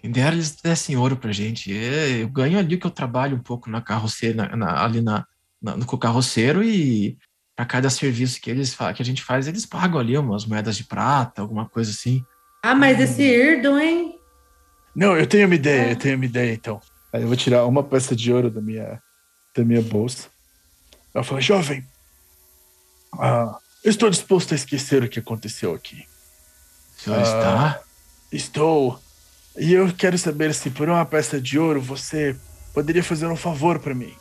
Quem 0.01 0.11
dera 0.11 0.35
eles 0.35 0.57
dessem 0.61 0.97
ouro 0.97 1.17
pra 1.17 1.33
gente. 1.33 1.73
É, 1.77 2.23
Eu 2.23 2.29
ganho 2.29 2.59
ali 2.59 2.77
que 2.77 2.87
eu 2.87 2.91
trabalho 2.91 3.37
um 3.37 3.43
pouco 3.43 3.71
na 3.71 3.81
carroceira, 3.81 4.49
na- 4.49 4.57
na- 4.57 4.85
ali 4.85 5.01
na, 5.01 5.25
na- 5.63 5.77
no 5.77 5.87
com 5.87 5.97
o 5.97 5.99
carroceiro 5.99 6.63
e 6.63 7.17
para 7.57 7.65
cada 7.67 7.89
serviço 7.91 8.41
que 8.41 8.51
eles 8.51 8.75
que 8.75 9.03
a 9.03 9.05
gente 9.05 9.23
faz, 9.23 9.47
eles 9.47 9.65
pagam 9.67 10.01
ali 10.01 10.17
umas 10.17 10.45
moedas 10.47 10.77
de 10.77 10.85
prata, 10.85 11.43
alguma 11.43 11.69
coisa 11.69 11.91
assim. 11.91 12.23
Ah, 12.65 12.75
mas 12.75 12.99
esse 12.99 13.23
Irdon, 13.23 13.79
hein? 13.79 14.19
Não, 14.95 15.17
eu 15.17 15.27
tenho 15.27 15.47
uma 15.47 15.55
ideia, 15.55 15.91
eu 15.93 15.97
tenho 15.97 16.17
uma 16.17 16.25
ideia, 16.25 16.53
então. 16.53 16.81
Aí 17.13 17.23
eu 17.23 17.29
vou 17.29 17.37
tirar 17.37 17.65
uma 17.67 17.83
peça 17.83 18.15
de 18.17 18.33
ouro 18.33 18.51
da 18.51 18.61
minha, 18.61 19.01
da 19.57 19.65
minha 19.65 19.83
bolsa. 19.83 20.29
Ela 21.15 21.23
fala, 21.25 21.41
jovem, 21.41 21.85
ah, 23.19 23.57
estou 23.85 24.09
disposto 24.11 24.53
a 24.53 24.55
esquecer 24.55 25.03
o 25.03 25.09
que 25.09 25.19
aconteceu 25.19 25.75
aqui. 25.75 26.05
O 26.99 27.03
senhor 27.03 27.19
Ah. 27.19 27.23
está? 27.23 27.81
Estou. 28.31 28.99
E 29.59 29.73
eu 29.75 29.93
quero 29.93 30.17
saber 30.17 30.55
se 30.55 30.71
por 30.71 30.89
uma 30.89 31.05
peça 31.05 31.41
de 31.41 31.59
ouro 31.59 31.81
você 31.81 32.35
poderia 32.73 33.03
fazer 33.05 33.27
um 33.27 33.37
favor 33.37 33.79
para 33.79 33.95
mim. 33.95 34.15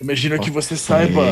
Imagino 0.00 0.38
que 0.40 0.50
você 0.50 0.76
saiba 0.76 1.30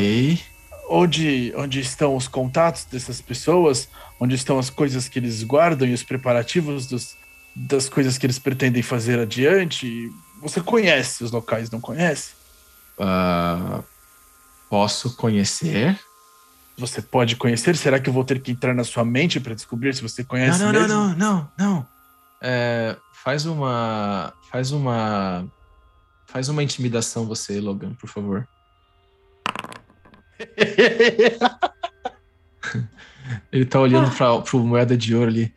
onde, 0.89 1.53
onde 1.57 1.81
estão 1.81 2.15
os 2.17 2.29
contatos 2.29 2.85
dessas 2.85 3.21
pessoas, 3.21 3.89
onde 4.21 4.35
estão 4.35 4.59
as 4.59 4.69
coisas 4.69 5.09
que 5.09 5.19
eles 5.19 5.43
guardam 5.43 5.89
e 5.89 5.95
os 5.95 6.03
preparativos 6.03 6.87
dos, 6.87 7.17
das 7.57 7.89
coisas 7.89 8.19
que 8.19 8.27
eles 8.27 8.39
pretendem 8.39 8.83
fazer 8.83 9.19
adiante. 9.19 10.11
Você 10.43 10.61
conhece 10.61 11.25
os 11.25 11.31
locais, 11.31 11.71
não 11.71 11.81
conhece? 11.81 12.33
Ah, 12.99 13.83
posso 14.69 15.17
conhecer? 15.17 15.99
Você 16.77 17.01
pode 17.01 17.37
conhecer? 17.37 17.77
Será 17.77 18.01
que 18.01 18.09
eu 18.09 18.13
vou 18.13 18.25
ter 18.25 18.41
que 18.41 18.51
entrar 18.51 18.75
na 18.75 18.83
sua 18.85 19.05
mente 19.05 19.39
para 19.39 19.55
descobrir 19.55 19.95
se 19.95 20.03
você 20.03 20.25
conhece 20.25 20.59
não, 20.59 20.73
não, 20.73 20.81
mesmo? 20.81 20.89
não, 20.89 21.09
não, 21.09 21.17
não, 21.17 21.51
não. 21.59 21.87
É, 22.43 22.97
faz 23.13 23.47
uma. 23.47 24.33
Faz 24.51 24.73
uma. 24.73 25.47
Faz 26.27 26.49
uma 26.49 26.63
intimidação 26.63 27.27
você, 27.27 27.61
Logan, 27.61 27.95
por 27.95 28.09
favor. 28.09 28.49
Ele 33.53 33.65
tá 33.65 33.81
olhando 33.81 34.11
pra, 34.11 34.41
pro 34.41 34.59
moeda 34.61 34.97
de 34.97 35.15
ouro 35.15 35.31
ali. 35.31 35.55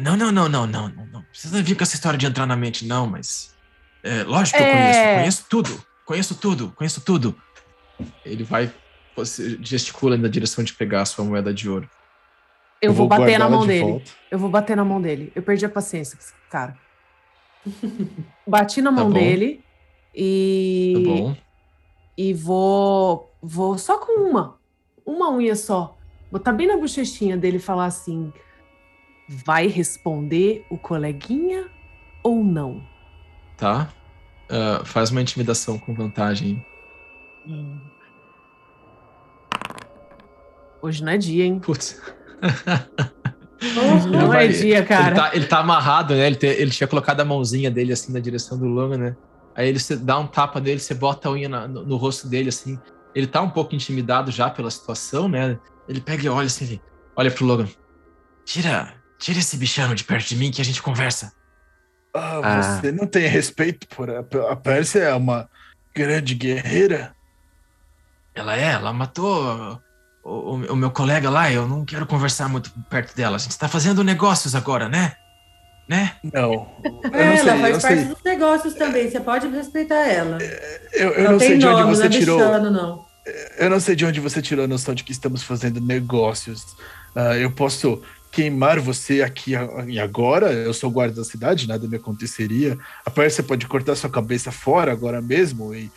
Não, 0.00 0.16
não, 0.16 0.30
não, 0.30 0.48
não, 0.48 0.66
não, 0.66 0.88
não, 0.88 1.06
não. 1.06 1.22
Precisa 1.22 1.62
vir 1.62 1.76
com 1.76 1.82
essa 1.82 1.94
história 1.94 2.18
de 2.18 2.26
entrar 2.26 2.46
na 2.46 2.56
mente, 2.56 2.84
não, 2.86 3.06
mas. 3.06 3.54
É, 4.02 4.22
lógico 4.22 4.58
que 4.58 4.62
eu 4.62 4.68
É. 4.68 4.72
conheço, 4.72 5.00
conheço 5.18 5.44
tudo, 5.48 5.82
conheço 6.04 6.34
tudo, 6.34 6.72
conheço 6.76 7.00
tudo. 7.00 7.36
Ele 8.24 8.44
vai, 8.44 8.70
você 9.16 9.58
gesticula 9.60 10.16
na 10.16 10.28
direção 10.28 10.62
de 10.62 10.72
pegar 10.74 11.02
a 11.02 11.04
sua 11.04 11.24
moeda 11.24 11.52
de 11.52 11.68
ouro. 11.68 11.88
Eu, 12.80 12.92
vou, 12.92 13.08
bater 13.08 13.38
na 13.38 13.48
mão 13.48 13.62
de 13.62 13.68
dele. 13.68 13.90
volta. 13.90 14.10
Eu 14.30 14.38
vou 14.38 14.50
bater 14.50 14.76
na 14.76 14.84
mão 14.84 15.00
dele. 15.00 15.32
Eu 15.34 15.42
perdi 15.42 15.64
a 15.64 15.68
paciência 15.68 16.16
com 16.16 16.22
esse 16.22 16.32
cara. 16.50 16.76
Bati 18.46 18.82
na 18.82 18.90
Tá 18.90 18.96
mão 18.96 19.10
bom. 19.10 19.18
dele 19.18 19.64
e. 20.14 20.92
Tá 20.94 21.00
bom? 21.10 21.36
E 22.16 22.34
vou. 22.34 23.32
Vou 23.42 23.78
só 23.78 23.98
com 23.98 24.20
uma. 24.28 24.58
Uma 25.04 25.30
unha 25.30 25.56
só. 25.56 25.96
Botar 26.30 26.52
bem 26.52 26.66
na 26.66 26.76
bochechinha 26.76 27.36
dele 27.36 27.56
e 27.56 27.60
falar 27.60 27.86
assim: 27.86 28.32
vai 29.28 29.66
responder 29.66 30.64
o 30.70 30.76
coleguinha 30.76 31.68
ou 32.22 32.44
não? 32.44 32.82
Tá. 33.56 33.88
Ah, 34.48 34.82
faz 34.84 35.10
uma 35.10 35.20
intimidação 35.22 35.78
com 35.78 35.94
vantagem. 35.94 36.64
Hoje 40.82 41.02
não 41.04 41.12
é 41.12 41.18
dia, 41.18 41.44
hein? 41.44 41.58
Putz. 41.58 42.00
Não 44.10 44.32
é 44.34 44.46
dia, 44.48 44.84
cara. 44.84 45.06
Ele 45.08 45.14
tá, 45.16 45.30
ele 45.34 45.46
tá 45.46 45.58
amarrado, 45.58 46.14
né? 46.14 46.26
Ele, 46.26 46.36
te- 46.36 46.46
ele 46.46 46.70
tinha 46.70 46.86
colocado 46.86 47.20
a 47.20 47.24
mãozinha 47.24 47.70
dele 47.70 47.92
assim 47.92 48.12
na 48.12 48.20
direção 48.20 48.58
do 48.58 48.66
Logan, 48.66 48.98
né? 48.98 49.16
Aí 49.54 49.68
ele 49.68 49.78
você 49.78 49.96
dá 49.96 50.18
um 50.18 50.26
tapa 50.26 50.60
nele, 50.60 50.78
você 50.78 50.94
bota 50.94 51.28
a 51.28 51.32
unha 51.32 51.48
na- 51.48 51.66
no, 51.66 51.84
no 51.84 51.96
rosto 51.96 52.28
dele, 52.28 52.50
assim. 52.50 52.78
Ele 53.14 53.26
tá 53.26 53.40
um 53.40 53.48
pouco 53.48 53.74
intimidado 53.74 54.30
já 54.30 54.50
pela 54.50 54.70
situação, 54.70 55.28
né? 55.28 55.58
Ele 55.88 56.00
pega 56.00 56.24
e 56.24 56.28
olha 56.28 56.46
assim, 56.46 56.66
ele 56.66 56.82
olha 57.16 57.30
pro 57.30 57.46
Logan. 57.46 57.66
Tira, 58.44 58.92
tira 59.18 59.38
esse 59.38 59.56
bichano 59.56 59.94
de 59.94 60.04
perto 60.04 60.28
de 60.28 60.36
mim 60.36 60.50
que 60.50 60.60
a 60.60 60.64
gente 60.64 60.82
conversa. 60.82 61.32
Ah, 62.14 62.40
Ah. 62.42 62.62
você 62.80 62.92
não 62.92 63.06
tem 63.06 63.26
respeito 63.26 63.86
por 63.88 64.10
a, 64.10 64.20
a 64.50 64.56
Pérsia 64.56 65.00
é 65.00 65.14
uma 65.14 65.48
grande 65.94 66.34
guerreira. 66.34 67.14
Ela 68.34 68.54
é, 68.56 68.72
ela 68.72 68.92
matou 68.92 69.80
o, 70.28 70.72
o- 70.72 70.76
meu 70.76 70.90
colega 70.90 71.30
lá, 71.30 71.50
eu 71.52 71.66
não 71.68 71.84
quero 71.84 72.06
conversar 72.06 72.48
muito 72.48 72.70
perto 72.90 73.14
dela. 73.14 73.36
A 73.36 73.38
gente 73.38 73.56
tá 73.58 73.68
fazendo 73.68 74.02
negócios 74.02 74.54
agora, 74.54 74.88
né? 74.88 75.14
Né? 75.88 76.12
Não. 76.32 76.68
É, 77.12 77.36
ela 77.36 77.36
sei, 77.36 77.52
eu 77.52 77.60
faz 77.60 77.82
parte 77.82 77.96
sei. 78.00 78.04
dos 78.06 78.22
negócios 78.24 78.74
também. 78.74 79.08
Você 79.10 79.20
pode 79.20 79.46
respeitar 79.48 80.04
ela. 80.08 80.38
Eu, 80.92 81.10
eu 81.12 81.24
não, 81.24 81.32
não 81.32 81.38
tem 81.38 81.48
sei 81.48 81.58
de 81.58 81.66
onde 81.66 81.80
nome, 81.82 81.94
você 81.94 82.00
não 82.08 82.16
é 82.16 82.18
tirou. 82.18 82.38
bichano, 82.38 82.70
não. 82.72 83.06
Eu 83.58 83.70
não 83.70 83.78
sei 83.80 83.94
de 83.96 84.04
onde 84.04 84.18
você 84.20 84.42
tirou 84.42 84.64
a 84.64 84.68
noção 84.68 84.94
de 84.94 85.04
que 85.04 85.12
estamos 85.12 85.42
fazendo 85.44 85.80
negócios. 85.80 86.64
Ah, 87.14 87.36
eu 87.36 87.50
posso 87.52 88.02
queimar 88.32 88.80
você 88.80 89.22
aqui 89.22 89.52
e 89.86 89.98
agora. 90.00 90.52
Eu 90.52 90.74
sou 90.74 90.90
guarda 90.90 91.14
da 91.16 91.24
cidade, 91.24 91.68
nada 91.68 91.86
me 91.86 91.96
aconteceria. 91.96 92.76
A 93.04 93.10
Pérsia 93.10 93.44
pode 93.44 93.66
cortar 93.66 93.94
sua 93.94 94.10
cabeça 94.10 94.50
fora 94.50 94.90
agora 94.90 95.22
mesmo 95.22 95.72
e 95.74 95.90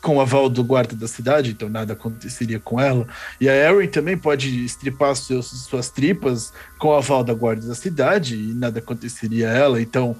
com 0.00 0.16
o 0.16 0.20
aval 0.20 0.48
do 0.48 0.62
guarda 0.62 0.94
da 0.94 1.08
cidade, 1.08 1.50
então 1.50 1.68
nada 1.68 1.94
aconteceria 1.94 2.60
com 2.60 2.80
ela. 2.80 3.06
E 3.40 3.48
a 3.48 3.54
Erin 3.54 3.88
também 3.88 4.16
pode 4.16 4.64
estripar 4.64 5.14
seus, 5.16 5.46
suas 5.66 5.90
tripas 5.90 6.52
com 6.78 6.88
o 6.88 6.94
aval 6.94 7.24
da 7.24 7.34
guarda 7.34 7.66
da 7.66 7.74
cidade 7.74 8.36
e 8.36 8.54
nada 8.54 8.78
aconteceria 8.78 9.50
a 9.50 9.52
ela. 9.52 9.80
Então, 9.80 10.16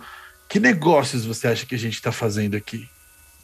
que 0.48 0.58
negócios 0.58 1.24
você 1.24 1.48
acha 1.48 1.66
que 1.66 1.74
a 1.74 1.78
gente 1.78 1.94
está 1.94 2.12
fazendo 2.12 2.56
aqui? 2.56 2.88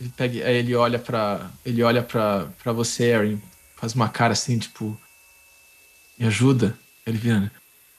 Ele 0.01 0.13
pega, 0.17 0.51
ele 0.51 0.75
olha 0.75 0.99
pra. 0.99 1.51
Ele 1.65 1.83
olha 1.83 2.03
pra 2.03 2.73
você, 2.73 3.05
Erin, 3.05 3.41
faz 3.77 3.95
uma 3.95 4.09
cara 4.09 4.33
assim, 4.33 4.59
tipo. 4.59 4.99
Me 6.19 6.27
ajuda. 6.27 6.77
Né? 7.07 7.51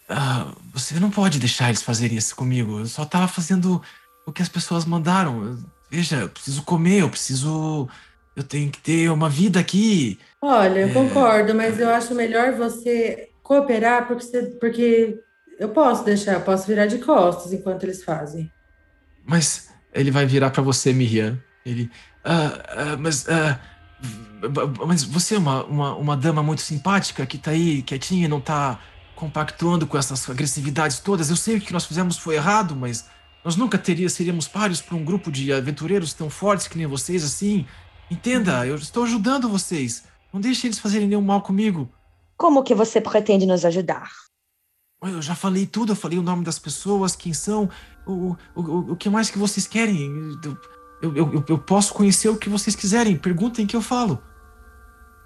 Ah, 0.10 0.54
você 0.74 1.00
não 1.00 1.10
pode 1.10 1.40
deixar 1.40 1.70
eles 1.70 1.82
fazerem 1.82 2.18
isso 2.18 2.36
comigo. 2.36 2.80
Eu 2.80 2.86
só 2.88 3.06
tava 3.06 3.28
fazendo 3.28 3.82
o 4.26 4.32
que 4.32 4.42
as 4.42 4.50
pessoas 4.50 4.86
mandaram. 4.86 5.58
Veja, 5.90 6.18
eu 6.18 6.30
preciso 6.30 6.64
comer, 6.64 7.02
eu 7.02 7.10
preciso. 7.10 7.90
Eu 8.36 8.44
tenho 8.44 8.72
que 8.72 8.80
ter 8.80 9.10
uma 9.12 9.30
vida 9.30 9.60
aqui. 9.60 10.20
Olha, 10.42 10.80
eu 10.80 10.90
É. 10.90 10.94
concordo, 10.94 11.54
mas 11.54 11.80
eu 11.80 11.90
acho 11.90 12.16
melhor 12.16 12.54
você 12.54 13.30
cooperar 13.44 14.08
porque, 14.08 14.24
você, 14.26 14.42
porque 14.60 15.20
eu 15.60 15.70
posso 15.70 16.04
deixar, 16.04 16.34
eu 16.34 16.42
posso 16.42 16.66
virar 16.68 16.88
de 16.88 16.98
costas 16.98 17.54
enquanto 17.54 17.84
eles 17.84 18.04
fazem. 18.04 18.52
Mas 19.26 19.70
ele 19.94 20.10
vai 20.12 20.26
virar 20.26 20.50
pra 20.50 20.64
você, 20.64 20.92
Miriam. 20.94 21.38
Ele. 21.66 21.90
"Ah, 22.26 22.64
ah, 22.70 22.98
mas. 23.00 23.28
ah, 23.30 23.60
mas 24.86 25.04
você 25.04 25.36
é 25.36 25.38
uma, 25.38 25.64
uma, 25.64 25.96
uma 25.96 26.18
dama 26.18 26.44
muito 26.44 26.62
simpática 26.62 27.26
que 27.26 27.38
tá 27.38 27.52
aí 27.52 27.82
quietinha 27.82 28.28
não 28.28 28.42
tá 28.42 28.80
compactuando 29.16 29.88
com 29.88 29.98
essas 29.98 30.30
agressividades 30.30 31.00
todas. 31.00 31.30
Eu 31.30 31.38
sei 31.38 31.58
que 31.58 31.64
o 31.64 31.68
que 31.68 31.74
nós 31.74 31.86
fizemos 31.86 32.18
foi 32.18 32.36
errado, 32.36 32.76
mas 32.76 33.06
nós 33.46 33.56
nunca 33.56 33.78
teria, 33.78 34.10
seríamos 34.10 34.48
páreos 34.48 34.82
para 34.82 34.98
um 34.98 35.06
grupo 35.06 35.32
de 35.32 35.54
aventureiros 35.54 36.14
tão 36.14 36.30
fortes 36.30 36.68
que 36.68 36.78
nem 36.78 36.88
vocês 36.88 37.24
assim. 37.24 37.66
Entenda, 38.14 38.64
eu 38.68 38.76
estou 38.76 39.06
ajudando 39.06 39.50
vocês. 39.50 40.04
Não 40.32 40.40
deixe 40.40 40.68
eles 40.68 40.78
fazerem 40.78 41.08
nenhum 41.08 41.22
mal 41.22 41.42
comigo. 41.42 41.92
Como 42.38 42.62
que 42.62 42.76
você 42.76 43.02
pretende 43.02 43.48
nos 43.48 43.66
ajudar? 43.66 44.12
Eu 45.02 45.20
já 45.20 45.34
falei 45.34 45.66
tudo, 45.66 45.94
eu 45.94 45.96
falei 45.96 46.20
o 46.20 46.22
nome 46.22 46.44
das 46.44 46.60
pessoas, 46.60 47.16
quem 47.16 47.34
são, 47.34 47.68
o, 48.06 48.36
o, 48.56 48.62
o, 48.62 48.92
o 48.92 48.96
que 48.96 49.10
mais 49.10 49.32
que 49.32 49.40
vocês 49.40 49.66
querem. 49.66 49.98
Eu, 51.02 51.16
eu, 51.16 51.34
eu, 51.34 51.46
eu 51.50 51.58
posso 51.58 51.92
conhecer 51.92 52.30
o 52.30 52.38
que 52.38 52.50
vocês 52.50 52.76
quiserem, 52.76 53.18
perguntem 53.18 53.66
que 53.66 53.76
eu 53.76 53.82
falo. 53.82 54.22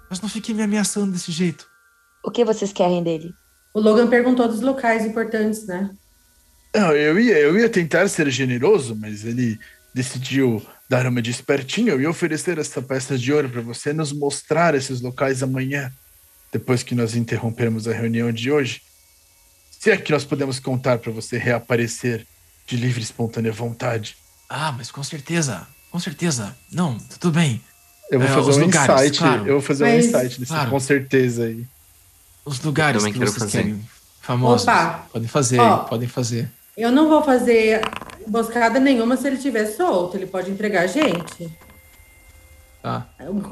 Mas 0.08 0.22
não 0.22 0.28
fiquem 0.28 0.54
me 0.54 0.62
ameaçando 0.62 1.12
desse 1.12 1.30
jeito. 1.30 1.68
O 2.24 2.30
que 2.30 2.42
vocês 2.42 2.72
querem 2.72 3.02
dele? 3.02 3.34
O 3.74 3.80
Logan 3.80 4.08
perguntou 4.08 4.48
dos 4.48 4.62
locais 4.62 5.04
importantes, 5.04 5.66
né? 5.66 5.90
Não, 6.74 6.92
eu 6.92 7.20
ia, 7.20 7.38
eu 7.38 7.58
ia 7.58 7.68
tentar 7.68 8.08
ser 8.08 8.30
generoso, 8.30 8.96
mas 8.96 9.26
ele 9.26 9.58
decidiu 9.94 10.66
dar 10.88 11.06
uma 11.06 11.20
de 11.20 11.30
espertinho. 11.30 11.90
Eu 11.90 12.00
ia 12.00 12.10
oferecer 12.10 12.58
essa 12.58 12.80
peça 12.80 13.18
de 13.18 13.32
ouro 13.32 13.48
para 13.48 13.60
você 13.60 13.92
nos 13.92 14.12
mostrar 14.12 14.74
esses 14.74 15.00
locais 15.00 15.42
amanhã, 15.42 15.92
depois 16.52 16.82
que 16.82 16.94
nós 16.94 17.14
interrompermos 17.14 17.86
a 17.86 17.92
reunião 17.92 18.32
de 18.32 18.50
hoje. 18.50 18.80
Se 19.70 19.90
é 19.90 19.96
que 19.96 20.10
nós 20.12 20.24
podemos 20.24 20.58
contar 20.58 20.98
para 20.98 21.12
você 21.12 21.36
reaparecer 21.38 22.26
de 22.66 22.76
livre 22.76 23.00
e 23.00 23.04
espontânea 23.04 23.52
vontade. 23.52 24.16
Ah, 24.48 24.72
mas 24.72 24.90
com 24.90 25.02
certeza, 25.04 25.66
com 25.90 26.00
certeza. 26.00 26.56
Não, 26.72 26.98
tudo 26.98 27.30
bem. 27.32 27.60
Eu 28.10 28.18
vou 28.18 28.28
É, 28.28 28.32
fazer 28.32 28.50
um 28.60 28.64
lugares, 28.64 28.94
insight, 29.02 29.18
claro. 29.18 29.46
eu 29.46 29.52
vou 29.54 29.62
fazer 29.62 29.84
Mas- 29.84 29.94
um 30.04 30.08
insight 30.08 30.40
nesse 30.40 30.52
Claro. 30.52 30.70
com 30.70 30.80
certeza 30.80 31.44
aí. 31.44 31.66
Os 32.44 32.60
lugares 32.62 33.04
que 33.04 33.12
vocês 33.12 33.34
fazer. 33.36 33.50
querem. 33.58 33.88
Famosos. 34.22 34.66
Opa. 34.66 35.06
Podem 35.12 35.28
fazer, 35.28 35.60
Ó. 35.60 35.76
podem 35.84 36.08
fazer. 36.08 36.50
Eu 36.76 36.90
não 36.90 37.08
vou 37.08 37.22
fazer 37.22 37.82
emboscada 38.28 38.78
nenhuma 38.78 39.16
se 39.16 39.26
ele 39.26 39.36
estiver 39.36 39.66
solto. 39.66 40.16
Ele 40.16 40.26
pode 40.26 40.50
entregar 40.50 40.82
a 40.82 40.86
gente. 40.86 41.50
Tá. 42.82 43.08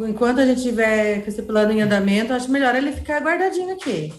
Enquanto 0.09 0.39
a 0.41 0.47
gente 0.47 0.62
tiver 0.62 1.22
com 1.22 1.29
esse 1.29 1.43
plano 1.43 1.72
em 1.72 1.83
andamento, 1.83 2.33
acho 2.33 2.51
melhor 2.51 2.74
ele 2.77 2.93
ficar 2.93 3.20
guardadinho 3.20 3.74
aqui. 3.74 4.12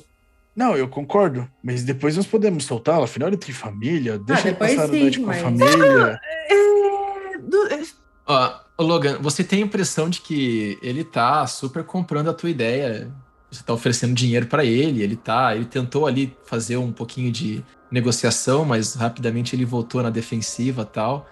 Não, 0.56 0.76
eu 0.76 0.88
concordo, 0.88 1.48
mas 1.64 1.84
depois 1.84 2.18
nós 2.18 2.26
podemos 2.26 2.66
soltá-lo, 2.66 3.04
afinal 3.04 3.30
ele 3.30 3.38
tem 3.38 3.54
família, 3.54 4.18
deixa 4.18 4.48
ele 4.48 4.52
depois 4.54 4.72
passar 4.76 4.86
a 4.86 4.92
sim, 4.92 5.02
noite 5.02 5.20
com 5.20 5.26
mas- 5.28 5.38
a 5.38 5.42
família. 5.44 6.20
É, 6.50 7.38
do- 7.38 7.68
é, 7.74 7.82
Ó, 8.26 8.54
Logan, 8.80 9.20
você 9.22 9.44
tem 9.44 9.62
a 9.62 9.66
impressão 9.66 10.10
de 10.10 10.20
que 10.20 10.78
ele 10.82 11.04
tá 11.04 11.46
super 11.48 11.84
comprando 11.84 12.30
a 12.30 12.34
tua 12.34 12.50
ideia. 12.50 13.10
Você 13.52 13.64
tá 13.64 13.74
oferecendo 13.74 14.14
dinheiro 14.14 14.48
pra 14.48 14.66
ele, 14.66 15.02
ele 15.02 15.16
tá, 15.16 15.56
ele 15.56 15.66
tentou 15.66 16.06
ali 16.06 16.36
fazer 16.46 16.78
um 16.78 16.92
pouquinho 16.92 17.32
de 17.32 17.64
negociação, 17.92 18.66
mas 18.66 18.94
rapidamente 18.94 19.56
ele 19.56 19.64
voltou 19.64 20.04
na 20.04 20.10
defensiva, 20.10 20.86
tal. 20.86 21.28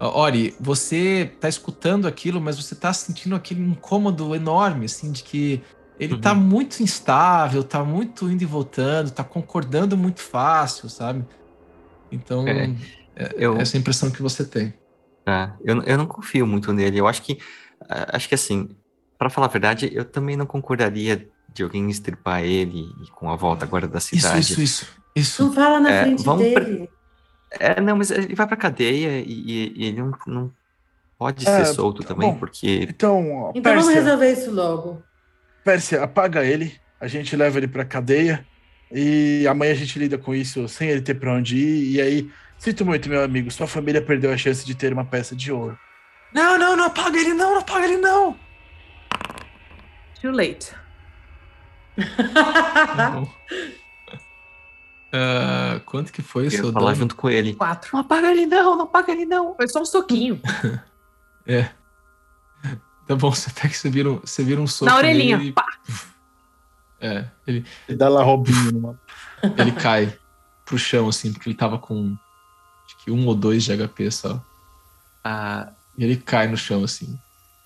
Ori, 0.00 0.54
você 0.60 1.36
tá 1.40 1.48
escutando 1.48 2.06
aquilo, 2.08 2.40
mas 2.40 2.56
você 2.56 2.74
tá 2.74 2.92
sentindo 2.92 3.34
aquele 3.36 3.60
incômodo 3.60 4.34
enorme 4.34 4.86
assim 4.86 5.12
de 5.12 5.22
que 5.22 5.62
ele 5.98 6.16
tá 6.20 6.34
Uhum. 6.34 6.40
muito 6.40 6.82
instável, 6.82 7.62
tá 7.62 7.84
muito 7.84 8.28
indo 8.28 8.42
e 8.42 8.46
voltando, 8.46 9.10
tá 9.12 9.22
concordando 9.22 9.96
muito 9.96 10.20
fácil, 10.20 10.88
sabe? 10.88 11.24
Então, 12.10 12.46
É, 12.46 13.24
é, 13.24 13.34
eu- 13.36 13.56
essa 13.58 13.76
é 13.76 13.78
a 13.78 13.80
impressão 13.80 14.10
que 14.10 14.22
você 14.22 14.44
tem. 14.44 14.74
Tá, 15.24 15.56
eu, 15.64 15.80
eu 15.82 15.96
não 15.98 16.06
confio 16.06 16.46
muito 16.46 16.72
nele. 16.72 16.98
Eu 16.98 17.06
acho 17.06 17.22
que, 17.22 17.38
acho 17.88 18.28
que 18.28 18.34
assim, 18.34 18.68
pra 19.16 19.30
falar 19.30 19.46
a 19.46 19.50
verdade, 19.50 19.88
eu 19.92 20.04
também 20.04 20.36
não 20.36 20.46
concordaria 20.46 21.30
de 21.54 21.62
alguém 21.62 21.88
estripar 21.90 22.42
ele 22.42 22.90
e 23.02 23.10
com 23.10 23.30
a 23.30 23.36
volta 23.36 23.64
agora 23.64 23.86
da 23.88 23.98
Isso, 23.98 24.08
cidade. 24.08 24.40
isso, 24.40 24.60
isso, 24.62 24.86
isso. 25.14 25.44
Não 25.44 25.52
fala 25.52 25.80
na 25.80 25.90
É, 25.90 26.02
frente 26.04 26.22
vamos 26.24 26.52
pra- 26.52 26.64
dele. 26.64 26.90
É, 27.60 27.80
não, 27.80 27.96
mas 27.96 28.10
ele 28.10 28.34
vai 28.34 28.46
pra 28.46 28.56
cadeia 28.56 29.20
e, 29.20 29.24
e- 29.76 29.84
ele 29.88 30.00
não, 30.00 30.12
não 30.26 30.52
pode 31.18 31.46
É, 31.48 31.64
ser 31.64 31.74
solto 31.74 32.02
também, 32.02 32.30
bom. 32.32 32.38
porque 32.38 32.86
Então, 32.88 33.52
Então 33.54 33.74
vamos 33.74 33.92
resolver 33.92 34.32
isso 34.32 34.50
logo. 34.50 35.02
Pérsia, 35.64 36.02
apaga 36.02 36.44
ele, 36.44 36.74
a 37.00 37.06
gente 37.06 37.36
leva 37.36 37.58
ele 37.58 37.68
pra 37.68 37.84
cadeia 37.84 38.46
e 38.90 39.46
amanhã 39.46 39.72
a 39.72 39.76
gente 39.76 39.98
lida 39.98 40.16
com 40.18 40.34
isso 40.34 40.66
sem 40.68 40.88
ele 40.88 41.02
ter 41.02 41.14
pra 41.14 41.34
onde 41.34 41.56
ir. 41.56 41.96
E 41.96 42.00
aí, 42.00 42.30
sinto 42.58 42.84
muito, 42.86 43.08
meu 43.08 43.22
amigo, 43.22 43.50
sua 43.50 43.66
família 43.66 44.00
perdeu 44.02 44.32
a 44.32 44.36
chance 44.36 44.64
de 44.64 44.74
ter 44.74 44.92
uma 44.92 45.04
peça 45.04 45.36
de 45.36 45.52
ouro. 45.52 45.78
Não, 46.34 46.58
não, 46.58 46.74
não 46.74 46.84
apaga 46.86 47.18
ele 47.18 47.34
não, 47.34 47.50
não 47.52 47.58
apaga 47.60 47.84
ele 47.86 47.98
não. 47.98 48.34
too 50.20 50.30
late. 50.32 50.72
Ah, 55.14 55.80
quanto 55.84 56.10
que 56.10 56.22
foi 56.22 56.44
o 56.44 56.46
eu 56.46 56.50
seu 56.50 56.72
falar 56.72 56.92
dano? 56.92 57.02
junto 57.02 57.16
com 57.16 57.28
ele. 57.28 57.54
Quatro. 57.54 57.90
Não 57.92 58.00
apaga 58.00 58.30
ele 58.30 58.46
não, 58.46 58.76
não 58.76 58.84
apaga 58.84 59.12
ele 59.12 59.26
não. 59.26 59.54
Foi 59.56 59.68
só 59.68 59.80
um 59.82 59.84
soquinho. 59.86 60.40
Tá 63.04 63.16
bom, 63.16 63.30
você 63.34 63.50
pega, 63.50 63.74
você 63.74 63.90
vira 63.90 64.10
um, 64.12 64.20
você 64.20 64.44
vira 64.44 64.60
um 64.60 64.66
soco 64.66 64.88
Na 64.90 64.96
orelhinha. 64.96 65.36
nele 65.36 65.48
e- 65.50 65.52
Pá. 65.52 65.66
É, 67.00 67.24
ele, 67.44 67.66
E 67.88 67.96
dá 67.96 68.08
lá 68.08 68.22
Robinho 68.22 68.96
ele 69.58 69.72
cai 69.72 70.16
pro 70.64 70.78
chão, 70.78 71.08
assim, 71.08 71.32
porque 71.32 71.48
ele 71.48 71.56
tava 71.56 71.78
com 71.80 72.16
acho 72.86 72.96
que 73.04 73.10
um 73.10 73.26
ou 73.26 73.34
dois 73.34 73.64
de 73.64 73.72
HP 73.76 74.08
só. 74.12 74.40
Ah, 75.24 75.72
E 75.98 76.04
ele 76.04 76.16
cai 76.16 76.46
no 76.46 76.56
chão, 76.56 76.84
assim, 76.84 77.18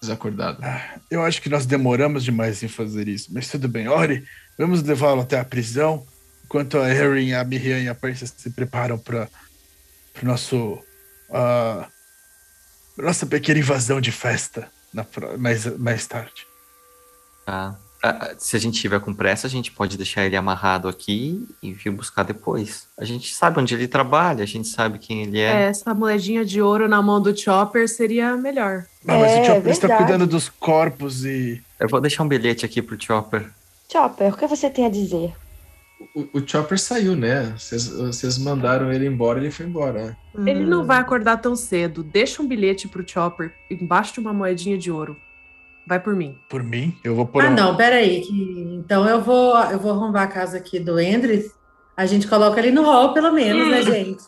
desacordado. 0.07 0.62
Eu 1.11 1.22
acho 1.22 1.40
que 1.42 1.48
nós 1.48 1.66
demoramos 1.66 2.24
demais 2.24 2.62
em 2.62 2.68
fazer 2.68 3.09
isso, 3.09 3.28
mas 3.32 3.48
tudo 3.48 3.68
bem. 3.68 3.88
Ori, 3.88 4.24
vamos 4.59 4.82
levá-lo 4.82 5.22
até 5.22 5.38
a 5.38 5.44
prisão, 5.44 6.07
enquanto 6.44 6.78
a 6.78 6.88
Erin, 6.88 7.32
a 7.32 7.44
Miriam 7.44 7.78
e 7.80 7.88
a 7.88 7.94
Persia 7.94 8.26
se 8.26 8.50
preparam 8.50 8.98
para 8.98 9.28
o 10.22 10.26
nosso. 10.26 10.82
ah, 11.30 11.88
pra 12.94 13.07
nossa 13.07 13.26
pequena 13.26 13.59
invasão 13.59 14.00
de 14.00 14.11
festa 14.11 14.68
na, 14.92 15.07
mais, 15.38 15.66
mais 15.78 16.07
tarde. 16.07 16.46
tá. 17.44 17.76
ah, 17.78 17.86
se 18.38 18.57
a 18.57 18.59
gente 18.61 18.80
tiver 18.80 19.00
com 19.00 19.14
pressa, 19.14 19.46
a 19.46 19.50
gente 19.50 19.70
pode 19.70 19.96
deixar 19.96 20.24
ele 20.24 20.36
amarrado 20.36 20.88
aqui 20.88 21.46
e 21.62 21.72
vir 21.72 21.90
buscar 21.90 22.22
depois. 22.22 22.86
A 22.98 23.04
gente 23.04 23.34
sabe 23.34 23.61
onde 23.61 23.74
ele 23.74 23.88
trabalha, 23.88 24.42
a 24.42 24.46
gente 24.46 24.68
sabe 24.68 24.98
quem 24.98 25.22
ele 25.22 25.38
É, 25.38 25.44
é. 25.44 25.62
essa 25.68 25.94
moedinha 25.94 26.44
de 26.44 26.61
ouro 26.61 26.88
na 26.88 27.00
mão 27.00 27.20
do 27.20 27.36
Chopper 27.36 27.88
seria 27.88 28.36
melhor. 28.36 28.84
Não, 29.04 29.20
mas 29.20 29.32
É, 29.32 29.42
o 29.42 29.44
Chopper 29.46 29.72
está 29.72 29.96
cuidando 29.96 30.26
dos 30.26 30.48
corpos 30.48 31.24
e. 31.24 31.62
Eu 31.78 31.88
vou 31.88 32.00
deixar 32.00 32.22
um 32.22 32.28
bilhete 32.28 32.64
aqui 32.64 32.80
pro 32.82 33.00
Chopper. 33.00 33.48
Chopper, 33.90 34.32
o 34.32 34.36
que 34.36 34.46
você 34.46 34.68
tem 34.68 34.86
a 34.86 34.90
dizer? 34.90 35.32
O, 36.14 36.38
o 36.38 36.46
Chopper 36.46 36.78
saiu, 36.78 37.16
né? 37.16 37.54
Vocês, 37.57 37.88
vocês 37.88 38.36
mandaram 38.38 38.92
ele 38.92 39.07
embora, 39.07 39.38
ele 39.38 39.50
foi 39.50 39.64
embora. 39.66 40.16
né? 40.34 40.50
Ele 40.50 40.64
não 40.64 40.84
vai 40.84 40.98
acordar 40.98 41.38
tão 41.38 41.57
cedo. 41.57 42.02
Deixa 42.02 42.42
um 42.42 42.46
bilhete 42.48 42.86
pro 42.88 43.07
Chopper 43.07 43.52
embaixo 43.70 44.12
de 44.14 44.20
uma 44.20 44.32
moedinha 44.32 44.76
de 44.76 44.90
ouro. 44.90 45.16
Vai 45.87 46.01
por 46.01 46.16
mim. 46.16 46.39
Por 46.49 46.62
mim, 46.62 46.97
eu 47.05 47.14
vou 47.14 47.26
pôr 47.26 47.45
Ah, 47.45 47.49
um- 47.51 47.55
não, 47.55 47.76
peraí. 47.76 48.20
Que... 48.22 48.74
Então 48.84 49.09
eu 49.09 49.20
vou, 49.20 49.57
eu 49.70 49.78
vou 49.78 49.93
arrombar 49.93 50.24
a 50.24 50.26
casa 50.26 50.57
aqui 50.57 50.80
do 50.80 50.93
Andres. 50.99 51.55
A 51.97 52.05
gente 52.07 52.26
coloca 52.26 52.59
ele 52.59 52.70
no 52.72 52.82
hall, 52.82 53.12
pelo 53.14 53.32
menos, 53.32 53.68
né, 53.70 53.82
gente? 53.82 54.22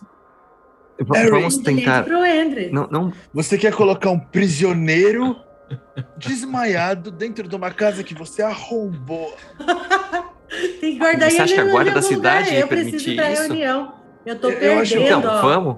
V- 1.01 1.07
Harry. 1.19 1.31
Vamos 1.31 1.57
Um 1.57 1.63
tentar. 1.63 2.05
pro 2.05 2.19
Andres. 2.23 2.73
Não, 2.73 2.87
não, 2.91 3.13
Você 3.35 3.59
quer 3.59 3.73
colocar 3.75 4.11
um 4.11 4.19
prisioneiro 4.19 5.37
desmaiado 6.17 7.11
dentro 7.11 7.47
de 7.49 7.55
uma 7.57 7.71
casa 7.71 8.03
que 8.05 8.15
você 8.15 8.43
arrombou? 8.43 9.35
Tem 10.81 10.93
que 10.95 10.99
guardar 10.99 11.31
Você 11.31 11.43
acha 11.43 11.55
que 11.55 11.61
a 11.61 11.65
guarda 11.65 11.91
da 11.91 12.01
lugar. 12.01 12.09
cidade 12.45 12.55
Eu 12.57 12.67
preciso 12.69 12.91
permitir 12.93 13.11
ir 13.13 13.17
pra 13.17 13.33
isso? 13.33 13.43
reunião. 13.43 13.95
Eu 14.25 14.39
tô 14.39 14.49
Eu- 14.51 14.59
eu 14.75 14.81
acho- 14.81 14.95
perdendo, 14.95 15.19
então, 15.19 15.31
ó. 15.35 15.43
vamos? 15.43 15.77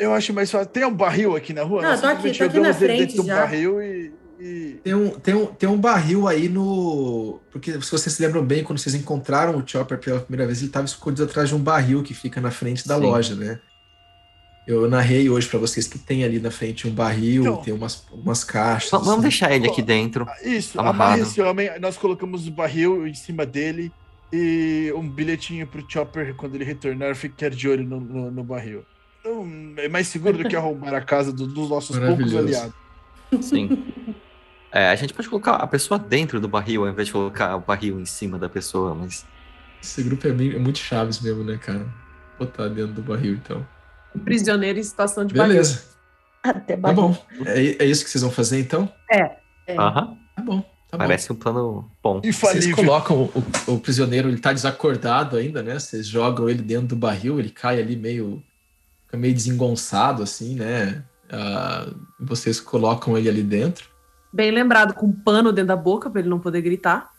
Eu 0.00 0.12
acho 0.14 0.32
mais 0.32 0.50
fácil. 0.50 0.66
Tem 0.68 0.84
um 0.84 0.92
barril 0.94 1.36
aqui 1.36 1.52
na 1.52 1.62
rua? 1.62 1.82
Não, 1.82 2.00
tô 2.00 2.06
aqui, 2.06 2.32
tô 2.36 2.44
aqui 2.44 2.60
na 2.60 2.72
frente 2.74 3.16
já. 3.24 3.36
barril 3.42 3.80
e. 3.82 4.12
e- 4.42 4.80
Tem 4.82 4.94
um, 4.94 5.10
tem, 5.10 5.34
um, 5.34 5.46
tem 5.46 5.68
um 5.68 5.78
barril 5.78 6.26
aí 6.26 6.48
no. 6.48 7.40
Porque 7.50 7.72
se 7.80 7.90
vocês 7.90 8.14
se 8.14 8.22
lembram 8.22 8.44
bem, 8.44 8.64
quando 8.64 8.78
vocês 8.78 8.94
encontraram 8.94 9.56
o 9.56 9.62
Chopper 9.66 9.98
pela 9.98 10.20
primeira 10.20 10.46
vez, 10.46 10.58
ele 10.58 10.66
estava 10.68 10.84
escondido 10.86 11.24
atrás 11.24 11.48
de 11.48 11.54
um 11.54 11.58
barril 11.60 12.02
que 12.02 12.12
fica 12.14 12.40
na 12.40 12.50
frente 12.50 12.86
da 12.88 12.96
Sim. 12.96 13.02
loja, 13.02 13.34
né? 13.36 13.60
Eu 14.66 14.88
narrei 14.88 15.28
hoje 15.28 15.48
para 15.48 15.58
vocês 15.58 15.88
que 15.88 15.98
tem 15.98 16.22
ali 16.24 16.38
na 16.38 16.50
frente 16.50 16.86
um 16.86 16.92
barril, 16.92 17.42
Então. 17.42 17.56
tem 17.58 17.74
umas, 17.74 18.04
umas 18.12 18.44
caixas. 18.44 18.90
Vamos 18.90 19.08
assim. 19.08 19.20
deixar 19.22 19.52
ele 19.52 19.66
aqui 19.68 19.82
dentro. 19.82 20.24
Isso, 20.44 20.78
Amarrado. 20.78 21.02
amarra 21.02 21.18
esse 21.20 21.40
homem. 21.42 21.68
Nós 21.80 21.96
colocamos 21.96 22.46
o 22.46 22.50
barril 22.52 23.06
em 23.06 23.14
cima 23.14 23.44
dele 23.44 23.90
e 24.32 24.92
um 24.96 25.08
bilhetinho 25.08 25.66
pro 25.66 25.84
Chopper 25.88 26.34
quando 26.36 26.54
ele 26.54 26.64
retornar, 26.64 27.14
ficar 27.16 27.50
de 27.50 27.68
olho 27.68 27.82
no, 27.84 27.98
no, 28.00 28.30
no 28.30 28.44
barril. 28.44 28.84
Então, 29.20 29.44
é 29.78 29.88
mais 29.88 30.06
seguro 30.06 30.38
do 30.38 30.48
que 30.48 30.54
arrombar 30.56 30.94
a 30.94 31.00
casa 31.00 31.32
do- 31.32 31.46
dos 31.48 31.68
nossos 31.68 31.98
poucos 31.98 32.34
aliados. 32.34 32.72
Sim. 33.40 33.68
É, 34.72 34.88
a 34.88 34.94
gente 34.96 35.12
pode 35.12 35.28
colocar 35.28 35.56
a 35.56 35.66
pessoa 35.66 35.98
dentro 35.98 36.40
do 36.40 36.48
barril 36.48 36.84
ao 36.84 36.90
invés 36.90 37.06
de 37.08 37.12
colocar 37.12 37.56
o 37.56 37.60
barril 37.60 38.00
em 38.00 38.06
cima 38.06 38.38
da 38.38 38.48
pessoa, 38.48 38.94
mas. 38.94 39.26
Esse 39.82 40.02
grupo 40.02 40.26
é, 40.26 40.32
bem- 40.32 40.54
é 40.54 40.58
muito 40.58 40.78
chaves 40.78 41.20
mesmo, 41.20 41.44
né, 41.44 41.58
cara? 41.58 41.86
Botar 42.38 42.68
dentro 42.68 42.92
do 42.94 43.02
barril, 43.02 43.34
então. 43.34 43.66
Um 44.14 44.20
prisioneiro 44.20 44.78
em 44.78 44.82
situação 44.82 45.24
de 45.24 45.34
barril. 45.34 45.52
Beleza. 45.54 45.82
Até 46.42 46.76
Tá 46.76 46.92
bom. 46.92 47.16
É, 47.46 47.84
é 47.84 47.86
isso 47.86 48.04
que 48.04 48.10
vocês 48.10 48.22
vão 48.22 48.30
fazer, 48.30 48.58
então? 48.60 48.90
É. 49.10 49.36
Aham. 49.76 50.16
Tá 50.34 50.42
bom. 50.42 50.60
Tá 50.90 50.98
bom. 50.98 51.04
Parece 51.04 51.32
um 51.32 51.36
plano 51.36 51.90
bom. 52.02 52.20
Vocês 52.20 52.66
Infalível. 52.66 52.76
colocam 52.76 53.16
o, 53.66 53.72
o 53.74 53.78
prisioneiro, 53.80 54.28
ele 54.28 54.38
tá 54.38 54.52
desacordado 54.52 55.36
ainda, 55.36 55.62
né? 55.62 55.78
Vocês 55.78 56.06
jogam 56.06 56.48
ele 56.48 56.62
dentro 56.62 56.88
do 56.88 56.96
barril, 56.96 57.38
ele 57.38 57.50
cai 57.50 57.80
ali 57.80 57.96
meio. 57.96 58.42
Fica 59.06 59.16
meio 59.16 59.34
desengonçado, 59.34 60.22
assim, 60.22 60.54
né? 60.54 61.02
Ah, 61.30 61.86
vocês 62.20 62.60
colocam 62.60 63.16
ele 63.16 63.28
ali 63.28 63.42
dentro. 63.42 63.91
Bem 64.32 64.50
lembrado, 64.50 64.94
com 64.94 65.06
um 65.06 65.12
pano 65.12 65.52
dentro 65.52 65.68
da 65.68 65.76
boca 65.76 66.08
pra 66.08 66.20
ele 66.20 66.28
não 66.28 66.38
poder 66.40 66.62
gritar. 66.62 67.10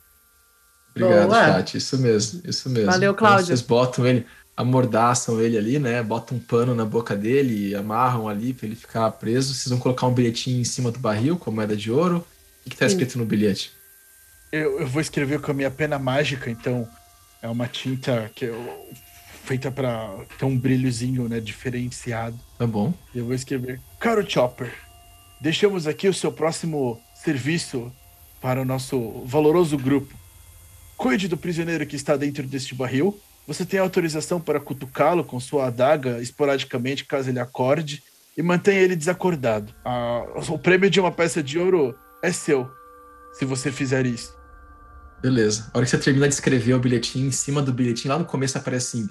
Obrigado, 0.92 1.28
Boa. 1.30 1.46
chat. 1.46 1.78
Isso 1.78 1.98
mesmo, 1.98 2.42
isso 2.46 2.70
mesmo. 2.70 2.92
Valeu, 2.92 3.12
Então, 3.12 3.16
Cláudio. 3.28 3.48
vocês 3.48 3.62
botam 3.62 4.06
ele, 4.06 4.26
amordaçam 4.56 5.42
ele 5.42 5.58
ali, 5.58 5.80
né? 5.80 6.02
Botam 6.04 6.38
um 6.38 6.40
pano 6.40 6.76
na 6.76 6.86
boca 6.86 7.16
dele, 7.16 7.70
e 7.70 7.76
amarram 7.76 8.28
ali 8.28 8.54
pra 8.54 8.66
ele 8.68 8.76
ficar 8.76 9.10
preso. 9.12 9.54
Vocês 9.54 9.70
vão 9.70 9.80
colocar 9.80 10.08
um 10.08 10.14
bilhetinho 10.14 10.60
em 10.60 10.64
cima 10.64 10.92
do 10.92 11.00
barril 11.00 11.38
com 11.38 11.50
a 11.50 11.54
moeda 11.54 11.76
de 11.76 11.92
ouro. 11.92 12.26
O 12.66 12.70
que, 12.70 12.78
tá 12.78 12.88
Sim. 12.88 12.94
escrito 12.96 13.18
no 13.18 13.26
bilhete? 13.26 13.72
Eu, 14.52 14.80
eu 14.82 14.88
vou 14.88 15.02
escrever 15.02 15.40
com 15.42 15.52
a 15.52 15.54
minha 15.54 15.72
pena 15.72 15.98
mágica, 15.98 16.50
então 16.50 16.88
é 17.42 17.48
uma 17.50 17.68
tinta 17.68 18.30
que 18.36 18.46
eu, 18.46 18.88
feita 19.44 19.72
para 19.72 20.10
ter 20.38 20.46
um 20.46 20.58
brilhozinho, 20.58 21.28
né, 21.28 21.40
diferenciado. 21.40 22.40
Tá 22.58 22.68
bom. 22.68 22.94
E 23.14 23.18
eu 23.18 23.26
vou 23.26 23.34
escrever: 23.34 23.82
Caro 24.00 24.24
Chopper, 24.30 24.72
deixamos 25.44 25.88
aqui 25.88 26.08
o 26.08 26.14
seu 26.14 26.32
próximo 26.32 27.02
serviço 27.14 27.92
para 28.42 28.62
o 28.62 28.66
nosso 28.66 29.26
valoroso 29.26 29.78
grupo. 29.78 30.16
Cuide 30.96 31.28
do 31.28 31.36
prisioneiro 31.36 31.86
que 31.86 31.98
está 31.98 32.16
dentro 32.16 32.44
deste 32.48 32.74
barril. 32.74 33.20
Você 33.46 33.66
tem 33.66 33.78
autorização 33.78 34.40
para 34.40 34.58
cutucá-lo 34.58 35.22
com 35.22 35.38
sua 35.42 35.68
adaga 35.68 36.22
esporadicamente, 36.22 37.04
caso 37.04 37.30
ele 37.30 37.42
acorde, 37.42 38.02
e 38.38 38.42
mantenha 38.42 38.80
ele 38.80 38.96
desacordado. 38.96 39.76
Ah, 39.84 40.24
o 40.48 40.58
prêmio 40.58 40.90
de 40.90 41.02
uma 41.02 41.12
peça 41.12 41.44
de 41.44 41.60
ouro 41.60 41.94
é 42.24 42.32
seu, 42.32 42.72
se 43.34 43.44
você 43.44 43.70
fizer 43.70 44.06
isso. 44.06 44.34
Beleza. 45.22 45.70
A 45.74 45.78
hora 45.78 45.86
que 45.86 45.92
você 45.92 45.98
termina 45.98 46.30
de 46.30 46.36
escrever 46.36 46.74
o 46.74 46.80
bilhetinho, 46.80 47.28
em 47.28 47.32
cima 47.32 47.62
do 47.62 47.74
bilhetinho, 47.74 48.14
lá 48.14 48.20
no 48.20 48.26
começo 48.26 48.58
aparece 48.58 48.98
assim, 48.98 49.10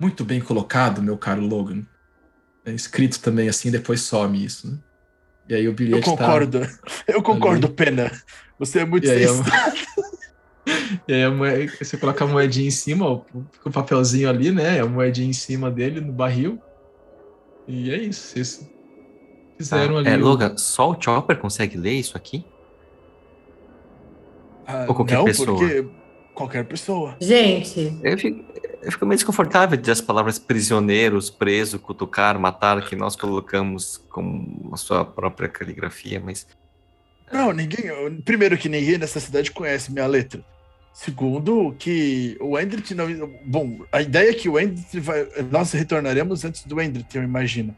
muito 0.00 0.24
bem 0.24 0.40
colocado, 0.40 1.02
meu 1.02 1.18
caro 1.18 1.46
Logan. 1.46 1.82
É 2.64 2.72
escrito 2.72 3.20
também 3.20 3.50
assim, 3.50 3.70
depois 3.70 4.00
some 4.00 4.42
isso, 4.42 4.66
né? 4.66 4.78
E 5.48 5.54
aí 5.54 5.66
o 5.66 5.70
Eu 5.70 5.74
bilhete 5.74 6.04
tá- 6.04 6.10
concordo. 6.10 6.60
Eu 7.06 7.22
concordo, 7.22 7.68
Pena. 7.68 8.10
Você 8.58 8.80
é 8.80 8.84
muito 8.84 9.06
E 9.06 9.10
aí, 9.10 9.26
sensato. 9.28 9.50
E 11.06 11.12
aí 11.12 11.22
a 11.24 11.30
moe- 11.30 11.66
você 11.68 11.96
coloca 11.98 12.24
a 12.24 12.26
moedinha 12.26 12.66
em 12.68 12.70
cima, 12.70 13.04
ó, 13.06 13.20
o 13.64 13.70
papelzinho 13.70 14.30
ali, 14.30 14.50
né? 14.50 14.80
A 14.80 14.86
moedinha 14.86 15.28
em 15.28 15.32
cima 15.34 15.70
dele, 15.70 16.00
no 16.00 16.10
barril. 16.12 16.58
E 17.68 17.90
é 17.90 17.98
isso. 17.98 18.28
Vocês 18.28 18.66
fizeram 19.58 19.98
ali. 19.98 20.08
é, 20.08 20.16
o- 20.16 20.20
Logan, 20.20 20.56
só 20.56 20.90
o 20.92 20.96
Chopper 21.00 21.36
consegue 21.38 21.76
ler 21.76 21.92
isso 21.92 22.16
aqui? 22.16 22.46
Ah, 24.66 24.86
Ou 24.88 24.94
qualquer 24.94 25.18
não, 25.18 25.24
pessoa. 25.26 25.58
porque 25.58 25.86
qualquer 26.32 26.64
pessoa. 26.64 27.16
Gente, 27.20 27.98
Eu 28.02 28.16
fico, 28.18 28.42
eu 28.84 28.92
fico 28.92 29.06
meio 29.06 29.16
desconfortável 29.16 29.76
de 29.76 29.82
dizer 29.82 29.92
as 29.92 30.00
palavras 30.00 30.38
prisioneiros, 30.38 31.30
preso, 31.30 31.78
cutucar, 31.78 32.38
matar, 32.38 32.86
que 32.86 32.94
nós 32.94 33.16
colocamos 33.16 33.98
com 34.10 34.70
a 34.72 34.76
sua 34.76 35.04
própria 35.04 35.48
caligrafia, 35.48 36.20
mas. 36.24 36.46
Não, 37.32 37.52
ninguém. 37.52 37.90
Primeiro 38.24 38.58
que 38.58 38.68
ninguém 38.68 38.98
nessa 38.98 39.18
cidade 39.20 39.50
conhece 39.50 39.92
minha 39.92 40.06
letra. 40.06 40.44
Segundo, 40.92 41.74
que 41.78 42.36
o 42.40 42.58
Endrit 42.58 42.94
não. 42.94 43.06
Bom, 43.44 43.80
a 43.90 44.00
ideia 44.00 44.30
é 44.30 44.34
que 44.34 44.48
o 44.48 44.60
Endrit 44.60 45.00
vai. 45.00 45.26
Nós 45.50 45.72
retornaremos 45.72 46.44
antes 46.44 46.64
do 46.64 46.80
Endrit, 46.80 47.16
eu 47.16 47.22
imagino. 47.22 47.74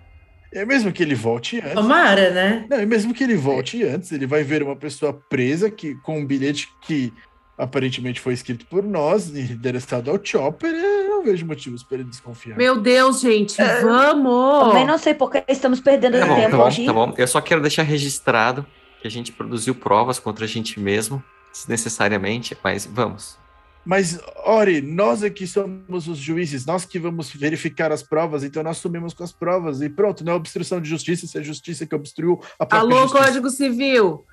É 0.53 0.65
mesmo 0.65 0.93
que 0.93 1.03
ele 1.03 1.15
volte 1.15 1.59
antes. 1.59 1.73
tomara, 1.73 2.31
né? 2.31 2.67
Não, 2.69 2.81
e 2.81 2.87
mesmo 2.87 3.15
que 3.15 3.25
ele 3.25 3.37
volte 3.37 3.83
antes, 3.85 4.13
ele 4.13 4.27
vai 4.27 4.43
ver 4.43 4.63
uma 4.63 4.77
pessoa 4.77 5.13
presa 5.13 5.71
que, 5.71 5.95
com 5.97 6.19
um 6.21 6.27
bilhete 6.27 6.69
que 6.83 7.13
aparentemente 7.59 8.21
foi 8.21 8.35
escrito 8.35 8.67
por 8.67 8.83
nós, 8.83 9.29
e 9.35 9.41
endereçado 9.53 10.11
ao 10.11 10.19
Chopper. 10.23 10.71
Eu 10.75 11.09
não 11.09 11.25
vejo 11.25 11.47
motivos 11.47 11.83
para 11.83 11.99
ele 11.99 12.05
desconfiar. 12.05 12.57
Meu 12.57 12.81
Deus, 12.81 13.21
gente, 13.21 13.57
vamos! 13.83 14.69
Também 14.69 14.87
não 14.87 14.99
sei 14.99 15.15
porque 15.15 15.43
estamos 15.49 15.81
perdendo 15.81 16.19
Tá 16.19 16.27
bom, 16.27 16.37
tempo 16.37 16.51
tá 16.51 16.57
bom, 16.59 16.67
aqui. 16.67 16.87
tá 16.87 16.93
bom. 16.93 17.15
Eu 17.17 17.27
só 17.29 17.41
quero 17.41 17.61
deixar 17.61 17.83
registrado 17.83 18.67
que 19.01 19.07
a 19.07 19.11
gente 19.11 19.33
produziu 19.33 19.75
provas 19.75 20.19
contra 20.19 20.45
a 20.45 20.49
gente 20.49 20.79
mesmo, 20.81 21.23
desnecessariamente, 21.53 22.57
mas 22.63 22.87
vamos. 22.87 23.39
Mas, 23.85 24.19
Ori, 24.45 24.81
nós 24.83 25.23
aqui 25.23 25.47
somos 25.47 26.09
os 26.09 26.19
juízes, 26.19 26.67
nós 26.67 26.85
que 26.85 26.99
vamos 26.99 27.31
verificar 27.31 27.93
as 27.93 28.03
provas, 28.03 28.43
então 28.43 28.61
nós 28.63 28.79
assumimos 28.79 29.15
com 29.15 29.23
as 29.23 29.31
provas 29.31 29.81
e 29.81 29.89
pronto, 29.89 30.25
não 30.25 30.33
é 30.33 30.35
obstrução 30.37 30.81
de 30.81 30.89
justiça, 30.89 31.25
se 31.27 31.39
é 31.39 31.43
justiça 31.43 31.87
que 31.87 31.95
obstruiu 31.95 32.41
a 32.59 32.67
própria 32.67 32.81
Alô, 32.81 33.03
justiça. 33.03 33.25
Código 33.25 33.49
Civil! 33.51 34.25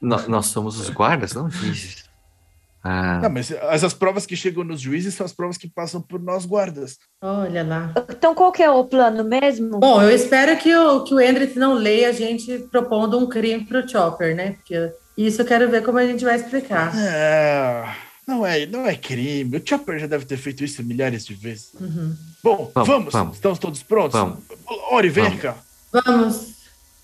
No- 0.00 0.28
nós 0.28 0.46
somos 0.46 0.78
os 0.78 0.88
guardas, 0.90 1.32
não 1.34 1.50
juízes. 1.50 2.04
Ah, 2.84 3.20
Não, 3.22 3.30
mas 3.30 3.52
as, 3.52 3.84
as 3.84 3.94
provas 3.94 4.26
que 4.26 4.34
chegam 4.36 4.64
nos 4.64 4.80
juízes 4.80 5.14
são 5.14 5.24
as 5.24 5.32
provas 5.32 5.56
que 5.56 5.68
passam 5.68 6.00
por 6.00 6.20
nós 6.20 6.44
guardas. 6.44 6.98
Olha 7.22 7.62
lá. 7.62 7.92
Então, 8.10 8.34
qual 8.34 8.50
que 8.50 8.62
é 8.62 8.68
o 8.70 8.84
plano 8.84 9.22
mesmo? 9.22 9.78
Bom, 9.78 10.02
eu 10.02 10.10
espero 10.10 10.56
que 10.58 10.74
o, 10.74 11.04
que 11.04 11.14
o 11.14 11.20
Endrit 11.20 11.56
não 11.58 11.74
leia 11.74 12.08
a 12.08 12.12
gente 12.12 12.58
propondo 12.72 13.18
um 13.18 13.28
crime 13.28 13.64
pro 13.64 13.88
Chopper, 13.88 14.34
né? 14.34 14.52
Porque 14.52 14.92
isso 15.16 15.42
eu 15.42 15.46
quero 15.46 15.70
ver 15.70 15.84
como 15.84 15.98
a 15.98 16.06
gente 16.06 16.24
vai 16.24 16.34
explicar. 16.36 16.92
É, 16.98 17.84
não 18.26 18.44
é, 18.44 18.66
não 18.66 18.84
é 18.86 18.96
crime. 18.96 19.56
O 19.58 19.62
Chopper 19.64 20.00
já 20.00 20.06
deve 20.08 20.24
ter 20.24 20.36
feito 20.36 20.64
isso 20.64 20.82
milhares 20.82 21.24
de 21.24 21.34
vezes. 21.34 21.72
Uhum. 21.80 22.16
Bom, 22.42 22.72
Vamos, 22.74 22.88
vamos, 22.88 23.12
vamos. 23.12 23.34
Estamos 23.36 23.58
todos 23.60 23.82
prontos? 23.84 24.18
Vamos. 24.18 24.38
Ori, 24.90 25.08
vem 25.08 25.24
Vamos. 25.24 25.40
cá. 25.40 25.56
Vamos. 25.92 26.52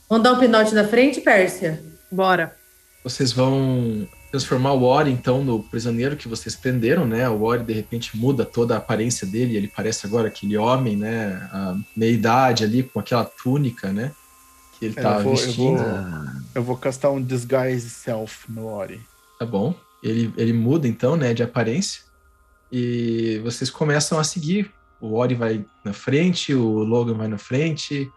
Vamos 0.08 0.24
dar 0.24 0.32
um 0.32 0.38
pinote 0.40 0.74
na 0.74 0.88
frente, 0.88 1.20
Pérsia? 1.20 1.80
Bora. 2.10 2.56
Vocês 3.04 3.30
vão 3.32 4.08
transformar 4.30 4.72
o 4.72 4.82
Ori, 4.84 5.10
então, 5.10 5.42
no 5.42 5.62
prisioneiro 5.62 6.16
que 6.16 6.28
vocês 6.28 6.54
prenderam, 6.54 7.06
né? 7.06 7.28
O 7.28 7.42
Ori, 7.42 7.62
de 7.64 7.72
repente, 7.72 8.16
muda 8.16 8.44
toda 8.44 8.74
a 8.74 8.78
aparência 8.78 9.26
dele. 9.26 9.56
Ele 9.56 9.68
parece 9.68 10.06
agora 10.06 10.28
aquele 10.28 10.56
homem, 10.56 10.96
né? 10.96 11.48
A 11.52 11.76
meia-idade 11.96 12.64
ali, 12.64 12.82
com 12.82 13.00
aquela 13.00 13.24
túnica, 13.24 13.92
né? 13.92 14.12
Que 14.78 14.86
ele 14.86 14.94
É, 14.96 15.02
tá 15.02 15.16
eu 15.18 15.22
vou- 15.22 15.32
eu 15.32 15.38
vestindo. 15.38 15.78
vou- 15.78 16.42
Eu 16.54 16.62
vou 16.62 16.76
castar 16.76 17.10
um 17.10 17.22
disguise 17.22 17.88
self 17.90 18.50
no 18.50 18.66
Ori. 18.66 19.00
Tá 19.38 19.46
bom. 19.46 19.74
ele, 20.02 20.32
ele 20.36 20.52
muda 20.52 20.86
então, 20.86 21.16
né, 21.16 21.34
de 21.34 21.42
aparência. 21.42 22.02
E 22.70 23.40
vocês 23.42 23.68
começam 23.70 24.18
a 24.18 24.22
seguir. 24.24 24.70
O 25.00 25.14
Ori 25.14 25.34
vai 25.34 25.64
na 25.84 25.92
frente, 25.92 26.54
o 26.54 26.84
Logan 26.84 27.14
vai 27.14 27.26
na 27.28 27.38
frente. 27.38 28.10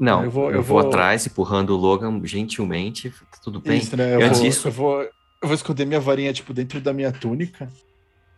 Não, 0.00 0.20
Eu 0.20 0.24
eu 0.26 0.30
vou- 0.30 0.42
vou, 0.44 0.52
eu 0.52 0.62
vou- 0.62 0.78
atrás, 0.78 1.26
empurrando 1.26 1.70
o 1.70 1.76
Logan 1.76 2.20
gentilmente. 2.24 3.10
tá 3.10 3.38
Tudo 3.42 3.58
bem? 3.60 3.78
Isso, 3.78 3.96
né? 3.96 4.14
Eu 4.14 4.20
Antes 4.26 4.38
vou, 4.38 4.48
disso- 4.48 4.68
eu, 4.68 4.72
vou, 4.72 5.08
eu 5.42 5.48
vou 5.48 5.54
esconder 5.54 5.84
minha 5.86 6.00
varinha, 6.00 6.32
tipo, 6.32 6.52
dentro 6.52 6.80
da 6.80 6.92
minha 6.92 7.12
túnica. 7.12 7.68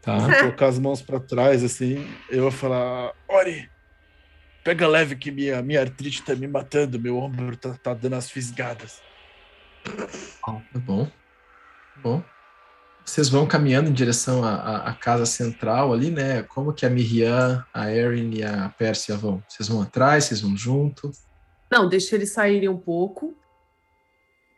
Tá? 0.02 0.16
Vou 0.18 0.34
colocar 0.40 0.66
as 0.68 0.78
mãos 0.78 1.02
pra 1.02 1.20
trás, 1.20 1.62
assim. 1.62 2.06
Eu 2.30 2.42
vou 2.42 2.50
falar: 2.50 3.12
Ori, 3.28 3.68
pega 4.64 4.86
leve 4.88 5.14
que 5.16 5.30
minha, 5.30 5.60
minha 5.62 5.80
artrite 5.80 6.22
tá 6.22 6.34
me 6.34 6.46
matando, 6.48 6.98
meu 6.98 7.18
ombro 7.18 7.56
tá, 7.56 7.74
tá 7.82 7.92
dando 7.94 8.14
as 8.14 8.30
fisgadas. 8.30 9.00
Tá 9.84 10.78
bom. 10.78 11.04
Tá 11.06 12.00
bom. 12.02 12.22
Vocês 13.04 13.28
vão 13.28 13.46
caminhando 13.46 13.88
em 13.90 13.92
direção 13.92 14.44
à, 14.44 14.54
à- 14.54 14.90
à 14.90 14.94
casa 14.94 15.26
central 15.26 15.92
ali, 15.92 16.10
né? 16.10 16.42
Como 16.44 16.72
que 16.72 16.86
a 16.86 16.90
Miriam, 16.90 17.64
a 17.74 17.90
Erin 17.90 18.30
e 18.34 18.44
a 18.44 18.68
Pérsia 18.68 19.16
vão? 19.16 19.42
Vocês 19.48 19.68
vão 19.68 19.82
atrás, 19.82 20.24
vocês 20.24 20.40
vão 20.42 20.56
junto? 20.56 21.10
Não, 21.70 21.88
deixa 21.88 22.14
eles 22.14 22.32
saírem 22.32 22.68
um 22.68 22.76
pouco. 22.78 23.34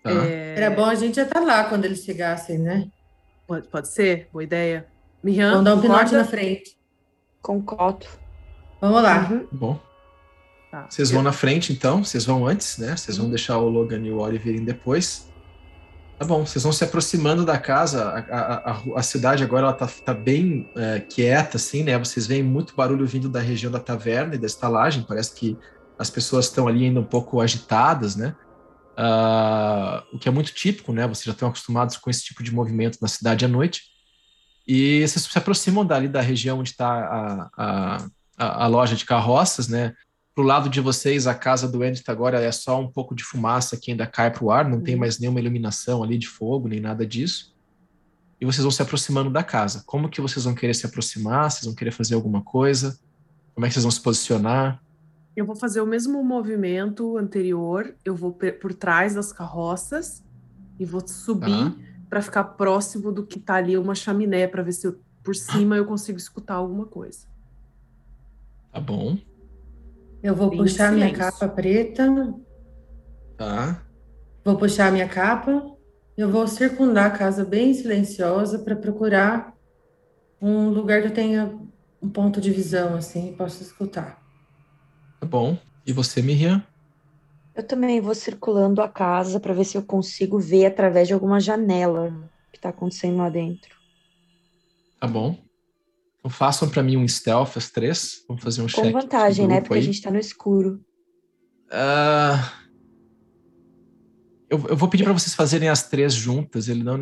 Tá? 0.03 0.11
É, 0.11 0.55
Era 0.57 0.71
bom 0.71 0.85
a 0.85 0.95
gente 0.95 1.17
já 1.17 1.23
estar 1.23 1.41
lá 1.41 1.65
quando 1.65 1.85
eles 1.85 2.05
chegassem, 2.05 2.59
né? 2.59 2.89
Pode, 3.47 3.69
pode 3.69 3.89
ser? 3.89 4.29
Boa 4.33 4.43
ideia. 4.43 4.87
Miriam, 5.23 5.51
Vamos 5.51 5.65
dar 5.65 5.75
um 5.77 5.81
pinote 5.81 6.13
na 6.13 6.25
frente. 6.25 6.77
Concordo. 7.41 8.07
Vamos 8.81 9.03
lá. 9.03 9.29
Uhum. 9.31 9.41
Tá 9.41 9.47
Bom. 9.53 9.81
Tá. 10.71 10.87
Vocês 10.89 11.11
vão 11.11 11.23
na 11.23 11.33
frente, 11.33 11.73
então? 11.73 12.03
Vocês 12.03 12.25
vão 12.25 12.47
antes, 12.47 12.79
né? 12.79 12.97
Vocês 12.97 13.19
vão 13.19 13.29
deixar 13.29 13.59
o 13.59 13.69
Logan 13.69 14.01
e 14.01 14.11
o 14.11 14.19
Ori 14.19 14.39
virem 14.39 14.65
depois. 14.65 15.31
Tá 16.19 16.25
bom, 16.25 16.47
vocês 16.47 16.63
vão 16.63 16.73
se 16.73 16.83
aproximando 16.83 17.45
da 17.45 17.59
casa. 17.59 18.05
A, 18.31 18.71
a, 18.71 18.83
a 18.97 19.03
cidade 19.03 19.45
agora 19.45 19.67
ela 19.67 19.73
tá, 19.73 19.87
tá 19.87 20.15
bem 20.15 20.71
é, 20.77 21.01
quieta, 21.01 21.57
assim, 21.57 21.83
né? 21.83 21.99
Vocês 21.99 22.27
veem 22.27 22.43
muito 22.43 22.75
barulho 22.75 23.07
vindo 23.07 23.29
da 23.29 23.41
região 23.41 23.71
da 23.71 23.81
taverna 23.81 24.35
e 24.35 24.39
da 24.39 24.47
estalagem. 24.47 25.05
Parece 25.07 25.35
que 25.35 25.59
as 25.99 26.09
pessoas 26.09 26.47
estão 26.47 26.67
ali 26.67 26.85
ainda 26.87 27.01
um 27.01 27.05
pouco 27.05 27.41
agitadas, 27.41 28.17
né? 28.17 28.35
Ah, 28.97 30.05
o 30.13 30.19
que 30.19 30.29
é 30.29 30.33
muito 30.33 30.53
típico, 30.53 30.93
né? 30.93 31.07
Vocês 31.07 31.25
já 31.25 31.33
estão 31.33 31.49
acostumados 31.49 31.97
com 31.97 32.11
esse 32.11 32.25
tipo 32.25 32.43
de 32.43 32.55
movimento 32.55 32.99
na 33.01 33.09
cidade 33.09 33.45
à 33.45 33.49
noite. 33.49 33.83
E 34.67 35.07
vocês 35.07 35.25
se 35.25 35.39
aproximam 35.39 35.85
dali 35.85 36.09
da 36.09 36.21
região 36.21 36.61
onde 36.61 36.71
está 36.71 37.51
a, 37.57 37.99
a, 38.39 38.65
a, 38.65 38.67
loja 38.67 38.95
de 38.95 39.05
carroças, 39.05 39.69
né? 39.69 39.93
Pro 40.35 40.45
lado 40.45 40.69
de 40.69 40.81
vocês, 40.81 41.27
a 41.27 41.35
casa 41.35 41.69
do 41.69 41.85
Edith 41.85 42.05
agora 42.09 42.41
é 42.41 42.53
só 42.53 42.81
um 42.81 42.91
pouco 42.91 43.15
de 43.15 43.23
fumaça 43.25 43.77
que 43.77 43.91
ainda 43.91 44.07
cai 44.07 44.31
pro 44.31 44.51
ar, 44.51 44.69
não 44.69 44.81
tem 44.81 44.97
mais 44.97 45.19
nenhuma 45.19 45.41
iluminação 45.41 46.03
ali 46.03 46.17
de 46.17 46.29
fogo, 46.29 46.69
nem 46.69 46.81
nada 46.81 47.07
disso. 47.07 47.53
E 48.41 48.45
vocês 48.45 48.63
vão 48.63 48.71
se 48.71 48.81
aproximando 48.81 49.31
da 49.31 49.45
casa. 49.45 49.83
Como 49.85 50.09
que 50.09 50.21
vocês 50.21 50.45
vão 50.45 50.55
querer 50.55 50.75
se 50.75 50.87
aproximar? 50.87 51.51
Vocês 51.51 51.65
vão 51.65 51.75
querer 51.75 51.93
fazer 51.93 52.15
alguma 52.15 52.43
coisa? 52.43 52.99
Como 53.55 53.67
é 53.67 53.69
que 53.69 53.75
vocês 53.75 53.85
vão 53.85 53.91
se 53.91 54.01
posicionar? 54.01 54.83
Eu 55.35 55.47
vou 55.47 55.57
fazer 55.57 55.81
o 55.81 55.87
mesmo 55.87 56.23
movimento 56.23 57.17
anterior. 57.17 57.95
Eu 58.05 58.15
vou 58.15 58.33
por 58.33 58.75
trás 58.75 59.15
das 59.15 59.33
carroças 59.33 60.23
e 60.79 60.85
vou 60.85 61.07
subir 61.07 61.75
para 62.09 62.21
ficar 62.21 62.45
próximo 62.45 63.11
do 63.11 63.27
que 63.27 63.41
tá 63.41 63.55
ali 63.55 63.77
uma 63.79 63.95
chaminé 63.95 64.47
para 64.47 64.63
ver 64.63 64.73
se 64.73 64.87
eu- 64.87 65.01
por 65.23 65.35
cima 65.35 65.77
eu 65.77 65.87
consigo 65.87 66.19
escutar 66.19 66.55
alguma 66.55 66.87
coisa. 66.87 67.27
Tá 68.71 68.81
bom, 68.81 69.17
Eu 70.23 70.37
vou 70.37 70.51
Bem 70.51 70.61
puxar 70.61 70.93
minha 70.93 71.13
capa 71.13 71.49
preta. 71.49 72.07
tá? 73.37 73.83
Vou 74.45 74.57
puxar 74.57 74.93
minha 74.93 75.09
capa. 75.09 75.67
Eu 76.17 76.31
vou 76.31 76.47
circundar 76.47 77.07
a 77.07 77.19
casa 77.19 77.45
bem 77.45 77.75
silenciosa 77.75 78.61
para 78.61 78.77
procurar 78.77 79.53
um 80.41 80.69
lugar 80.69 81.01
que 81.03 81.09
eu 81.09 81.15
tenha 81.15 81.59
um 82.01 82.09
ponto 82.09 82.41
de 82.41 82.53
visão, 82.53 82.95
assim, 82.95 83.33
e 83.33 83.37
possa 83.37 83.63
escutar. 83.65 84.22
Tá 85.23 85.27
bom. 85.29 85.57
E 85.87 85.93
você, 85.93 86.21
Miriam? 86.21 86.67
Eu 87.55 87.65
também 87.65 88.01
vou 88.01 88.13
circulando 88.13 88.83
a 88.83 88.89
casa 88.89 89.39
para 89.39 89.55
ver 89.55 89.65
se 89.65 89.77
eu 89.79 89.85
consigo 89.85 90.37
ver 90.41 90.67
através 90.67 91.07
de 91.07 91.15
alguma 91.15 91.39
janela 91.39 92.09
o 92.09 92.53
que 92.53 92.59
tá 92.61 92.71
acontecendo 92.71 93.19
lá 93.19 93.31
dentro. 93.31 93.73
Tá 94.99 95.07
bom. 95.07 95.39
Então 96.19 96.29
façam 96.29 96.69
para 96.69 96.83
mim 96.83 96.97
um 96.97 97.07
stealth, 97.07 97.57
as 97.57 97.71
três. 97.71 98.25
Vamos 98.27 98.43
fazer 98.43 98.63
um 98.63 98.65
Com 98.65 98.71
check 98.83 98.93
vantagem, 98.93 99.45
de 99.47 99.49
né? 99.49 99.61
Porque 99.61 99.75
a 99.75 99.77
aí. 99.77 99.83
gente 99.85 100.03
tá 100.03 100.11
no 100.11 100.19
escuro. 100.19 100.85
Ah, 101.71 102.53
eu, 104.51 104.67
eu 104.71 104.77
vou 104.77 104.89
pedir 104.89 105.05
para 105.05 105.13
vocês 105.13 105.37
fazerem 105.37 105.69
as 105.69 105.89
três 105.89 106.15
juntas. 106.15 106.67
Ele 106.67 106.83
não, 106.83 106.99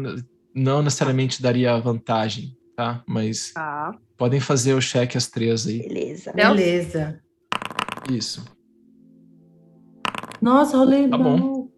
não 0.54 0.82
necessariamente 0.82 1.40
daria 1.40 1.80
vantagem, 1.80 2.54
tá? 2.76 3.02
Mas 3.08 3.54
Tá. 3.54 3.98
podem 4.18 4.40
fazer 4.40 4.74
o 4.74 4.80
check 4.82 5.16
as 5.16 5.26
três 5.26 5.66
aí. 5.66 5.78
Beleza. 5.78 6.34
Beleza. 6.34 7.22
Isso. 8.10 8.44
Nossa, 10.40 10.76
rolei 10.76 11.08
Tá 11.08 11.16
bom. 11.18 11.68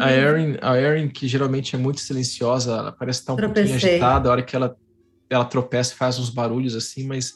A 0.00 0.12
Erin, 0.12 0.56
a 0.60 0.76
Erin, 0.78 1.08
que 1.08 1.28
geralmente 1.28 1.74
é 1.76 1.78
muito 1.78 2.00
silenciosa, 2.00 2.72
ela 2.76 2.92
parece 2.92 3.20
estar 3.20 3.32
um 3.34 3.36
pouquinho 3.36 3.66
Tropecei. 3.66 3.90
agitada. 3.94 4.28
A 4.28 4.32
hora 4.32 4.42
que 4.42 4.54
ela, 4.56 4.76
ela 5.30 5.44
tropeça 5.44 5.92
e 5.94 5.96
faz 5.96 6.18
uns 6.18 6.28
barulhos 6.30 6.74
assim, 6.74 7.06
mas 7.06 7.34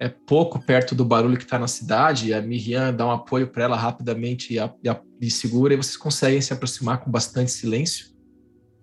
é 0.00 0.08
pouco 0.08 0.64
perto 0.64 0.94
do 0.94 1.04
barulho 1.04 1.36
que 1.36 1.42
está 1.42 1.58
na 1.58 1.66
cidade. 1.66 2.32
A 2.32 2.40
Miriam 2.40 2.94
dá 2.94 3.04
um 3.06 3.10
apoio 3.10 3.48
para 3.48 3.64
ela 3.64 3.76
rapidamente 3.76 4.54
e, 4.54 4.58
a, 4.60 4.72
e, 4.82 4.88
a- 4.88 5.00
e 5.20 5.30
segura, 5.30 5.74
e 5.74 5.76
vocês 5.76 5.96
conseguem 5.96 6.40
se 6.40 6.52
aproximar 6.52 6.98
com 7.00 7.10
bastante 7.10 7.50
silêncio. 7.50 8.06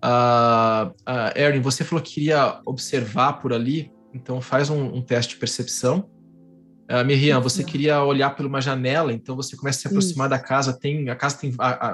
Ah, 0.02 0.92
ah, 1.06 1.32
Erin, 1.34 1.60
você 1.62 1.82
falou 1.84 2.04
que 2.04 2.14
queria 2.14 2.60
observar 2.66 3.40
por 3.40 3.52
ali, 3.54 3.90
então 4.12 4.40
faz 4.42 4.68
um, 4.68 4.94
um 4.94 5.00
teste 5.02 5.34
de 5.34 5.40
percepção. 5.40 6.08
Uh, 6.88 7.04
Miriam, 7.04 7.40
você 7.40 7.62
Isso. 7.62 7.70
queria 7.70 8.02
olhar 8.02 8.30
por 8.30 8.46
uma 8.46 8.60
janela, 8.60 9.12
então 9.12 9.34
você 9.34 9.56
começa 9.56 9.78
a 9.78 9.80
se 9.82 9.88
aproximar 9.88 10.28
da 10.28 10.38
casa. 10.38 10.72
Tem 10.72 11.08
a 11.10 11.16
casa 11.16 11.36
tem 11.36 11.52
a, 11.58 11.68
a, 11.68 11.90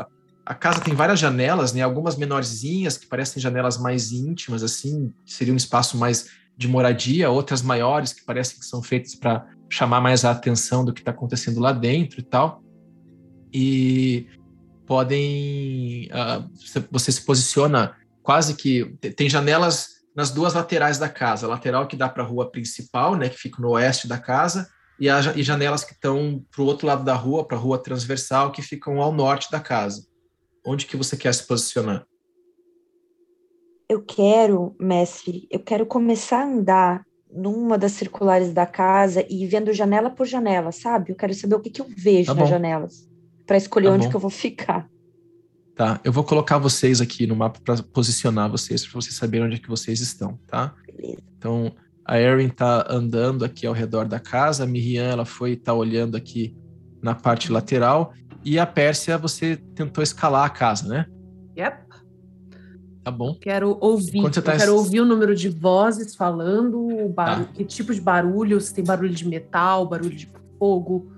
a, 0.00 0.06
a 0.44 0.54
casa 0.54 0.80
tem 0.80 0.92
várias 0.92 1.20
janelas, 1.20 1.72
né? 1.72 1.82
Algumas 1.82 2.16
menorzinhas 2.16 2.98
que 2.98 3.06
parecem 3.06 3.40
janelas 3.40 3.78
mais 3.78 4.10
íntimas, 4.10 4.64
assim, 4.64 5.12
que 5.24 5.32
seria 5.32 5.52
um 5.52 5.56
espaço 5.56 5.96
mais 5.96 6.26
de 6.56 6.66
moradia. 6.66 7.30
Outras 7.30 7.62
maiores 7.62 8.12
que 8.12 8.24
parecem 8.24 8.58
que 8.58 8.66
são 8.66 8.82
feitas 8.82 9.14
para 9.14 9.46
chamar 9.70 10.00
mais 10.00 10.24
a 10.24 10.32
atenção 10.32 10.84
do 10.84 10.92
que 10.92 11.00
está 11.00 11.12
acontecendo 11.12 11.60
lá 11.60 11.72
dentro 11.72 12.18
e 12.20 12.24
tal. 12.24 12.60
E 13.52 14.26
podem 14.84 16.08
você- 16.54 16.84
você 16.90 17.12
se 17.12 17.24
posiciona 17.24 17.94
quase 18.22 18.54
que 18.54 18.84
tem 19.16 19.28
janelas 19.30 19.93
nas 20.14 20.30
duas 20.30 20.54
laterais 20.54 20.98
da 20.98 21.08
casa, 21.08 21.46
a 21.46 21.48
lateral 21.50 21.86
que 21.86 21.96
dá 21.96 22.08
para 22.08 22.22
a 22.22 22.26
rua 22.26 22.50
principal, 22.50 23.16
né, 23.16 23.28
que 23.28 23.38
fica 23.38 23.60
no 23.60 23.70
oeste 23.70 24.06
da 24.06 24.18
casa, 24.18 24.68
e, 24.98 25.08
a, 25.10 25.20
e 25.34 25.42
janelas 25.42 25.82
que 25.82 25.92
estão 25.92 26.44
para 26.50 26.62
o 26.62 26.66
outro 26.66 26.86
lado 26.86 27.04
da 27.04 27.14
rua, 27.14 27.44
para 27.44 27.56
a 27.56 27.60
rua 27.60 27.78
transversal, 27.78 28.52
que 28.52 28.62
ficam 28.62 29.00
ao 29.02 29.12
norte 29.12 29.50
da 29.50 29.58
casa. 29.58 30.06
Onde 30.64 30.86
que 30.86 30.96
você 30.96 31.16
quer 31.16 31.34
se 31.34 31.46
posicionar? 31.46 32.06
Eu 33.88 34.02
quero, 34.02 34.74
mestre, 34.80 35.46
eu 35.50 35.60
quero 35.60 35.84
começar 35.84 36.40
a 36.40 36.46
andar 36.46 37.04
numa 37.30 37.76
das 37.76 37.92
circulares 37.92 38.52
da 38.52 38.64
casa 38.64 39.26
e 39.28 39.42
ir 39.44 39.48
vendo 39.48 39.72
janela 39.72 40.08
por 40.08 40.26
janela, 40.26 40.70
sabe? 40.70 41.10
Eu 41.10 41.16
quero 41.16 41.34
saber 41.34 41.56
o 41.56 41.60
que, 41.60 41.70
que 41.70 41.82
eu 41.82 41.86
vejo 41.96 42.32
Tá 42.32 42.40
nas 42.40 42.48
janelas 42.48 43.08
para 43.44 43.56
escolher 43.56 43.88
Tá 43.88 43.94
onde 43.94 44.04
bom. 44.04 44.10
que 44.10 44.16
eu 44.16 44.20
vou 44.20 44.30
ficar. 44.30 44.88
Tá, 45.74 46.00
eu 46.04 46.12
vou 46.12 46.22
colocar 46.22 46.56
vocês 46.58 47.00
aqui 47.00 47.26
no 47.26 47.34
mapa 47.34 47.58
para 47.64 47.82
posicionar 47.82 48.48
vocês, 48.48 48.86
para 48.86 49.00
vocês 49.00 49.16
saberem 49.16 49.46
onde 49.46 49.56
é 49.56 49.58
que 49.58 49.68
vocês 49.68 50.00
estão, 50.00 50.38
tá? 50.46 50.72
Então, 51.36 51.74
a 52.04 52.20
Erin 52.20 52.48
tá 52.48 52.86
andando 52.88 53.44
aqui 53.44 53.66
ao 53.66 53.74
redor 53.74 54.06
da 54.06 54.20
casa, 54.20 54.62
a 54.62 54.66
Miriam, 54.66 55.04
ela 55.04 55.24
foi 55.24 55.56
tá 55.56 55.74
olhando 55.74 56.16
aqui 56.16 56.56
na 57.02 57.12
parte 57.12 57.50
lateral, 57.50 58.14
e 58.44 58.56
a 58.56 58.64
Pérsia, 58.64 59.18
você 59.18 59.56
tentou 59.74 60.04
escalar 60.04 60.44
a 60.44 60.50
casa, 60.50 60.86
né? 60.86 61.06
Yep. 61.58 61.84
Tá 63.02 63.10
bom. 63.10 63.34
Quero 63.34 63.76
ouvir. 63.80 64.22
Tá 64.30 64.56
quero 64.56 64.76
ouvir 64.76 65.00
o 65.00 65.04
número 65.04 65.34
de 65.34 65.48
vozes 65.48 66.14
falando, 66.14 66.78
o 66.78 67.08
barulho, 67.08 67.46
Tá. 67.46 67.52
que 67.52 67.64
tipo 67.64 67.92
de 67.92 68.00
barulho, 68.00 68.60
se 68.60 68.72
tem 68.72 68.84
barulho 68.84 69.12
de 69.12 69.26
metal, 69.26 69.88
barulho 69.88 70.14
de 70.14 70.30
fogo. 70.58 71.12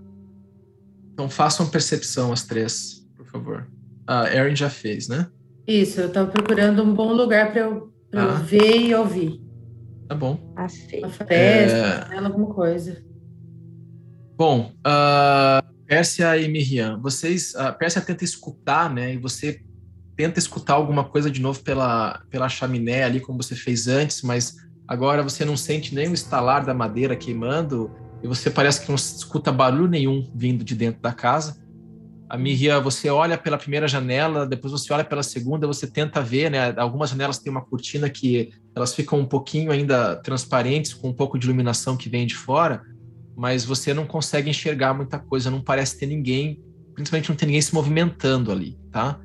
Então, 1.12 1.28
façam 1.28 1.68
percepção 1.68 2.32
as 2.32 2.44
três, 2.44 3.06
por 3.16 3.26
favor. 3.26 3.68
A 4.06 4.32
Erin 4.32 4.54
já 4.54 4.70
fez, 4.70 5.08
né? 5.08 5.26
Isso, 5.66 6.00
eu 6.00 6.12
tava 6.12 6.30
procurando 6.30 6.82
um 6.82 6.94
bom 6.94 7.12
lugar 7.12 7.50
para 7.52 7.62
eu, 7.62 7.92
pra 8.10 8.22
eu 8.22 8.30
Ah. 8.30 8.34
ver 8.34 8.76
e 8.82 8.94
ouvir. 8.94 9.40
Tá 10.08 10.14
bom. 10.14 10.38
Uma 10.56 11.08
fresta, 11.10 12.08
É. 12.14 12.18
alguma 12.18 12.54
coisa. 12.54 13.02
Bom, 14.38 14.72
a 14.84 15.64
Pérsia 15.86 16.36
e 16.36 16.46
Miriam, 16.48 17.00
vocês, 17.00 17.54
a 17.56 17.72
Pérsia 17.72 18.00
tenta 18.00 18.22
escutar, 18.22 18.92
né? 18.92 19.14
E 19.14 19.16
você 19.16 19.58
tenta 20.16 20.38
escutar 20.38 20.74
alguma 20.74 21.04
coisa 21.04 21.30
de 21.30 21.40
novo 21.40 21.62
pela, 21.62 22.20
pela 22.30 22.48
chaminé 22.48 23.02
ali, 23.04 23.20
como 23.20 23.42
você 23.42 23.54
fez 23.56 23.88
antes, 23.88 24.22
mas 24.22 24.54
agora 24.86 25.22
você 25.22 25.44
não 25.44 25.56
sente 25.56 25.94
nem 25.94 26.08
o 26.08 26.14
estalar 26.14 26.64
da 26.64 26.72
madeira 26.74 27.16
queimando 27.16 27.90
e 28.22 28.26
você 28.28 28.50
parece 28.50 28.82
que 28.82 28.88
não 28.88 28.94
escuta 28.96 29.50
barulho 29.52 29.88
nenhum 29.88 30.30
vindo 30.34 30.64
de 30.64 30.74
dentro 30.74 31.00
da 31.02 31.12
casa. 31.12 31.56
A 32.28 32.36
Miriam, 32.36 32.82
você 32.82 33.08
olha 33.08 33.38
pela 33.38 33.56
primeira 33.56 33.86
janela, 33.86 34.46
depois 34.46 34.72
você 34.72 34.92
olha 34.92 35.04
pela 35.04 35.22
segunda, 35.22 35.66
você 35.66 35.86
tenta 35.86 36.20
ver, 36.20 36.50
né? 36.50 36.74
Algumas 36.76 37.10
janelas 37.10 37.38
têm 37.38 37.50
uma 37.50 37.64
cortina 37.64 38.10
que 38.10 38.50
elas 38.74 38.94
ficam 38.94 39.20
um 39.20 39.26
pouquinho 39.26 39.70
ainda 39.70 40.16
transparentes, 40.16 40.92
com 40.92 41.08
um 41.08 41.12
pouco 41.12 41.38
de 41.38 41.46
iluminação 41.46 41.96
que 41.96 42.08
vem 42.08 42.26
de 42.26 42.34
fora, 42.34 42.82
mas 43.36 43.64
você 43.64 43.94
não 43.94 44.06
consegue 44.06 44.50
enxergar 44.50 44.92
muita 44.92 45.18
coisa, 45.18 45.50
não 45.50 45.60
parece 45.60 45.98
ter 45.98 46.06
ninguém, 46.06 46.60
principalmente 46.94 47.28
não 47.28 47.36
tem 47.36 47.46
ninguém 47.46 47.62
se 47.62 47.72
movimentando 47.72 48.50
ali, 48.50 48.76
tá? 48.90 49.20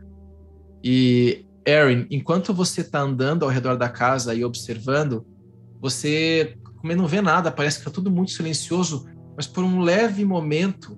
E 0.84 1.46
Erin, 1.66 2.06
enquanto 2.12 2.54
você 2.54 2.82
está 2.82 3.00
andando 3.00 3.44
ao 3.44 3.50
redor 3.50 3.78
da 3.78 3.90
casa 3.90 4.36
e 4.36 4.46
observando, 4.46 5.26
você 5.80 6.56
como 6.82 6.96
não 6.96 7.08
vê 7.08 7.22
nada, 7.22 7.52
parece 7.52 7.78
que 7.78 7.82
está 7.82 7.92
tudo 7.92 8.10
muito 8.10 8.32
silencioso, 8.32 9.08
mas 9.36 9.46
por 9.46 9.64
um 9.64 9.82
leve 9.82 10.26
momento 10.26 10.98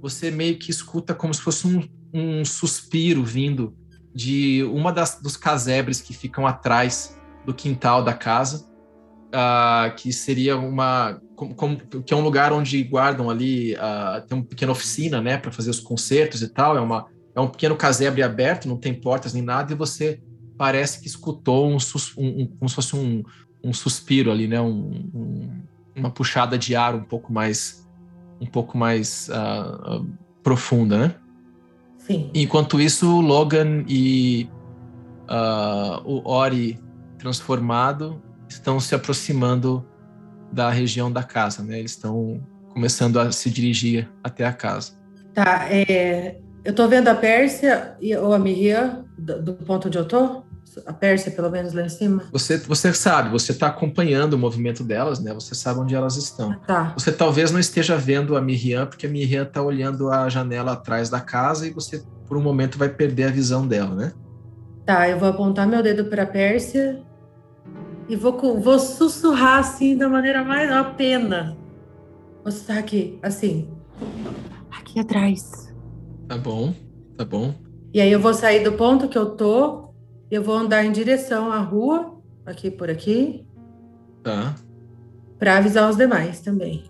você 0.00 0.30
meio 0.30 0.58
que 0.58 0.70
escuta 0.70 1.14
como 1.14 1.32
se 1.32 1.40
fosse 1.40 1.66
um, 1.66 1.88
um 2.12 2.44
suspiro 2.44 3.24
vindo 3.24 3.76
de 4.14 4.64
uma 4.64 4.92
das, 4.92 5.20
dos 5.20 5.36
casebres 5.36 6.00
que 6.00 6.12
ficam 6.12 6.46
atrás 6.46 7.18
do 7.44 7.54
quintal 7.54 8.02
da 8.02 8.12
casa, 8.12 8.66
uh, 9.28 9.94
que 9.96 10.12
seria 10.12 10.56
uma 10.56 11.20
como, 11.36 11.54
como, 11.54 11.76
que 11.76 12.12
é 12.12 12.16
um 12.16 12.20
lugar 12.20 12.52
onde 12.52 12.82
guardam 12.82 13.30
ali 13.30 13.74
uh, 13.74 14.26
tem 14.26 14.36
uma 14.36 14.44
pequena 14.44 14.72
oficina, 14.72 15.20
né, 15.20 15.38
para 15.38 15.52
fazer 15.52 15.70
os 15.70 15.80
concertos 15.80 16.42
e 16.42 16.48
tal. 16.48 16.76
É 16.76 16.80
uma 16.80 17.06
é 17.34 17.40
um 17.40 17.48
pequeno 17.48 17.76
casebre 17.76 18.22
aberto, 18.22 18.68
não 18.68 18.76
tem 18.76 18.92
portas 18.92 19.32
nem 19.32 19.42
nada, 19.42 19.72
e 19.72 19.76
você 19.76 20.20
parece 20.58 21.00
que 21.00 21.06
escutou 21.06 21.70
um, 21.70 21.76
um, 22.18 22.42
um 22.42 22.46
como 22.46 22.68
se 22.68 22.74
fosse 22.74 22.96
um, 22.96 23.22
um 23.62 23.72
suspiro 23.72 24.30
ali, 24.30 24.48
né, 24.48 24.60
um, 24.60 25.62
uma 25.94 26.10
puxada 26.10 26.58
de 26.58 26.74
ar 26.74 26.94
um 26.94 27.04
pouco 27.04 27.32
mais 27.32 27.79
um 28.40 28.46
pouco 28.46 28.76
mais 28.76 29.28
uh, 29.28 29.98
uh, 29.98 30.06
profunda, 30.42 30.98
né? 30.98 31.14
Sim. 31.98 32.30
Enquanto 32.34 32.80
isso, 32.80 33.18
o 33.18 33.20
Logan 33.20 33.84
e 33.86 34.48
uh, 35.28 36.02
o 36.04 36.28
Ori 36.28 36.78
transformado 37.18 38.20
estão 38.48 38.80
se 38.80 38.94
aproximando 38.94 39.86
da 40.50 40.70
região 40.70 41.12
da 41.12 41.22
casa, 41.22 41.62
né? 41.62 41.78
Eles 41.78 41.92
estão 41.92 42.40
começando 42.72 43.20
a 43.20 43.30
se 43.30 43.50
dirigir 43.50 44.10
até 44.24 44.44
a 44.44 44.52
casa. 44.52 44.92
Tá, 45.34 45.68
é, 45.70 46.38
eu 46.64 46.74
tô 46.74 46.88
vendo 46.88 47.08
a 47.08 47.14
Pérsia 47.14 47.96
e, 48.00 48.16
ou 48.16 48.32
a 48.32 48.38
Miriam 48.38 49.04
do, 49.16 49.42
do 49.42 49.54
ponto 49.54 49.88
onde 49.88 49.98
eu 49.98 50.08
tô? 50.08 50.42
A 50.86 50.92
Pérsia, 50.92 51.32
pelo 51.32 51.50
menos 51.50 51.72
lá 51.72 51.82
em 51.82 51.88
cima? 51.88 52.24
Você, 52.32 52.58
você 52.58 52.92
sabe, 52.92 53.30
você 53.30 53.52
está 53.52 53.66
acompanhando 53.66 54.34
o 54.34 54.38
movimento 54.38 54.84
delas, 54.84 55.18
né? 55.18 55.32
Você 55.34 55.54
sabe 55.54 55.80
onde 55.80 55.94
elas 55.94 56.16
estão. 56.16 56.54
tá. 56.66 56.92
Você 56.96 57.10
talvez 57.10 57.50
não 57.50 57.58
esteja 57.58 57.96
vendo 57.96 58.36
a 58.36 58.40
Miriam, 58.40 58.86
porque 58.86 59.06
a 59.06 59.10
Miriam 59.10 59.42
está 59.42 59.62
olhando 59.62 60.10
a 60.10 60.28
janela 60.28 60.72
atrás 60.72 61.10
da 61.10 61.20
casa 61.20 61.66
e 61.66 61.70
você, 61.70 62.02
por 62.26 62.36
um 62.36 62.42
momento, 62.42 62.78
vai 62.78 62.88
perder 62.88 63.24
a 63.24 63.30
visão 63.30 63.66
dela, 63.66 63.94
né? 63.94 64.12
Tá, 64.86 65.08
eu 65.08 65.18
vou 65.18 65.28
apontar 65.28 65.66
meu 65.66 65.82
dedo 65.82 66.04
para 66.04 66.22
a 66.22 66.26
Pérsia 66.26 67.02
e 68.08 68.16
vou, 68.16 68.60
vou 68.60 68.78
sussurrar 68.78 69.58
assim 69.58 69.96
da 69.96 70.08
maneira 70.08 70.44
mais 70.44 70.70
ó, 70.70 70.84
pena. 70.94 71.56
Vou 72.42 72.52
sussurrar 72.52 72.78
aqui, 72.78 73.18
assim. 73.22 73.68
Aqui 74.70 75.00
atrás. 75.00 75.72
Tá 76.28 76.38
bom, 76.38 76.74
tá 77.16 77.24
bom. 77.24 77.54
E 77.92 78.00
aí 78.00 78.10
eu 78.10 78.20
vou 78.20 78.32
sair 78.32 78.62
do 78.62 78.72
ponto 78.72 79.08
que 79.08 79.18
eu 79.18 79.30
tô 79.30 79.89
eu 80.30 80.42
vou 80.42 80.54
andar 80.56 80.84
em 80.84 80.92
direção 80.92 81.50
à 81.52 81.58
rua, 81.58 82.18
aqui 82.46 82.70
por 82.70 82.88
aqui. 82.90 83.44
Tá. 84.22 84.54
Para 85.38 85.56
avisar 85.58 85.88
os 85.90 85.96
demais 85.96 86.40
também. 86.40 86.84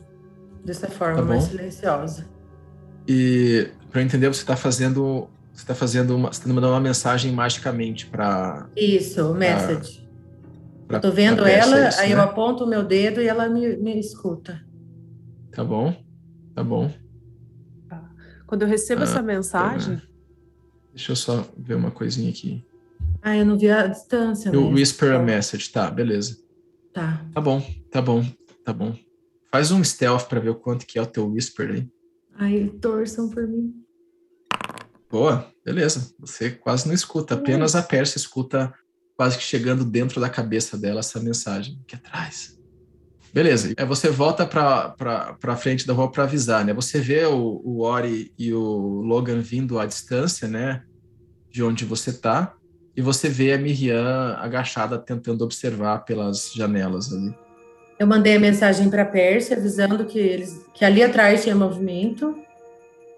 Dessa 0.64 0.88
forma 0.88 1.16
Tá 1.18 1.22
mais 1.22 1.45
silenciosa. 1.45 2.26
E 3.09 3.68
para 3.91 4.03
entender, 4.03 4.28
você 4.28 4.41
está 4.41 4.57
fazendo, 4.57 5.28
você 5.53 5.64
tá 5.66 5.74
fazendo, 5.74 6.16
uma, 6.16 6.32
você 6.32 6.43
tá 6.43 6.49
mandando 6.53 6.72
uma 6.74 6.80
mensagem 6.80 7.32
magicamente 7.32 8.07
para 8.07 8.68
Isso, 8.76 9.32
message. 9.34 10.07
pra, 10.86 10.99
eu 10.99 11.01
tô 11.01 11.11
vendo 11.11 11.45
ela, 11.47 11.88
isso, 11.88 12.01
aí 12.01 12.11
né? 12.11 12.14
eu 12.16 12.20
aponto 12.20 12.64
o 12.64 12.66
meu 12.66 12.82
dedo 12.84 13.20
e 13.20 13.26
ela 13.26 13.49
me, 13.49 13.76
me 13.76 13.99
escuta. 13.99 14.61
Tá 15.53 15.64
bom, 15.64 15.95
tá 16.55 16.62
bom. 16.62 16.93
Quando 18.47 18.62
eu 18.62 18.68
recebo 18.68 19.01
Ah, 19.03 19.05
essa 19.05 19.22
mensagem, 19.22 20.03
Deixa 20.93 21.12
eu 21.12 21.16
só 21.16 21.47
ver 21.57 21.74
uma 21.76 21.93
coisinha 21.93 22.28
aqui. 22.30 22.64
Ah, 23.22 23.36
eu 23.36 23.44
não 23.44 23.58
vi 23.58 23.70
a 23.70 23.86
distância. 23.86 24.48
Eu 24.48 24.62
mesmo. 24.62 24.74
whisper 24.74 25.14
a 25.14 25.18
message, 25.18 25.70
tá, 25.70 25.90
beleza. 25.90 26.38
Tá. 26.92 27.24
Tá 27.32 27.40
bom, 27.40 27.62
tá 27.90 28.00
bom, 28.00 28.24
tá 28.64 28.72
bom. 28.72 28.96
Faz 29.52 29.70
um 29.70 29.82
stealth 29.82 30.26
para 30.28 30.40
ver 30.40 30.50
o 30.50 30.54
quanto 30.54 30.86
que 30.86 30.98
é 30.98 31.02
o 31.02 31.06
teu 31.06 31.28
whisper 31.30 31.70
aí. 31.70 31.88
Aí 32.34 32.70
torçam 32.80 33.28
por 33.28 33.46
mim. 33.46 33.74
Boa, 35.10 35.52
beleza. 35.64 36.14
Você 36.20 36.50
quase 36.50 36.86
não 36.86 36.94
escuta, 36.94 37.34
apenas 37.34 37.74
a 37.74 37.82
Pérsia 37.82 38.16
escuta 38.16 38.72
quase 39.16 39.36
que 39.36 39.42
chegando 39.42 39.84
dentro 39.84 40.20
da 40.20 40.30
cabeça 40.30 40.78
dela 40.78 41.00
essa 41.00 41.20
mensagem 41.20 41.78
aqui 41.82 41.96
atrás. 41.96 42.58
Beleza, 43.32 43.72
é, 43.76 43.84
você 43.84 44.08
volta 44.08 44.46
para 44.46 45.56
frente 45.56 45.86
da 45.86 45.92
rua 45.92 46.10
para 46.10 46.24
avisar, 46.24 46.64
né? 46.64 46.72
Você 46.72 47.00
vê 47.00 47.24
o, 47.26 47.60
o 47.64 47.80
Ori 47.82 48.32
e 48.38 48.52
o 48.52 48.62
Logan 49.02 49.40
vindo 49.40 49.78
à 49.78 49.86
distância, 49.86 50.48
né? 50.48 50.82
De 51.50 51.62
onde 51.62 51.84
você 51.84 52.12
tá, 52.12 52.54
e 53.01 53.03
você 53.03 53.30
vê 53.30 53.55
a 53.55 53.59
Miriam 53.59 54.36
agachada 54.38 54.98
tentando 54.98 55.42
observar 55.42 56.05
pelas 56.05 56.53
janelas 56.53 57.11
ali. 57.11 57.34
Eu 57.98 58.07
mandei 58.07 58.36
a 58.36 58.40
mensagem 58.40 58.90
para 58.90 59.07
Pérsia 59.07 59.57
avisando 59.57 60.05
que 60.05 60.18
eles 60.18 60.66
que 60.74 60.84
ali 60.84 61.03
atrás 61.03 61.42
tinha 61.42 61.55
movimento, 61.55 62.34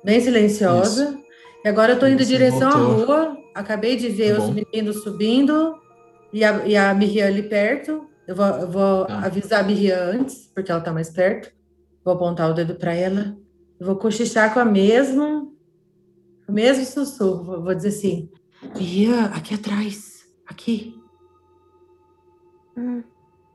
bem 0.04 0.20
silenciosa. 0.20 1.18
E 1.64 1.68
agora 1.68 1.94
eu 1.94 1.98
tô 1.98 2.06
E 2.06 2.12
indo 2.12 2.22
em 2.22 2.26
direção 2.26 2.68
à 2.68 2.76
voltou. 2.78 3.06
rua. 3.06 3.36
Acabei 3.54 3.96
de 3.96 4.08
ver 4.08 4.36
Tá 4.36 4.42
os 4.44 4.50
meninos 4.54 5.02
subindo 5.02 5.74
e 6.32 6.44
a, 6.44 6.64
e 6.64 6.76
a 6.76 6.94
Miriam 6.94 7.26
ali 7.26 7.42
perto. 7.42 8.06
Eu 8.26 8.36
vou, 8.36 8.46
eu 8.46 8.70
vou 8.70 9.04
Tá. 9.06 9.18
avisar 9.26 9.60
a 9.60 9.66
Miriam 9.66 9.98
antes, 9.98 10.48
porque 10.54 10.70
ela 10.70 10.80
tá 10.80 10.92
mais 10.92 11.10
perto. 11.10 11.50
Vou 12.04 12.14
apontar 12.14 12.48
o 12.50 12.54
dedo 12.54 12.76
para 12.76 12.94
ela. 12.94 13.36
Eu 13.80 13.86
vou 13.86 13.96
cochichar 13.96 14.54
com 14.54 14.60
a 14.60 14.64
mesma, 14.64 15.44
o 16.48 16.52
mesmo 16.52 16.84
sussurro. 16.84 17.42
Vou, 17.44 17.62
vou 17.64 17.74
dizer 17.74 17.88
assim: 17.88 18.28
Miriam, 18.74 19.26
aqui 19.26 19.54
atrás, 19.54 20.24
aqui. 20.46 21.00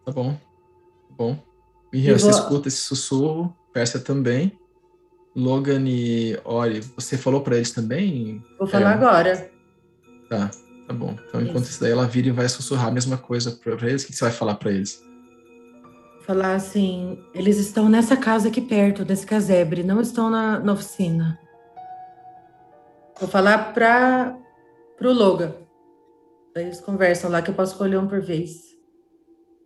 Tá 0.05 0.11
bom, 0.11 0.33
tá 0.33 1.15
bom. 1.17 1.39
Miriam, 1.91 2.13
Eu 2.13 2.19
você 2.19 2.31
vou- 2.31 2.39
escuta 2.39 2.67
esse 2.67 2.77
sussurro, 2.77 3.55
Pérsia 3.73 3.99
também. 3.99 4.57
Logan 5.35 5.83
e 5.87 6.39
Ori, 6.43 6.79
você 6.95 7.15
falou 7.17 7.41
para 7.41 7.55
eles 7.57 7.71
também? 7.71 8.43
Vou 8.57 8.67
falar 8.67 8.91
É. 8.91 8.93
agora. 8.95 9.51
Tá, 10.29 10.49
tá 10.87 10.93
bom. 10.93 11.15
Então, 11.27 11.41
enquanto 11.41 11.63
Isso. 11.63 11.71
isso 11.73 11.81
daí 11.81 11.91
ela 11.91 12.07
vira 12.07 12.27
e 12.29 12.31
vai 12.31 12.49
sussurrar 12.49 12.87
a 12.87 12.91
mesma 12.91 13.17
coisa 13.17 13.51
pra, 13.51 13.75
pra 13.77 13.87
eles, 13.87 14.03
o 14.03 14.07
que 14.07 14.13
você 14.13 14.23
vai 14.25 14.33
falar 14.33 14.55
pra 14.55 14.71
eles? 14.71 15.05
falar 16.25 16.55
assim, 16.55 17.17
eles 17.33 17.55
estão 17.57 17.87
nessa 17.87 18.17
casa 18.17 18.49
aqui 18.49 18.59
perto, 18.59 19.05
nesse 19.05 19.25
casebre, 19.25 19.81
não 19.81 20.01
estão 20.01 20.29
na, 20.29 20.59
na 20.59 20.73
oficina. 20.73 21.39
Vou 23.17 23.29
falar 23.29 23.71
para 23.73 24.37
o 25.01 25.13
Logan. 25.13 25.53
Daí 26.53 26.65
eles 26.65 26.81
conversam 26.81 27.29
lá 27.29 27.41
que 27.41 27.51
eu 27.51 27.55
posso 27.55 27.73
escolher 27.73 27.99
um 27.99 28.07
por 28.07 28.21
vez. 28.21 28.75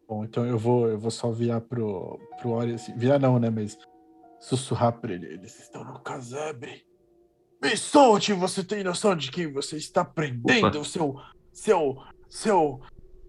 Bom, 0.07 0.25
então 0.25 0.45
eu 0.45 0.57
vou, 0.57 0.89
eu 0.89 0.99
vou 0.99 1.11
só 1.11 1.31
virar 1.31 1.61
pro, 1.61 2.19
pro 2.37 2.49
Ori, 2.49 2.73
assim, 2.73 2.93
virar 2.97 3.17
não, 3.17 3.39
né, 3.39 3.49
mas 3.49 3.77
sussurrar 4.41 4.99
pra 4.99 5.13
ele. 5.13 5.25
Eles 5.25 5.57
estão 5.57 5.85
no 5.85 5.99
casebre. 5.99 6.83
Me 7.63 7.77
solte, 7.77 8.33
você 8.33 8.63
tem 8.63 8.83
noção 8.83 9.15
de 9.15 9.31
quem 9.31 9.51
você 9.53 9.77
está 9.77 10.03
prendendo, 10.03 10.79
Opa. 10.79 10.83
seu, 10.83 11.15
seu, 11.53 11.95
seu 12.27 12.81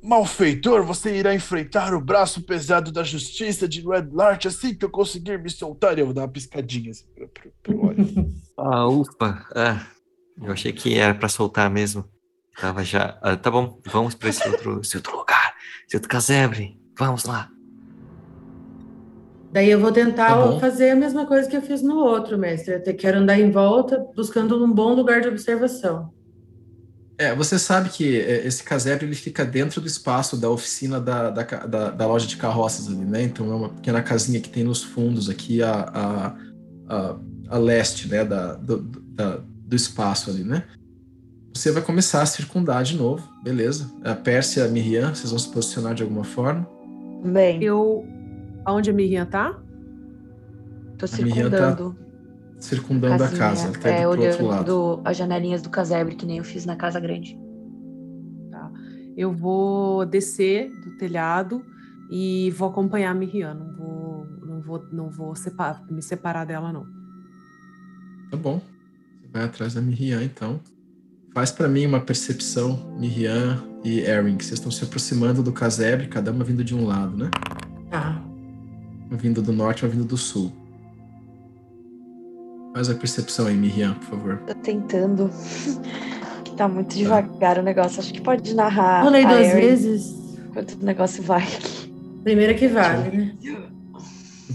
malfeitor? 0.02 0.84
Você 0.84 1.14
irá 1.14 1.34
enfrentar 1.34 1.94
o 1.94 2.00
braço 2.00 2.42
pesado 2.42 2.90
da 2.90 3.04
justiça 3.04 3.68
de 3.68 3.82
Red 3.82 4.08
Lart 4.10 4.46
assim 4.46 4.74
que 4.74 4.84
eu 4.84 4.90
conseguir 4.90 5.38
me 5.38 5.50
soltar. 5.50 5.98
Eu 5.98 6.06
vou 6.06 6.14
dar 6.14 6.22
uma 6.22 6.28
piscadinha 6.28 6.90
assim 6.90 7.04
pro, 7.14 7.28
pro, 7.28 7.52
pro 7.62 7.86
Ori. 7.86 8.32
Ah, 8.56 8.86
ufa. 8.86 9.46
Ah, 9.56 9.86
eu 10.44 10.52
achei 10.52 10.72
que 10.72 10.98
era 10.98 11.14
pra 11.14 11.28
soltar 11.28 11.70
mesmo. 11.70 12.04
Tava 12.60 12.84
já. 12.84 13.18
Ah, 13.22 13.36
tá 13.36 13.50
bom, 13.50 13.80
vamos 13.86 14.14
pra 14.14 14.28
esse 14.28 14.46
outro, 14.48 14.80
esse 14.80 14.96
outro 14.96 15.16
lugar. 15.16 15.54
Esse 15.86 15.96
outro 15.96 16.08
casebre. 16.08 16.78
Vamos 16.98 17.24
lá. 17.24 17.48
Daí 19.52 19.70
eu 19.70 19.78
vou 19.80 19.92
tentar 19.92 20.28
Tá 20.28 20.58
fazer 20.60 20.90
a 20.90 20.96
mesma 20.96 21.26
coisa 21.26 21.48
que 21.48 21.56
eu 21.56 21.62
fiz 21.62 21.82
no 21.82 21.96
outro, 21.96 22.38
mestre. 22.38 22.72
Eu 22.74 22.78
até 22.78 22.92
quero 22.92 23.18
andar 23.18 23.38
em 23.38 23.50
volta, 23.50 23.98
buscando 24.16 24.62
um 24.64 24.72
bom 24.72 24.94
lugar 24.94 25.20
de 25.20 25.28
observação. 25.28 26.10
É, 27.18 27.34
você 27.34 27.58
sabe 27.58 27.90
que 27.90 28.18
é, 28.18 28.46
esse 28.46 28.62
casebre 28.64 29.04
ele 29.06 29.14
fica 29.14 29.44
dentro 29.44 29.80
do 29.80 29.86
espaço 29.86 30.36
da 30.38 30.48
oficina 30.48 30.98
da, 30.98 31.30
da, 31.30 31.42
da- 31.42 31.90
da 31.90 32.06
loja 32.06 32.26
de 32.26 32.36
carroças 32.38 32.88
ali, 32.88 33.04
né? 33.04 33.22
Então 33.22 33.52
é 33.52 33.54
uma 33.54 33.68
pequena 33.68 34.02
casinha 34.02 34.40
que 34.40 34.48
tem 34.48 34.64
nos 34.64 34.82
fundos 34.82 35.28
aqui 35.28 35.62
a, 35.62 35.72
a, 35.82 36.26
a, 36.88 37.16
a 37.50 37.58
leste, 37.58 38.08
né? 38.08 38.24
Da, 38.24 38.54
do- 38.54 38.78
da- 38.80 39.40
do 39.72 39.76
espaço 39.76 40.30
ali, 40.30 40.44
né? 40.44 40.64
Você 41.54 41.72
vai 41.72 41.82
começar 41.82 42.20
a 42.20 42.26
circundar 42.26 42.84
de 42.84 42.94
novo, 42.94 43.26
beleza? 43.42 43.90
A 44.04 44.14
Pérsia 44.14 44.60
e 44.60 44.66
a 44.66 44.68
Miriam, 44.68 45.14
vocês 45.14 45.30
vão 45.30 45.38
se 45.38 45.50
posicionar 45.50 45.94
de 45.94 46.02
alguma 46.02 46.24
forma. 46.24 46.68
Bem, 47.24 47.62
eu. 47.62 48.06
Aonde 48.66 48.90
a 48.90 48.92
Miriam 48.92 49.24
tá? 49.26 49.58
tô 50.98 51.06
tá- 51.06 51.06
circundando. 51.06 51.96
circundando 52.60 53.24
a 53.24 53.28
casa, 53.28 53.68
ela 53.68 53.78
tá 53.78 53.88
é, 53.88 54.02
pro 54.02 54.22
outro 54.22 54.46
lado. 54.46 55.00
as 55.04 55.16
janelinhas 55.16 55.62
do 55.62 55.70
casebre, 55.70 56.14
que 56.14 56.26
nem 56.26 56.38
eu 56.38 56.44
fiz 56.44 56.66
na 56.66 56.76
casa 56.76 57.00
grande. 57.00 57.38
Eu 59.16 59.32
vou 59.32 60.06
descer 60.06 60.70
do 60.80 60.96
telhado 60.96 61.62
e 62.10 62.50
vou 62.52 62.68
acompanhar 62.68 63.10
a 63.10 63.14
Miriam. 63.14 63.54
Não 63.54 63.72
vou, 63.74 64.26
não 64.46 64.60
vou, 64.60 64.84
não 64.92 65.10
vou 65.10 65.34
separ- 65.34 65.84
me 65.90 66.00
separar 66.00 66.46
dela, 66.46 66.72
não. 66.72 66.86
Tá 68.30 68.36
bom. 68.36 68.62
Vai 69.32 69.44
atrás 69.44 69.74
da 69.74 69.80
Miriam, 69.80 70.22
então. 70.22 70.60
Faz 71.34 71.50
pra 71.50 71.66
mim 71.68 71.86
uma 71.86 72.00
percepção, 72.00 72.94
Miriam 72.98 73.62
e 73.82 74.00
Erin, 74.00 74.36
que 74.36 74.44
vocês 74.44 74.58
estão 74.58 74.70
se 74.70 74.84
aproximando 74.84 75.42
do 75.42 75.52
casebre, 75.52 76.06
cada 76.06 76.30
uma 76.30 76.44
vindo 76.44 76.62
de 76.62 76.74
um 76.74 76.84
lado, 76.86 77.16
né? 77.16 77.30
Tá. 77.90 78.22
Uma 79.08 79.16
vindo 79.16 79.40
do 79.40 79.52
norte, 79.52 79.84
uma 79.84 79.90
vindo 79.90 80.04
do 80.04 80.16
sul. 80.16 80.52
Faz 82.74 82.90
a 82.90 82.94
percepção 82.94 83.46
aí, 83.46 83.54
Miriam, 83.54 83.94
por 83.94 84.04
favor. 84.04 84.38
Tô 84.46 84.54
tentando. 84.56 85.30
que 86.44 86.54
tá 86.54 86.68
muito 86.68 86.94
devagar 86.94 87.58
o 87.58 87.62
negócio. 87.62 88.00
Acho 88.00 88.12
que 88.12 88.20
pode 88.20 88.54
narrar. 88.54 89.02
Rolei 89.02 89.24
a 89.24 89.28
duas 89.28 89.46
Erin 89.48 89.60
vezes. 89.60 90.14
Enquanto 90.50 90.72
o 90.74 90.84
negócio 90.84 91.22
vai 91.22 91.42
aqui. 91.42 91.92
Primeira 92.24 92.54
que 92.54 92.68
vale, 92.68 93.16
né? 93.16 93.36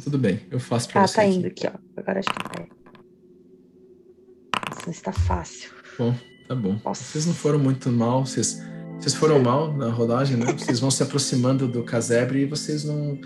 Tudo 0.04 0.18
bem, 0.18 0.42
eu 0.52 0.60
faço 0.60 0.88
pra 0.90 1.02
Ah, 1.04 1.08
você. 1.08 1.16
tá 1.16 1.22
aqui. 1.24 1.32
indo 1.36 1.48
aqui, 1.48 1.68
ó. 1.68 1.72
Agora 2.00 2.20
acho 2.20 2.30
que 2.30 2.58
vai. 2.60 2.68
Nossa, 4.88 5.00
está 5.00 5.12
fácil. 5.12 5.70
Bom, 6.00 6.16
tá 6.48 6.56
bom. 6.56 6.80
Nossa. 6.84 7.04
Vocês 7.04 7.26
não 7.26 7.34
foram 7.34 7.60
muito 7.60 7.92
mal, 7.92 8.26
vocês, 8.26 8.62
vocês 8.98 9.14
foram 9.14 9.40
mal 9.40 9.74
na 9.74 9.90
rodagem, 9.90 10.38
né? 10.38 10.54
Vocês 10.54 10.80
vão 10.80 10.90
se 10.90 11.04
aproximando 11.04 11.68
do 11.68 11.84
casebre 11.84 12.42
e 12.42 12.46
vocês 12.46 12.86
não, 12.86 13.20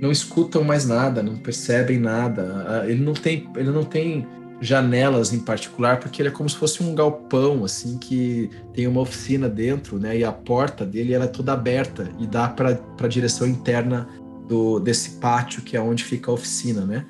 não 0.00 0.10
escutam 0.10 0.64
mais 0.64 0.86
nada, 0.86 1.22
não 1.22 1.36
percebem 1.36 1.98
nada. 1.98 2.64
Ah, 2.68 2.90
Ele 2.90 3.02
não 3.02 3.14
tem, 3.14 3.48
ele 3.56 3.70
não 3.70 3.84
tem 3.84 4.26
janelas 4.60 5.32
em 5.32 5.40
particular, 5.40 6.00
porque 6.00 6.22
ele 6.22 6.28
é 6.30 6.32
como 6.32 6.48
se 6.48 6.56
fosse 6.56 6.82
um 6.82 6.94
galpão, 6.94 7.64
assim, 7.64 7.98
que 7.98 8.50
tem 8.72 8.86
uma 8.86 9.00
oficina 9.00 9.48
dentro, 9.48 9.98
né? 9.98 10.18
E 10.18 10.24
a 10.24 10.32
porta 10.32 10.84
dele 10.84 11.12
ela 11.12 11.26
é 11.26 11.28
toda 11.28 11.52
aberta 11.52 12.10
e 12.18 12.26
dá 12.26 12.48
para 12.48 12.78
a 13.00 13.08
direção 13.08 13.46
interna 13.46 14.08
do, 14.48 14.80
desse 14.80 15.18
pátio 15.18 15.62
que 15.62 15.76
é 15.76 15.80
onde 15.80 16.02
fica 16.02 16.30
a 16.30 16.34
oficina, 16.34 16.84
né? 16.84 17.06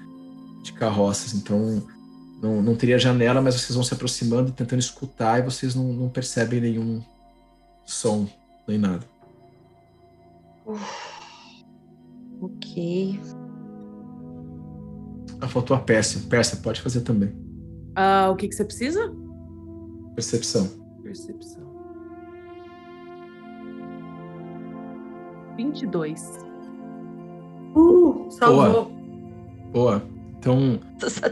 De 0.62 0.72
carroças. 0.72 1.34
Então 1.34 1.82
não, 2.44 2.60
não 2.60 2.76
teria 2.76 2.98
janela, 2.98 3.40
mas 3.40 3.54
vocês 3.54 3.74
vão 3.74 3.82
se 3.82 3.94
aproximando, 3.94 4.52
tentando 4.52 4.80
escutar, 4.80 5.38
e 5.38 5.42
vocês 5.42 5.74
não, 5.74 5.84
não 5.84 6.10
percebem 6.10 6.60
nenhum 6.60 7.02
som, 7.86 8.28
nem 8.68 8.76
nada. 8.76 9.04
Ok. 12.40 13.18
Ah, 15.40 15.48
faltou 15.48 15.74
a 15.74 15.80
Pérsia. 15.80 16.20
Pérsia, 16.28 16.58
pode 16.58 16.82
fazer 16.82 17.00
também. 17.00 17.34
Ah, 17.96 18.28
o 18.30 18.36
que, 18.36 18.46
que 18.46 18.54
você 18.54 18.64
precisa? 18.64 19.10
Percepção. 20.14 20.68
Percepção. 21.02 21.64
22. 25.56 26.20
Uh, 27.74 28.26
salvou. 28.30 28.92
Boa. 29.72 30.13
Então, 30.44 30.78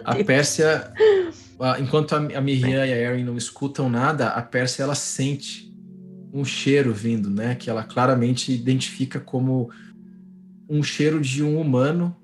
a. 0.07 0.25
Pérsia, 0.25 0.91
enquanto 1.79 2.15
a, 2.15 2.41
Miriam 2.41 2.87
e 2.87 2.93
a 2.95 2.97
Erin 2.97 3.25
não 3.25 3.37
escutam 3.37 3.91
nada, 3.91 4.29
a 4.29 4.41
Pérsia 4.41 4.85
ela 4.85 4.95
sente 4.95 5.71
um 6.33 6.47
cheiro 6.47 6.95
vindo, 6.95 7.29
né? 7.29 7.55
Que 7.55 7.69
ela 7.69 7.85
claramente 7.85 8.51
identifica 8.51 9.21
como 9.21 9.71
um 10.67 10.83
cheiro 10.83 11.21
de 11.21 11.43
um 11.43 11.61
humano 11.61 12.17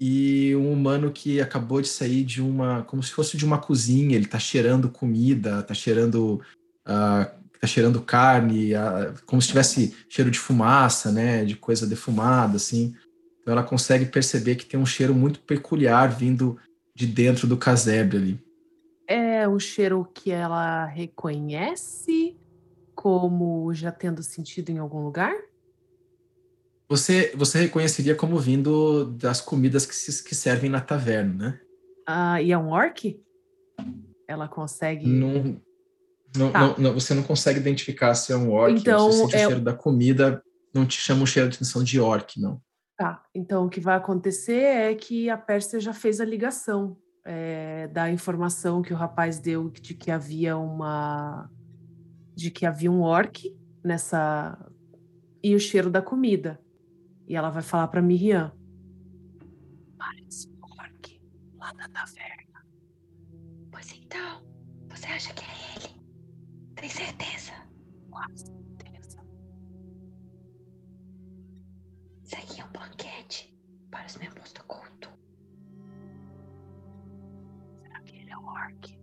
e 0.00 0.56
um 0.56 0.72
humano 0.72 1.12
que 1.12 1.38
acabou 1.38 1.82
de 1.82 1.88
sair 1.88 2.24
de 2.24 2.40
uma, 2.40 2.82
como 2.84 3.02
se 3.02 3.12
fosse 3.12 3.36
de 3.36 3.44
uma 3.44 3.58
cozinha. 3.58 4.16
Ele 4.16 4.26
tá 4.26 4.38
cheirando 4.38 4.88
comida, 4.88 5.62
tá 5.62 5.74
cheirando, 5.74 6.40
ah, 6.86 7.30
tá 7.60 7.66
cheirando 7.66 8.00
carne, 8.00 8.74
ah, 8.74 9.12
como 9.26 9.42
se 9.42 9.48
tivesse 9.48 9.94
cheiro 10.08 10.30
de 10.30 10.38
fumaça, 10.38 11.12
né? 11.12 11.44
De 11.44 11.56
coisa 11.56 11.86
defumada, 11.86 12.56
assim. 12.56 12.94
Então 13.42 13.52
ela 13.52 13.62
consegue 13.64 14.06
perceber 14.06 14.54
que 14.54 14.64
tem 14.64 14.78
um 14.78 14.86
cheiro 14.86 15.14
muito 15.14 15.40
peculiar 15.40 16.08
vindo 16.08 16.58
de 16.94 17.06
dentro 17.06 17.46
do 17.46 17.56
casebre 17.56 18.16
ali. 18.16 18.44
É 19.06 19.46
o 19.48 19.58
cheiro 19.58 20.08
que 20.14 20.30
ela 20.30 20.86
reconhece 20.86 22.36
como 22.94 23.72
já 23.74 23.90
tendo 23.90 24.22
sentido 24.22 24.70
em 24.70 24.78
algum 24.78 25.02
lugar? 25.02 25.34
Você, 26.88 27.32
você 27.34 27.58
reconheceria 27.58 28.14
como 28.14 28.38
vindo 28.38 29.06
das 29.16 29.40
comidas 29.40 29.84
que, 29.86 29.94
se, 29.94 30.22
que 30.22 30.34
servem 30.34 30.70
na 30.70 30.80
taverna, 30.80 31.34
né? 31.50 31.60
Ah, 32.06 32.40
e 32.40 32.52
é 32.52 32.58
um 32.58 32.70
orc? 32.70 33.20
Ela 34.28 34.46
consegue. 34.46 35.06
Não, 35.06 35.60
não, 36.36 36.52
Tá. 36.52 36.60
não- 36.60 36.76
não- 36.78 36.94
você 36.94 37.14
não 37.14 37.22
consegue 37.22 37.58
identificar 37.58 38.14
se 38.14 38.32
é 38.32 38.36
um 38.36 38.50
orc. 38.50 38.78
Então, 38.78 39.10
você 39.10 39.22
sente 39.22 39.36
é- 39.36 39.46
o 39.46 39.48
cheiro 39.48 39.64
da 39.64 39.72
comida, 39.74 40.42
não 40.72 40.86
te 40.86 41.00
chama 41.00 41.22
um 41.22 41.26
cheiro 41.26 41.48
de 41.48 41.56
atenção 41.56 41.82
de 41.82 41.98
orc, 41.98 42.38
não. 42.40 42.60
Tá, 43.02 43.20
então 43.34 43.66
o 43.66 43.68
que 43.68 43.80
vai 43.80 43.96
acontecer 43.96 44.62
é 44.62 44.94
que 44.94 45.28
a 45.28 45.36
Pérsia 45.36 45.80
já 45.80 45.92
fez 45.92 46.20
a 46.20 46.24
ligação 46.24 46.96
é, 47.24 47.88
da 47.88 48.08
informação 48.08 48.80
que 48.80 48.92
o 48.92 48.96
rapaz 48.96 49.40
deu 49.40 49.68
de 49.68 49.92
que 49.92 50.08
havia 50.08 50.56
uma. 50.56 51.50
de 52.32 52.48
que 52.48 52.64
havia 52.64 52.92
um 52.92 53.02
orc 53.02 53.58
nessa. 53.82 54.56
e 55.42 55.52
o 55.52 55.58
cheiro 55.58 55.90
da 55.90 56.00
comida. 56.00 56.60
E 57.26 57.34
ela 57.34 57.50
vai 57.50 57.64
falar 57.64 57.88
pra 57.88 58.00
Miriam. 58.00 58.52
Parece 59.98 60.48
um 60.48 60.62
orc 60.62 61.20
lá 61.58 61.72
da 61.72 61.88
taverna. 61.88 62.64
Pois 63.72 63.92
então, 63.98 64.44
você 64.88 65.06
acha 65.06 65.34
que 65.34 65.44
é 65.44 65.74
ele? 65.74 66.00
Tem 66.76 66.88
certeza? 66.88 67.52
Quase 68.08 68.61
os 74.06 74.16
membros 74.16 74.52
do 74.52 74.64
culto. 74.64 75.10
Será 77.82 78.00
que 78.02 78.16
ele 78.16 78.30
é 78.30 78.36
um 78.36 78.46
orc? 78.46 78.98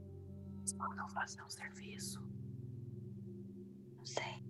Eles 0.60 0.74
mandam 0.74 1.08
fazer 1.10 1.42
um 1.42 1.50
serviço. 1.50 2.22
Não 3.98 4.06
sei. 4.06 4.44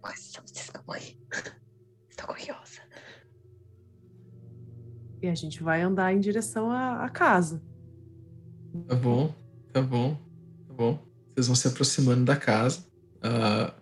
Quais 0.00 0.20
são 0.20 0.44
esses 0.44 0.70
camões? 0.70 1.16
Estou 2.10 2.26
curiosa. 2.26 2.82
E 5.20 5.28
a 5.28 5.34
gente 5.34 5.62
vai 5.62 5.82
andar 5.82 6.12
em 6.12 6.18
direção 6.18 6.70
à, 6.70 7.04
à 7.04 7.08
casa. 7.08 7.62
Tá 8.88 8.96
bom, 8.96 9.34
tá 9.72 9.80
bom, 9.80 10.16
tá 10.66 10.74
bom. 10.74 10.98
Vocês 11.34 11.46
vão 11.46 11.56
se 11.56 11.68
aproximando 11.68 12.24
da 12.24 12.36
casa. 12.36 12.84
Ah, 13.22 13.74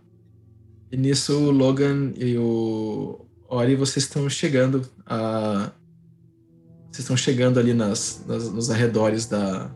e 0.91 0.97
nisso 0.97 1.39
o 1.39 1.51
Logan 1.51 2.13
e 2.17 2.37
o 2.37 3.30
Ori, 3.51 3.75
vocês 3.75 4.05
estão 4.05 4.29
chegando 4.31 4.89
a. 5.05 5.73
Vocês 6.87 7.01
estão 7.01 7.17
chegando 7.17 7.59
ali 7.59 7.75
nas, 7.75 8.25
nas- 8.27 8.51
nos 8.51 8.71
arredores 8.71 9.27
da, 9.27 9.71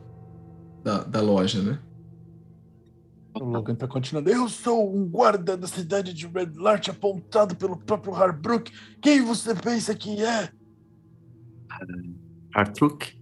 da, 0.83 1.05
da 1.05 1.21
loja, 1.21 1.61
né? 1.63 1.79
O 3.35 3.45
Logan 3.45 3.75
tá 3.75 3.89
continuando. 3.89 4.31
Eu 4.31 4.49
sou 4.49 4.97
um 4.97 5.09
guarda 5.09 5.57
da 5.57 5.67
cidade 5.67 6.13
de 6.15 6.27
Red 6.29 6.53
Larch 6.55 6.89
apontado 6.91 7.57
pelo 7.57 7.77
próprio 7.77 8.15
Harbrook. 8.15 8.71
Quem 9.03 9.23
você 9.23 9.55
pensa 9.55 9.93
que 9.95 10.25
é? 10.25 10.51
Artruk? 12.55 13.13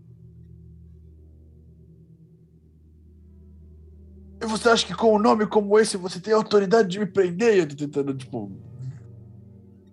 E 4.43 4.47
você 4.47 4.69
acha 4.69 4.87
que 4.87 4.95
com 4.95 5.15
um 5.15 5.19
nome 5.19 5.47
como 5.47 5.79
esse 5.79 5.97
você 5.97 6.21
tem 6.21 6.35
autoridade 6.35 6.89
de 6.89 6.99
me 6.99 7.07
prender? 7.07 7.57
Eu 7.59 7.69
tô 7.69 7.77
tentando, 7.77 8.13
tipo, 8.15 8.51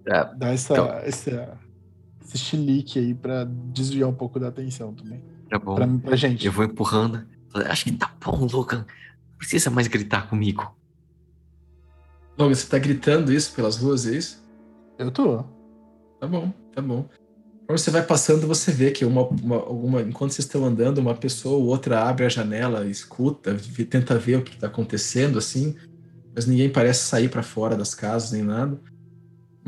É, 0.10 0.36
dar 0.36 0.53
essa, 0.53 0.74
então. 0.74 0.88
essa- 1.03 1.57
esse 2.24 2.38
chilique 2.38 2.97
aí 2.97 3.14
pra 3.14 3.43
desviar 3.45 4.10
um 4.10 4.14
pouco 4.16 4.39
da 4.39 4.47
atenção 4.47 4.93
também. 4.93 5.22
tá 5.49 5.60
bom. 5.60 5.76
Pra, 5.76 5.88
pra 5.88 6.16
gente. 6.16 6.45
Eu 6.45 6.51
vou 6.51 6.66
empurrando. 6.66 7.26
Acho 7.53 7.84
que 7.86 7.91
tá 7.93 8.12
bom, 8.24 8.47
Logan. 8.51 8.86
Não 8.88 9.38
precisa 9.38 9.70
mais 9.70 9.88
gritar 9.88 10.28
comigo. 10.30 10.76
Logan, 12.38 12.53
você 12.55 12.68
tá 12.68 12.78
gritando 12.80 13.34
isso 13.34 13.53
pelas 13.53 13.78
ruas, 13.78 14.05
é 14.07 14.16
isso? 14.16 14.43
Eu 14.97 15.12
tô. 15.12 15.43
Tá 16.20 16.28
bom, 16.28 16.51
tá 16.74 16.82
bom. 16.82 17.07
Quando 17.68 17.78
você 17.78 17.91
vai 17.91 18.01
passando, 18.03 18.47
você 18.47 18.72
vê 18.72 18.91
que 18.91 19.05
uma, 19.05 19.24
uma- 19.28 19.64
uma- 19.66 20.01
enquanto 20.01 20.32
vocês 20.32 20.45
estão 20.45 20.66
andando, 20.66 20.97
uma 20.97 21.14
pessoa 21.16 21.57
ou 21.57 21.66
outra 21.68 22.03
abre 22.07 22.26
a 22.26 22.30
janela, 22.30 22.86
escuta, 22.88 23.53
vi- 23.53 23.86
tenta 23.86 24.18
ver 24.18 24.38
o 24.38 24.41
que 24.43 24.55
está 24.55 24.68
acontecendo, 24.68 25.38
assim, 25.38 25.76
mas 26.34 26.45
ninguém 26.47 26.70
parece 26.70 27.01
sair 27.05 27.30
para 27.30 27.43
fora 27.43 27.76
das 27.76 27.93
casas 27.93 28.32
nem 28.32 28.41
nada. 28.43 28.80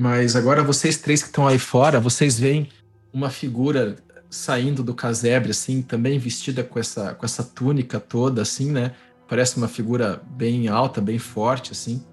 Mas 0.01 0.35
agora 0.35 0.63
vocês 0.63 0.97
três 0.97 1.21
que 1.21 1.27
estão 1.27 1.47
aí 1.47 1.59
fora, 1.59 1.99
vocês 1.99 2.39
veem 2.39 2.67
uma 3.13 3.29
figura 3.29 3.97
saindo 4.31 4.81
do 4.81 4.95
casebre, 4.95 5.51
assim, 5.51 5.83
também 5.83 6.17
vestida 6.17 6.63
com 6.63 6.79
essa, 6.79 7.13
com 7.13 7.23
essa 7.23 7.43
túnica 7.43 7.99
toda, 7.99 8.41
assim, 8.41 8.71
né? 8.71 8.95
Parece 9.29 9.57
uma 9.57 9.67
figura 9.67 10.19
bem 10.31 10.67
alta, 10.67 10.99
bem 10.99 11.19
forte, 11.19 11.71
assim. 11.73 12.03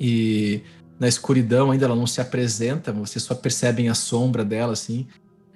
E 0.00 0.62
na 0.98 1.06
escuridão 1.06 1.70
ainda 1.70 1.84
ela 1.84 1.94
não 1.94 2.06
se 2.06 2.18
apresenta, 2.18 2.94
vocês 2.94 3.22
só 3.22 3.34
percebem 3.34 3.90
a 3.90 3.94
sombra 3.94 4.42
dela 4.42 4.72
assim, 4.72 5.06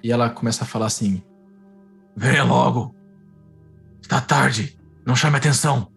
e 0.03 0.13
ela 0.13 0.29
começa 0.29 0.65
a 0.65 0.67
falar 0.67 0.87
assim: 0.87 1.23
"Venha 2.15 2.45
logo. 2.45 2.95
Está 4.03 4.21
tarde. 4.21 4.79
Não 5.07 5.17
chame 5.17 5.39
atenção. 5.39 5.91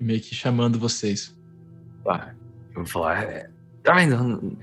Meio 0.00 0.22
que 0.22 0.34
chamando 0.34 0.78
vocês. 0.78 1.36
Ah, 2.08 2.32
eu 2.70 2.76
vou 2.76 2.86
falar. 2.86 3.51
Tá 3.82 3.94
vendo? 3.94 4.56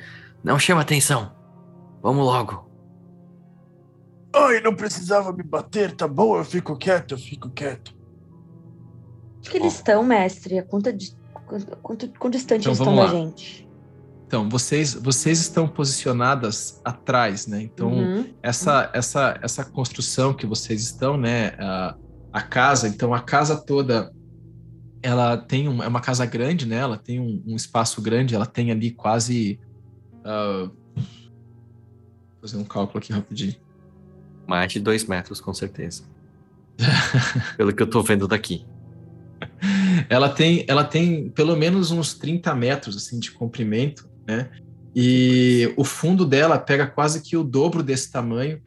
Não- 0.44 0.60
chama 0.60 0.82
atenção. 0.82 1.32
Vamos 2.02 2.26
logo. 2.26 2.68
Ai, 4.34 4.62
não 4.62 4.76
precisava 4.76 5.34
me 5.34 5.44
bater, 5.44 5.94
tá 5.96 6.08
bom? 6.08 6.38
Eu 6.38 6.46
fico 6.46 6.76
quieto, 6.78 7.14
eu 7.14 7.18
fico 7.18 7.50
quieto. 7.50 7.94
Onde 9.40 9.50
que 9.50 9.58
eles 9.58 9.74
estão, 9.74 10.04
mestre? 10.04 10.60
A 10.60 10.64
conta 10.64 10.94
de. 10.94 11.18
Quanto, 11.48 11.78
quanto, 11.78 12.10
quão 12.20 12.30
distante 12.32 12.62
Então, 12.62 12.72
eles 12.72 12.80
estão 12.80 12.96
da 12.96 13.08
gente? 13.08 13.68
Então, 14.28 14.48
vocês, 14.48 14.94
vocês 14.94 15.40
estão 15.40 15.68
posicionadas 15.68 16.80
atrás, 16.86 17.48
né? 17.48 17.64
Então, 17.64 17.92
Uhum. 17.92 18.34
essa, 18.44 18.92
essa, 18.94 19.40
essa 19.42 19.66
construção 19.66 20.34
que 20.36 20.46
vocês 20.46 20.84
estão, 20.84 21.18
né? 21.18 21.56
A, 21.58 21.96
a 22.32 22.42
casa, 22.44 22.88
então 22.88 23.12
a 23.12 23.22
casa 23.22 23.58
toda, 23.58 24.14
ela 25.02 25.38
tem 25.38 25.68
um, 25.68 25.82
é 25.82 25.88
uma 25.88 26.02
casa 26.02 26.26
grande, 26.26 26.66
né? 26.66 26.78
Ela 26.78 26.98
tem 26.98 27.20
um, 27.20 27.42
um 27.48 27.56
espaço 27.56 28.02
grande, 28.02 28.36
ela 28.36 28.46
tem 28.46 28.72
ali 28.72 28.92
quase. 28.92 29.60
ah, 30.24 30.70
vou 30.96 31.06
fazer 32.42 32.58
um 32.58 32.64
cálculo 32.64 33.00
aqui 33.00 33.14
rapidinho. 33.14 33.56
Mais 34.48 34.72
de 34.72 34.80
dois 34.80 35.06
metros, 35.06 35.40
com 35.40 35.54
certeza. 35.54 36.04
Pelo 37.58 37.74
que 37.74 37.84
eu 37.84 37.90
tô 37.90 38.02
vendo 38.02 38.28
daqui. 38.28 38.66
Ela 40.10 40.30
tem, 40.30 40.66
ela 40.68 40.84
tem 40.84 41.30
pelo 41.30 41.56
menos 41.56 41.92
uns 41.92 42.14
30 42.14 42.54
metros 42.56 42.96
assim 42.98 43.20
de 43.20 43.32
comprimento, 43.32 44.10
né? 44.28 44.50
E 44.96 45.74
o 45.78 45.84
fundo 45.84 46.26
dela 46.26 46.58
pega 46.58 46.88
quase 46.88 47.22
que 47.22 47.38
o 47.38 47.44
dobro 47.44 47.84
desse 47.84 48.12
tamanho 48.12 48.62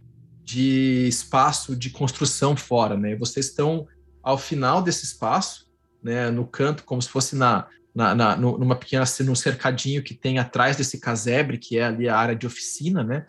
de 0.45 1.07
espaço 1.09 1.75
de 1.75 1.91
construção 1.91 2.57
fora, 2.57 2.97
né? 2.97 3.17
Vocês 3.17 3.47
estão 3.47 3.87
ao 4.23 4.39
final 4.39 4.83
desse 4.83 5.05
espaço, 5.05 5.67
né? 6.03 6.31
No 6.31 6.47
canto, 6.47 6.85
como 6.85 7.01
se 7.01 7.09
fosse 7.09 7.37
na, 7.37 7.67
na, 7.95 8.15
na- 8.15 8.37
nu- 8.37 8.59
numa 8.59 8.77
pequena 8.77 9.05
num 9.25 9.35
cercadinho 9.35 10.03
que 10.03 10.15
tem 10.15 10.39
atrás 10.39 10.77
desse 10.77 10.99
casebre, 10.99 11.59
que 11.59 11.79
é 11.79 11.85
ali 11.85 12.09
a 12.09 12.17
área 12.17 12.35
de 12.37 12.47
oficina, 12.47 13.03
né? 13.05 13.27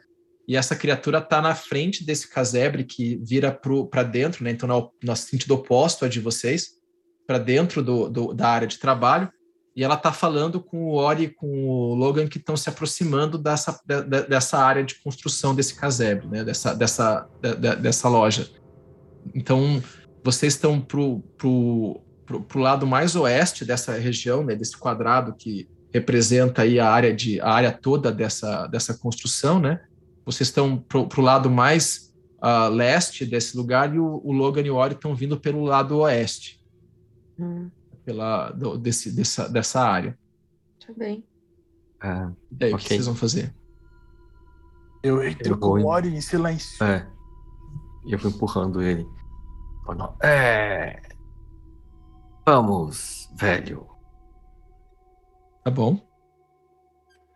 E 0.47 0.57
essa 0.57 0.75
criatura 0.75 1.19
está 1.19 1.41
na 1.41 1.55
frente 1.55 2.05
desse 2.05 2.27
casebre 2.29 2.83
que 2.83 3.15
vira 3.23 3.57
para 3.89 4.03
dentro, 4.03 4.43
né? 4.43 4.51
Então, 4.51 4.67
no, 4.67 4.91
no 5.03 5.15
sentido 5.15 5.53
oposto 5.55 6.03
a 6.03 6.09
de 6.09 6.19
vocês 6.19 6.81
para 7.25 7.37
dentro 7.37 7.81
do, 7.81 8.09
do- 8.09 8.33
da 8.33 8.49
área 8.49 8.67
de 8.67 8.77
trabalho 8.77 9.31
e 9.75 9.83
ela 9.83 9.95
está 9.95 10.11
falando 10.11 10.61
com 10.61 10.85
o 10.85 10.95
Ori 10.95 11.23
e 11.23 11.29
com 11.29 11.47
o 11.65 11.95
Logan 11.95 12.27
que 12.27 12.37
estão 12.37 12.55
se 12.57 12.69
aproximando 12.69 13.37
dessa, 13.37 13.79
de- 13.85 14.03
de- 14.03 14.27
dessa 14.27 14.57
área 14.57 14.83
de 14.83 15.01
construção 15.01 15.55
desse 15.55 15.75
casebre, 15.75 16.27
né? 16.27 16.43
dessa, 16.43 16.75
dessa, 16.75 17.27
de- 17.41 17.55
de- 17.55 17.75
dessa 17.77 18.09
loja. 18.09 18.49
Então, 19.33 19.81
vocês 20.23 20.53
estão 20.53 20.79
pro, 20.81 21.21
pro, 22.25 22.41
pro 22.41 22.59
lado 22.59 22.85
mais 22.87 23.15
oeste 23.15 23.63
dessa 23.65 23.93
região, 23.93 24.43
né? 24.43 24.55
desse 24.55 24.77
quadrado 24.77 25.33
que 25.33 25.67
representa 25.93 26.63
aí 26.63 26.79
a 26.79 26.89
área, 26.91 27.13
de, 27.13 27.39
a 27.41 27.49
área 27.51 27.71
toda 27.71 28.11
dessa, 28.11 28.65
dessa 28.67 28.93
construção, 28.97 29.59
né? 29.59 29.81
Vocês 30.25 30.47
estão 30.49 30.77
pro, 30.77 31.07
pro 31.07 31.21
lado 31.21 31.49
mais 31.49 32.13
ah, 32.41 32.67
leste 32.67 33.25
desse 33.25 33.55
lugar 33.55 33.93
e 33.93 33.99
o, 33.99 34.21
o 34.23 34.31
Logan 34.31 34.61
e 34.61 34.71
o 34.71 34.75
Ori 34.75 34.93
estão 34.95 35.13
vindo 35.13 35.39
pelo 35.39 35.63
lado 35.63 35.97
oeste 35.99 36.59
Hum, 37.39 37.69
pela, 38.05 38.51
do- 38.51 38.77
desse, 38.77 39.11
dessa, 39.11 39.47
dessa 39.49 39.81
área. 39.81 40.17
tá 40.85 40.93
bem. 40.97 41.23
Ah, 42.01 42.31
E 42.59 42.65
aí, 42.65 42.73
o 42.73 42.77
que 42.77 42.87
vocês 42.87 43.05
vão 43.05 43.15
fazer? 43.15 43.53
Eu 45.03 45.21
entro 45.27 45.53
Eu 45.53 45.57
com 45.57 45.67
o 45.81 45.85
Ori 45.87 46.09
em 46.09 46.21
silêncio. 46.21 46.83
é. 46.83 47.07
E 48.05 48.11
eu 48.13 48.19
vou 48.19 48.29
empurrando 48.31 48.81
ele. 48.81 49.05
É. 50.21 51.01
Vamos, 52.45 53.29
velho. 53.35 53.87
Tá 55.63 55.71
bom. 55.71 55.99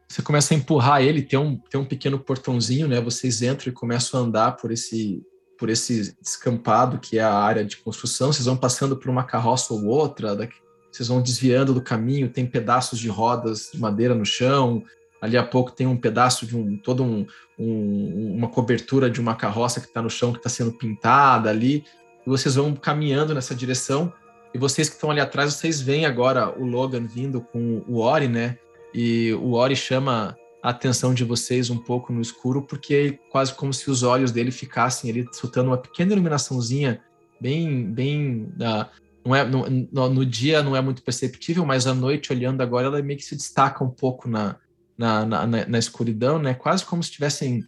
Você 0.07 0.21
começa 0.21 0.53
a 0.53 0.57
empurrar 0.57 1.01
ele, 1.01 1.21
tem 1.21 1.37
um, 1.39 1.57
tem 1.57 1.79
um 1.79 1.85
pequeno 1.85 2.19
portãozinho, 2.19 2.87
né? 2.87 2.99
Vocês 2.99 3.41
entram 3.41 3.69
e 3.69 3.75
começam 3.75 4.19
a 4.19 4.23
andar 4.23 4.51
por 4.57 4.71
esse, 4.71 5.21
por 5.57 5.69
esse 5.69 6.15
descampado 6.21 6.99
que 6.99 7.17
é 7.17 7.23
a 7.23 7.33
área 7.33 7.63
de 7.63 7.77
construção. 7.77 8.31
Vocês 8.31 8.45
vão 8.45 8.57
passando 8.57 8.97
por 8.97 9.09
uma 9.09 9.23
carroça 9.23 9.73
ou 9.73 9.85
outra, 9.85 10.35
daqui- 10.35 10.61
vocês 10.91 11.09
vão 11.09 11.21
desviando 11.21 11.73
do 11.73 11.81
caminho, 11.81 12.29
tem 12.29 12.45
pedaços 12.45 12.99
de 12.99 13.09
rodas 13.09 13.69
de 13.73 13.79
madeira 13.79 14.15
no 14.15 14.25
chão. 14.25 14.83
Ali 15.21 15.37
a 15.37 15.43
pouco 15.43 15.71
tem 15.71 15.85
um 15.87 15.97
pedaço 15.97 16.45
de 16.45 16.55
um 16.55 16.77
todo 16.77 17.03
um, 17.03 17.25
um- 17.59 18.35
uma 18.37 18.47
cobertura 18.49 19.09
de 19.09 19.19
uma 19.19 19.35
carroça 19.35 19.79
que 19.81 19.87
está 19.87 20.01
no 20.01 20.09
chão 20.09 20.31
que 20.31 20.39
está 20.39 20.49
sendo 20.49 20.71
pintada 20.71 21.49
ali. 21.49 21.83
E 22.25 22.29
vocês 22.29 22.55
vão 22.55 22.73
caminhando 22.75 23.33
nessa 23.33 23.53
direção. 23.53 24.11
E 24.53 24.57
vocês 24.57 24.89
que 24.89 24.95
estão 24.95 25.11
ali 25.11 25.19
atrás, 25.19 25.53
vocês 25.53 25.81
veem 25.81 26.05
agora 26.05 26.49
o 26.59 26.65
Logan 26.65 27.05
vindo 27.05 27.41
com 27.41 27.83
o 27.87 27.99
Ori, 27.99 28.27
né? 28.27 28.57
E 28.93 29.33
o 29.33 29.53
Ori 29.53 29.75
chama 29.75 30.35
a 30.63 30.69
atenção 30.69 31.13
de 31.13 31.23
vocês 31.23 31.69
um 31.69 31.77
pouco 31.77 32.11
no 32.11 32.21
escuro, 32.21 32.61
porque 32.63 32.93
é 32.95 33.31
quase 33.31 33.53
como 33.53 33.73
se 33.73 33.89
os 33.91 34.03
olhos 34.03 34.31
dele 34.31 34.51
ficassem 34.51 35.09
ali 35.11 35.27
soltando 35.31 35.67
uma 35.67 35.77
pequena 35.77 36.13
iluminaçãozinha, 36.13 37.01
bem, 37.39 37.83
bem. 37.85 38.49
ah, 38.61 38.89
não 39.23 39.35
é, 39.35 39.43
no, 39.43 40.09
no- 40.09 40.25
dia 40.25 40.63
não 40.63 40.75
é 40.75 40.81
muito 40.81 41.03
perceptível, 41.03 41.65
mas 41.65 41.85
à 41.85 41.93
noite, 41.93 42.31
olhando 42.31 42.61
agora, 42.61 42.87
ela 42.87 43.01
meio 43.01 43.19
que 43.19 43.25
se 43.25 43.35
destaca 43.35 43.83
um 43.83 43.89
pouco 43.89 44.27
na, 44.29 44.55
na, 44.97 45.25
na, 45.25 45.45
na- 45.45 45.77
escuridão, 45.79 46.39
né? 46.39 46.53
Quase 46.53 46.85
como 46.85 47.03
se 47.03 47.11
tivessem 47.11 47.63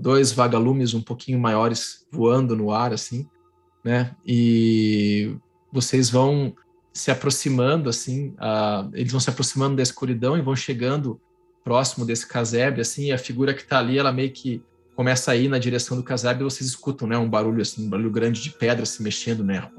dois 0.00 0.32
vagalumes 0.32 0.94
um 0.94 1.00
pouquinho 1.02 1.38
maiores 1.38 2.06
voando 2.10 2.56
no 2.56 2.70
ar, 2.72 2.92
assim, 2.92 3.26
né? 3.84 4.14
E 4.26 5.36
vocês 5.76 6.10
vão 6.10 6.54
se 6.92 7.10
aproximando, 7.10 7.90
assim, 7.90 8.34
ah, 8.38 8.88
eles 8.94 9.12
vão 9.12 9.20
se 9.20 9.28
aproximando 9.28 9.76
da 9.76 9.82
escuridão 9.82 10.36
e 10.36 10.40
vão 10.40 10.56
chegando 10.56 11.20
próximo 11.62 12.06
desse 12.06 12.26
casebre, 12.26 12.80
assim, 12.80 13.12
a 13.12 13.18
figura 13.18 13.52
que 13.52 13.64
tá 13.64 13.78
ali, 13.78 13.98
ela 13.98 14.12
meio 14.12 14.32
que 14.32 14.62
começa 14.94 15.30
a 15.30 15.36
ir 15.36 15.48
na 15.48 15.58
direção 15.58 15.96
do 15.96 16.02
casebre 16.02 16.42
e 16.42 16.44
vocês 16.44 16.70
escutam, 16.70 17.06
né, 17.06 17.18
um 17.18 17.28
barulho, 17.28 17.60
assim, 17.60 17.86
um 17.86 17.90
barulho 17.90 18.10
grande 18.10 18.42
de 18.42 18.50
pedra 18.50 18.86
se 18.86 19.02
mexendo, 19.02 19.44
né? 19.44 19.70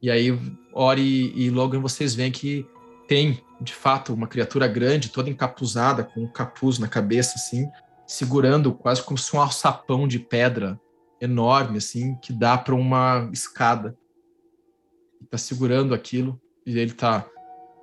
E 0.00 0.10
aí, 0.10 0.38
Ori 0.72 1.32
e 1.36 1.50
Logan, 1.50 1.80
vocês 1.80 2.14
veem 2.14 2.32
que 2.32 2.66
tem, 3.06 3.42
de 3.60 3.74
fato, 3.74 4.14
uma 4.14 4.26
criatura 4.26 4.66
grande, 4.66 5.10
toda 5.10 5.28
encapuzada, 5.28 6.04
com 6.04 6.24
um 6.24 6.32
capuz 6.32 6.78
na 6.78 6.88
cabeça, 6.88 7.34
assim, 7.36 7.68
segurando 8.06 8.72
quase 8.72 9.02
como 9.02 9.18
se 9.18 9.36
um 9.36 9.40
alçapão 9.40 10.08
de 10.08 10.18
pedra 10.18 10.80
enorme, 11.20 11.78
assim, 11.78 12.16
que 12.16 12.32
dá 12.32 12.56
para 12.56 12.74
uma 12.74 13.28
escada. 13.32 13.96
Tá 15.30 15.36
segurando 15.36 15.92
aquilo 15.94 16.40
e 16.64 16.78
ele 16.78 16.92
tá. 16.92 17.28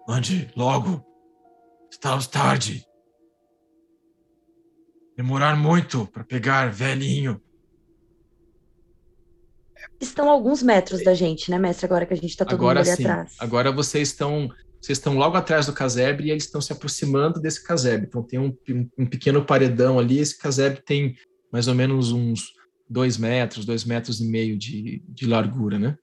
Ande 0.07 0.49
logo! 0.55 1.03
Estamos 1.91 2.27
tarde! 2.27 2.85
Demorar 5.15 5.55
muito 5.55 6.07
para 6.07 6.23
pegar 6.23 6.71
velhinho. 6.71 7.41
Estão 9.99 10.29
alguns 10.29 10.61
metros 10.61 11.03
da 11.03 11.13
gente, 11.13 11.49
né, 11.49 11.57
mestre? 11.57 11.85
Agora 11.85 12.05
que 12.05 12.13
a 12.13 12.17
gente 12.17 12.35
tá 12.35 12.43
todo 12.43 12.55
Agora 12.55 12.79
mundo 12.79 12.87
ali 12.89 12.97
sim. 12.97 13.03
atrás. 13.05 13.35
Agora 13.39 13.71
vocês 13.71 14.09
estão. 14.09 14.49
Vocês 14.81 14.99
estão 14.99 15.17
logo 15.17 15.35
atrás 15.35 15.65
do 15.65 15.73
casebre 15.73 16.27
e 16.27 16.31
eles 16.31 16.43
estão 16.43 16.61
se 16.61 16.71
aproximando 16.71 17.39
desse 17.41 17.63
casebre. 17.63 18.05
Então 18.07 18.21
tem 18.21 18.37
um, 18.39 18.55
um- 18.69 18.89
um 18.99 19.05
pequeno 19.05 19.43
paredão 19.43 19.97
ali. 19.97 20.19
Esse 20.19 20.37
casebre 20.37 20.81
tem 20.83 21.15
mais 21.51 21.67
ou 21.67 21.73
menos 21.73 22.11
uns 22.11 22.53
dois 22.89 23.17
metros, 23.17 23.65
dois 23.65 23.83
metros 23.83 24.19
e 24.19 24.25
meio 24.27 24.57
de, 24.57 25.03
de 25.07 25.25
largura, 25.25 25.77
né? 25.79 25.97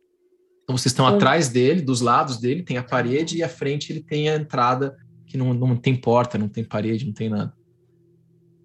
Então 0.65 0.77
vocês 0.77 0.93
estão 0.93 1.07
atrás 1.07 1.49
dele, 1.49 1.83
dos 1.83 2.01
lados 2.01 2.39
dele, 2.39 2.63
tem 2.63 2.77
a 2.79 2.83
parede 2.83 3.37
e 3.37 3.43
à 3.43 3.49
frente 3.49 3.93
ele 3.93 4.03
tem 4.03 4.29
a 4.29 4.37
entrada 4.37 4.97
que 5.27 5.37
não, 5.37 5.53
não 5.55 5.77
tem 5.77 5.95
porta, 5.95 6.39
não 6.39 6.49
tem 6.49 6.65
parede, 6.65 7.07
não 7.07 7.13
tem 7.13 7.29
nada. 7.29 7.53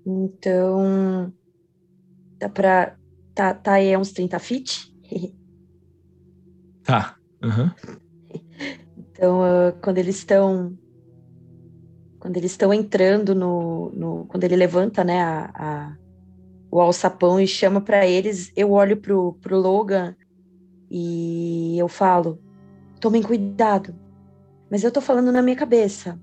Então. 0.06 1.34
Dá 2.40 2.48
pra. 2.50 2.96
Tá, 3.34 3.54
tá 3.54 3.74
aí 3.74 3.94
a 3.94 4.00
uns 4.00 4.12
30 4.12 4.40
feet? 4.40 4.94
Tá. 6.84 7.18
Aham. 7.44 7.76
Então, 8.98 9.42
ah, 9.44 9.72
quando 9.84 9.98
eles 9.98 10.18
estão. 10.18 10.78
Quando 12.20 12.38
eles 12.38 12.52
estão 12.52 12.74
entrando 12.74 13.36
no, 13.36 13.92
no- 13.96 14.26
Quando 14.26 14.44
ele 14.44 14.56
levanta, 14.56 15.04
né, 15.04 15.22
a, 15.22 15.52
a- 15.54 15.98
o 16.70 16.80
alçapão 16.80 17.40
e 17.40 17.48
chama 17.48 17.82
pra 17.82 18.06
eles, 18.06 18.52
eu 18.56 18.72
olho 18.72 18.98
pro, 18.98 19.34
pro 19.42 19.60
Logan 19.60 20.16
e 20.90 21.78
eu 21.78 21.88
falo: 21.88 22.40
tomem 23.00 23.22
cuidado. 23.22 23.96
Mas 24.70 24.84
eu 24.84 24.92
tô 24.92 25.00
falando 25.00 25.32
na 25.32 25.42
minha 25.42 25.56
cabeça. 25.56 26.20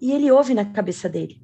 E 0.00 0.12
ele 0.12 0.30
ouve 0.30 0.54
na 0.54 0.64
cabeça 0.64 1.08
dele. 1.08 1.40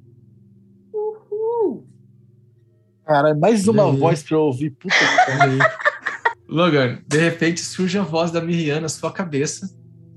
Cara, 3.05 3.33
mais 3.33 3.67
uma 3.67 3.89
voz 3.89 4.21
pra 4.21 4.35
eu 4.35 4.41
ouvir. 4.41 4.71
Puta 4.71 4.93
que 4.93 5.37
pariu. 5.37 5.59
Logan, 6.49 6.99
de 7.07 7.17
repente 7.17 7.61
surge 7.61 7.97
a 7.97 8.03
voz 8.03 8.31
da 8.31 8.41
Miriam 8.41 8.81
na 8.81 8.89
sua 8.89 9.11
cabeça. 9.11 9.69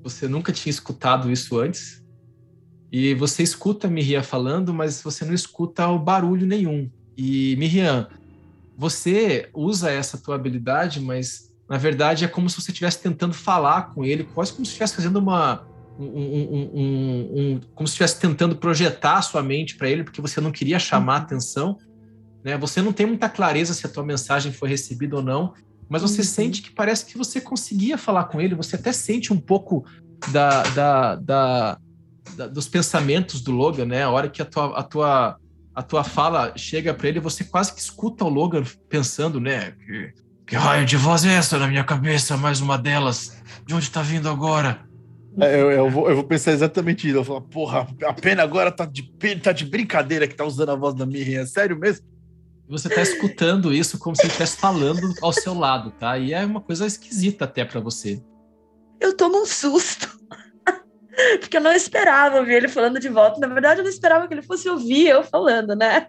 Você 0.02 0.26
nunca 0.26 0.52
tinha 0.52 0.70
escutado 0.70 1.30
isso 1.30 1.58
antes. 1.58 2.04
E 2.90 3.14
você 3.14 3.44
escuta 3.44 3.86
a 3.86 3.90
Miriam 3.90 4.22
falando, 4.22 4.74
mas 4.74 5.00
você 5.00 5.24
não 5.24 5.34
escuta 5.34 5.86
o 5.86 5.98
barulho 5.98 6.46
nenhum. 6.46 6.90
E 7.22 7.54
Miriam, 7.56 8.08
você 8.74 9.50
usa 9.54 9.90
essa 9.90 10.16
tua 10.16 10.36
habilidade, 10.36 11.00
mas 11.00 11.50
na 11.68 11.76
verdade, 11.76 12.24
é 12.24 12.28
como 12.28 12.48
se 12.48 12.60
você 12.60 12.70
estivesse 12.72 13.02
tentando 13.02 13.34
falar 13.34 13.90
com 13.92 14.04
ele, 14.04 14.24
quase 14.24 14.52
como 14.52 14.64
se 14.64 14.70
estivesse 14.70 14.96
fazendo 14.96 15.18
uma. 15.18 15.62
Um, 15.98 16.06
um, 16.06 16.80
um, 16.80 17.60
como 17.74 17.86
se 17.86 17.92
estivesse 17.92 18.18
tentando 18.18 18.56
projetar 18.56 19.18
a 19.18 19.22
sua 19.22 19.42
mente 19.42 19.76
para 19.76 19.88
ele, 19.90 20.02
porque 20.02 20.22
você 20.22 20.40
não 20.40 20.50
queria 20.50 20.78
chamar 20.78 21.18
Uhum. 21.18 21.22
atenção. 21.24 21.78
Né? 22.42 22.56
Você 22.56 22.80
não 22.80 22.90
tem 22.92 23.04
muita 23.04 23.28
clareza 23.28 23.74
se 23.74 23.86
a 23.86 23.90
tua 23.90 24.02
mensagem 24.02 24.50
foi 24.50 24.70
recebida 24.70 25.16
ou 25.16 25.22
não, 25.22 25.52
mas 25.90 26.00
você 26.00 26.22
Uhum. 26.22 26.26
sente 26.26 26.62
que 26.62 26.70
parece 26.74 27.04
que 27.04 27.18
você 27.18 27.38
conseguia 27.38 27.98
falar 27.98 28.24
com 28.24 28.40
ele, 28.40 28.54
você 28.54 28.76
até 28.76 28.92
sente 28.92 29.30
um 29.30 29.38
pouco 29.38 29.84
da, 30.32 30.62
da, 30.70 31.14
da, 31.16 31.78
da- 32.34 32.46
dos 32.46 32.66
pensamentos 32.66 33.42
do 33.42 33.52
Logan, 33.52 33.84
né? 33.84 34.02
A 34.04 34.10
hora 34.10 34.30
que 34.30 34.40
a 34.40 34.46
tua, 34.46 34.78
a 34.78 34.82
tua, 34.82 35.36
a 35.74 35.82
tua 35.82 36.04
fala 36.04 36.52
chega 36.56 36.92
para 36.92 37.08
ele, 37.08 37.20
você 37.20 37.44
quase 37.44 37.72
que 37.72 37.80
escuta 37.80 38.24
o 38.24 38.28
Logan 38.28 38.64
pensando, 38.88 39.40
né? 39.40 39.72
Que, 39.86 40.12
que 40.46 40.56
raio 40.56 40.84
de 40.84 40.96
voz 40.96 41.24
é 41.24 41.34
essa 41.34 41.58
na 41.58 41.68
minha 41.68 41.84
cabeça? 41.84 42.36
Mais 42.36 42.60
uma 42.60 42.76
delas. 42.76 43.40
De 43.66 43.74
onde 43.74 43.90
tá 43.90 44.02
vindo 44.02 44.28
agora? 44.28 44.84
É, 45.38 45.60
Eu, 45.60 45.70
eu 45.70 45.90
vou, 45.90 46.08
eu 46.08 46.16
vou 46.16 46.24
pensar 46.24 46.52
exatamente 46.52 47.06
isso. 47.06 47.16
Eu 47.16 47.22
vou 47.22 47.36
falar, 47.36 47.48
porra, 47.48 47.88
a 48.04 48.12
pena 48.12 48.42
agora 48.42 48.72
tá 48.72 48.84
de, 48.84 49.02
tá 49.42 49.52
de 49.52 49.64
brincadeira 49.64 50.26
que 50.26 50.34
tá 50.34 50.44
usando 50.44 50.70
a 50.70 50.76
voz 50.76 50.94
da 50.94 51.06
Miriam. 51.06 51.42
É 51.42 51.46
sério 51.46 51.78
mesmo? 51.78 52.04
Você 52.68 52.88
tá 52.88 53.02
escutando 53.02 53.72
isso 53.72 53.98
como 53.98 54.14
se 54.14 54.22
ele 54.22 54.28
estivesse 54.28 54.56
falando 54.56 55.12
ao 55.22 55.32
seu 55.32 55.54
lado, 55.54 55.90
tá? 55.90 56.16
E 56.18 56.32
é 56.32 56.44
uma 56.44 56.60
coisa 56.60 56.86
esquisita 56.86 57.44
até 57.44 57.64
para 57.64 57.80
você. 57.80 58.22
Eu 59.00 59.16
tomo 59.16 59.42
um 59.42 59.46
susto. 59.46 60.08
Porque 61.40 61.56
eu 61.56 61.60
não 61.60 61.72
esperava 61.72 62.38
ouvir 62.38 62.54
ele 62.54 62.68
falando 62.68 63.00
de 63.00 63.08
volta. 63.08 63.40
Na 63.40 63.46
verdade, 63.46 63.80
eu 63.80 63.84
não 63.84 63.90
esperava 63.90 64.26
que 64.26 64.34
ele 64.34 64.42
fosse 64.42 64.68
ouvir 64.68 65.08
eu 65.08 65.22
falando, 65.22 65.74
né? 65.74 66.06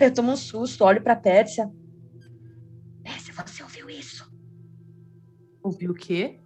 Eu 0.00 0.12
tomo 0.12 0.32
um 0.32 0.36
susto, 0.36 0.84
olho 0.84 1.02
pra 1.02 1.16
Pérsia. 1.16 1.70
Pérsia, 3.02 3.32
você 3.34 3.62
ouviu 3.62 3.90
isso? 3.90 4.30
Ouviu 5.62 5.92
o 5.92 5.94
quê? 5.94 6.38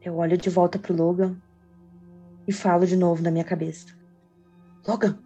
Eu 0.00 0.16
olho 0.16 0.36
de 0.36 0.48
volta 0.48 0.78
pro 0.78 0.94
Logan 0.94 1.36
e 2.46 2.52
falo 2.52 2.86
de 2.86 2.96
novo 2.96 3.22
na 3.22 3.30
minha 3.30 3.44
cabeça. 3.44 3.86
Logan? 4.86 5.18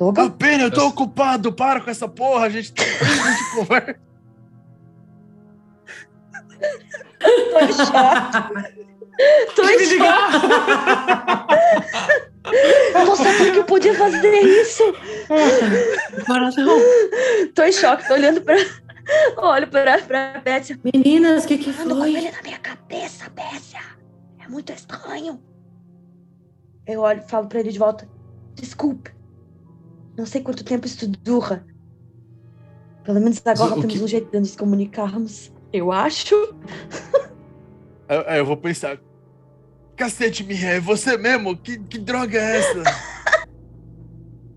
Logan? 0.00 0.30
pena, 0.30 0.64
eu 0.64 0.70
tô 0.70 0.86
ocupado. 0.88 1.52
Para 1.52 1.80
com 1.80 1.90
essa 1.90 2.08
porra. 2.08 2.46
A 2.46 2.50
gente, 2.50 2.72
a 2.80 3.30
gente 3.30 3.54
conversa. 3.54 4.05
Tô 7.56 7.64
em 7.64 7.72
choque. 7.72 9.54
Tô 9.54 9.62
em 9.68 9.78
choque. 9.78 10.46
Você 13.06 13.24
sabia 13.24 13.52
que 13.52 13.58
eu 13.58 13.64
podia 13.64 13.94
fazer 13.94 14.40
isso? 14.42 14.82
Agora 16.24 16.50
não. 16.56 16.78
Tô 17.54 17.62
em 17.62 17.72
choque, 17.72 18.06
tô 18.06 18.14
olhando 18.14 18.40
pra. 18.42 18.54
Olho 19.38 19.68
pra, 19.68 19.98
pra 20.02 20.40
Pérsia. 20.44 20.78
Meninas, 20.82 21.44
o 21.44 21.48
que, 21.48 21.58
que 21.58 21.72
foi? 21.72 22.14
ele 22.16 22.30
na 22.30 22.42
minha 22.42 22.58
cabeça, 22.58 23.30
Pérsia. 23.30 23.78
É 24.44 24.48
muito 24.48 24.72
estranho. 24.72 25.40
Eu 26.86 27.00
olho 27.00 27.22
e 27.24 27.28
falo 27.30 27.46
pra 27.48 27.60
ele 27.60 27.70
de 27.72 27.78
volta. 27.78 28.08
Desculpe. 28.54 29.10
Não 30.16 30.26
sei 30.26 30.40
quanto 30.40 30.64
tempo 30.64 30.86
isso 30.86 31.06
dura. 31.08 31.64
Pelo 33.04 33.20
menos 33.20 33.40
agora 33.44 33.72
o 33.74 33.80
temos 33.80 33.94
que- 33.96 34.02
um 34.02 34.08
jeito 34.08 34.30
de 34.30 34.40
nos 34.40 34.56
comunicarmos. 34.56 35.52
Eu 35.72 35.92
acho. 35.92 36.34
Aí 38.08 38.38
eu 38.38 38.46
vou 38.46 38.56
pensar. 38.56 38.98
Cacete, 39.96 40.44
Miriam, 40.44 40.68
é 40.68 40.80
você 40.80 41.16
mesmo? 41.16 41.56
Que, 41.56 41.78
que 41.78 41.98
droga 41.98 42.38
é 42.38 42.58
essa? 42.58 42.82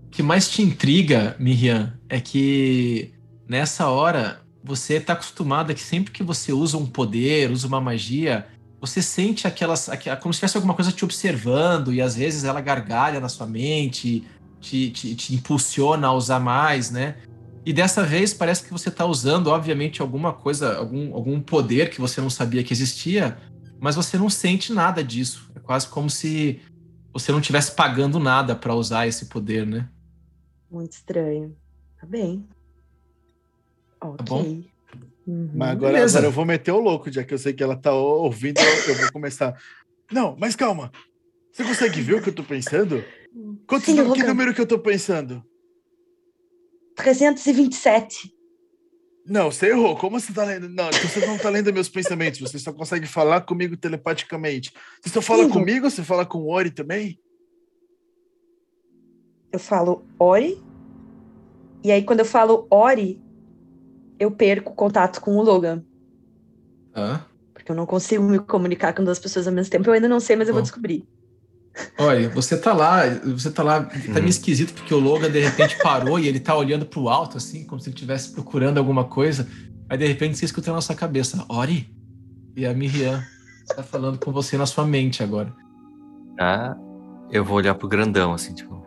O 0.06 0.10
que 0.12 0.22
mais 0.22 0.50
te 0.50 0.62
intriga, 0.62 1.34
Miriam, 1.38 1.98
é 2.08 2.20
que 2.20 3.12
nessa 3.48 3.88
hora 3.88 4.40
você 4.62 4.94
está 4.94 5.14
acostumada 5.14 5.72
que 5.72 5.80
sempre 5.80 6.12
que 6.12 6.22
você 6.22 6.52
usa 6.52 6.76
um 6.76 6.86
poder, 6.86 7.50
usa 7.50 7.66
uma 7.66 7.80
magia, 7.80 8.46
você 8.80 9.00
sente 9.00 9.46
aquelas, 9.46 9.88
aqu- 9.88 10.14
como 10.20 10.34
se 10.34 10.40
tivesse 10.40 10.56
alguma 10.56 10.74
coisa 10.74 10.92
te 10.92 11.04
observando 11.04 11.92
e 11.92 12.02
às 12.02 12.16
vezes 12.16 12.44
ela 12.44 12.60
gargalha 12.60 13.20
na 13.20 13.28
sua 13.28 13.46
mente, 13.46 14.26
te, 14.60 14.90
te, 14.90 15.14
te 15.14 15.34
impulsiona 15.34 16.08
a 16.08 16.12
usar 16.12 16.40
mais, 16.40 16.90
né? 16.90 17.16
E 17.64 17.72
dessa 17.72 18.02
vez 18.02 18.32
parece 18.32 18.64
que 18.64 18.72
você 18.72 18.88
está 18.88 19.04
usando, 19.04 19.48
obviamente, 19.48 20.00
alguma 20.00 20.32
coisa, 20.32 20.76
algum, 20.76 21.14
algum 21.14 21.40
poder 21.40 21.90
que 21.90 22.00
você 22.00 22.20
não 22.20 22.30
sabia 22.30 22.64
que 22.64 22.72
existia, 22.72 23.36
mas 23.78 23.96
você 23.96 24.16
não 24.16 24.30
sente 24.30 24.72
nada 24.72 25.04
disso. 25.04 25.50
É 25.54 25.60
quase 25.60 25.88
como 25.88 26.08
se 26.08 26.60
você 27.12 27.32
não 27.32 27.40
estivesse 27.40 27.74
pagando 27.74 28.18
nada 28.18 28.56
para 28.56 28.74
usar 28.74 29.06
esse 29.06 29.26
poder, 29.26 29.66
né? 29.66 29.88
Muito 30.70 30.92
estranho. 30.92 31.56
Tá 32.00 32.06
bem. 32.06 32.48
Ok. 34.00 34.24
bom? 34.26 34.70
Uhum. 35.26 35.50
Mas 35.54 35.70
agora, 35.70 35.92
Beleza. 35.92 36.18
agora 36.18 36.28
eu 36.28 36.34
vou 36.34 36.44
meter 36.46 36.72
o 36.72 36.80
louco, 36.80 37.12
já 37.12 37.22
que 37.22 37.34
eu 37.34 37.38
sei 37.38 37.52
que 37.52 37.62
ela 37.62 37.76
tá 37.76 37.92
ouvindo, 37.92 38.58
eu, 38.60 38.94
vou 38.94 39.12
começar. 39.12 39.60
Não, 40.10 40.34
mas 40.38 40.56
calma. 40.56 40.90
Você 41.52 41.62
consegue 41.62 42.00
ver 42.00 42.14
o 42.14 42.22
que 42.22 42.30
eu 42.30 42.34
tô 42.34 42.42
pensando? 42.42 43.04
Quanto, 43.66 43.84
Sim, 43.84 44.12
que 44.12 44.22
número 44.22 44.54
que 44.54 44.60
eu 44.60 44.66
tô 44.66 44.78
pensando? 44.78 45.44
327. 47.02 48.32
Não, 49.26 49.50
você 49.50 49.68
errou. 49.68 49.96
Como 49.96 50.18
você 50.18 50.32
tá 50.32 50.44
lendo? 50.44 50.68
Não, 50.68 50.88
então 50.88 51.00
você 51.02 51.24
não 51.26 51.38
tá 51.38 51.48
lendo 51.48 51.72
meus 51.72 51.88
pensamentos. 51.88 52.40
Você 52.40 52.58
só 52.58 52.72
consegue 52.72 53.06
falar 53.06 53.42
comigo 53.42 53.76
telepaticamente. 53.76 54.72
Você 55.02 55.10
só 55.10 55.22
fala 55.22 55.44
Sim, 55.44 55.50
comigo? 55.50 55.90
Você 55.90 56.02
fala 56.02 56.26
com 56.26 56.38
o 56.38 56.48
Ori 56.50 56.70
também? 56.70 57.18
Eu 59.52 59.58
falo 59.58 60.04
Ori. 60.18 60.62
E 61.82 61.92
aí, 61.92 62.02
quando 62.02 62.20
eu 62.20 62.24
falo 62.24 62.66
Ori, 62.70 63.20
eu 64.18 64.30
perco 64.30 64.72
o 64.72 64.74
contato 64.74 65.20
com 65.20 65.36
o 65.36 65.42
Logan. 65.42 65.84
Hã? 66.94 67.24
Porque 67.54 67.70
eu 67.70 67.76
não 67.76 67.86
consigo 67.86 68.22
me 68.22 68.38
comunicar 68.38 68.94
com 68.94 69.04
duas 69.04 69.18
pessoas 69.18 69.46
ao 69.46 69.52
mesmo 69.52 69.70
tempo. 69.70 69.88
Eu 69.88 69.94
ainda 69.94 70.08
não 70.08 70.20
sei, 70.20 70.36
mas 70.36 70.48
eu 70.48 70.54
vou 70.54 70.62
descobrir. 70.62 71.06
Olha, 71.98 72.28
você 72.30 72.56
tá 72.58 72.72
lá, 72.72 73.02
você 73.24 73.50
tá 73.50 73.62
lá, 73.62 73.84
tá 73.84 74.14
meio 74.14 74.28
esquisito 74.28 74.74
porque 74.74 74.92
o 74.92 74.98
Logan 74.98 75.30
de 75.30 75.40
repente 75.40 75.78
parou 75.82 76.18
e 76.18 76.26
ele 76.26 76.40
tá 76.40 76.54
olhando 76.54 76.84
pro 76.84 77.08
alto, 77.08 77.36
assim, 77.36 77.64
como 77.64 77.80
se 77.80 77.88
ele 77.88 77.94
estivesse 77.94 78.32
procurando 78.32 78.78
alguma 78.78 79.04
coisa. 79.04 79.46
Aí 79.88 79.96
de 79.96 80.06
repente 80.06 80.36
você 80.36 80.44
escuta 80.44 80.72
na 80.72 80.80
sua 80.80 80.94
cabeça, 80.94 81.44
Ori? 81.48 81.94
E 82.56 82.66
a 82.66 82.74
Miriam 82.74 83.22
tá 83.74 83.82
falando 83.82 84.18
com 84.18 84.32
você 84.32 84.56
na 84.56 84.66
sua 84.66 84.84
mente 84.84 85.22
agora. 85.22 85.54
Tá? 86.36 86.76
Eu 87.30 87.44
vou 87.44 87.56
olhar 87.56 87.74
pro 87.74 87.88
grandão, 87.88 88.32
assim, 88.32 88.52
tipo. 88.54 88.84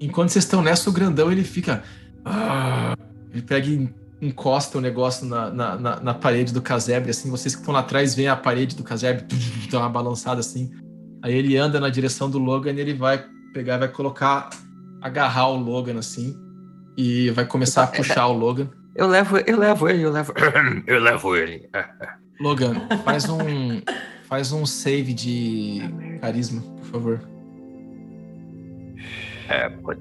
Enquanto 0.00 0.30
vocês 0.30 0.44
estão 0.44 0.62
nessa, 0.62 0.90
o 0.90 0.92
grandão 0.92 1.30
ele 1.30 1.44
fica. 1.44 1.82
"Ah", 2.24 2.96
Ele 3.32 3.42
pega 3.42 3.66
e 3.66 3.88
encosta 4.26 4.78
o 4.78 4.80
negócio 4.80 5.26
na, 5.26 5.50
na, 5.50 5.76
na- 5.76 6.00
na 6.00 6.14
parede 6.14 6.52
do 6.52 6.62
casebre, 6.62 7.10
assim. 7.10 7.30
Vocês 7.30 7.54
que 7.54 7.60
estão 7.60 7.74
lá 7.74 7.80
atrás 7.80 8.14
veem 8.14 8.28
a 8.28 8.36
parede 8.36 8.74
do 8.76 8.82
casebre, 8.82 9.24
dá 9.70 9.78
uma 9.80 9.88
balançada 9.88 10.40
assim. 10.40 10.70
Aí 11.22 11.34
ele 11.34 11.56
anda 11.56 11.78
na 11.80 11.88
direção 11.88 12.28
do 12.30 12.38
Logan 12.38 12.72
e 12.72 12.80
ele 12.80 12.94
vai 12.94 13.24
pegar, 13.52 13.78
vai 13.78 13.88
colocar, 13.88 14.50
agarrar 15.00 15.48
o 15.50 15.56
Logan 15.56 15.98
assim. 15.98 16.36
E 16.96 17.30
vai 17.30 17.44
começar 17.44 17.84
a 17.84 17.86
puxar 17.88 18.26
o 18.28 18.32
Logan. 18.32 18.68
Eu 18.94 19.08
levo, 19.08 19.38
eu 19.38 19.58
levo 19.58 19.88
ele, 19.88 20.02
eu 20.02 20.12
levo. 20.12 20.32
eu 20.86 21.00
levo 21.00 21.36
ele. 21.36 21.68
Logan, 22.40 22.74
faz 23.04 23.28
um. 23.28 23.38
Faz 24.28 24.52
um 24.52 24.64
save 24.64 25.12
de 25.12 25.80
carisma, 26.20 26.60
por 26.62 26.84
favor. 26.86 27.20
É, 29.48 29.68
pode. 29.68 30.00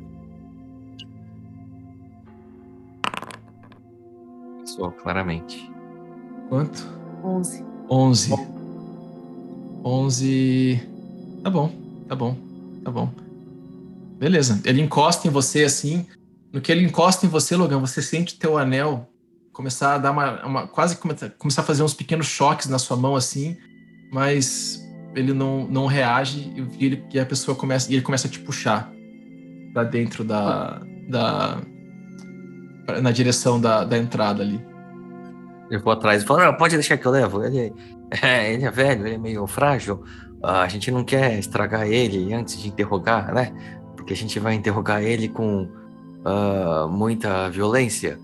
Sou, 4.76 4.92
claramente. 4.92 5.70
Quanto? 6.50 6.88
11. 7.24 7.64
11. 7.90 8.34
11. 9.84 10.90
Tá 11.44 11.50
bom, 11.50 11.72
tá 12.08 12.16
bom, 12.16 12.36
tá 12.84 12.92
bom. 12.92 13.10
Beleza. 14.18 14.62
Ele 14.66 14.82
encosta 14.82 15.28
em 15.28 15.32
você 15.32 15.64
assim. 15.64 16.06
No 16.52 16.62
que 16.62 16.72
ele 16.72 16.84
encosta 16.86 17.26
em 17.26 17.30
você, 17.30 17.56
Logan, 17.56 17.80
você 17.80 18.02
sente 18.02 18.36
o 18.36 18.40
teu 18.40 18.58
anel 18.58 19.08
começar 19.52 19.96
a 19.96 19.98
dar 19.98 20.12
uma. 20.12 20.46
uma- 20.46 20.68
quase 20.68 20.98
come- 20.98 21.16
começar 21.38 21.62
a 21.62 21.66
fazer 21.66 21.84
uns 21.84 21.94
pequenos 21.94 22.26
choques 22.28 22.68
na 22.68 22.80
sua 22.80 22.98
mão 22.98 23.16
assim, 23.16 23.56
mas 24.12 24.82
ele 25.16 25.34
não, 25.34 25.68
não 25.68 25.86
reage 25.86 26.52
e, 26.80 26.86
ele, 26.86 27.04
e 27.14 27.20
a 27.20 27.26
pessoa 27.26 27.56
começa. 27.56 27.92
E 27.92 27.96
ele 27.96 28.02
começa 28.04 28.28
a 28.28 28.32
te 28.32 28.40
puxar 28.40 28.92
pra 29.74 29.84
dentro 29.84 30.24
da. 30.24 30.82
da 31.10 31.62
na 33.02 33.12
direção 33.12 33.60
da, 33.60 33.84
da 33.84 33.98
entrada 33.98 34.44
ali. 34.44 34.64
Eu 35.70 35.82
vou 35.82 35.94
atrás 35.94 36.24
e 36.24 36.26
falo, 36.26 36.54
pode 36.58 36.76
deixar 36.76 36.98
que 36.98 37.06
eu 37.06 37.12
levo. 37.12 37.44
Ele 37.44 37.74
é, 38.22 38.54
ele 38.54 38.66
é 38.66 38.72
velho, 38.72 39.08
ele 39.08 39.16
é 39.16 39.18
meio 39.18 39.48
frágil. 39.48 40.04
Ah, 40.44 40.62
a 40.62 40.68
gente 40.68 40.92
não 40.92 41.04
quer 41.04 41.40
estragar 41.40 41.88
ele 41.88 42.34
antes 42.34 42.62
de 42.62 42.68
interrogar, 42.68 43.34
né? 43.34 43.54
Porque 43.96 44.14
a 44.14 44.16
gente 44.16 44.40
vai 44.40 44.54
interrogar 44.54 45.02
ele 45.02 45.30
com 45.30 45.70
ah, 46.26 46.88
muita 46.90 47.50
violência. 47.50 48.20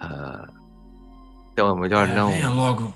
Ah, 0.00 0.48
então 1.52 1.76
é 1.76 1.80
melhor 1.80 2.08
não 2.08 2.30
Venha 2.30 2.50
logo. 2.50 2.94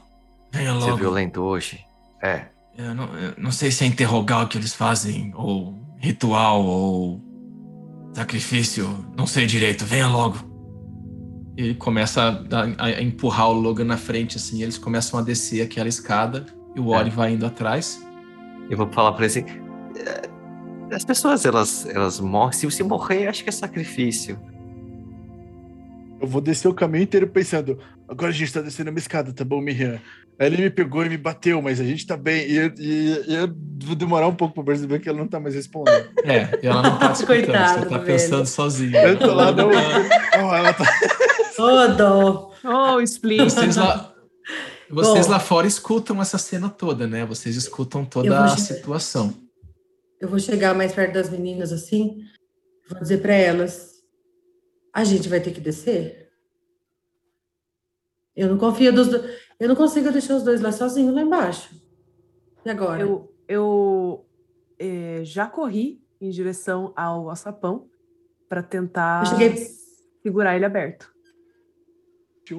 Venha 0.50 0.72
ser 0.72 0.86
logo. 0.86 0.96
violento 0.96 1.42
hoje. 1.42 1.84
É. 2.22 2.46
Eu 2.76 2.94
não, 2.94 3.04
eu 3.18 3.34
não 3.36 3.52
sei 3.52 3.70
se 3.70 3.84
é 3.84 3.86
interrogar 3.86 4.44
o 4.44 4.48
que 4.48 4.56
eles 4.56 4.74
fazem, 4.74 5.32
ou 5.34 5.78
ritual, 5.98 6.64
ou 6.64 7.20
sacrifício. 8.14 9.04
Não 9.16 9.26
sei 9.26 9.46
direito. 9.46 9.84
Venha 9.84 10.08
logo. 10.08 10.51
Ele 11.56 11.74
começa 11.74 12.44
a, 12.50 12.84
a 12.84 13.02
empurrar 13.02 13.48
o 13.50 13.52
Logan 13.52 13.84
na 13.84 13.96
frente, 13.96 14.36
assim, 14.36 14.62
eles 14.62 14.78
começam 14.78 15.18
a 15.18 15.22
descer 15.22 15.60
aquela 15.62 15.88
escada 15.88 16.46
e 16.74 16.80
o 16.80 16.88
Ori 16.88 17.10
vai 17.10 17.32
indo 17.32 17.44
atrás. 17.46 18.02
Eu 18.70 18.76
vou 18.76 18.88
falar 18.90 19.12
pra 19.12 19.26
ele 19.26 19.40
assim. 19.40 19.44
"É, 19.98 20.94
As 20.94 21.04
pessoas, 21.04 21.44
elas, 21.44 21.86
elas 21.86 22.20
morrem. 22.20 22.52
Se 22.52 22.64
você 22.66 22.82
morrer, 22.82 23.26
acho 23.26 23.42
que 23.42 23.48
é 23.48 23.52
sacrifício. 23.52 24.38
Eu 26.20 26.28
vou 26.28 26.40
descer 26.40 26.68
o 26.68 26.74
caminho 26.74 27.02
inteiro 27.02 27.26
pensando, 27.26 27.78
agora 28.08 28.30
a 28.30 28.34
gente 28.34 28.52
tá 28.52 28.60
descendo 28.60 28.90
uma 28.90 28.98
escada, 28.98 29.32
tá 29.32 29.44
bom, 29.44 29.60
Miriam? 29.60 29.98
Aí 30.38 30.46
ele 30.46 30.62
me 30.62 30.70
pegou 30.70 31.04
e 31.04 31.08
me 31.08 31.16
bateu, 31.18 31.60
mas 31.60 31.80
a 31.80 31.84
gente 31.84 32.06
tá 32.06 32.16
bem. 32.16 32.46
E, 32.48 32.56
eu- 32.56 32.72
e- 32.78 33.24
e 33.28 33.34
eu 33.34 33.52
vou 33.84 33.94
demorar 33.96 34.28
um 34.28 34.34
pouco 34.34 34.54
pra 34.54 34.64
perceber 34.64 34.98
que 35.00 35.08
ela 35.08 35.18
não 35.18 35.26
tá 35.28 35.38
mais 35.40 35.54
respondendo. 35.54 36.08
É, 36.24 36.58
e 36.62 36.66
ela 36.66 36.80
não 36.82 36.98
tá 36.98 37.10
escutando, 37.12 37.44
Coitado 37.44 37.80
você 37.80 37.86
tá 37.88 37.98
do 37.98 38.04
pensando 38.04 38.34
velho. 38.36 38.46
sozinha. 38.46 38.98
Eu 39.02 39.18
tô 39.18 39.34
lá, 39.34 39.52
não. 39.52 39.68
Oh, 39.68 40.54
ela 40.54 40.72
tá... 40.72 40.84
Dó. 41.96 42.52
Oh, 42.64 43.00
explica. 43.00 43.44
Vocês 43.44 43.76
lá, 43.76 44.14
vocês 44.90 45.26
Bom. 45.26 45.32
lá 45.32 45.40
fora 45.40 45.66
escutam 45.66 46.20
essa 46.20 46.38
cena 46.38 46.68
toda, 46.68 47.06
né? 47.06 47.24
Vocês 47.24 47.56
escutam 47.56 48.04
toda 48.04 48.44
a 48.44 48.56
situação. 48.56 49.34
Eu 50.20 50.28
vou 50.28 50.38
chegar 50.38 50.74
mais 50.74 50.92
perto 50.92 51.14
das 51.14 51.30
meninas 51.30 51.72
assim, 51.72 52.24
vou 52.88 53.00
dizer 53.00 53.22
para 53.22 53.34
elas: 53.34 54.02
a 54.92 55.04
gente 55.04 55.28
vai 55.28 55.40
ter 55.40 55.52
que 55.52 55.60
descer. 55.60 56.30
Eu 58.34 58.48
não 58.48 58.56
confio 58.56 58.92
dos 58.92 59.08
do... 59.08 59.22
Eu 59.60 59.68
não 59.68 59.76
consigo 59.76 60.10
deixar 60.10 60.36
os 60.36 60.42
dois 60.42 60.60
lá 60.60 60.72
sozinhos 60.72 61.14
lá 61.14 61.20
embaixo. 61.20 61.74
E 62.64 62.70
agora? 62.70 63.02
Eu, 63.02 63.34
eu 63.46 64.26
eh, 64.78 65.20
já 65.22 65.46
corri 65.46 66.02
em 66.20 66.30
direção 66.30 66.92
ao 66.96 67.28
açapão 67.28 67.88
para 68.48 68.62
tentar 68.62 69.26
cheguei- 69.26 69.68
segurar 70.22 70.56
ele 70.56 70.64
aberto. 70.64 71.11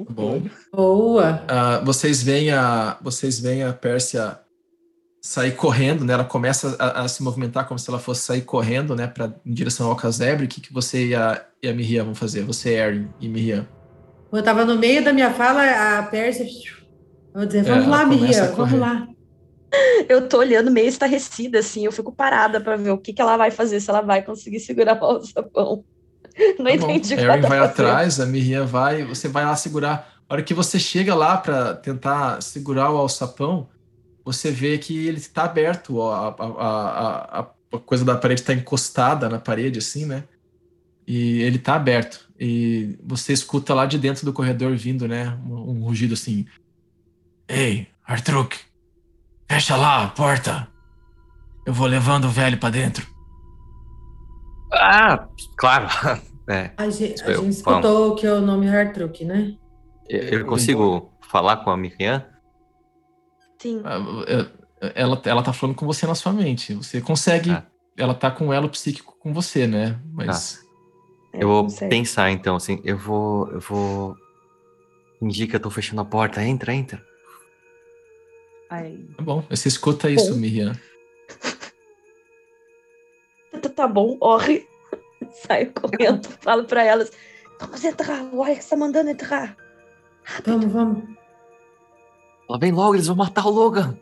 Bom. 0.10 0.41
Boa. 0.72 1.43
Ah, 1.47 1.81
vocês 1.84 2.23
veem 2.23 2.51
a 2.51 2.97
vocês 3.01 3.39
veem 3.39 3.64
a 3.64 3.73
Pérsia 3.73 4.39
sair 5.22 5.53
correndo, 5.55 6.03
né? 6.03 6.14
Ela 6.14 6.26
começa 6.26 6.76
a, 6.80 7.03
a 7.03 7.07
se 7.07 7.23
movimentar 7.23 7.68
como 7.68 7.80
se 7.80 7.89
ela 7.89 7.99
fosse 7.99 8.22
sair 8.22 8.41
correndo, 8.41 8.95
né? 8.95 9.07
Para 9.07 9.34
em 9.45 9.53
direção 9.53 9.89
ao 9.89 9.95
casebre. 9.95 10.45
O 10.45 10.49
que, 10.49 10.61
que 10.61 10.73
você 10.73 11.07
e 11.07 11.15
a, 11.15 11.45
e 11.61 11.68
a 11.68 11.73
Miriam 11.73 12.05
vão 12.05 12.15
fazer? 12.15 12.43
Você, 12.43 12.72
Erin 12.72 13.10
e 13.19 13.27
Miriam. 13.27 13.68
Eu 14.31 14.43
tava 14.43 14.65
no 14.65 14.77
meio 14.77 15.03
da 15.03 15.14
minha 15.14 15.31
fala, 15.31 15.99
a 15.99 16.03
Pérsia. 16.03 16.45
Eu 17.35 17.45
dizer, 17.45 17.60
É, 17.60 17.61
vamos 17.64 17.85
ela 17.85 17.97
lá, 17.97 18.05
Miriam, 18.05 18.43
a 18.43 18.47
vamos 18.47 18.80
lá. 18.80 19.07
Eu 20.07 20.27
tô 20.30 20.38
olhando 20.38 20.69
meio 20.69 20.88
estarrecida, 20.88 21.57
assim, 21.57 21.85
eu 21.85 21.91
fico 21.91 22.11
parada 22.11 22.61
pra 22.61 22.76
ver 22.76 22.91
o 22.91 22.97
que, 22.99 23.11
que 23.11 23.19
ela 23.19 23.35
vai 23.35 23.49
fazer, 23.49 23.80
se 23.80 23.89
ela 23.89 24.01
vai 24.01 24.22
conseguir 24.22 24.60
segurar 24.60 24.95
o 25.01 25.05
alçapão. 25.05 25.84
Não 26.60 26.65
Tá 26.65 26.77
bom. 26.77 26.91
entendi 26.91 27.14
o 27.14 27.18
que 27.18 27.23
Erin 27.23 27.31
ela 27.34 27.41
tá 27.41 27.47
vai 27.47 27.60
fazendo. 27.60 27.72
atrás, 27.72 28.19
a 28.19 28.26
Miriam 28.26 28.65
vai, 28.65 29.03
você 29.03 29.27
vai 29.27 29.45
lá 29.45 29.55
segurar. 29.55 30.14
A 30.27 30.34
hora 30.34 30.43
que 30.43 30.53
você 30.53 30.80
chega 30.80 31.14
lá 31.14 31.38
para 31.38 31.76
tentar 31.76 32.41
segurar 32.41 32.89
o 32.91 32.97
alçapão, 32.97 33.69
você 34.26 34.51
vê 34.51 34.77
que 34.77 35.05
ele 35.07 35.18
está 35.18 35.43
aberto, 35.43 35.97
ó, 35.97 36.14
a, 36.14 36.27
a, 36.43 36.47
a, 36.47 37.39
a- 37.41 37.49
a 37.73 37.80
coisa 37.80 38.05
da 38.05 38.15
parede 38.15 38.41
está 38.41 38.53
encostada 38.53 39.27
na 39.27 39.39
parede, 39.39 39.80
assim, 39.80 40.05
né? 40.05 40.23
E 41.07 41.41
ele 41.41 41.57
está 41.57 41.73
aberto. 41.76 42.27
E 42.39 42.97
você 43.03 43.34
escuta 43.34 43.73
lá 43.73 43.85
de 43.88 43.97
dentro 43.97 44.26
do 44.26 44.31
corredor 44.31 44.76
vindo, 44.76 45.07
né? 45.07 45.38
Um, 45.45 45.72
um 45.80 45.84
rugido 45.84 46.14
assim. 46.14 46.45
Ei, 47.47 47.88
Artruk, 48.05 48.55
fecha 49.49 49.76
lá 49.76 50.03
a 50.03 50.07
porta. 50.10 50.68
Eu 51.65 51.73
vou 51.73 51.88
levando 51.88 52.26
o 52.26 52.30
velho 52.30 52.57
para 52.60 52.69
dentro. 52.69 53.07
Ah, 54.74 55.28
claro. 55.58 55.88
É, 56.45 56.72
A 56.76 56.90
gente, 56.90 57.16
Isso 57.16 57.24
a 57.24 57.34
gente 57.36 57.50
escutou 57.52 58.16
que 58.16 58.28
é 58.28 58.34
o 58.34 58.41
nome 58.41 58.68
Hartruck, 58.68 59.24
né? 59.24 59.56
eu, 60.10 60.40
eu 60.40 60.45
consigo 60.45 61.10
falar 61.22 61.56
com 61.64 61.70
a 61.70 61.78
Miriam? 61.78 62.26
Sim. 63.62 63.82
Ah, 63.86 63.98
é- 64.28 64.64
Ela, 64.94 65.22
ela 65.24 65.41
tá 65.41 65.54
falando 65.54 65.78
com 65.78 65.86
você 65.86 66.06
na 66.06 66.16
sua 66.16 66.34
mente. 66.34 66.74
Você 66.74 67.00
consegue. 67.00 67.50
Ah. 67.50 67.66
Ela 67.98 68.14
tá 68.14 68.30
com 68.30 68.52
elo 68.52 68.68
psíquico 68.68 69.16
com 69.18 69.34
você, 69.34 69.66
né? 69.66 69.98
Mas. 70.12 70.60
Eu 71.34 71.48
vou 71.48 71.70
certo. 71.70 71.90
pensar 71.90 72.30
então, 72.30 72.58
assim, 72.58 72.82
eu 72.84 72.98
vou. 72.98 73.48
Eu 73.50 73.62
vou. 73.62 74.14
Que 75.22 75.56
eu 75.56 75.60
tô 75.62 75.70
fechando 75.70 76.02
a 76.02 76.06
porta. 76.06 76.44
Entra, 76.44 76.74
entra. 76.74 77.02
Aí, 78.70 79.08
Tá 79.16 79.24
bom. 79.24 79.41
Você 79.50 79.70
escuta 79.70 80.10
isso. 80.10 80.36
Miriam. 80.36 80.74
Tá- 83.76 83.84
Tá 83.84 83.88
bom, 83.88 84.18
corre. 84.18 84.68
Saio 85.32 85.72
correndo, 85.74 86.28
falo 86.41 86.64
pra 86.66 86.84
elas. 86.84 87.12
Vamos 87.60 87.84
entrar, 87.84 88.24
o 88.34 88.44
Alex 88.44 88.68
tá 88.68 88.76
mandando 88.76 89.10
entrar. 89.10 89.56
Vamos, 90.45 90.72
vamos. 90.72 91.04
Ela 92.50 92.60
vem 92.60 92.72
logo, 92.72 92.95
eles 92.95 93.08
vão 93.08 93.16
matar 93.16 93.45
o 93.45 93.50
Logan. 93.50 93.98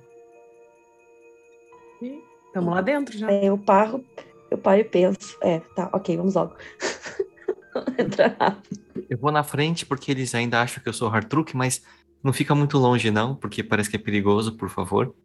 estamos 2.48 2.74
lá 2.74 2.82
dentro 2.82 3.18
já. 3.18 3.28
Aí 3.28 3.46
eu 3.46 3.58
paro, 3.58 4.04
eu 4.50 4.58
paro 4.58 4.82
e 4.82 4.84
penso. 4.84 5.38
É, 5.42 5.60
tá, 5.76 5.90
ok, 5.94 6.18
vamos 6.18 6.36
logo. 6.36 6.56
Entrar 7.98 8.36
rápido. 8.40 8.82
Eu 9.10 9.18
vou 9.18 9.32
na 9.32 9.44
frente 9.44 9.86
porque 9.86 10.12
eles 10.12 10.34
ainda 10.36 10.62
acham 10.62 10.82
que 10.84 10.90
eu 10.90 10.94
sou 10.94 11.10
o 11.10 11.14
Hartruk, 11.14 11.56
mas 11.56 11.82
não 12.24 12.34
fica 12.34 12.54
muito 12.54 12.78
longe, 12.78 13.10
não, 13.12 13.36
porque 13.36 13.64
parece 13.64 13.90
que 13.90 13.96
é 13.96 14.00
perigoso, 14.00 14.58
por 14.58 14.70
favor. 14.70 15.16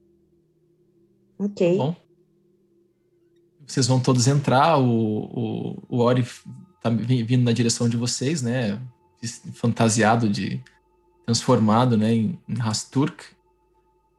Ok. 1.38 1.76
Bom. 1.76 1.96
Vocês 3.66 3.86
vão 3.86 3.98
todos 4.00 4.26
entrar. 4.26 4.78
O, 4.78 4.86
o, 4.88 5.82
o 5.88 5.98
Ori 5.98 6.24
tá 6.82 6.88
vi- 6.90 7.22
vindo 7.22 7.42
na 7.44 7.52
direção 7.52 7.88
de 7.88 7.96
vocês, 7.96 8.42
né? 8.42 8.78
Fantasiado 9.54 10.28
de. 10.28 10.62
transformado, 11.24 11.96
né? 11.96 12.12
Em, 12.12 12.38
em 12.48 12.54
Rasturk. 12.54 13.24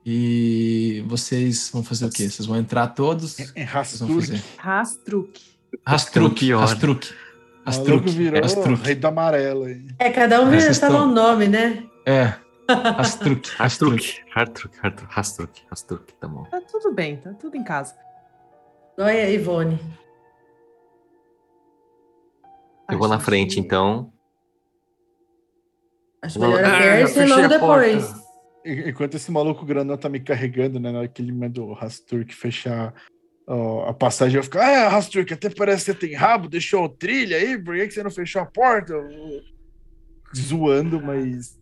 E 0.06 1.04
vocês 1.08 1.70
vão 1.74 1.84
fazer 1.84 2.06
o 2.06 2.10
quê? 2.10 2.30
Vocês 2.30 2.46
vão 2.46 2.56
entrar 2.58 2.88
todos? 2.88 3.36
Fazer? 3.36 4.44
Rastruc. 4.58 5.42
Rastruk. 5.86 6.52
Rastruk. 6.54 7.08
O 7.10 7.14
maluco 7.14 7.16
Rastruk, 7.66 8.10
virou 8.12 8.42
Rastruk. 8.42 8.82
rei 8.86 8.96
do 8.96 9.08
amarelo 9.08 9.64
aí. 9.66 9.86
É, 10.00 10.10
cada 10.10 10.42
um 10.42 10.48
É, 10.48 10.52
vira 10.52 10.62
fala 10.74 10.94
estão- 10.94 11.10
um 11.10 11.14
nome, 11.14 11.48
né? 11.50 11.84
É, 12.06 12.34
Rastruk. 12.70 13.50
Rastruk, 13.58 14.24
Rastruk, 15.70 16.14
tá 16.14 16.28
bom. 16.30 16.44
Tá 16.44 16.62
tudo 16.62 16.94
bem, 16.94 17.18
tá 17.18 17.34
tudo 17.34 17.58
em 17.58 17.64
casa. 17.64 17.94
Olha, 19.00 19.30
Ivone. 19.30 19.80
Eu 22.90 22.98
vou 22.98 23.08
na 23.08 23.20
frente, 23.20 23.56
que- 23.56 23.60
então. 23.60 24.12
Acho 26.22 26.40
melhor 26.40 26.64
a 26.64 26.68
ah, 26.76 26.80
Pérsia 26.80 27.24
e 27.24 27.28
logo 27.28 27.42
a 27.54 27.60
porta. 27.60 27.86
depois. 27.86 28.16
En- 28.66 28.90
Enquanto 28.90 29.16
esse 29.16 29.32
maluco 29.32 29.66
grandão 29.66 29.98
tá 29.98 30.10
me 30.10 30.20
carregando, 30.20 30.80
né? 30.80 30.92
Na 30.92 31.00
hora 31.00 31.08
que 31.08 31.22
ele 31.22 31.32
manda 31.32 31.62
o 31.62 31.74
Rasturk 31.74 32.34
fechar 32.34 32.94
ó, 33.46 33.88
a 33.88 33.94
passagem, 33.94 34.38
eu 34.38 34.44
fico, 34.44 34.58
ah, 34.58 34.90
Rasturk, 34.90 35.32
até 35.34 35.50
parece 35.50 35.86
que 35.86 35.92
você 35.94 35.98
tem 36.08 36.16
rabo, 36.16 36.50
deixou 36.50 36.90
trilha 36.90 37.38
aí, 37.38 37.58
por 37.62 37.76
que 37.76 37.88
que 37.88 37.94
você 37.94 38.04
não 38.04 38.12
fechou 38.12 38.42
a 38.42 38.46
porta? 38.46 38.94
Eu- 38.94 39.42
Zoando, 40.36 41.02
mas 41.02 41.58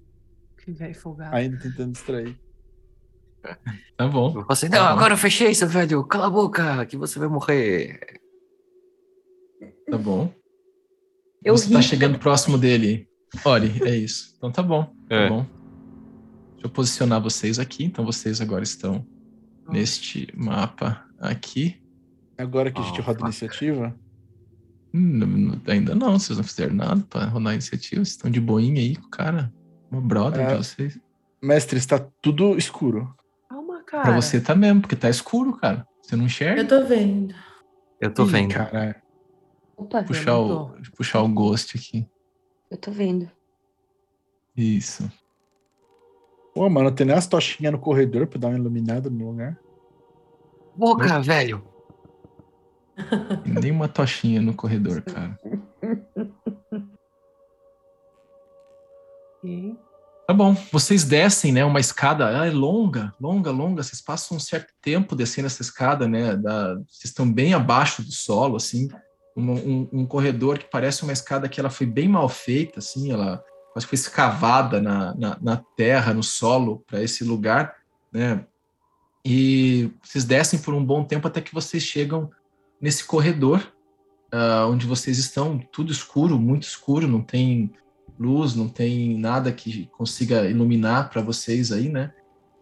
Que 0.57 0.71
velho 0.71 0.95
folgado. 0.95 1.35
ainda 1.35 1.59
tentando 1.59 1.91
distrair. 1.91 2.35
Tá 3.97 4.07
bom. 4.07 4.33
Eu 4.39 4.45
assim, 4.49 4.67
não, 4.69 4.85
agora 4.85 5.13
eu 5.13 5.17
fechei, 5.17 5.53
seu 5.53 5.67
velho. 5.67 6.03
Cala 6.05 6.27
a 6.27 6.29
boca, 6.29 6.85
que 6.85 6.97
você 6.97 7.17
vai 7.19 7.27
morrer. 7.27 8.19
Tá 9.89 9.97
bom. 9.97 10.33
Eu 11.43 11.57
Você 11.57 11.71
tá 11.71 11.77
ri. 11.79 11.83
chegando 11.83 12.17
próximo 12.19 12.57
dele. 12.57 13.07
Ori, 13.43 13.71
é 13.83 13.95
isso. 13.95 14.33
Então 14.37 14.51
tá 14.51 14.63
bom. 14.63 14.83
Tá 15.07 15.15
É. 15.15 15.29
bom. 15.29 15.45
Deixa 16.53 16.65
eu 16.65 16.69
posicionar 16.69 17.21
vocês 17.21 17.59
aqui. 17.59 17.83
Então 17.85 18.03
vocês 18.03 18.41
agora 18.41 18.63
estão 18.63 19.05
neste 19.69 20.27
mapa 20.35 21.05
aqui. 21.19 21.81
Agora 22.37 22.71
que 22.71 22.81
a 22.81 22.83
gente 22.83 22.99
Oh, 22.99 23.03
roda 23.03 23.19
a 23.23 23.27
iniciativa, 23.27 23.95
Hum, 24.97 25.59
ainda 25.67 25.93
não, 25.93 26.17
vocês 26.17 26.37
não 26.37 26.43
fizeram 26.45 26.73
nada 26.73 27.05
pra 27.09 27.25
rodar 27.25 27.51
a 27.51 27.53
iniciativa. 27.55 27.97
Vocês 28.03 28.15
estão 28.15 28.31
de 28.31 28.39
boinha 28.39 28.79
aí 28.81 28.95
com 28.95 29.07
o 29.07 29.09
cara. 29.09 29.53
Uma 29.91 29.99
brother 30.01 30.41
É. 30.41 30.51
de 30.51 30.57
vocês. 30.57 30.99
mestre, 31.41 31.77
está 31.77 31.99
tudo 32.21 32.57
escuro. 32.57 33.13
Cara. 33.87 34.03
Pra 34.03 34.15
você 34.15 34.41
tá 34.41 34.55
mesmo, 34.55 34.81
porque 34.81 34.95
tá 34.95 35.09
escuro, 35.09 35.55
cara. 35.57 35.87
Você 36.01 36.15
não 36.15 36.25
enxerga? 36.25 36.61
Eu 36.61 36.67
tô 36.67 36.83
vendo. 36.85 37.33
Eu 37.99 38.13
tô 38.13 38.23
Ih, 38.25 38.27
vendo. 38.31 38.53
Cara, 38.53 39.01
Opa, 39.77 40.03
Puxar 40.03 40.31
eu 40.31 40.41
o, 40.41 40.75
puxar 40.95 41.21
o 41.21 41.27
ghost 41.29 41.77
aqui. 41.77 42.07
eu 42.71 42.77
tô 42.77 42.91
vendo. 42.91 43.29
Isso. 44.55 45.09
pô, 46.53 46.69
mano, 46.69 46.91
tem 46.91 47.05
nem 47.05 47.15
as 47.15 47.27
tochinhas 47.27 47.73
no 47.73 47.79
corredor 47.79 48.25
pra 48.27 48.39
dar 48.39 48.47
uma 48.49 48.57
iluminada 48.57 49.09
no 49.09 49.29
lugar. 49.31 49.59
Boca, 50.75 51.19
velho. 51.21 51.63
Nem 53.45 53.71
uma 53.71 53.87
tochinha 53.89 54.41
no 54.41 54.53
corredor, 54.53 55.01
cara. 55.03 55.37
Ok. 59.43 59.77
Tá 60.27 60.33
bom. 60.33 60.55
Vocês 60.71 61.03
descem, 61.03 61.51
né? 61.51 61.63
Uma 61.63 61.79
escada 61.79 62.41
ah, 62.41 62.47
é 62.47 62.51
longa, 62.51 63.13
longa, 63.21 63.51
longa. 63.51 63.83
Vocês 63.83 64.01
passam 64.01 64.37
um 64.37 64.39
certo 64.39 64.73
tempo 64.81 65.15
descendo 65.15 65.45
essa 65.45 65.61
escada, 65.61 66.07
né? 66.07 66.35
Da, 66.35 66.73
vocês 66.75 67.05
estão 67.05 67.31
bem 67.31 67.53
abaixo 67.53 68.01
do 68.01 68.11
solo, 68.11 68.55
assim. 68.55 68.89
Um, 69.37 69.51
um- 69.51 69.89
um 69.93 70.05
corredor 70.05 70.57
que 70.57 70.65
parece 70.69 71.03
uma 71.03 71.13
escada 71.13 71.47
que 71.47 71.59
ela 71.59 71.69
foi 71.69 71.85
bem 71.85 72.07
mal 72.07 72.27
feita, 72.27 72.79
assim. 72.79 73.11
Ela 73.11 73.43
quase 73.71 73.85
foi 73.85 73.95
escavada 73.95 74.81
na, 74.81 75.13
na, 75.15 75.37
na 75.39 75.57
terra, 75.77 76.11
no 76.11 76.23
solo, 76.23 76.83
para 76.87 77.03
esse 77.03 77.23
lugar, 77.23 77.75
né? 78.11 78.45
E 79.23 79.91
vocês 80.01 80.25
descem 80.25 80.57
por 80.57 80.73
um 80.73 80.83
bom 80.83 81.03
tempo 81.03 81.27
até 81.27 81.39
que 81.39 81.53
vocês 81.53 81.83
chegam 81.83 82.31
nesse 82.81 83.03
corredor, 83.03 83.59
uh, 84.33 84.69
onde 84.69 84.87
vocês 84.87 85.19
estão, 85.19 85.59
tudo 85.71 85.91
escuro, 85.91 86.39
muito 86.39 86.63
escuro, 86.63 87.07
não 87.07 87.21
tem 87.21 87.71
luz, 88.19 88.55
não 88.55 88.67
tem 88.67 89.17
nada 89.17 89.51
que 89.51 89.87
consiga 89.97 90.49
iluminar 90.49 91.09
para 91.09 91.21
vocês 91.21 91.71
aí, 91.71 91.89
né? 91.89 92.11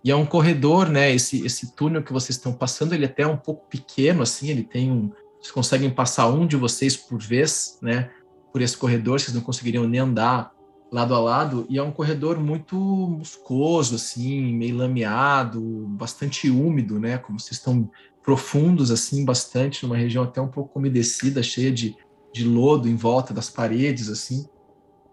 E 0.04 0.12
é 0.12 0.16
um 0.16 0.26
corredor, 0.26 0.90
né? 0.90 1.14
Esse, 1.14 1.46
esse 1.46 1.74
túnel 1.76 2.04
que 2.04 2.12
vocês 2.12 2.36
estão 2.38 2.52
passando, 2.52 2.94
ele 2.94 3.06
é 3.06 3.08
até 3.08 3.24
é 3.24 3.28
um 3.28 3.38
pouco 3.38 3.68
pequeno, 3.70 4.22
assim, 4.22 4.50
ele 4.50 4.64
tem 4.64 4.92
um. 4.92 5.12
Vocês 5.40 5.52
conseguem 5.52 5.90
passar 5.90 6.28
um 6.28 6.46
de 6.46 6.58
vocês 6.58 6.98
por 6.98 7.22
vez, 7.22 7.78
né? 7.82 8.10
Por 8.52 8.62
esse 8.62 8.76
corredor, 8.76 9.20
vocês 9.20 9.34
não 9.34 9.42
conseguiriam 9.42 9.88
nem 9.88 10.02
andar 10.02 10.52
lado 10.92 11.16
a 11.16 11.20
lado, 11.20 11.66
e 11.70 11.80
é 11.80 11.84
um 11.84 11.92
corredor 11.92 12.40
muito 12.40 12.76
muscoso, 12.78 13.96
assim, 13.96 14.54
meio 14.54 14.78
lameado, 14.78 15.60
bastante 15.88 16.52
úmido, 16.52 17.00
né? 17.00 17.18
Como 17.18 17.40
vocês 17.40 17.58
estão 17.58 17.90
profundos, 18.22 18.92
assim, 18.92 19.26
bastante, 19.26 19.84
numa 19.84 19.98
região 19.98 20.24
até 20.24 20.40
um 20.40 20.48
pouco 20.48 20.78
umedecida, 20.78 21.42
cheia 21.42 21.72
de, 21.72 21.96
de 22.32 22.48
lodo 22.48 22.88
em 22.88 22.96
volta 22.96 23.34
das 23.34 23.50
paredes, 23.50 24.08
assim. 24.08 24.46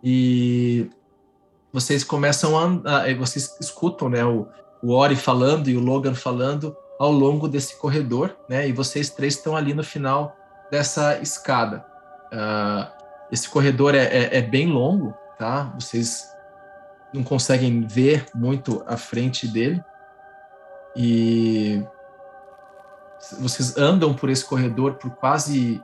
E 0.02 0.89
vocês 1.72 2.02
começam 2.02 2.59
a, 2.59 3.14
vocês 3.14 3.56
escutam, 3.60 4.09
né, 4.09 4.24
o, 4.24 4.47
o 4.82 4.93
Ori 4.93 5.16
falando 5.16 5.68
e 5.68 5.77
o 5.77 5.81
Logan 5.81 6.14
falando 6.14 6.77
ao 6.98 7.12
longo 7.12 7.48
desse 7.48 7.77
corredor, 7.77 8.36
né, 8.48 8.68
e 8.68 8.72
vocês 8.72 9.10
três 9.10 9.36
estão 9.36 9.56
ali 9.56 9.72
no 9.72 9.85
final 9.85 10.36
dessa 10.70 11.18
escada. 11.20 11.85
Uh, 12.32 13.01
esse 13.31 13.48
corredor 13.48 13.94
é, 13.94 14.05
é, 14.05 14.39
é, 14.39 14.43
bem 14.43 14.66
longo, 14.66 15.14
tá? 15.39 15.72
Vocês 15.78 16.28
não 17.12 17.22
conseguem 17.22 17.86
ver 17.86 18.27
muito 18.35 18.82
à 18.86 18.97
frente 18.97 19.47
dele 19.47 19.82
e 20.97 21.85
vocês 23.39 23.77
andam 23.77 24.14
por 24.14 24.31
esse 24.31 24.44
corredor 24.44 24.94
por 24.94 25.10
quase 25.10 25.81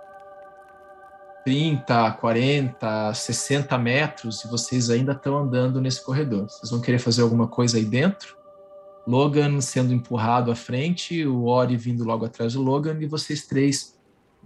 30, 1.47 2.11
40, 2.15 3.15
60 3.15 3.79
metros 3.79 4.45
e 4.45 4.49
vocês 4.49 4.91
ainda 4.91 5.13
estão 5.13 5.39
andando 5.39 5.81
nesse 5.81 6.05
corredor. 6.05 6.51
Vocês 6.51 6.73
vão 6.73 6.81
querer 6.81 6.99
fazer 6.99 7.23
alguma 7.23 7.47
coisa 7.47 7.77
aí 7.77 7.85
dentro? 7.85 8.37
Logan 9.07 9.61
sendo 9.61 9.95
empurrado 9.95 10.51
à 10.51 10.57
frente, 10.57 11.25
o 11.25 11.45
Ori 11.45 11.77
vindo 11.77 12.03
logo 12.03 12.25
atrás 12.25 12.55
do 12.55 12.63
Logan 12.63 12.99
e 13.01 13.07
vocês 13.07 13.47
três 13.47 13.97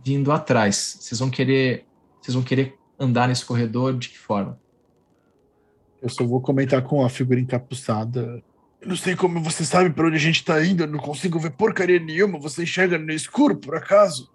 vindo 0.04 0.30
atrás. 0.30 0.98
Vocês 1.00 1.18
vão 1.18 1.30
querer, 1.30 1.86
vocês 2.20 2.34
vão 2.34 2.44
querer 2.44 2.76
andar 2.98 3.28
nesse 3.28 3.46
corredor 3.46 3.96
de 3.96 4.10
que 4.10 4.18
forma? 4.18 4.60
Eu 6.02 6.10
só 6.10 6.22
vou 6.22 6.42
comentar 6.42 6.82
com 6.82 7.02
a 7.02 7.08
figura 7.08 7.40
encapuçada. 7.40 8.44
Não 8.84 8.94
sei 8.94 9.16
como 9.16 9.40
você 9.40 9.64
sabe 9.64 9.88
para 9.88 10.06
onde 10.06 10.16
a 10.16 10.20
gente 10.20 10.40
está 10.40 10.62
indo, 10.62 10.82
eu 10.82 10.86
não 10.86 10.98
consigo 10.98 11.38
ver 11.38 11.52
porcaria 11.52 11.98
nenhuma. 11.98 12.38
Você 12.38 12.64
enxerga 12.64 12.98
no 12.98 13.10
escuro, 13.10 13.56
por 13.56 13.74
acaso? 13.74 14.30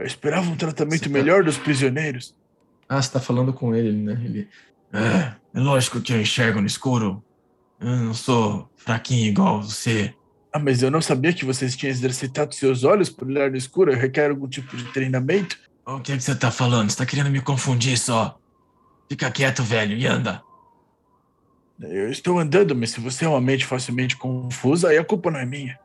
Eu 0.00 0.06
esperava 0.06 0.48
um 0.50 0.56
tratamento 0.56 1.04
tá... 1.04 1.08
melhor 1.08 1.44
dos 1.44 1.58
prisioneiros. 1.58 2.34
Ah, 2.88 3.00
você 3.00 3.10
tá 3.10 3.20
falando 3.20 3.52
com 3.52 3.74
ele, 3.74 3.92
né? 3.92 4.20
Ele. 4.24 4.48
É, 4.92 5.34
é 5.54 5.60
lógico 5.60 6.00
que 6.00 6.12
eu 6.12 6.20
enxergo 6.20 6.60
no 6.60 6.66
escuro. 6.66 7.22
Eu 7.78 7.96
não 7.96 8.14
sou 8.14 8.68
fraquinho 8.76 9.26
igual 9.26 9.62
você. 9.62 10.14
Ah, 10.52 10.58
mas 10.58 10.82
eu 10.82 10.90
não 10.90 11.00
sabia 11.00 11.32
que 11.32 11.44
vocês 11.44 11.76
tinham 11.76 11.90
exercitado 11.90 12.54
seus 12.54 12.82
olhos 12.82 13.08
por 13.08 13.28
olhar 13.28 13.50
no 13.50 13.56
escuro. 13.56 13.94
Requer 13.94 14.30
algum 14.30 14.48
tipo 14.48 14.76
de 14.76 14.84
treinamento? 14.84 15.56
O 15.86 16.00
que 16.00 16.12
é 16.12 16.16
que 16.16 16.22
você 16.22 16.34
tá 16.34 16.50
falando? 16.50 16.90
Você 16.90 16.96
tá 16.96 17.06
querendo 17.06 17.30
me 17.30 17.40
confundir 17.40 17.96
só. 17.96 18.38
Fica 19.08 19.30
quieto, 19.30 19.62
velho, 19.62 19.96
e 19.96 20.06
anda. 20.06 20.42
Eu 21.80 22.10
estou 22.10 22.38
andando, 22.38 22.74
mas 22.74 22.90
se 22.90 23.00
você 23.00 23.24
é 23.24 23.28
uma 23.28 23.40
mente 23.40 23.64
facilmente 23.64 24.16
confusa, 24.16 24.88
aí 24.88 24.98
a 24.98 25.04
culpa 25.04 25.30
não 25.30 25.40
é 25.40 25.46
minha. 25.46 25.78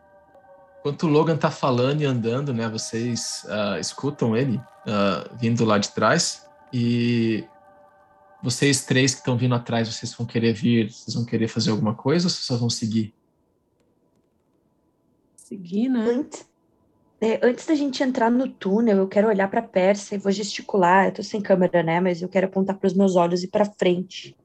Enquanto 0.86 1.08
o 1.08 1.10
Logan 1.10 1.36
tá 1.36 1.50
falando 1.50 2.02
e 2.02 2.06
andando, 2.06 2.54
né, 2.54 2.70
vocês 2.70 3.44
uh, 3.46 3.80
escutam 3.80 4.38
ele 4.38 4.58
uh, 4.58 5.36
vindo 5.36 5.66
lá 5.66 5.80
de 5.80 5.90
trás 5.90 6.48
e 6.72 7.44
vocês 8.44 8.86
três 8.86 9.16
que 9.16 9.22
estão 9.22 9.36
vindo 9.36 9.56
atrás, 9.56 9.92
vocês 9.92 10.14
vão 10.14 10.28
querer 10.28 10.54
vir, 10.54 10.92
vocês 10.92 11.16
vão 11.16 11.26
querer 11.26 11.48
fazer 11.48 11.72
alguma 11.72 11.96
coisa 11.96 12.28
ou 12.28 12.30
vocês 12.30 12.46
só 12.46 12.56
vão 12.56 12.70
seguir? 12.70 13.16
Seguir, 15.36 15.90
né? 15.90 16.02
Antes, 16.08 16.48
é, 17.20 17.40
antes 17.42 17.66
da 17.66 17.74
gente 17.74 18.04
entrar 18.04 18.30
no 18.30 18.48
túnel, 18.48 18.98
eu 18.98 19.08
quero 19.08 19.28
olhar 19.28 19.50
para 19.50 19.64
Pérsia 19.64 20.14
e 20.14 20.20
vou 20.20 20.32
gesticular. 20.32 21.08
Eu 21.08 21.14
tô 21.14 21.24
sem 21.24 21.42
câmera, 21.42 21.82
né? 21.82 22.00
Mas 22.00 22.22
eu 22.22 22.30
quero 22.30 22.46
apontar 22.46 22.78
para 22.78 22.86
os 22.86 22.94
meus 22.94 23.16
olhos 23.16 23.44
e 23.44 23.48
para 23.48 23.66
frente 23.66 24.38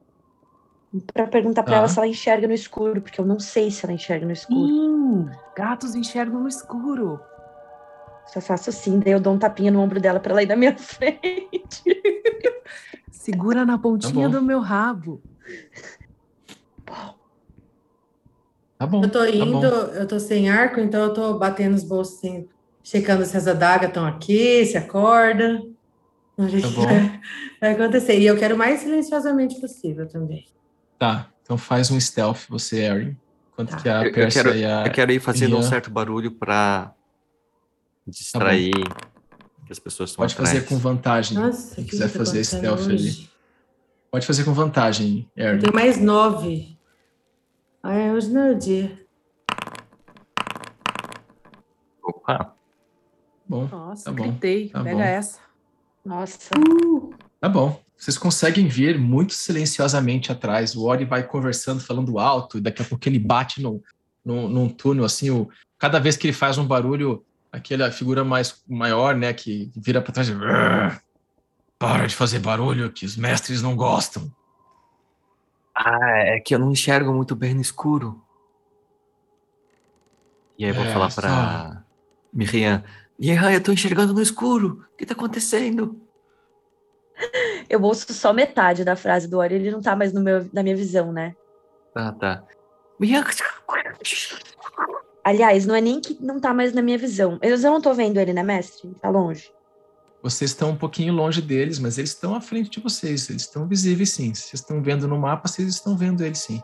para 1.13 1.25
perguntar 1.25 1.63
para 1.63 1.77
ela 1.77 1.87
se 1.87 1.97
ela 1.97 2.07
enxerga 2.07 2.47
no 2.47 2.53
escuro, 2.53 3.01
porque 3.01 3.19
eu 3.19 3.25
não 3.25 3.39
sei 3.39 3.71
se 3.71 3.85
ela 3.85 3.93
enxerga 3.93 4.25
no 4.25 4.33
escuro. 4.33 4.67
Hum, 4.67 5.29
gatos 5.55 5.95
enxergam 5.95 6.41
no 6.41 6.49
escuro. 6.49 7.19
Só 8.27 8.41
faço 8.41 8.69
assim, 8.69 8.99
daí 8.99 9.13
eu 9.13 9.19
dou 9.19 9.33
um 9.33 9.39
tapinha 9.39 9.71
no 9.71 9.79
ombro 9.79 10.01
dela 10.01 10.19
para 10.19 10.33
ela 10.33 10.43
ir 10.43 10.47
na 10.47 10.55
minha 10.55 10.75
frente. 10.77 11.83
Segura 13.09 13.65
na 13.65 13.77
pontinha 13.77 14.29
tá 14.29 14.37
do 14.37 14.41
meu 14.41 14.59
rabo. 14.59 15.21
Tá 18.77 18.85
bom. 18.85 19.03
Eu 19.03 19.09
tô 19.09 19.19
tá 19.19 19.29
indo, 19.29 19.61
tá 19.61 19.93
eu 19.93 20.07
tô 20.07 20.19
sem 20.19 20.49
arco, 20.49 20.79
então 20.79 21.03
eu 21.03 21.13
tô 21.13 21.37
batendo 21.37 21.75
os 21.75 21.83
bolsos 21.83 22.17
assim, 22.17 22.49
checando 22.83 23.23
se 23.25 23.37
as 23.37 23.47
adagas 23.47 23.89
estão 23.89 24.05
aqui, 24.05 24.65
se 24.65 24.75
acorda. 24.75 25.61
Tá 26.35 26.43
vai, 26.43 27.21
vai 27.61 27.71
acontecer. 27.73 28.19
E 28.19 28.25
eu 28.25 28.37
quero 28.37 28.55
o 28.55 28.57
mais 28.57 28.81
silenciosamente 28.81 29.59
possível 29.61 30.07
também. 30.07 30.45
Tá, 31.01 31.31
então 31.41 31.57
faz 31.57 31.89
um 31.89 31.99
stealth 31.99 32.41
você, 32.47 32.81
Erin. 32.81 33.17
Enquanto 33.51 33.71
tá. 33.71 33.77
que 33.77 33.89
a 33.89 34.03
eu, 34.03 34.11
eu 34.13 34.29
quero, 34.29 34.55
e 34.55 34.63
a. 34.63 34.85
Eu 34.85 34.91
quero 34.91 35.11
ir 35.11 35.19
fazendo 35.19 35.57
um 35.57 35.63
certo 35.63 35.89
barulho 35.89 36.29
para 36.29 36.93
distrair 38.05 38.69
tá 38.71 39.07
que 39.65 39.71
as 39.71 39.79
pessoas 39.79 40.11
estão 40.11 40.21
Pode 40.21 40.33
atrás. 40.33 40.49
fazer 40.51 40.65
com 40.67 40.77
vantagem. 40.77 41.39
Nossa, 41.39 41.73
se 41.73 41.83
quiser 41.85 42.07
fazer 42.07 42.43
stealth 42.43 42.81
hoje. 42.81 42.91
ali. 42.91 43.29
Pode 44.11 44.27
fazer 44.27 44.43
com 44.43 44.53
vantagem, 44.53 45.27
Erin. 45.35 45.61
Tem 45.61 45.73
mais 45.73 45.99
nove. 45.99 46.77
Ah, 47.81 48.13
hoje 48.13 48.29
não 48.29 48.41
é 48.41 48.51
o 48.51 48.55
dia. 48.59 49.03
Opa. 52.03 52.55
Bom, 53.49 53.65
Nossa, 53.65 54.05
tá 54.05 54.11
gritei. 54.11 54.69
Tá 54.69 54.83
Pega 54.83 54.97
bom. 54.97 55.01
essa. 55.01 55.39
Nossa. 56.05 56.51
Uh. 56.59 57.15
Tá 57.39 57.49
bom. 57.49 57.81
Vocês 58.01 58.17
conseguem 58.17 58.67
ver 58.67 58.97
muito 58.97 59.31
silenciosamente 59.31 60.31
atrás. 60.31 60.75
O 60.75 60.85
Ori 60.85 61.05
vai 61.05 61.21
conversando, 61.21 61.79
falando 61.79 62.17
alto, 62.17 62.57
e 62.57 62.61
daqui 62.61 62.81
a 62.81 62.85
pouco 62.85 63.07
ele 63.07 63.19
bate 63.19 63.61
no, 63.61 63.79
no, 64.25 64.49
num 64.49 64.67
túnel, 64.67 65.05
assim, 65.05 65.29
o, 65.29 65.47
cada 65.77 65.99
vez 65.99 66.17
que 66.17 66.25
ele 66.25 66.33
faz 66.33 66.57
um 66.57 66.65
barulho, 66.65 67.23
aquela 67.51 67.91
figura 67.91 68.23
mais 68.23 68.63
maior, 68.67 69.15
né, 69.15 69.31
que 69.33 69.71
vira 69.75 70.01
para 70.01 70.11
trás 70.13 70.29
e... 70.29 70.33
Para 71.77 72.07
de 72.07 72.15
fazer 72.15 72.39
barulho, 72.39 72.91
que 72.91 73.05
os 73.05 73.15
mestres 73.15 73.61
não 73.61 73.75
gostam. 73.75 74.31
Ah, 75.75 76.17
é 76.17 76.39
que 76.39 76.55
eu 76.55 76.59
não 76.59 76.71
enxergo 76.71 77.13
muito 77.13 77.35
bem 77.35 77.53
no 77.53 77.61
escuro. 77.61 78.19
E 80.57 80.65
aí 80.65 80.71
eu 80.71 80.75
vou 80.75 80.85
É, 80.85 80.91
falar 80.91 81.09
só- 81.11 81.21
pra 81.21 81.83
Miriam. 82.33 82.83
Miriam, 83.19 83.51
eu 83.51 83.61
tô 83.61 83.71
enxergando 83.71 84.11
no 84.11 84.21
escuro. 84.21 84.83
O 84.91 84.97
que 84.97 85.05
tá 85.05 85.13
acontecendo? 85.13 86.01
Eu 87.69 87.81
ouço 87.81 88.13
só 88.13 88.33
metade 88.33 88.83
da 88.83 88.95
frase 88.95 89.27
do 89.27 89.37
Ori, 89.37 89.55
ele 89.55 89.71
não 89.71 89.81
tá 89.81 89.95
mais 89.95 90.13
no 90.13 90.21
meu, 90.21 90.49
na 90.51 90.63
minha 90.63 90.75
visão, 90.75 91.11
né? 91.11 91.35
Tá, 91.93 92.11
tá. 92.11 92.43
Aliás, 95.23 95.65
não 95.65 95.75
é 95.75 95.81
nem 95.81 95.99
que 95.99 96.17
não 96.21 96.39
tá 96.39 96.53
mais 96.53 96.73
na 96.73 96.81
minha 96.81 96.97
visão. 96.97 97.39
Eu 97.41 97.57
não 97.57 97.81
tô 97.81 97.93
vendo 97.93 98.19
ele, 98.19 98.33
né, 98.33 98.43
mestre? 98.43 98.93
Tá 99.01 99.09
longe. 99.09 99.51
Vocês 100.23 100.51
estão 100.51 100.69
um 100.69 100.75
pouquinho 100.75 101.13
longe 101.13 101.41
deles, 101.41 101.79
mas 101.79 101.97
eles 101.97 102.11
estão 102.11 102.35
à 102.35 102.41
frente 102.41 102.69
de 102.69 102.79
vocês. 102.79 103.29
Eles 103.29 103.43
estão 103.43 103.67
visíveis, 103.67 104.11
sim. 104.11 104.33
Vocês 104.33 104.61
estão 104.61 104.81
vendo 104.81 105.07
no 105.07 105.17
mapa, 105.17 105.47
vocês 105.47 105.67
estão 105.67 105.97
vendo 105.97 106.23
eles, 106.23 106.39
sim. 106.39 106.61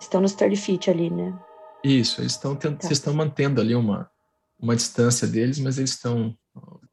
Estão 0.00 0.20
nos 0.20 0.32
30 0.32 0.56
feet 0.56 0.90
ali, 0.90 1.10
né? 1.10 1.38
Isso, 1.84 2.20
eles 2.20 2.32
estão. 2.32 2.56
Tá. 2.56 2.70
vocês 2.70 2.98
estão 2.98 3.14
mantendo 3.14 3.60
ali 3.60 3.74
uma, 3.74 4.10
uma 4.58 4.74
distância 4.74 5.26
deles, 5.26 5.58
mas 5.60 5.78
eles 5.78 5.90
estão 5.90 6.36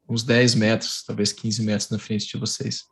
uns 0.08 0.22
10 0.22 0.54
metros, 0.54 1.02
talvez 1.04 1.32
15 1.32 1.62
metros 1.62 1.90
na 1.90 1.98
frente 1.98 2.26
de 2.26 2.36
vocês. 2.38 2.84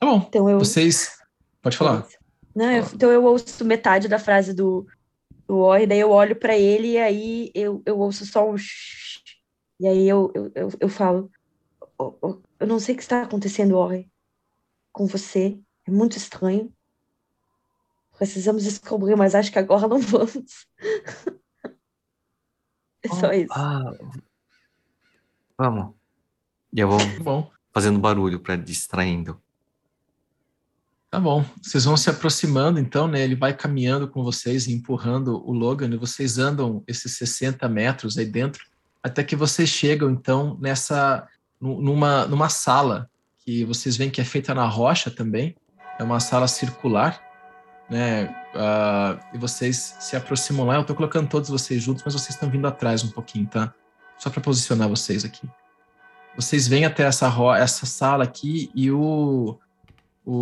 Tá 0.00 0.06
bom. 0.06 0.24
Então 0.28 0.48
eu. 0.48 0.58
Vocês. 0.58 1.16
Pode 1.62 1.76
falar. 1.76 2.06
Não, 2.54 2.70
eu- 2.72 2.84
então 2.94 3.10
eu 3.10 3.24
ouço 3.24 3.64
metade 3.64 4.08
da 4.08 4.18
frase 4.18 4.52
do, 4.52 4.86
do 5.46 5.58
Ori, 5.58 5.86
daí 5.86 6.00
eu 6.00 6.10
olho 6.10 6.34
pra 6.36 6.56
ele 6.56 6.92
e 6.92 6.98
aí 6.98 7.50
eu, 7.54 7.82
eu 7.86 7.98
ouço 7.98 8.26
só 8.26 8.48
um 8.48 8.56
shh. 8.56 9.20
E 9.80 9.86
aí 9.86 10.08
eu, 10.08 10.32
eu, 10.34 10.52
eu, 10.54 10.72
eu 10.80 10.88
falo, 10.88 11.30
"Ô, 11.96 12.14
ô, 12.20 12.42
eu 12.58 12.66
não 12.66 12.80
sei 12.80 12.94
o 12.94 12.98
que 12.98 13.02
está 13.04 13.22
acontecendo, 13.22 13.76
Ori, 13.76 14.10
com 14.92 15.06
você. 15.06 15.58
É 15.86 15.90
muito 15.90 16.16
estranho. 16.16 16.72
Precisamos 18.16 18.64
descobrir, 18.64 19.14
mas 19.14 19.34
acho 19.36 19.52
que 19.52 19.58
agora 19.60 19.86
não 19.86 20.00
vamos. 20.00 20.66
É 23.00 23.08
só 23.08 23.32
isso. 23.32 23.52
Ah, 23.52 23.92
vamos. 25.56 25.94
E 26.72 26.80
eu 26.80 26.88
vou 26.88 26.98
Tá 26.98 27.22
bom. 27.22 27.50
fazendo 27.72 27.98
barulho 27.98 28.40
pra 28.40 28.56
distraindo. 28.56 29.40
Tá 31.10 31.18
bom. 31.18 31.44
Vocês 31.62 31.84
vão 31.84 31.96
se 31.96 32.10
aproximando, 32.10 32.78
então, 32.78 33.08
né? 33.08 33.22
Ele 33.22 33.34
vai 33.34 33.54
caminhando 33.54 34.06
com 34.08 34.22
vocês 34.22 34.66
e 34.66 34.72
empurrando 34.74 35.42
o 35.48 35.52
Logan, 35.52 35.88
e 35.88 35.96
vocês 35.96 36.38
andam 36.38 36.82
esses 36.86 37.16
60 37.16 37.66
metros 37.68 38.18
aí 38.18 38.26
dentro, 38.26 38.62
até 39.02 39.24
que 39.24 39.34
vocês 39.34 39.68
chegam, 39.70 40.10
então, 40.10 40.58
nessa. 40.60 41.26
numa, 41.60 42.26
numa 42.26 42.48
sala 42.50 43.08
que 43.44 43.64
vocês 43.64 43.96
veem 43.96 44.10
que 44.10 44.20
é 44.20 44.24
feita 44.24 44.54
na 44.54 44.66
rocha 44.66 45.10
também. 45.10 45.56
É 45.98 46.02
uma 46.04 46.20
sala 46.20 46.46
circular, 46.46 47.18
né? 47.88 48.26
Uh, 48.54 49.34
e 49.34 49.38
vocês 49.38 49.96
se 49.98 50.14
aproximam 50.14 50.66
lá. 50.66 50.74
Eu 50.76 50.84
tô 50.84 50.94
colocando 50.94 51.28
todos 51.28 51.48
vocês 51.48 51.82
juntos, 51.82 52.02
mas 52.04 52.12
vocês 52.12 52.34
estão 52.34 52.50
vindo 52.50 52.66
atrás 52.66 53.02
um 53.02 53.10
pouquinho, 53.10 53.46
tá? 53.46 53.72
Só 54.18 54.28
para 54.28 54.42
posicionar 54.42 54.88
vocês 54.88 55.24
aqui. 55.24 55.48
Vocês 56.38 56.68
vêm 56.68 56.84
até 56.84 57.02
essa, 57.02 57.28
essa 57.56 57.84
sala 57.84 58.22
aqui 58.22 58.70
e 58.74 58.90
o 58.90 59.58
o, 60.28 60.34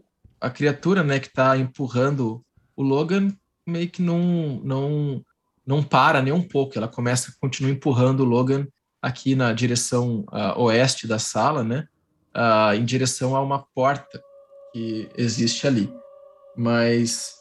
o, 0.00 0.04
a 0.40 0.50
criatura, 0.50 1.04
né, 1.04 1.20
que 1.20 1.28
está 1.28 1.56
empurrando 1.56 2.44
o 2.74 2.82
Logan 2.82 3.32
meio 3.64 3.88
que 3.88 4.02
não, 4.02 4.60
não, 4.64 5.24
não 5.64 5.84
para 5.84 6.20
nem 6.20 6.32
um 6.32 6.42
pouco. 6.42 6.76
Ela 6.76 6.88
começa, 6.88 7.32
continua 7.40 7.70
empurrando 7.70 8.20
o 8.20 8.24
Logan 8.24 8.66
aqui 9.00 9.36
na 9.36 9.52
direção 9.52 10.24
uh, 10.32 10.60
oeste 10.62 11.06
da 11.06 11.20
sala, 11.20 11.62
né, 11.62 11.86
uh, 12.36 12.74
em 12.74 12.84
direção 12.84 13.36
a 13.36 13.40
uma 13.40 13.64
porta 13.72 14.20
que 14.72 15.08
existe 15.16 15.64
ali. 15.68 15.92
Mas 16.56 17.36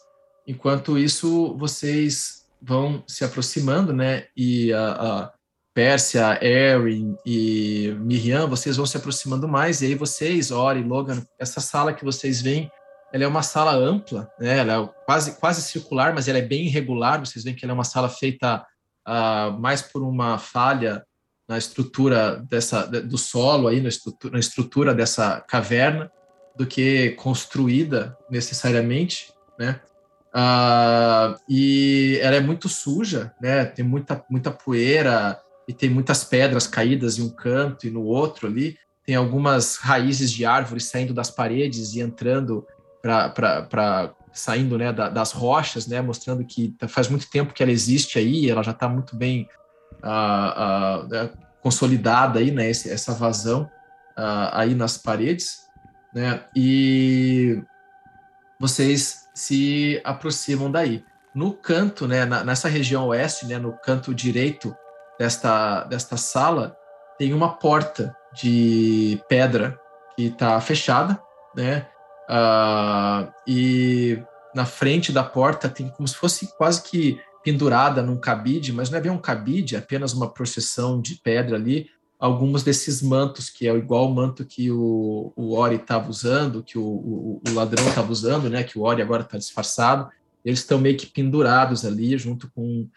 enquanto 0.45 0.95
isso, 0.95 1.57
vocês 1.57 2.45
vão 2.61 3.03
se 3.07 3.26
aproximando, 3.26 3.94
né, 3.94 4.27
e 4.38 4.72
a, 4.72 4.91
a 4.91 5.34
Pérsia, 5.77 6.43
Erin 6.43 7.15
e 7.23 7.95
Miriam, 7.99 8.47
vocês 8.47 8.77
vão 8.77 8.85
se 8.87 8.97
aproximando 8.97 9.47
mais, 9.47 9.83
e 9.83 9.85
aí 9.85 9.93
vocês, 9.93 10.49
Ori, 10.49 10.81
Logan, 10.81 11.23
essa 11.37 11.61
sala 11.61 11.93
que 11.93 12.03
vocês 12.03 12.41
veem, 12.41 12.67
ela 13.13 13.25
é 13.25 13.27
uma 13.27 13.43
sala 13.43 13.75
ampla, 13.75 14.27
né? 14.39 14.57
ela 14.57 14.73
é 14.73 14.89
quase, 15.05 15.39
quase 15.39 15.61
circular, 15.61 16.15
mas 16.15 16.27
ela 16.27 16.39
é 16.39 16.41
bem 16.41 16.65
irregular, 16.65 17.19
vocês 17.19 17.45
veem 17.45 17.55
que 17.55 17.63
ela 17.63 17.73
é 17.73 17.75
uma 17.75 17.83
sala 17.83 18.09
feita 18.09 18.65
uh, 19.07 19.51
mais 19.59 19.83
por 19.83 20.01
uma 20.01 20.39
falha 20.39 21.05
na 21.47 21.59
estrutura 21.59 22.37
dessa, 22.49 22.87
do 22.87 23.17
solo, 23.19 23.67
aí, 23.67 23.79
na, 23.79 23.89
estrutura, 23.89 24.33
na 24.33 24.39
estrutura 24.39 24.95
dessa 24.95 25.41
caverna, 25.41 26.11
do 26.55 26.65
que 26.65 27.11
construída 27.11 28.17
necessariamente, 28.31 29.31
né? 29.59 29.79
Uh, 30.29 31.37
e 31.47 32.19
ela 32.23 32.35
é 32.35 32.39
muito 32.39 32.67
suja, 32.67 33.31
né? 33.39 33.63
Tem 33.65 33.85
muita, 33.85 34.25
muita 34.27 34.49
poeira, 34.49 35.39
e 35.68 35.73
tem 35.73 35.89
muitas 35.89 36.23
pedras 36.23 36.65
caídas 36.65 37.19
em 37.19 37.23
um 37.23 37.30
canto 37.30 37.85
e 37.85 37.89
no 37.89 38.03
outro 38.03 38.48
ali. 38.48 38.77
Tem 39.06 39.15
algumas 39.15 39.76
raízes 39.77 40.31
de 40.31 40.45
árvores 40.45 40.85
saindo 40.85 41.14
das 41.14 41.30
paredes 41.30 41.94
e 41.94 42.02
entrando 42.02 42.65
para 43.02 44.14
saindo 44.31 44.77
né, 44.77 44.94
da, 44.94 45.10
das 45.10 45.31
rochas, 45.31 45.88
né, 45.88 45.99
mostrando 45.99 46.45
que 46.45 46.69
tá, 46.77 46.88
faz 46.88 47.07
muito 47.07 47.30
tempo 47.30 47.53
que 47.53 47.64
ela 47.64 47.72
existe 47.72 48.19
aí, 48.19 48.49
ela 48.49 48.61
já 48.61 48.72
está 48.72 48.88
muito 48.88 49.15
bem 49.15 49.49
uh, 50.03 51.06
uh, 51.06 51.38
consolidada 51.60 52.38
aí, 52.39 52.52
né, 52.52 52.69
essa 52.69 53.14
vazão 53.14 53.64
uh, 53.64 54.49
aí 54.52 54.76
nas 54.76 54.95
paredes, 54.95 55.61
né, 56.14 56.44
e 56.56 57.64
vocês 58.60 59.27
se 59.34 59.99
aproximam 60.03 60.69
daí. 60.69 61.03
No 61.34 61.53
canto, 61.53 62.07
né, 62.07 62.26
nessa 62.26 62.68
região 62.68 63.07
oeste, 63.07 63.48
né, 63.48 63.57
no 63.57 63.73
canto 63.73 64.14
direito 64.14 64.76
desta, 65.19 65.84
desta 65.85 66.18
sala 66.18 66.76
tem 67.18 67.34
uma 67.34 67.53
porta 67.57 68.15
de 68.34 69.22
pedra 69.27 69.80
que 70.15 70.26
está 70.26 70.60
fechada, 70.61 71.19
né? 71.56 71.88
Uh, 72.30 73.31
e 73.48 74.22
na 74.53 74.65
frente 74.65 75.11
da 75.11 75.23
porta 75.23 75.69
tem 75.69 75.89
como 75.89 76.07
se 76.07 76.15
fosse 76.15 76.48
quase 76.57 76.84
que 76.84 77.19
pendurada 77.44 78.02
num 78.02 78.18
cabide, 78.18 78.73
mas 78.73 78.89
não 78.89 78.98
é 78.98 79.02
bem 79.02 79.11
um 79.11 79.18
cabide, 79.18 79.76
é 79.76 79.80
apenas 79.80 80.14
uma 80.14 80.30
processão 80.30 80.99
de 80.99 81.15
pedra 81.15 81.56
ali, 81.56 81.89
alguns 82.19 82.64
desses 82.64 83.02
mantos, 83.02 83.49
que 83.49 83.68
é 83.68 83.73
igual 83.73 84.07
o 84.07 84.14
manto 84.14 84.44
que 84.44 84.69
o, 84.72 85.31
o 85.35 85.53
Ori 85.56 85.76
estava 85.76 86.10
usando, 86.10 86.64
que 86.64 86.77
o, 86.77 86.84
o, 86.84 87.41
o 87.48 87.53
ladrão 87.53 87.88
estava 87.88 88.11
usando, 88.11 88.49
né? 88.49 88.64
Que 88.64 88.77
o 88.77 88.81
Ori 88.81 89.02
agora 89.02 89.23
está 89.23 89.38
disfarçado. 89.38 90.10
Eles 90.44 90.60
estão 90.60 90.80
meio 90.80 90.98
que 90.98 91.06
pendurados 91.06 91.85
ali, 91.85 92.18
junto 92.18 92.52
com 92.52 92.88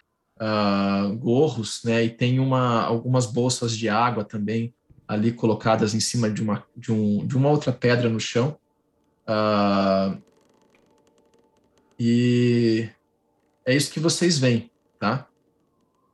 uh, 0.40 1.16
gorros, 1.16 1.82
né? 1.84 2.04
E 2.04 2.10
tem 2.10 2.40
uma, 2.40 2.82
algumas 2.82 3.26
bolsas 3.26 3.76
de 3.76 3.88
água 3.88 4.24
também 4.24 4.74
ali 5.06 5.32
colocadas 5.32 5.94
em 5.94 6.00
cima 6.00 6.30
de 6.30 6.40
uma, 6.40 6.64
de 6.76 6.92
um, 6.92 7.26
de 7.26 7.36
uma 7.36 7.50
outra 7.50 7.72
pedra 7.72 8.08
no 8.08 8.20
chão. 8.20 8.56
Uh, 9.28 10.20
e 11.98 12.88
é 13.66 13.74
isso 13.74 13.92
que 13.92 14.00
vocês 14.00 14.38
veem, 14.38 14.70
tá? 14.98 15.26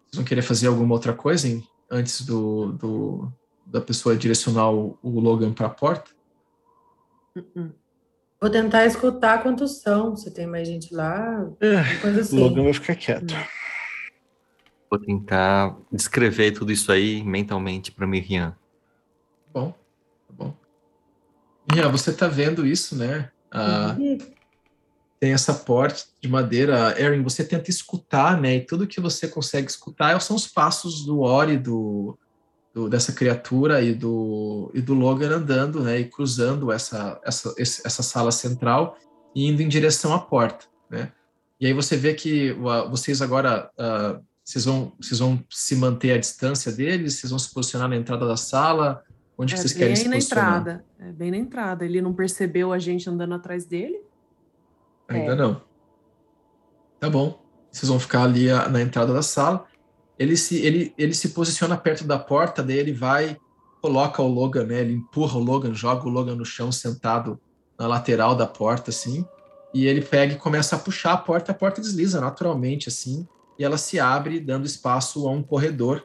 Vocês 0.05 0.17
vão 0.17 0.25
querer 0.25 0.43
fazer 0.43 0.67
alguma 0.67 0.95
outra 0.95 1.13
coisa 1.13 1.47
hein, 1.47 1.63
antes 1.91 2.23
do, 2.23 2.73
do, 2.73 3.33
da 3.67 3.81
pessoa 3.81 4.17
direcionar 4.17 4.73
o, 4.73 4.99
o 5.03 5.21
Logan 5.21 5.53
para 5.53 5.67
a 5.67 5.71
porta? 5.71 6.11
Uh-uh. 7.37 7.73
Vou 8.41 8.51
tentar 8.51 8.87
escutar 8.87 9.43
quantos 9.43 9.81
são, 9.81 10.17
se 10.17 10.31
tem 10.31 10.47
mais 10.47 10.67
gente 10.67 10.95
lá, 10.95 11.49
é, 11.61 11.97
coisa 12.01 12.21
assim. 12.21 12.39
O 12.39 12.41
Logan 12.41 12.65
vai 12.65 12.73
ficar 12.73 12.95
quieto. 12.95 13.33
Hum. 13.35 13.66
Vou 14.91 14.99
tentar 14.99 15.77
descrever 15.91 16.53
tudo 16.53 16.71
isso 16.71 16.93
aí 16.93 17.23
mentalmente 17.23 17.91
para 17.91 18.07
Miriam. 18.07 18.57
Bom, 19.53 19.73
tá 20.29 20.35
bom. 20.35 20.55
Miriam, 21.71 21.91
você 21.91 22.13
tá 22.13 22.29
vendo 22.29 22.67
isso, 22.67 22.97
né? 22.97 23.31
Ah, 23.51 23.97
uhum. 23.99 24.19
Tem 25.19 25.33
essa 25.33 25.55
porta 25.55 26.05
de 26.21 26.29
madeira. 26.29 26.95
Erin, 27.01 27.23
você 27.23 27.43
tenta 27.45 27.71
escutar, 27.71 28.41
né? 28.41 28.57
E 28.57 28.61
tudo 28.61 28.87
que 28.87 29.01
você 29.01 29.27
consegue 29.27 29.69
escutar 29.69 30.21
são 30.21 30.37
os 30.37 30.47
passos 30.47 31.05
do 31.05 31.21
Ori, 31.21 31.57
do, 31.57 32.17
do, 32.73 32.89
dessa 32.89 33.13
criatura 33.13 33.83
e 33.83 33.95
do, 33.95 34.71
e 34.75 34.81
do 34.81 34.95
Logan 34.95 35.37
andando, 35.37 35.83
né? 35.83 35.99
E 35.99 36.05
cruzando 36.05 36.71
essa, 36.71 37.19
essa, 37.25 37.55
essa 37.59 38.03
sala 38.03 38.31
central 38.31 38.99
e 39.35 39.47
indo 39.47 39.63
em 39.63 39.69
direção 39.69 40.15
à 40.15 40.19
porta, 40.19 40.67
né? 40.89 41.11
E 41.59 41.67
aí 41.67 41.73
você 41.73 41.97
vê 41.97 42.13
que 42.13 42.53
uh, 42.53 42.89
vocês 42.91 43.23
agora 43.23 43.71
uh, 43.79 44.23
vocês 44.47 44.65
vão, 44.65 44.93
vocês 45.01 45.19
vão 45.19 45.45
se 45.51 45.75
manter 45.75 46.13
à 46.13 46.19
distância 46.19 46.71
deles? 46.71 47.15
Vocês 47.15 47.31
vão 47.31 47.39
se 47.39 47.53
posicionar 47.53 47.89
na 47.89 47.97
entrada 47.97 48.25
da 48.29 48.37
sala? 48.37 49.03
Onde 49.37 49.55
é, 49.55 49.57
vocês 49.57 49.73
querem 49.73 49.97
se 49.97 50.09
posicionar? 50.09 50.61
Entrada. 50.61 50.85
É 51.01 51.11
bem 51.11 51.33
na 51.33 51.37
entrada. 51.37 51.85
Ele 51.85 52.01
não 52.01 52.15
percebeu 52.15 52.73
a 52.73 52.79
gente 52.79 53.11
andando 53.11 53.35
atrás 53.35 53.67
dele? 53.67 54.01
Ainda 55.09 55.33
é. 55.33 55.35
não. 55.35 55.61
Tá 57.01 57.11
bom. 57.11 57.45
Vocês 57.73 57.89
vão 57.89 57.99
ficar 57.99 58.23
ali 58.23 58.47
na 58.71 58.81
entrada 58.81 59.13
da 59.13 59.21
sala. 59.21 59.67
Ele 60.17 60.37
se, 60.37 60.65
ele, 60.65 60.95
ele 60.97 61.13
se 61.13 61.31
posiciona 61.31 61.77
perto 61.77 62.05
da 62.05 62.19
porta, 62.19 62.63
daí 62.63 62.79
ele 62.79 62.93
vai, 62.93 63.37
coloca 63.83 64.23
o 64.23 64.29
Logan, 64.29 64.67
né? 64.67 64.81
Ele 64.81 64.93
empurra 64.93 65.39
o 65.39 65.43
Logan, 65.43 65.75
joga 65.75 66.07
o 66.07 66.09
Logan 66.09 66.37
no 66.37 66.45
chão, 66.45 66.71
sentado 66.71 67.41
na 67.77 67.89
lateral 67.89 68.37
da 68.37 68.47
porta, 68.47 68.91
assim. 68.91 69.27
E 69.75 69.87
ele 69.87 70.03
pega 70.03 70.35
e 70.35 70.39
começa 70.39 70.77
a 70.77 70.79
puxar 70.79 71.15
a 71.15 71.19
porta, 71.19 71.51
a 71.51 71.55
porta 71.55 71.81
desliza 71.81 72.21
naturalmente, 72.21 72.89
assim 72.89 73.27
e 73.59 73.65
ela 73.65 73.79
se 73.79 73.99
abre, 73.99 74.41
dando 74.41 74.67
espaço 74.67 75.27
a 75.27 75.31
um 75.31 75.43
corredor, 75.43 76.05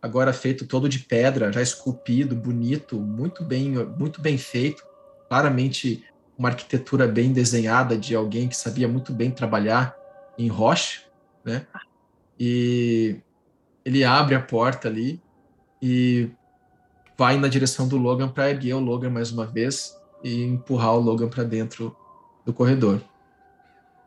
agora 0.00 0.32
feito 0.32 0.66
todo 0.66 0.88
de 0.88 1.00
pedra, 1.00 1.52
já 1.52 1.60
esculpido, 1.60 2.34
bonito, 2.34 2.98
muito 2.98 3.44
bem, 3.44 3.70
muito 3.98 4.20
bem 4.20 4.38
feito, 4.38 4.84
claramente 5.28 6.04
uma 6.38 6.48
arquitetura 6.48 7.06
bem 7.06 7.32
desenhada 7.32 7.96
de 7.96 8.14
alguém 8.14 8.48
que 8.48 8.56
sabia 8.56 8.88
muito 8.88 9.12
bem 9.12 9.30
trabalhar 9.30 9.94
em 10.38 10.48
rocha, 10.48 11.02
né? 11.44 11.66
E 12.38 13.20
ele 13.84 14.04
abre 14.04 14.34
a 14.34 14.40
porta 14.40 14.88
ali 14.88 15.20
e 15.82 16.30
vai 17.16 17.36
na 17.36 17.48
direção 17.48 17.86
do 17.86 17.98
Logan 17.98 18.28
para 18.28 18.48
erguer 18.48 18.72
o 18.74 18.80
Logan 18.80 19.10
mais 19.10 19.30
uma 19.30 19.44
vez 19.44 19.94
e 20.24 20.42
empurrar 20.42 20.94
o 20.94 21.00
Logan 21.00 21.28
para 21.28 21.44
dentro 21.44 21.94
do 22.44 22.52
corredor. 22.52 23.02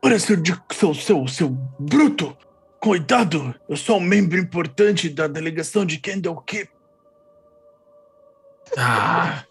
Olha, 0.02 0.18
seu, 0.18 0.36
seu, 0.72 0.94
seu, 0.94 1.28
seu 1.28 1.48
bruto! 1.78 2.36
Cuidado, 2.84 3.54
eu 3.66 3.78
sou 3.78 3.96
um 3.96 4.00
membro 4.00 4.38
importante 4.38 5.08
da 5.08 5.26
delegação 5.26 5.86
de 5.86 5.96
Kendall 5.96 6.38
Keep. 6.42 6.70
Ah, 8.76 9.42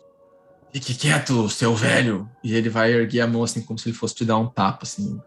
fique 0.71 0.93
quieto, 0.93 1.49
seu 1.49 1.73
velho. 1.73 2.29
E 2.43 2.53
ele 2.53 2.69
vai 2.69 2.93
erguer 2.93 3.21
a 3.21 3.27
mão 3.27 3.41
assim, 3.41 3.63
como 3.63 3.79
se 3.79 3.89
ele 3.89 3.97
fosse 3.97 4.13
te 4.13 4.23
dar 4.23 4.37
um 4.37 4.45
tapa, 4.45 4.83
assim. 4.83 5.19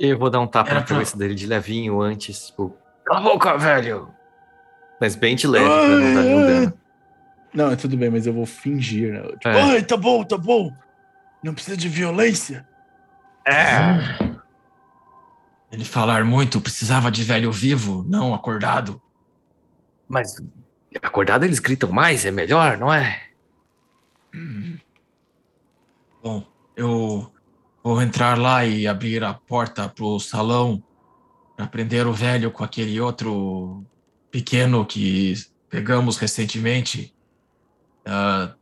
Eu 0.00 0.18
vou 0.18 0.28
dar 0.28 0.40
um 0.40 0.46
tapa 0.48 0.70
Era 0.70 0.80
na 0.80 0.84
pra... 0.84 0.96
cabeça 0.96 1.16
dele 1.16 1.36
de 1.36 1.46
levinho 1.46 2.02
antes, 2.02 2.46
tipo, 2.46 2.76
cala 3.04 3.20
a 3.20 3.22
boca, 3.22 3.56
velho! 3.56 4.08
Mas 5.00 5.14
bem 5.14 5.36
de 5.36 5.46
leve, 5.46 5.64
ai, 5.64 5.86
pra 5.86 5.98
não 5.98 6.14
dar 6.14 6.22
nenhum 6.22 6.46
dano. 6.46 6.72
Não, 7.54 7.70
é 7.70 7.76
tudo 7.76 7.96
bem, 7.96 8.10
mas 8.10 8.26
eu 8.26 8.32
vou 8.32 8.44
fingir, 8.44 9.12
né? 9.12 9.22
Tipo, 9.34 9.48
é. 9.50 9.62
ai, 9.62 9.82
tá 9.84 9.96
bom, 9.96 10.24
tá 10.24 10.36
bom. 10.36 10.72
Não 11.44 11.54
precisa 11.54 11.76
de 11.76 11.88
violência. 11.88 12.66
É. 13.46 14.31
Ele 15.72 15.86
falar 15.86 16.22
muito, 16.22 16.60
precisava 16.60 17.10
de 17.10 17.24
velho 17.24 17.50
vivo, 17.50 18.04
não 18.06 18.34
acordado. 18.34 19.00
Mas 20.06 20.36
acordado 21.00 21.44
eles 21.44 21.58
gritam 21.58 21.90
mais, 21.90 22.26
é 22.26 22.30
melhor, 22.30 22.76
não 22.76 22.92
é? 22.92 23.22
Hum. 24.34 24.76
Bom, 26.22 26.46
eu 26.76 27.32
vou 27.82 28.02
entrar 28.02 28.36
lá 28.36 28.66
e 28.66 28.86
abrir 28.86 29.24
a 29.24 29.32
porta 29.32 29.88
pro 29.88 30.20
salão 30.20 30.82
para 31.56 31.66
prender 31.66 32.06
o 32.06 32.12
velho 32.12 32.50
com 32.50 32.62
aquele 32.62 33.00
outro 33.00 33.82
pequeno 34.30 34.84
que 34.84 35.34
pegamos 35.70 36.18
recentemente. 36.18 37.14
Ah, 38.04 38.54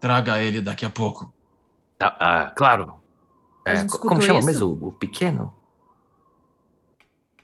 traga 0.00 0.42
ele 0.42 0.62
daqui 0.62 0.86
a 0.86 0.90
pouco. 0.90 1.30
Ah, 2.00 2.16
ah, 2.18 2.50
claro. 2.56 2.94
É, 3.66 3.84
como 3.84 4.22
chama 4.22 4.38
isso? 4.38 4.46
mesmo 4.46 4.66
o, 4.66 4.88
o 4.88 4.92
pequeno? 4.92 5.57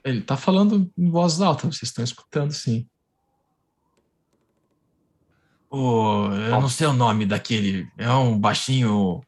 Ele 0.04 0.20
tá 0.20 0.36
falando 0.36 0.90
em 0.98 1.10
voz 1.10 1.40
alta, 1.40 1.66
vocês 1.66 1.84
estão 1.84 2.04
escutando 2.04 2.52
sim. 2.52 2.86
Oh, 5.70 6.26
eu 6.32 6.60
não 6.60 6.68
sei 6.68 6.86
o 6.86 6.92
nome 6.92 7.26
daquele. 7.26 7.88
É 7.98 8.10
um 8.10 8.38
baixinho 8.38 9.20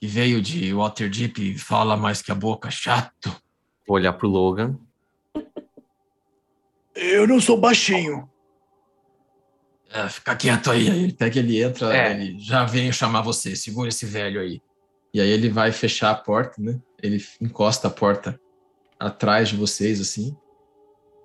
que 0.00 0.06
veio 0.06 0.42
de 0.42 0.74
Waterdeep 0.74 1.38
e 1.40 1.58
fala 1.58 1.96
mais 1.96 2.20
que 2.20 2.30
a 2.30 2.34
boca. 2.34 2.70
Chato. 2.70 3.30
Vou 3.86 3.96
olhar 3.96 4.12
pro 4.12 4.28
Logan. 4.28 4.78
Eu 6.94 7.26
não 7.26 7.40
sou 7.40 7.58
baixinho. 7.58 8.28
É, 9.90 10.06
fica 10.08 10.36
quieto 10.36 10.70
aí. 10.70 10.90
Aí 10.90 11.02
ele 11.04 11.12
pega, 11.14 11.38
ele 11.38 11.62
entra, 11.62 11.96
É. 11.96 12.10
ele, 12.10 12.38
Já 12.38 12.64
venho 12.64 12.92
chamar 12.92 13.22
você. 13.22 13.56
Segura 13.56 13.88
esse 13.88 14.04
velho 14.04 14.40
aí. 14.40 14.60
e 15.14 15.20
aí 15.22 15.28
ele 15.30 15.48
vai 15.48 15.72
fechar 15.72 16.10
a 16.10 16.14
porta, 16.14 16.60
né? 16.60 16.78
Ele 17.02 17.24
encosta 17.40 17.88
a 17.88 17.90
porta 17.90 18.38
atrás 18.98 19.48
de 19.48 19.56
vocês, 19.56 20.00
assim, 20.00 20.36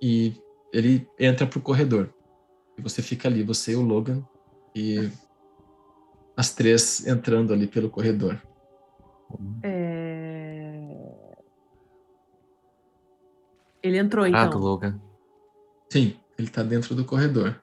e 0.00 0.34
ele 0.72 1.08
entra 1.18 1.46
pro 1.46 1.60
corredor. 1.60 2.12
E 2.78 2.82
você 2.82 3.00
fica 3.02 3.28
ali, 3.28 3.42
você 3.42 3.72
e 3.72 3.76
o 3.76 3.82
Logan, 3.82 4.24
e 4.74 5.10
as 6.36 6.52
três 6.54 7.06
entrando 7.06 7.52
ali 7.52 7.66
pelo 7.66 7.88
corredor. 7.90 8.40
É... 9.62 11.34
Ele 13.82 13.98
entrou, 13.98 14.24
Ah, 14.24 14.30
do 14.30 14.36
então. 14.48 14.60
Logan. 14.60 15.00
Sim, 15.90 16.16
ele 16.38 16.48
tá 16.48 16.62
dentro 16.62 16.94
do 16.94 17.04
corredor. 17.04 17.60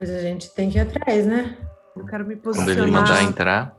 Mas 0.00 0.10
a 0.10 0.20
gente 0.20 0.52
tem 0.54 0.68
que 0.68 0.78
ir 0.78 0.80
atrás, 0.82 1.26
né? 1.26 1.56
Eu 1.96 2.04
quero 2.04 2.26
me 2.26 2.34
Quando 2.36 2.42
posicionar. 2.56 2.82
ele 2.82 2.90
mandar 2.90 3.22
entrar. 3.22 3.76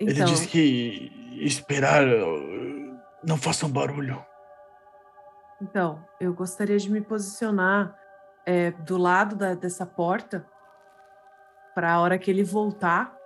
Ele 0.00 0.12
Então, 0.12 0.24
disse 0.24 0.48
que 0.48 1.12
esperar. 1.44 2.02
Não 3.24 3.36
façam 3.36 3.70
barulho. 3.70 4.24
Então, 5.62 6.04
eu 6.20 6.34
gostaria 6.34 6.76
de 6.76 6.90
me 6.90 7.00
posicionar 7.00 7.96
é, 8.44 8.72
do 8.72 8.98
lado 8.98 9.36
da- 9.36 9.54
dessa 9.54 9.86
porta 9.86 10.44
para 11.74 11.92
a 11.92 12.00
hora 12.00 12.18
que 12.18 12.30
ele 12.30 12.42
voltar. 12.42 13.16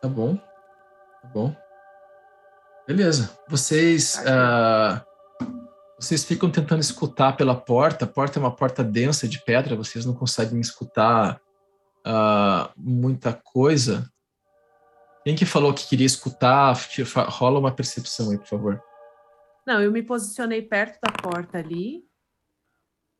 Tá 0.00 0.08
bom. 0.08 0.36
Tá 0.36 1.28
bom. 1.32 1.54
Beleza. 2.86 3.30
Vocês. 3.48 4.14
Tá 4.14 5.02
ah, 5.02 5.06
vocês 5.98 6.24
ficam 6.24 6.50
tentando 6.50 6.80
escutar 6.80 7.36
pela 7.36 7.54
porta. 7.54 8.04
A 8.04 8.08
porta 8.08 8.38
é 8.38 8.40
uma 8.40 8.54
porta 8.54 8.84
densa 8.84 9.26
de 9.26 9.42
pedra, 9.42 9.76
vocês 9.76 10.04
não 10.04 10.14
conseguem 10.14 10.60
escutar 10.60 11.40
ah, 12.04 12.70
muita 12.76 13.32
coisa. 13.32 14.10
Quem 15.24 15.34
que 15.34 15.44
falou 15.44 15.74
que 15.74 15.86
queria 15.86 16.06
escutar? 16.06 16.74
Rola 17.28 17.58
uma 17.58 17.72
percepção 17.72 18.30
aí, 18.30 18.38
por 18.38 18.46
favor. 18.46 18.82
Não, 19.66 19.82
eu 19.82 19.90
me 19.90 20.02
posicionei 20.02 20.62
perto 20.62 20.98
da 21.02 21.12
porta 21.12 21.58
ali. 21.58 22.04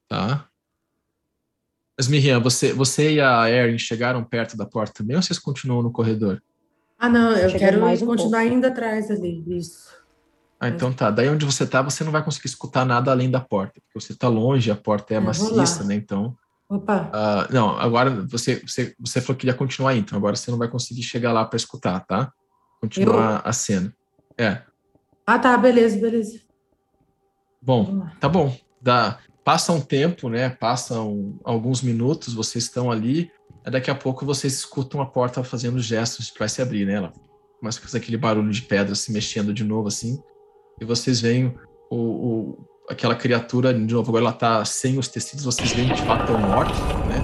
Tá. 0.08 0.48
Mas, 1.98 2.08
Miriam, 2.08 2.40
você, 2.40 2.72
você 2.72 3.14
e 3.14 3.20
a 3.20 3.50
Erin 3.50 3.78
chegaram 3.78 4.22
perto 4.22 4.56
da 4.56 4.64
porta 4.64 4.92
também 5.02 5.16
ou 5.16 5.22
vocês 5.22 5.38
continuam 5.38 5.82
no 5.82 5.90
corredor? 5.90 6.40
Ah, 6.98 7.08
não, 7.08 7.32
eu 7.32 7.50
quero 7.58 7.80
mais 7.80 8.00
um 8.00 8.06
continuar 8.06 8.42
pouco. 8.42 8.54
indo 8.54 8.66
atrás 8.66 9.10
ali. 9.10 9.42
Isso. 9.48 9.96
Ah, 10.60 10.68
então 10.68 10.92
tá. 10.92 11.10
Daí 11.10 11.28
onde 11.28 11.44
você 11.44 11.66
tá, 11.66 11.82
você 11.82 12.04
não 12.04 12.12
vai 12.12 12.22
conseguir 12.24 12.46
escutar 12.46 12.84
nada 12.84 13.10
além 13.10 13.30
da 13.30 13.40
porta, 13.40 13.80
porque 13.80 14.00
você 14.00 14.14
tá 14.14 14.28
longe, 14.28 14.70
a 14.70 14.76
porta 14.76 15.14
é 15.14 15.16
Eu 15.16 15.22
maciça, 15.22 15.84
né? 15.84 15.94
Então. 15.94 16.36
Opa, 16.68 17.10
ah, 17.12 17.46
não, 17.50 17.78
agora 17.78 18.10
você, 18.26 18.56
você, 18.66 18.94
você 18.98 19.20
falou 19.20 19.36
que 19.38 19.46
ia 19.46 19.54
continuar 19.54 19.90
aí, 19.90 19.98
então 19.98 20.18
agora 20.18 20.34
você 20.34 20.50
não 20.50 20.58
vai 20.58 20.68
conseguir 20.68 21.02
chegar 21.02 21.32
lá 21.32 21.44
para 21.44 21.56
escutar, 21.56 22.00
tá? 22.00 22.32
Continuar 22.80 23.42
a 23.44 23.52
cena. 23.52 23.94
É. 24.36 24.62
ah 25.26 25.38
tá, 25.38 25.56
beleza, 25.56 25.98
beleza. 25.98 26.40
Bom, 27.60 28.06
tá 28.20 28.28
bom. 28.28 28.56
Dá, 28.80 29.18
passa 29.44 29.72
um 29.72 29.80
tempo, 29.80 30.28
né? 30.28 30.50
Passam 30.50 31.38
alguns 31.44 31.82
minutos, 31.82 32.32
vocês 32.34 32.64
estão 32.64 32.90
ali. 32.90 33.30
Daqui 33.64 33.90
a 33.90 33.94
pouco 33.94 34.24
vocês 34.24 34.52
escutam 34.54 35.00
a 35.00 35.06
porta 35.06 35.42
fazendo 35.42 35.80
gestos 35.80 36.30
para 36.30 36.46
se 36.46 36.62
abrir, 36.62 36.86
né? 36.86 36.94
Ela 36.94 37.12
começa 37.58 37.80
a 37.80 37.82
fazer 37.82 37.98
aquele 37.98 38.16
barulho 38.16 38.50
de 38.52 38.62
pedra 38.62 38.94
se 38.94 39.10
mexendo 39.12 39.52
de 39.52 39.64
novo, 39.64 39.88
assim. 39.88 40.16
E 40.80 40.84
vocês 40.84 41.20
veem 41.20 41.52
o, 41.90 41.96
o- 41.96 42.68
aquela 42.88 43.16
criatura, 43.16 43.74
de 43.74 43.92
novo, 43.92 44.10
agora 44.10 44.24
ela 44.26 44.32
tá 44.32 44.64
sem 44.64 44.96
os 44.98 45.08
tecidos, 45.08 45.44
vocês 45.44 45.72
veem 45.72 45.88
que 45.88 45.94
de 45.94 46.02
fato 46.02 46.30
é 46.30 46.36
um 46.36 46.50
orc, 46.56 46.70
né? 47.08 47.20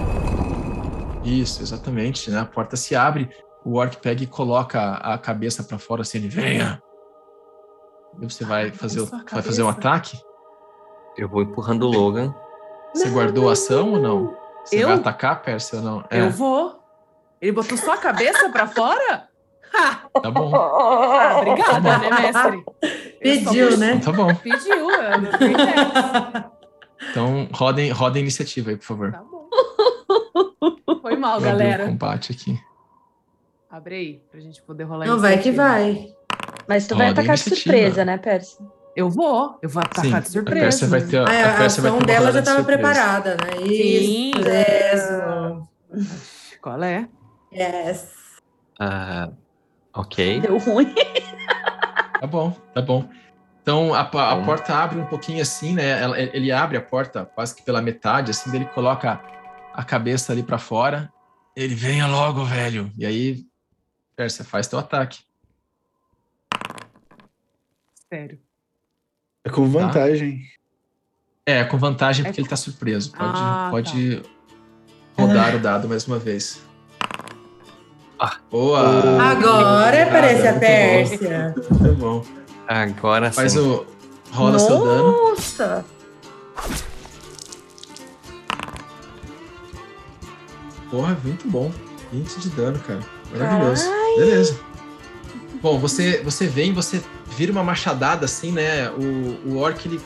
Isso, 1.23 1.61
exatamente, 1.61 2.29
né? 2.29 2.39
A 2.39 2.45
porta 2.45 2.75
se 2.75 2.93
abre, 2.95 3.29
o 3.63 3.75
orc 3.75 3.95
pega 4.01 4.23
e 4.23 4.27
coloca 4.27 4.81
a, 4.81 5.13
a 5.13 5.17
cabeça 5.17 5.63
para 5.63 5.77
fora, 5.79 6.01
assim, 6.01 6.17
ele 6.17 6.27
venha. 6.27 6.82
Você 8.19 8.45
vai 8.45 8.71
fazer, 8.71 9.01
o- 9.01 9.05
vai 9.05 9.41
fazer 9.41 9.63
um 9.63 9.69
ataque? 9.69 10.17
Eu 11.17 11.27
vou 11.27 11.41
empurrando 11.41 11.83
o 11.83 11.91
Logan. 11.91 12.33
Você 12.93 13.05
Não, 13.07 13.13
guardou 13.13 13.43
não, 13.43 13.49
a 13.49 13.53
ação 13.53 13.91
ou 13.93 13.99
não. 13.99 14.19
não? 14.23 14.37
Você 14.63 14.83
Eu? 14.83 14.87
vai 14.87 14.97
atacar, 14.97 15.41
Pérsia, 15.41 15.79
ou 15.79 15.83
não? 15.83 16.05
É, 16.09 16.21
Eu 16.21 16.29
vou. 16.31 16.79
Ele 17.41 17.51
botou 17.51 17.77
só 17.77 17.93
a 17.93 17.97
cabeça 17.97 18.49
para 18.49 18.67
fora? 18.67 19.27
Ha! 19.73 20.07
tá 20.21 20.31
bom. 20.31 20.55
Ah, 20.55 21.37
obrigada, 21.39 21.97
né, 21.97 22.09
mestre? 22.09 22.63
Eu 23.19 23.35
só 23.41 23.49
Pediu, 23.49 23.77
né? 23.77 23.93
Então 23.95 24.13
tá 24.13 24.23
bom. 24.23 24.33
Pediu, 24.35 24.89
eu 24.91 25.21
não. 25.21 26.51
Então 27.11 27.49
rodem, 27.53 27.91
rodem 27.91 28.21
a 28.21 28.23
iniciativa 28.23 28.69
aí, 28.69 28.77
por 28.77 28.85
favor. 28.85 29.11
Tá 29.11 29.21
bom. 29.23 29.49
Foi 31.01 31.15
mal, 31.17 31.39
Vou 31.39 31.49
abrir 31.49 31.63
o 31.65 31.67
galera. 31.67 31.85
combate 31.87 32.31
aqui. 32.31 32.57
Abre 33.69 33.95
aí, 33.95 34.21
pra 34.31 34.39
gente 34.39 34.61
poder 34.61 34.83
rolar 34.85 35.05
Não, 35.05 35.19
vai 35.19 35.37
que 35.39 35.51
vai. 35.51 36.13
Mas 36.67 36.87
tu 36.87 36.95
vai 36.95 37.07
Roda 37.07 37.21
a 37.21 37.23
atacar 37.23 37.35
de 37.37 37.43
surpresa, 37.43 38.05
né, 38.05 38.17
Percy? 38.17 38.57
Eu 38.95 39.09
vou, 39.09 39.57
eu 39.61 39.69
vou 39.69 39.81
atacar 39.81 40.03
Sim, 40.05 40.09
de 40.11 40.17
a 40.17 40.31
surpresa. 40.31 40.65
Pérsia 40.65 40.87
vai 40.87 41.01
ter, 41.01 41.17
a 41.17 41.23
a 41.23 41.53
vai 41.57 41.65
ação 41.65 41.83
ter 41.83 41.89
uma 41.89 42.05
dela 42.05 42.25
já 42.31 42.31
de 42.31 42.47
estava 42.49 42.57
surpresa. 42.63 42.77
preparada, 42.93 43.35
né? 43.37 43.65
Sim. 43.65 44.31
Isso. 44.93 45.67
Qual 46.61 46.83
é? 46.83 47.07
Yes. 47.51 48.09
Ah, 48.79 49.29
ok. 49.95 50.41
Deu 50.41 50.57
ruim. 50.57 50.93
Tá 52.19 52.27
bom, 52.27 52.51
tá 52.73 52.81
bom. 52.81 53.09
Então 53.61 53.93
a, 53.93 53.99
a 53.99 54.05
Bom. 54.35 54.45
porta 54.45 54.73
abre 54.73 54.97
um 54.97 55.05
pouquinho 55.05 55.41
assim, 55.41 55.73
né? 55.73 56.01
Ela- 56.01 56.17
ele 56.17 56.53
abre 56.53 56.77
a 56.77 56.81
porta 56.81 57.25
quase 57.25 57.53
que 57.53 57.61
pela 57.63 57.81
metade, 57.81 58.31
assim, 58.31 58.55
ele 58.55 58.63
coloca 58.63 59.21
a 59.73 59.83
cabeça 59.83 60.31
ali 60.31 60.41
pra 60.41 60.57
fora. 60.57 61.11
Ele 61.53 61.75
venha 61.75 62.07
logo, 62.07 62.45
velho. 62.45 62.89
E 62.97 63.05
aí, 63.05 63.43
Pérsia, 64.15 64.45
faz 64.45 64.67
teu 64.67 64.79
ataque. 64.79 65.19
Sério. 68.13 68.37
É 69.43 69.49
com 69.49 69.67
vantagem. 69.67 70.43
É, 71.47 71.63
com 71.63 71.79
vantagem 71.79 72.23
É 72.23 72.27
porque 72.29 72.41
ele 72.41 72.47
tá 72.47 72.55
surpreso. 72.55 73.11
Pode, 73.11 73.31
Ah, 73.33 73.69
pode 73.71 74.21
rodar 75.17 75.55
o 75.55 75.59
dado 75.59 75.89
mais 75.89 76.05
uma 76.05 76.19
vez. 76.19 76.61
Ah. 78.19 78.37
Boa! 78.51 79.19
Agora 79.19 80.05
parece 80.11 80.47
a. 80.47 80.59
Pérsia. 80.59 81.55
Muito 81.71 81.95
bom. 81.95 82.23
Agora 82.67 83.31
sim. 83.31 83.35
Faz 83.35 83.57
o. 83.57 83.83
Rola 84.31 84.59
seu 84.59 84.85
dano. 84.85 85.11
Nossa! 85.29 85.83
Porra, 90.91 91.17
muito 91.23 91.47
bom. 91.47 91.71
20 92.11 92.39
de 92.41 92.49
dano, 92.49 92.79
cara. 92.81 92.99
Maravilhoso. 93.31 93.89
Beleza. 94.17 94.72
Bom, 95.63 95.79
você, 95.79 96.21
você 96.21 96.45
vem, 96.45 96.73
você 96.73 97.01
vira 97.37 97.49
uma 97.49 97.63
machadada 97.63 98.25
assim, 98.25 98.51
né? 98.51 98.91
O, 98.91 99.49
o 99.49 99.57
orc, 99.57 99.87
ele 99.87 99.97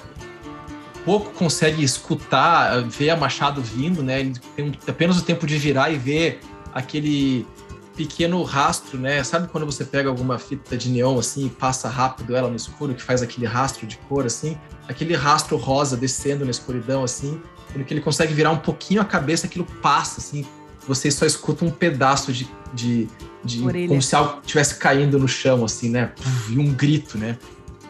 pouco 1.04 1.32
consegue 1.32 1.84
escutar, 1.84 2.84
ver 2.84 3.10
a 3.10 3.16
machado 3.16 3.60
vindo, 3.60 4.04
né? 4.04 4.20
Ele 4.20 4.34
tem 4.56 4.72
apenas 4.88 5.18
o 5.18 5.24
tempo 5.24 5.48
de 5.48 5.58
virar 5.58 5.90
e 5.90 5.98
ver 5.98 6.42
aquele 6.76 7.48
pequeno 7.96 8.44
rastro, 8.44 9.00
né? 9.00 9.24
Sabe 9.24 9.48
quando 9.48 9.66
você 9.66 9.84
pega 9.84 10.08
alguma 10.08 10.38
fita 10.38 10.78
de 10.78 10.90
neon 10.90 11.18
assim 11.18 11.48
e 11.48 11.50
passa 11.50 11.90
rápido 11.90 12.36
ela 12.36 12.50
no 12.50 12.56
escuro, 12.56 12.94
que 12.94 13.02
faz 13.02 13.24
aquele 13.24 13.48
rastro 13.48 13.88
de 13.88 13.98
cor 13.98 14.28
assim? 14.28 14.56
Aquele 14.88 15.16
rastro 15.16 15.58
rosa 15.58 15.98
descendo 15.98 16.46
na 16.46 16.52
escuridão 16.52 17.04
assim, 17.04 17.42
que 17.88 17.94
ele 17.94 18.02
consegue 18.02 18.32
virar 18.32 18.52
um 18.52 18.58
pouquinho 18.58 19.02
a 19.02 19.06
cabeça, 19.06 19.48
aquilo 19.48 19.66
passa 19.82 20.20
assim, 20.20 20.46
você 20.88 21.12
só 21.12 21.26
escuta 21.26 21.66
um 21.66 21.72
pedaço 21.72 22.32
de, 22.32 22.48
de, 22.74 23.08
de 23.48 23.64
Orelha. 23.64 23.88
como 23.88 24.02
se 24.02 24.16
algo 24.16 24.40
estivesse 24.42 24.76
caindo 24.76 25.18
no 25.18 25.28
chão 25.28 25.64
assim, 25.64 25.90
né? 25.90 26.12
Puf, 26.16 26.54
E 26.54 26.60
um 26.60 26.74
grito, 26.74 27.18
né? 27.18 27.38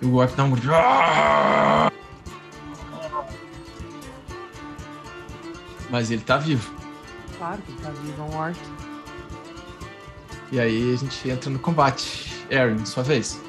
E 0.02 0.06
o 0.06 0.16
orc 0.16 0.36
dá 0.36 0.44
um 0.44 0.52
grito. 0.52 0.68
Mas 5.90 6.12
ele 6.12 6.22
tá 6.22 6.38
vivo. 6.38 6.72
Claro 7.38 7.62
que 7.66 7.72
tá 7.82 7.90
vivo, 7.90 8.22
é 8.22 8.36
um 8.36 8.38
orc. 8.38 8.58
E 10.52 10.60
aí 10.60 10.94
a 10.94 10.98
gente 10.98 11.30
entra 11.30 11.50
no 11.50 11.60
combate. 11.60 12.46
Aaron, 12.52 12.86
sua 12.86 13.04
vez. 13.04 13.40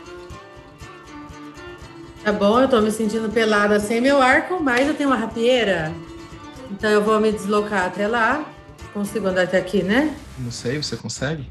Tá 2.25 2.33
bom, 2.33 2.61
eu 2.61 2.69
tô 2.69 2.81
me 2.81 2.91
sentindo 2.91 3.29
pelada 3.31 3.79
sem 3.79 4.01
meu 4.01 4.21
arco, 4.21 4.61
mas 4.63 4.87
eu 4.87 4.95
tenho 4.95 5.09
uma 5.09 5.17
rapieira. 5.17 5.93
Então 6.71 6.91
eu 6.91 7.03
vou 7.03 7.21
me 7.21 7.31
deslocar 7.33 7.87
até 7.87 8.07
lá. 8.09 8.45
Consigo 8.93 9.29
andar 9.29 9.43
até 9.43 9.59
aqui, 9.59 9.83
né? 9.83 10.15
Não 10.39 10.51
sei, 10.51 10.83
você 10.83 10.97
consegue? 10.97 11.49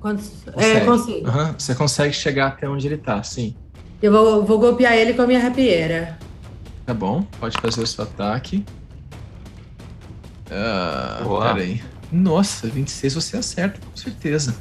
Quantos... 0.00 0.32
É, 0.48 0.80
Consegue. 0.80 0.86
consigo. 0.86 1.28
Aham, 1.28 1.54
Você 1.58 1.74
consegue 1.74 2.14
chegar 2.14 2.48
até 2.48 2.68
onde 2.68 2.86
ele 2.86 2.96
tá, 2.96 3.22
sim. 3.22 3.54
Eu 4.02 4.10
vou, 4.10 4.44
vou 4.44 4.58
golpear 4.58 4.94
ele 4.94 5.12
com 5.12 5.22
a 5.22 5.26
minha 5.26 5.40
rapieira. 5.40 6.18
Tá 6.86 6.94
bom, 6.94 7.22
pode 7.38 7.56
fazer 7.60 7.82
o 7.82 7.86
seu 7.86 8.04
ataque. 8.04 8.64
Ah, 10.50 11.20
Boa. 11.22 11.54
peraí. 11.54 11.82
Nossa, 12.10 12.66
26 12.66 13.14
você 13.14 13.36
acerta, 13.36 13.78
com 13.78 13.96
certeza. 13.96 14.56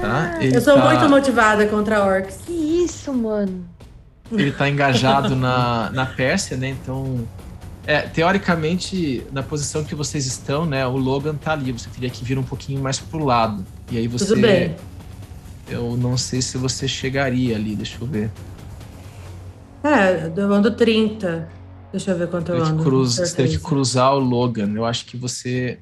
Tá? 0.00 0.38
Ele 0.40 0.56
eu 0.56 0.60
sou 0.60 0.74
tá, 0.74 0.84
muito 0.92 1.08
motivada 1.08 1.66
contra 1.66 2.04
orcs. 2.04 2.38
Que 2.44 2.52
isso, 2.52 3.12
mano? 3.12 3.64
Ele 4.32 4.50
tá 4.50 4.68
engajado 4.68 5.36
na, 5.36 5.90
na 5.90 6.06
Pérsia, 6.06 6.56
né? 6.56 6.70
Então. 6.70 7.26
É, 7.86 8.00
teoricamente, 8.02 9.26
na 9.30 9.42
posição 9.42 9.84
que 9.84 9.94
vocês 9.94 10.24
estão, 10.26 10.64
né? 10.64 10.86
O 10.86 10.96
Logan 10.96 11.34
tá 11.34 11.52
ali. 11.52 11.70
Você 11.72 11.88
teria 11.90 12.08
que 12.08 12.24
vir 12.24 12.38
um 12.38 12.42
pouquinho 12.42 12.80
mais 12.82 12.98
pro 12.98 13.24
lado. 13.24 13.64
E 13.90 13.98
aí 13.98 14.08
você. 14.08 14.26
Tudo 14.26 14.40
bem. 14.40 14.74
Eu 15.68 15.96
não 15.96 16.16
sei 16.16 16.40
se 16.42 16.56
você 16.58 16.86
chegaria 16.88 17.56
ali, 17.56 17.74
deixa 17.76 17.96
eu 18.00 18.06
ver. 18.06 18.30
É, 19.82 20.32
eu 20.34 20.52
ando 20.52 20.70
30. 20.70 21.48
Deixa 21.92 22.10
eu 22.10 22.18
ver 22.18 22.28
quanto 22.28 22.52
eu 22.52 22.62
ando. 22.64 22.82
cruz- 22.82 23.14
você 23.16 23.36
teria 23.36 23.52
que 23.58 23.62
cruzar 23.62 24.14
o 24.14 24.18
Logan. 24.18 24.72
Eu 24.74 24.84
acho 24.84 25.04
que 25.06 25.16
você 25.16 25.78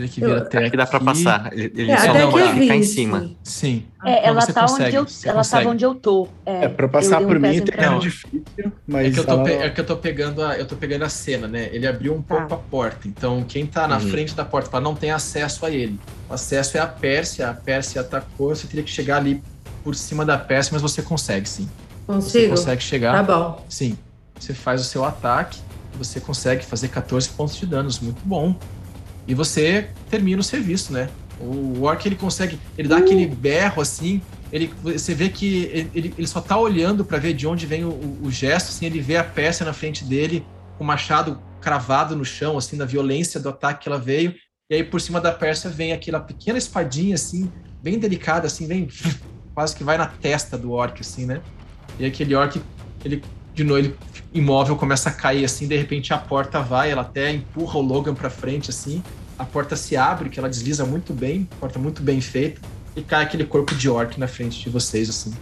teria 0.00 0.08
que 0.08 0.20
vir 0.20 0.28
Eu- 0.30 0.36
até 0.38 0.58
Acho 0.58 0.70
que 0.70 0.76
dá 0.76 0.86
pra 0.86 1.00
passar. 1.00 1.52
Ele, 1.52 1.72
ele 1.76 1.90
É, 1.92 1.96
só 1.98 2.14
não 2.14 2.30
pode 2.30 2.48
ficar 2.60 2.76
em 2.76 2.80
20. 2.80 2.84
cima. 2.86 3.30
Sim. 3.42 3.84
É, 4.04 4.26
ela 4.28 4.40
você 4.40 4.52
tá 4.52 4.60
consegue, 4.62 4.84
onde 4.88 4.96
eu, 4.96 5.08
você 5.08 5.28
ela 5.28 5.38
consegue. 5.38 5.62
tava 5.64 5.74
onde 5.74 5.84
eu 5.84 5.94
tô. 5.94 6.28
É, 6.46 6.64
É, 6.64 6.68
pra 6.68 6.88
passar 6.88 7.20
um 7.22 7.26
por 7.26 7.38
mim 7.38 7.48
é 7.48 7.98
difícil, 7.98 8.72
mas 8.86 9.06
É 9.06 9.10
que, 9.10 9.18
eu 9.20 9.24
tô, 9.24 9.46
é 9.46 9.70
que 9.70 9.80
eu 9.80 9.86
tô 9.86 9.96
pegando 9.96 10.42
a, 10.44 10.56
eu 10.58 10.66
tô 10.66 10.76
pegando 10.76 11.04
a 11.04 11.08
cena, 11.08 11.48
né? 11.48 11.68
Ele 11.72 11.86
abriu 11.86 12.14
um 12.14 12.22
Tá. 12.22 12.36
pouco 12.36 12.54
a 12.54 12.58
porta. 12.58 13.08
Então, 13.08 13.44
quem 13.46 13.66
tá 13.66 13.88
na 13.88 13.96
Uhum. 13.98 14.08
frente 14.08 14.34
da 14.34 14.44
porta 14.44 14.70
para 14.70 14.80
não 14.80 14.94
tem 14.94 15.10
acesso 15.10 15.66
a 15.66 15.70
ele. 15.70 15.98
O 16.28 16.34
acesso 16.34 16.76
é 16.76 16.80
a 16.80 16.86
Pérsia. 16.86 17.48
A 17.50 17.54
Pérsia 17.54 18.00
atacou. 18.00 18.54
Você 18.54 18.66
teria 18.66 18.82
que 18.84 18.90
chegar 18.90 19.16
ali 19.16 19.42
por 19.82 19.94
cima 19.94 20.24
da 20.24 20.38
Pérsia, 20.38 20.70
mas 20.72 20.82
você 20.82 21.02
consegue, 21.02 21.48
sim. 21.48 21.68
Você 22.06 22.12
Consigo? 22.14 22.50
consegue 22.50 22.82
chegar. 22.82 23.12
Tá 23.12 23.22
bom. 23.22 23.64
Sim. 23.68 23.96
Você 24.38 24.54
faz 24.54 24.80
o 24.80 24.84
seu 24.84 25.04
ataque. 25.04 25.58
Você 25.98 26.20
consegue 26.20 26.64
fazer 26.64 26.88
14 26.88 27.28
pontos 27.30 27.56
de 27.56 27.66
danos. 27.66 27.98
Muito 27.98 28.20
bom. 28.24 28.54
E 29.28 29.34
você 29.34 29.90
termina 30.10 30.40
o 30.40 30.44
serviço, 30.44 30.92
né? 30.92 31.08
O 31.38 31.82
Orc, 31.82 32.04
ele 32.04 32.16
consegue... 32.16 32.58
Ele 32.76 32.88
dá 32.88 32.96
aquele 32.96 33.26
berro, 33.26 33.80
assim... 33.82 34.20
Ele, 34.50 34.72
você 34.82 35.14
vê 35.14 35.28
que 35.28 35.64
ele- 35.94 36.14
ele, 36.16 36.26
só 36.26 36.40
tá 36.40 36.56
olhando 36.58 37.04
para 37.04 37.18
ver 37.18 37.34
de 37.34 37.46
onde 37.46 37.66
vem 37.66 37.84
o, 37.84 37.90
o- 38.22 38.30
gesto, 38.30 38.70
assim, 38.70 38.86
ele 38.86 38.98
vê 38.98 39.18
a 39.18 39.22
Pérsia 39.22 39.66
na 39.66 39.74
frente 39.74 40.02
dele, 40.04 40.42
o 40.78 40.84
machado 40.84 41.38
cravado 41.60 42.16
no 42.16 42.24
chão, 42.24 42.56
assim, 42.56 42.74
na 42.76 42.86
violência 42.86 43.38
do 43.38 43.50
ataque 43.50 43.82
que 43.82 43.88
ela 43.90 43.98
veio. 43.98 44.34
E 44.70 44.76
aí, 44.76 44.82
por 44.82 45.00
cima 45.02 45.20
da 45.20 45.30
Pérsia, 45.30 45.68
vem 45.68 45.92
aquela 45.92 46.18
pequena 46.18 46.56
espadinha, 46.56 47.14
assim, 47.14 47.52
bem 47.82 47.98
delicada, 47.98 48.46
assim, 48.46 48.66
vem 48.66 48.88
quase 49.54 49.76
que 49.76 49.84
vai 49.84 49.98
na 49.98 50.06
testa 50.06 50.56
do 50.56 50.72
Orc, 50.72 50.98
assim, 51.02 51.26
né? 51.26 51.42
E 51.98 52.06
aquele 52.06 52.34
Orc, 52.34 52.58
ele, 53.04 53.22
de 53.58 53.64
novo, 53.64 53.78
ele 53.80 53.96
imóvel 54.32 54.76
começa 54.76 55.08
a 55.08 55.12
cair, 55.12 55.44
assim, 55.44 55.66
de 55.66 55.76
repente 55.76 56.12
a 56.12 56.18
porta 56.18 56.60
vai, 56.60 56.92
ela 56.92 57.02
até 57.02 57.32
empurra 57.32 57.78
o 57.78 57.82
Logan 57.82 58.14
pra 58.14 58.30
frente, 58.30 58.70
assim, 58.70 59.02
a 59.36 59.44
porta 59.44 59.74
se 59.74 59.96
abre, 59.96 60.28
que 60.28 60.38
ela 60.38 60.48
desliza 60.48 60.84
muito 60.84 61.12
bem, 61.12 61.48
porta 61.58 61.76
muito 61.76 62.00
bem 62.00 62.20
feita, 62.20 62.60
e 62.94 63.02
cai 63.02 63.24
aquele 63.24 63.44
corpo 63.44 63.74
de 63.74 63.88
Orc 63.90 64.16
na 64.18 64.28
frente 64.28 64.62
de 64.62 64.70
vocês, 64.70 65.08
assim. 65.08 65.34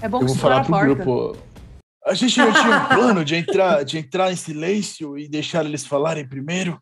É 0.00 0.08
bom 0.08 0.18
Eu 0.18 0.26
que 0.26 0.26
vou 0.26 0.36
segura 0.36 0.54
falar 0.54 0.60
a 0.60 0.64
pro 0.64 0.72
porta. 0.72 1.04
grupo. 1.04 1.48
A 2.06 2.14
gente 2.14 2.38
não 2.38 2.52
tinha 2.52 2.76
um 2.76 2.86
plano 2.86 3.24
de 3.24 3.34
entrar, 3.34 3.84
de 3.84 3.98
entrar 3.98 4.32
em 4.32 4.36
silêncio 4.36 5.18
e 5.18 5.28
deixar 5.28 5.66
eles 5.66 5.84
falarem 5.84 6.26
primeiro? 6.26 6.80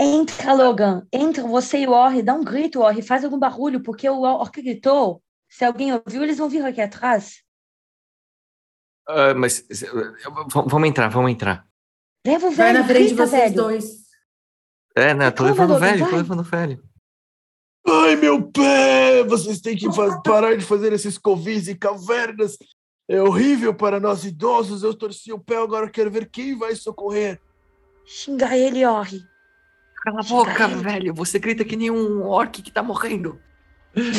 Entra, 0.00 0.52
Logan. 0.52 1.02
Entra, 1.12 1.42
você 1.42 1.78
e 1.78 1.86
o 1.86 1.90
Orri. 1.90 2.22
Dá 2.22 2.34
um 2.34 2.44
grito, 2.44 2.80
Orri. 2.80 3.02
Faz 3.02 3.24
algum 3.24 3.38
barulho, 3.38 3.82
porque 3.82 4.08
o 4.08 4.22
Orc 4.22 4.62
gritou. 4.62 5.20
Se 5.48 5.64
alguém 5.64 5.92
ouviu, 5.92 6.22
eles 6.22 6.38
vão 6.38 6.48
vir 6.48 6.64
aqui 6.64 6.80
atrás. 6.80 7.42
Ah, 9.14 9.34
mas 9.34 9.64
vamos 10.54 10.88
entrar, 10.88 11.08
vamos 11.08 11.30
entrar. 11.30 11.66
Leva 12.26 12.46
o 12.46 12.50
Vai 12.50 12.72
velho, 12.72 12.78
na 12.78 12.84
frente 12.86 13.02
de 13.02 13.08
grita, 13.08 13.26
vocês 13.26 13.42
velho. 13.42 13.54
dois. 13.54 14.02
É, 14.96 15.12
né? 15.14 15.30
Tô 15.30 15.44
Calma, 15.44 15.50
levando 15.52 15.76
o 15.76 15.78
velho, 15.80 15.98
tô 16.04 16.10
vai. 16.10 16.16
levando 16.18 16.40
o 16.40 16.44
velho. 16.44 16.82
Ai, 17.86 18.16
meu 18.16 18.42
pé! 18.50 19.24
Vocês 19.24 19.60
têm 19.60 19.76
que 19.76 19.86
parar 20.24 20.56
de 20.56 20.64
fazer 20.64 20.92
esses 20.92 21.18
covis 21.18 21.66
e 21.68 21.74
cavernas. 21.74 22.56
É 23.08 23.20
horrível 23.20 23.74
para 23.74 23.98
nós 23.98 24.24
idosos. 24.24 24.82
Eu 24.82 24.94
torci 24.94 25.32
o 25.32 25.38
pé, 25.38 25.56
agora 25.56 25.86
eu 25.86 25.90
quero 25.90 26.10
ver 26.10 26.30
quem 26.30 26.56
vai 26.56 26.74
socorrer. 26.76 27.40
Xinga 28.06 28.56
ele, 28.56 28.86
Orri. 28.86 29.24
Cala 30.04 30.20
a 30.20 30.22
boca, 30.22 30.64
ele. 30.64 30.74
velho. 30.76 31.14
Você 31.14 31.38
grita 31.38 31.64
que 31.64 31.76
nem 31.76 31.90
um 31.90 32.22
orc 32.22 32.62
que 32.62 32.70
tá 32.70 32.82
morrendo. 32.82 33.40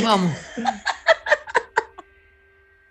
Vamos. 0.01 0.31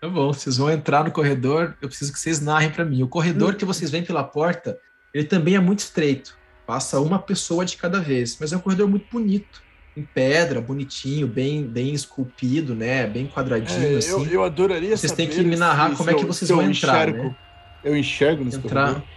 Tá 0.02 0.08
bom, 0.08 0.32
vocês 0.32 0.56
vão 0.56 0.68
entrar 0.68 1.04
no 1.04 1.12
corredor, 1.12 1.76
eu 1.80 1.86
preciso 1.86 2.12
que 2.12 2.18
vocês 2.18 2.40
narrem 2.40 2.70
pra 2.70 2.84
mim. 2.84 3.04
O 3.04 3.08
corredor 3.08 3.54
que 3.54 3.64
vocês 3.64 3.88
vêm 3.88 4.02
pela 4.02 4.24
porta, 4.24 4.76
ele 5.14 5.22
também 5.22 5.54
é 5.54 5.60
muito 5.60 5.78
estreito. 5.78 6.36
Passa 6.66 6.98
uma 7.00 7.20
pessoa 7.20 7.64
de 7.64 7.76
cada 7.76 8.00
vez, 8.00 8.36
mas 8.40 8.52
é 8.52 8.56
um 8.56 8.60
corredor 8.60 8.88
muito 8.88 9.06
bonito. 9.08 9.62
Em 9.96 10.02
pedra, 10.02 10.60
bonitinho, 10.60 11.28
bem, 11.28 11.62
bem 11.64 11.94
esculpido, 11.94 12.74
né? 12.74 13.06
Bem 13.06 13.28
quadradinho, 13.28 13.94
É, 13.94 13.98
assim. 13.98 14.10
eu, 14.10 14.26
eu 14.26 14.42
adoraria 14.44 14.96
Vocês 14.96 15.12
têm 15.12 15.26
saber 15.30 15.40
que 15.44 15.48
me 15.48 15.54
narrar 15.54 15.90
se- 15.90 15.96
como 15.98 16.08
se 16.10 16.16
é 16.16 16.18
que 16.18 16.24
vocês 16.26 16.50
vão 16.50 16.62
entrar, 16.62 17.08
enxergo- 17.08 17.28
né? 17.28 17.36
Eu 17.84 17.96
enxergo 17.96 18.44
nesse 18.44 18.56
entrar 18.56 18.86
corredor. 18.86 19.08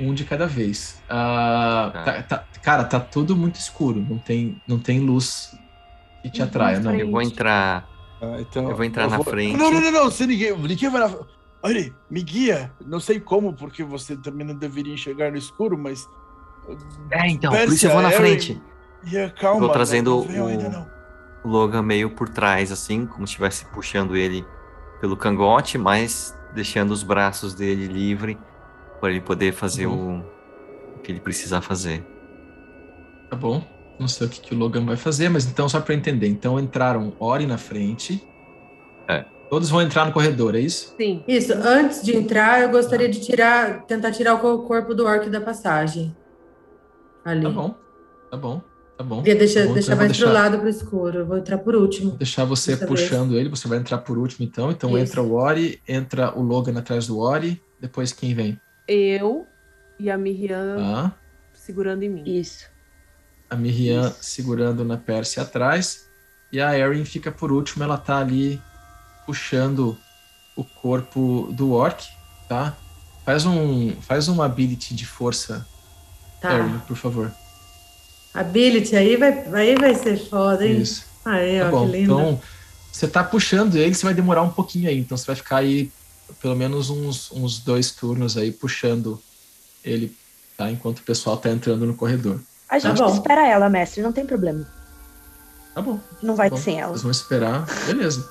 um 0.00 0.12
de 0.12 0.24
cada 0.24 0.46
vez. 0.48 1.00
Ah, 1.08 1.90
Tá. 1.92 2.02
tá- 2.02 2.22
tá- 2.22 2.44
cara, 2.62 2.82
tá 2.82 2.98
tudo 2.98 3.36
muito 3.36 3.60
escuro, 3.60 4.04
não 4.08 4.18
tem, 4.18 4.60
não 4.66 4.80
tem 4.80 4.98
luz 4.98 5.56
que 6.20 6.30
te 6.30 6.40
Uhum, 6.40 6.46
atraia, 6.48 6.80
não. 6.80 6.92
Eu 6.96 7.10
vou 7.12 7.22
entrar. 7.22 7.86
Ah, 8.34 8.40
então, 8.40 8.70
Eu 8.70 8.76
vou 8.76 8.84
entrar 8.84 9.08
na 9.08 9.22
frente. 9.22 9.56
Não, 9.56 9.70
não, 9.70 9.80
não, 9.80 9.90
não. 9.90 10.04
Você 10.04 10.26
ninguém, 10.26 10.56
ninguém 10.56 10.88
vai 10.90 11.00
na. 11.08 11.14
Olha, 11.62 11.92
me 12.10 12.22
guia. 12.22 12.72
Não 12.84 13.00
sei 13.00 13.18
como, 13.20 13.52
porque 13.52 13.82
você 13.82 14.16
também 14.16 14.46
não 14.46 14.54
deveria 14.54 14.92
enxergar 14.94 15.30
no 15.30 15.36
escuro, 15.36 15.76
mas. 15.78 16.08
É, 17.10 17.28
então, 17.28 17.50
Pérsia, 17.52 17.66
por 17.68 17.74
isso 17.74 17.86
eu 17.86 17.92
vou 17.92 18.02
na 18.02 18.10
frente. 18.10 18.60
E 19.04 19.28
calma. 19.40 19.60
Vou 19.60 19.68
trazendo 19.70 20.26
não, 20.28 20.44
o- 20.44 20.48
ainda 20.48 20.68
não. 20.68 20.86
O 21.44 21.48
Logan 21.48 21.82
meio 21.82 22.10
por 22.10 22.28
trás, 22.28 22.72
assim, 22.72 23.06
como 23.06 23.26
se 23.26 23.32
estivesse 23.32 23.64
puxando 23.66 24.16
ele 24.16 24.44
pelo 25.00 25.16
cangote, 25.16 25.78
mas 25.78 26.36
deixando 26.54 26.90
os 26.90 27.02
braços 27.04 27.54
dele 27.54 27.86
livre 27.86 28.36
para 29.00 29.10
ele 29.10 29.20
poder 29.20 29.52
fazer 29.52 29.86
Uhum. 29.86 30.20
o, 30.94 30.96
o 30.96 30.98
que 31.00 31.12
ele 31.12 31.20
precisar 31.20 31.60
fazer. 31.60 32.04
Tá 33.30 33.36
bom. 33.36 33.62
Não 33.98 34.08
sei 34.08 34.26
o 34.26 34.30
que, 34.30 34.40
que 34.40 34.54
o 34.54 34.58
Logan 34.58 34.84
vai 34.84 34.96
fazer, 34.96 35.28
mas 35.28 35.46
então, 35.46 35.68
só 35.68 35.80
pra 35.80 35.94
eu 35.94 35.98
entender. 35.98 36.28
Então 36.28 36.58
entraram 36.60 37.12
Ori 37.18 37.46
na 37.46 37.56
frente. 37.58 38.22
É. 39.08 39.24
Todos 39.48 39.70
vão 39.70 39.80
entrar 39.80 40.04
no 40.06 40.12
corredor, 40.12 40.54
é 40.54 40.60
isso? 40.60 40.94
Sim. 40.96 41.22
Isso, 41.26 41.52
antes 41.54 42.02
de 42.02 42.14
entrar, 42.16 42.60
eu 42.62 42.70
gostaria 42.70 43.08
de 43.08 43.20
tirar, 43.20 43.82
tentar 43.86 44.10
tirar 44.12 44.34
o 44.34 44.38
co- 44.38 44.58
corpo 44.66 44.92
do 44.94 45.06
orc 45.06 45.30
da 45.30 45.40
passagem. 45.40 46.14
Ali. 47.24 47.42
Tá 47.42 47.50
bom. 47.50 47.74
Tá 48.30 48.36
bom. 48.36 48.62
Tá 48.98 49.04
bom. 49.04 49.22
Queria 49.22 49.38
deixar, 49.38 49.60
Tá 49.62 49.66
bom, 49.68 49.74
deixar 49.74 49.92
então 49.92 49.98
mais 50.06 50.16
vou 50.18 50.26
pro 50.26 50.32
deixar, 50.34 50.42
lado, 50.50 50.58
pro 50.60 50.68
escuro. 50.68 51.18
Eu 51.18 51.26
vou 51.26 51.38
entrar 51.38 51.58
por 51.58 51.74
último. 51.76 52.12
deixar 52.12 52.44
você 52.44 52.72
dessa 52.72 52.86
puxando 52.86 53.36
ele, 53.36 53.48
você 53.48 53.68
vai 53.68 53.78
entrar 53.78 53.98
por 53.98 54.18
último 54.18 54.44
então. 54.46 54.70
Então 54.70 54.90
Isso. 54.90 54.98
entra 54.98 55.22
o 55.22 55.34
Ori, 55.34 55.80
entra 55.86 56.36
o 56.36 56.42
Logan 56.42 56.78
atrás 56.78 57.06
do 57.06 57.18
Ori, 57.18 57.62
depois 57.80 58.12
quem 58.12 58.34
vem? 58.34 58.58
Eu 58.88 59.46
e 60.00 60.10
a 60.10 60.16
Miriam 60.18 60.76
Ah, 60.78 61.12
segurando 61.52 62.02
em 62.02 62.08
mim. 62.08 62.22
Isso. 62.26 62.66
A 63.48 63.56
Miriam 63.56 64.08
Isso. 64.08 64.18
segurando 64.22 64.84
na 64.84 64.96
Pérsia 64.96 65.42
atrás. 65.42 66.06
E 66.52 66.60
a 66.60 66.76
Erin 66.78 67.04
fica 67.04 67.30
por 67.30 67.50
último, 67.52 67.82
ela 67.84 67.98
tá 67.98 68.18
ali 68.18 68.60
puxando 69.26 69.96
o 70.56 70.64
corpo 70.64 71.48
do 71.52 71.72
Orc, 71.72 72.04
tá? 72.48 72.76
Faz 73.24 73.44
um, 73.44 73.90
faz 74.02 74.28
um 74.28 74.40
ability 74.40 74.94
de 74.94 75.04
força, 75.04 75.66
Tá. 76.40 76.54
Erin, 76.58 76.78
por 76.86 76.96
favor. 76.96 77.32
Ability 78.32 78.94
aí 78.94 79.16
vai, 79.16 79.32
aí 79.54 79.74
vai 79.76 79.94
ser 79.94 80.16
foda, 80.28 80.66
hein? 80.66 80.80
Isso. 80.80 81.04
Aí, 81.24 81.58
Tá 81.58 81.68
ó, 81.68 81.70
bom. 81.70 81.86
que 81.86 81.92
lindo. 81.96 82.12
Então, 82.12 82.40
você 82.92 83.08
tá 83.08 83.24
puxando 83.24 83.74
ele, 83.76 83.94
você 83.94 84.04
vai 84.04 84.14
demorar 84.14 84.42
um 84.42 84.50
pouquinho 84.50 84.88
aí. 84.88 84.98
Então, 84.98 85.16
você 85.16 85.26
vai 85.26 85.36
ficar 85.36 85.56
aí 85.58 85.90
pelo 86.40 86.54
menos 86.56 86.90
uns, 86.90 87.30
uns 87.32 87.58
dois 87.58 87.90
turnos 87.92 88.36
aí 88.36 88.52
puxando 88.52 89.20
ele, 89.84 90.14
tá? 90.56 90.70
Enquanto 90.70 90.98
o 90.98 91.02
pessoal 91.02 91.36
tá 91.36 91.50
entrando 91.50 91.86
no 91.86 91.94
corredor. 91.94 92.40
A 92.68 92.78
gente 92.78 92.98
bom. 92.98 93.12
espera 93.12 93.46
ela, 93.46 93.68
mestre. 93.68 94.02
Não 94.02 94.12
tem 94.12 94.26
problema. 94.26 94.66
Tá 95.74 95.82
bom. 95.82 96.00
Não 96.22 96.34
vai 96.34 96.50
Bom, 96.50 96.56
sem 96.56 96.80
ela. 96.80 96.92
Vocês 96.92 97.02
vão 97.02 97.10
esperar. 97.10 97.66
Beleza. 97.86 98.28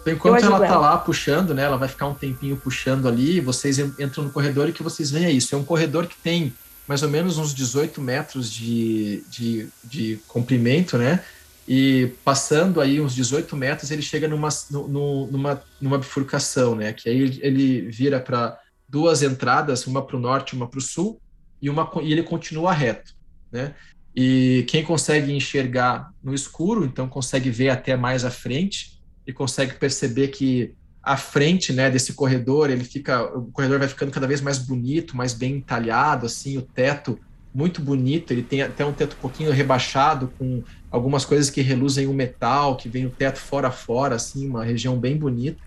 Então, 0.00 0.14
enquanto 0.14 0.44
ela 0.44 0.58
tá 0.60 0.66
ela. 0.66 0.78
lá 0.78 0.98
puxando, 0.98 1.52
né? 1.54 1.64
Ela 1.64 1.76
vai 1.76 1.88
ficar 1.88 2.06
um 2.06 2.14
tempinho 2.14 2.56
puxando 2.56 3.06
ali. 3.06 3.40
Vocês 3.40 3.78
en- 3.78 3.92
entram 3.98 4.24
no 4.24 4.30
corredor 4.30 4.68
e 4.68 4.72
que 4.72 4.82
vocês 4.82 5.10
veem 5.10 5.26
é 5.26 5.30
isso. 5.30 5.54
É 5.54 5.58
um 5.58 5.64
corredor 5.64 6.06
que 6.06 6.16
tem 6.16 6.54
mais 6.88 7.02
ou 7.02 7.08
menos 7.08 7.36
uns 7.36 7.52
18 7.52 8.00
metros 8.00 8.50
de, 8.50 9.24
de, 9.28 9.68
de 9.84 10.20
comprimento, 10.28 10.96
né? 10.96 11.22
e 11.68 12.12
passando 12.24 12.80
aí 12.80 13.00
uns 13.00 13.14
18 13.14 13.56
metros, 13.56 13.90
ele 13.90 14.02
chega 14.02 14.28
numa, 14.28 14.48
no, 14.70 15.26
numa, 15.26 15.62
numa 15.80 15.98
bifurcação, 15.98 16.76
né? 16.76 16.92
Que 16.92 17.08
aí 17.08 17.20
ele, 17.20 17.40
ele 17.42 17.80
vira 17.90 18.20
para 18.20 18.58
duas 18.88 19.22
entradas, 19.22 19.86
uma 19.86 20.00
para 20.00 20.16
o 20.16 20.20
norte, 20.20 20.54
uma 20.54 20.68
para 20.68 20.78
o 20.78 20.82
sul, 20.82 21.20
e, 21.60 21.68
uma, 21.68 21.90
e 22.02 22.12
ele 22.12 22.22
continua 22.22 22.72
reto, 22.72 23.15
né? 23.56 23.74
E 24.14 24.64
quem 24.68 24.82
consegue 24.82 25.32
enxergar 25.32 26.10
no 26.22 26.32
escuro, 26.32 26.84
então 26.84 27.08
consegue 27.08 27.50
ver 27.50 27.70
até 27.70 27.96
mais 27.96 28.24
à 28.24 28.30
frente 28.30 29.00
e 29.26 29.32
consegue 29.32 29.74
perceber 29.74 30.28
que 30.28 30.74
a 31.02 31.16
frente, 31.16 31.72
né, 31.72 31.90
desse 31.90 32.14
corredor, 32.14 32.70
ele 32.70 32.82
fica, 32.82 33.22
o 33.36 33.50
corredor 33.52 33.78
vai 33.78 33.86
ficando 33.86 34.10
cada 34.10 34.26
vez 34.26 34.40
mais 34.40 34.58
bonito, 34.58 35.16
mais 35.16 35.32
bem 35.32 35.56
entalhado, 35.56 36.26
assim, 36.26 36.56
o 36.58 36.62
teto 36.62 37.18
muito 37.54 37.80
bonito, 37.80 38.32
ele 38.32 38.42
tem 38.42 38.60
até 38.60 38.84
um 38.84 38.92
teto 38.92 39.16
um 39.16 39.20
pouquinho 39.20 39.52
rebaixado, 39.52 40.32
com 40.38 40.62
algumas 40.90 41.24
coisas 41.24 41.48
que 41.48 41.60
reluzem 41.60 42.06
o 42.06 42.12
metal, 42.12 42.76
que 42.76 42.88
vem 42.88 43.06
o 43.06 43.10
teto 43.10 43.38
fora 43.38 43.68
a 43.68 43.70
fora, 43.70 44.16
assim, 44.16 44.48
uma 44.48 44.64
região 44.64 44.98
bem 44.98 45.16
bonita. 45.16 45.58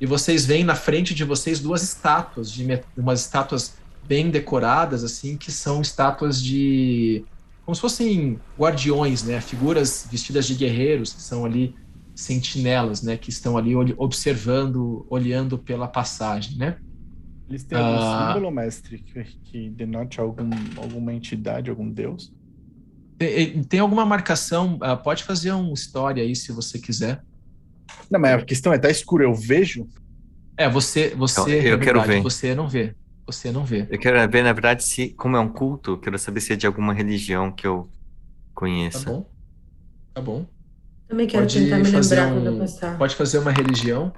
E 0.00 0.06
vocês 0.06 0.46
veem 0.46 0.62
na 0.62 0.74
frente 0.74 1.14
de 1.14 1.24
vocês 1.24 1.58
duas 1.58 1.82
estátuas, 1.82 2.50
de 2.50 2.64
umas 2.96 3.20
estátuas 3.20 3.74
bem 4.08 4.30
decoradas, 4.30 5.04
assim, 5.04 5.36
que 5.36 5.52
são 5.52 5.82
estátuas 5.82 6.42
de. 6.42 7.24
como 7.64 7.74
se 7.74 7.80
fossem 7.80 8.40
guardiões, 8.58 9.22
né? 9.22 9.40
Figuras 9.40 10.08
vestidas 10.10 10.46
de 10.46 10.54
guerreiros, 10.54 11.12
que 11.12 11.20
são 11.20 11.44
ali 11.44 11.74
sentinelas, 12.14 13.02
né? 13.02 13.18
Que 13.18 13.28
estão 13.28 13.56
ali 13.58 13.74
observando, 13.98 15.06
olhando 15.10 15.58
pela 15.58 15.86
passagem, 15.86 16.56
né? 16.56 16.78
Eles 17.48 17.64
têm 17.64 17.78
algum 17.78 17.98
ah, 17.98 18.28
símbolo, 18.28 18.50
mestre, 18.50 18.98
que, 18.98 19.24
que 19.44 19.70
denote 19.70 20.20
algum, 20.20 20.50
alguma 20.76 21.12
entidade, 21.12 21.70
algum 21.70 21.88
deus? 21.90 22.32
Tem, 23.16 23.62
tem 23.62 23.80
alguma 23.80 24.04
marcação? 24.04 24.76
Uh, 24.76 25.02
pode 25.02 25.24
fazer 25.24 25.52
uma 25.52 25.72
história 25.72 26.22
aí, 26.22 26.34
se 26.34 26.52
você 26.52 26.78
quiser. 26.78 27.22
Não, 28.10 28.20
mas 28.20 28.42
a 28.42 28.44
questão 28.44 28.72
é, 28.72 28.78
tá 28.78 28.90
escuro, 28.90 29.24
eu 29.24 29.34
vejo? 29.34 29.88
É, 30.56 30.68
você, 30.68 31.14
você, 31.14 31.40
então, 31.40 31.72
eu 31.72 31.78
quero 31.78 32.02
ver. 32.02 32.22
você 32.22 32.54
não 32.54 32.68
vê. 32.68 32.94
Você 33.28 33.52
não 33.52 33.62
vê. 33.62 33.86
Eu 33.90 33.98
quero 33.98 34.30
ver, 34.30 34.42
na 34.42 34.54
verdade, 34.54 34.82
se, 34.82 35.10
como 35.10 35.36
é 35.36 35.40
um 35.40 35.50
culto, 35.50 35.90
eu 35.90 35.98
quero 35.98 36.18
saber 36.18 36.40
se 36.40 36.54
é 36.54 36.56
de 36.56 36.66
alguma 36.66 36.94
religião 36.94 37.52
que 37.52 37.66
eu 37.66 37.86
conheça. 38.54 39.04
Tá 39.04 39.10
bom. 39.10 39.30
Tá 40.14 40.20
bom. 40.22 40.46
Também 41.06 41.26
quero 41.26 41.42
pode 41.42 41.60
tentar 41.60 41.76
me 41.76 41.90
lembrar 41.90 42.26
um, 42.26 42.32
quando 42.32 42.46
eu 42.46 42.58
passar. 42.58 42.96
Pode 42.96 43.14
fazer 43.14 43.38
uma 43.38 43.52
religião. 43.52 44.10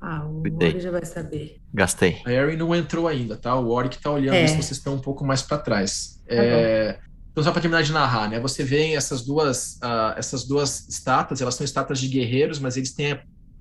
Ah, 0.00 0.26
o 0.26 0.42
Ori 0.42 0.80
já 0.80 0.90
vai 0.90 1.04
saber. 1.04 1.60
Gastei. 1.72 2.20
A 2.26 2.32
Erin 2.32 2.56
não 2.56 2.74
entrou 2.74 3.06
ainda, 3.06 3.36
tá? 3.36 3.54
O 3.54 3.70
Ori 3.70 3.88
que 3.88 4.02
tá 4.02 4.10
olhando 4.10 4.34
é. 4.34 4.48
se 4.48 4.56
vocês 4.56 4.72
estão 4.72 4.96
um 4.96 5.00
pouco 5.00 5.24
mais 5.24 5.40
para 5.40 5.58
trás. 5.58 6.20
Tá 6.26 6.34
é... 6.34 6.98
Então, 7.30 7.44
só 7.44 7.52
para 7.52 7.62
terminar 7.62 7.84
de 7.84 7.92
narrar, 7.92 8.28
né? 8.28 8.40
Você 8.40 8.64
vê 8.64 8.92
essas 8.92 9.22
duas, 9.22 9.76
uh, 9.76 10.18
essas 10.18 10.42
duas 10.42 10.88
estátuas, 10.88 11.40
elas 11.40 11.54
são 11.54 11.64
estátuas 11.64 12.00
de 12.00 12.08
guerreiros, 12.08 12.58
mas 12.58 12.76
eles 12.76 12.92
têm 12.92 13.12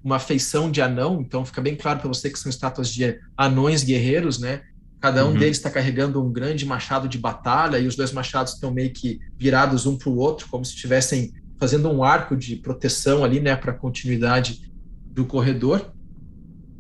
uma 0.04 0.20
feição 0.20 0.72
de 0.72 0.82
anão, 0.82 1.22
então 1.22 1.46
fica 1.46 1.62
bem 1.62 1.76
claro 1.76 2.00
para 2.00 2.08
você 2.08 2.30
que 2.30 2.40
são 2.40 2.50
estátuas 2.50 2.90
de 2.90 3.20
anões 3.38 3.84
guerreiros, 3.84 4.40
né? 4.40 4.62
Cada 5.00 5.26
um 5.26 5.30
uhum. 5.30 5.38
deles 5.38 5.58
está 5.58 5.70
carregando 5.70 6.24
um 6.24 6.32
grande 6.32 6.66
machado 6.66 7.08
de 7.08 7.18
batalha 7.18 7.80
e 7.80 7.88
os 7.88 7.96
dois 7.96 8.12
machados 8.12 8.54
estão 8.54 8.72
meio 8.72 8.92
que 8.92 9.20
virados 9.38 9.86
um 9.86 9.98
para 9.98 10.10
o 10.10 10.18
outro, 10.18 10.48
como 10.50 10.64
se 10.64 10.76
estivessem 10.76 11.34
fazendo 11.60 11.90
um 11.90 12.04
arco 12.04 12.36
de 12.36 12.56
proteção 12.56 13.24
ali, 13.24 13.40
né, 13.40 13.56
para 13.56 13.72
a 13.72 13.76
continuidade 13.76 14.72
do 15.06 15.26
corredor. 15.26 15.92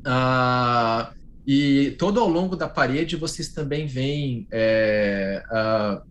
Ah, 0.05 1.13
e 1.45 1.91
todo 1.99 2.19
ao 2.19 2.27
longo 2.27 2.55
da 2.55 2.67
parede 2.67 3.15
vocês 3.15 3.49
também 3.49 3.85
veem 3.85 4.47
é, 4.51 5.43
ah, 5.49 6.01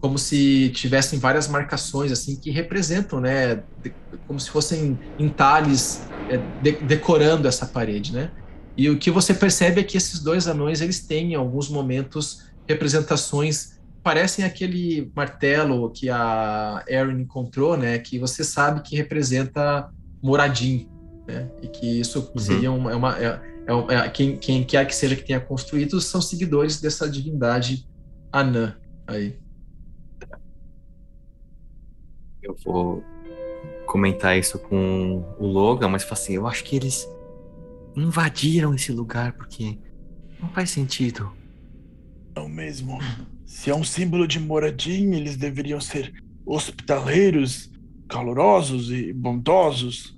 como 0.00 0.18
se 0.18 0.70
tivessem 0.70 1.18
várias 1.18 1.48
marcações 1.48 2.12
assim 2.12 2.36
que 2.36 2.50
representam, 2.50 3.20
né, 3.20 3.62
de, 3.82 3.92
como 4.26 4.38
se 4.38 4.50
fossem 4.50 4.98
entalhes 5.18 6.02
é, 6.28 6.36
de, 6.62 6.72
decorando 6.84 7.48
essa 7.48 7.66
parede, 7.66 8.12
né? 8.12 8.30
E 8.76 8.88
o 8.88 8.96
que 8.96 9.10
você 9.10 9.34
percebe 9.34 9.80
é 9.80 9.84
que 9.84 9.96
esses 9.96 10.20
dois 10.20 10.46
anões 10.46 10.80
eles 10.80 11.00
têm 11.00 11.32
em 11.32 11.34
alguns 11.34 11.68
momentos 11.68 12.44
representações 12.68 13.78
parecem 14.02 14.44
aquele 14.44 15.10
martelo 15.14 15.90
que 15.90 16.08
a 16.08 16.82
Erin 16.88 17.20
encontrou, 17.20 17.76
né? 17.76 17.98
Que 17.98 18.18
você 18.18 18.42
sabe 18.44 18.80
que 18.82 18.96
representa 18.96 19.90
Moradin, 20.22 20.88
né? 21.26 21.50
E 21.60 21.68
que 21.68 22.00
isso 22.00 22.30
uhum. 22.34 22.38
seria 22.38 22.72
uma, 22.72 22.92
é 22.92 22.94
uma 22.94 23.18
é, 23.18 23.40
é, 23.66 23.94
é, 23.94 24.08
quem, 24.08 24.36
quem 24.38 24.64
quer 24.64 24.86
que 24.86 24.94
seja 24.94 25.14
que 25.14 25.24
tenha 25.24 25.40
construído 25.40 26.00
são 26.00 26.22
seguidores 26.22 26.80
dessa 26.80 27.06
divindade 27.06 27.86
anã 28.32 28.76
aí. 29.06 29.38
Eu 32.42 32.47
vou 32.64 33.02
comentar 33.86 34.38
isso 34.38 34.58
com 34.58 35.24
o 35.38 35.46
Logan, 35.46 35.88
mas 35.88 36.06
assim, 36.10 36.34
eu 36.34 36.46
acho 36.46 36.64
que 36.64 36.76
eles 36.76 37.08
invadiram 37.96 38.74
esse 38.74 38.92
lugar 38.92 39.32
porque 39.32 39.78
não 40.40 40.48
faz 40.50 40.70
sentido. 40.70 41.32
Não 42.36 42.48
mesmo. 42.48 42.98
Se 43.44 43.70
é 43.70 43.74
um 43.74 43.82
símbolo 43.82 44.26
de 44.28 44.38
moradia, 44.38 45.16
eles 45.16 45.36
deveriam 45.36 45.80
ser 45.80 46.12
hospitaleiros, 46.44 47.70
calorosos 48.08 48.90
e 48.90 49.12
bondosos. 49.12 50.16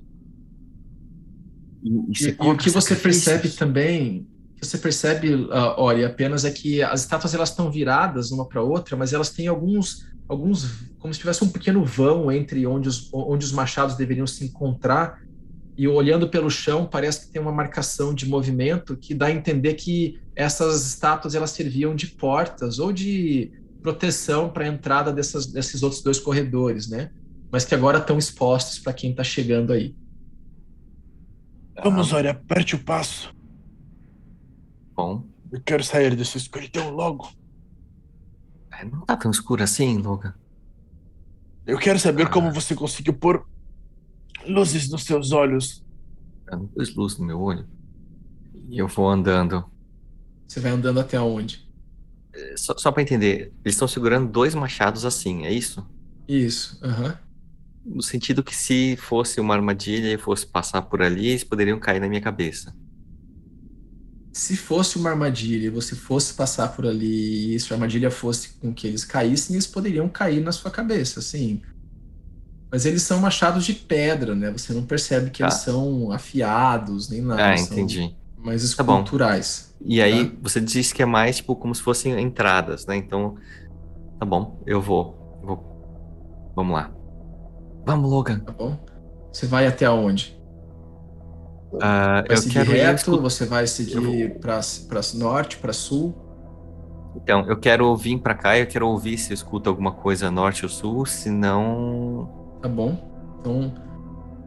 E, 1.82 1.88
e, 1.88 2.28
e 2.28 2.48
o 2.48 2.56
que 2.56 2.70
você 2.70 2.94
percebe 2.94 3.48
também, 3.48 4.28
você 4.60 4.76
percebe, 4.76 5.34
uh, 5.34 5.74
olha, 5.78 6.06
apenas 6.06 6.44
é 6.44 6.50
que 6.50 6.82
as 6.82 7.00
estátuas 7.00 7.34
elas 7.34 7.50
estão 7.50 7.70
viradas 7.70 8.30
uma 8.30 8.46
para 8.46 8.62
outra, 8.62 8.96
mas 8.96 9.12
elas 9.12 9.30
têm 9.30 9.46
alguns, 9.46 10.06
alguns, 10.30 10.86
como 11.00 11.12
se 11.12 11.18
tivesse 11.18 11.42
um 11.42 11.48
pequeno 11.48 11.84
vão 11.84 12.30
entre 12.30 12.64
onde 12.64 12.88
os, 12.88 13.12
onde 13.12 13.44
os 13.44 13.50
machados 13.50 13.96
deveriam 13.96 14.26
se 14.28 14.44
encontrar. 14.44 15.20
E 15.76 15.88
olhando 15.88 16.28
pelo 16.28 16.48
chão, 16.48 16.86
parece 16.86 17.26
que 17.26 17.32
tem 17.32 17.42
uma 17.42 17.50
marcação 17.50 18.14
de 18.14 18.28
movimento 18.28 18.96
que 18.96 19.12
dá 19.12 19.26
a 19.26 19.32
entender 19.32 19.74
que 19.74 20.20
essas 20.36 20.86
estátuas 20.86 21.34
elas 21.34 21.50
serviam 21.50 21.96
de 21.96 22.06
portas 22.06 22.78
ou 22.78 22.92
de 22.92 23.50
proteção 23.82 24.48
para 24.50 24.64
a 24.64 24.68
entrada 24.68 25.12
dessas, 25.12 25.46
desses 25.46 25.82
outros 25.82 26.02
dois 26.02 26.20
corredores, 26.20 26.88
né? 26.88 27.10
Mas 27.50 27.64
que 27.64 27.74
agora 27.74 27.98
estão 27.98 28.16
expostos 28.16 28.78
para 28.78 28.92
quem 28.92 29.10
está 29.10 29.24
chegando 29.24 29.72
aí. 29.72 29.96
Vamos, 31.82 32.12
olha, 32.12 32.30
aperte 32.30 32.76
o 32.76 32.84
passo. 32.84 33.34
Bom. 34.94 35.24
Eu 35.50 35.60
quero 35.60 35.82
sair 35.82 36.14
desse 36.14 36.38
escuridão 36.38 36.90
logo. 36.90 37.28
Não 38.84 39.00
tá 39.02 39.16
tão 39.16 39.30
escuro 39.30 39.62
assim, 39.62 39.98
Logan. 39.98 40.34
Eu 41.66 41.78
quero 41.78 41.98
saber 41.98 42.24
ah. 42.24 42.30
como 42.30 42.52
você 42.52 42.74
conseguiu 42.74 43.14
pôr 43.14 43.46
luzes 44.46 44.88
nos 44.90 45.04
seus 45.04 45.32
olhos. 45.32 45.84
Eu 46.50 46.58
não 46.58 46.66
pus 46.66 46.94
luz 46.94 47.18
no 47.18 47.26
meu 47.26 47.40
olho. 47.40 47.66
E 48.68 48.78
eu 48.78 48.88
vou 48.88 49.08
andando. 49.08 49.64
Você 50.46 50.60
vai 50.60 50.72
andando 50.72 51.00
até 51.00 51.20
onde? 51.20 51.68
É, 52.32 52.56
só, 52.56 52.76
só 52.76 52.90
para 52.90 53.02
entender, 53.02 53.52
eles 53.64 53.74
estão 53.74 53.88
segurando 53.88 54.30
dois 54.30 54.54
machados 54.54 55.04
assim, 55.04 55.44
é 55.44 55.52
isso? 55.52 55.86
Isso, 56.28 56.78
aham. 56.82 57.06
Uhum 57.06 57.30
no 57.84 58.02
sentido 58.02 58.42
que 58.42 58.54
se 58.54 58.96
fosse 58.96 59.40
uma 59.40 59.54
armadilha 59.54 60.12
e 60.12 60.18
fosse 60.18 60.46
passar 60.46 60.82
por 60.82 61.02
ali, 61.02 61.28
eles 61.28 61.44
poderiam 61.44 61.78
cair 61.78 62.00
na 62.00 62.08
minha 62.08 62.20
cabeça. 62.20 62.74
Se 64.32 64.56
fosse 64.56 64.96
uma 64.96 65.10
armadilha 65.10 65.66
e 65.66 65.70
você 65.70 65.96
fosse 65.96 66.34
passar 66.34 66.68
por 66.68 66.86
ali 66.86 67.54
e 67.54 67.58
se 67.58 67.72
a 67.72 67.76
armadilha 67.76 68.10
fosse 68.10 68.50
com 68.60 68.72
que 68.72 68.86
eles 68.86 69.04
caíssem, 69.04 69.56
eles 69.56 69.66
poderiam 69.66 70.08
cair 70.08 70.40
na 70.40 70.52
sua 70.52 70.70
cabeça, 70.70 71.20
sim. 71.20 71.60
Mas 72.70 72.86
eles 72.86 73.02
são 73.02 73.18
machados 73.18 73.64
de 73.66 73.74
pedra, 73.74 74.34
né? 74.34 74.50
Você 74.52 74.72
não 74.72 74.84
percebe 74.84 75.30
que 75.30 75.42
ah. 75.42 75.46
eles 75.46 75.56
são 75.56 76.12
afiados 76.12 77.08
nem 77.08 77.20
nada. 77.20 77.44
Ah, 77.44 77.56
entendi. 77.56 78.14
Mais 78.38 78.62
esculturais. 78.62 79.74
Tá 79.78 79.84
e 79.84 80.00
aí, 80.00 80.28
tá? 80.28 80.36
você 80.40 80.60
disse 80.60 80.94
que 80.94 81.02
é 81.02 81.06
mais 81.06 81.36
tipo 81.36 81.56
como 81.56 81.74
se 81.74 81.82
fossem 81.82 82.18
entradas, 82.20 82.86
né? 82.86 82.96
Então, 82.96 83.36
tá 84.18 84.24
bom, 84.24 84.62
eu 84.64 84.80
vou. 84.80 85.40
Eu 85.42 85.46
vou... 85.48 86.52
Vamos 86.54 86.74
lá. 86.74 86.92
Vamos, 87.84 88.08
Logan. 88.08 88.38
Tá 88.38 88.52
bom. 88.52 88.78
Você 89.32 89.46
vai 89.46 89.66
até 89.66 89.90
onde? 89.90 90.39
Uh, 91.72 91.78
vai 91.80 92.24
eu 92.28 92.36
seguir 92.36 92.54
quero 92.54 92.70
reto? 92.72 93.14
Ir... 93.14 93.20
Você 93.20 93.46
vai 93.46 93.66
seguir 93.66 94.38
para 94.40 94.60
norte, 95.14 95.56
para 95.56 95.72
sul? 95.72 96.14
Então, 97.16 97.44
eu 97.48 97.56
quero 97.56 97.94
vir 97.96 98.18
para 98.18 98.34
cá, 98.34 98.58
eu 98.58 98.66
quero 98.66 98.88
ouvir 98.88 99.18
se 99.18 99.32
eu 99.32 99.34
escuto 99.34 99.68
alguma 99.68 99.92
coisa 99.92 100.30
norte 100.30 100.64
ou 100.64 100.68
sul, 100.68 101.06
senão. 101.06 102.58
Tá 102.62 102.68
bom. 102.68 102.98
Então, 103.40 103.72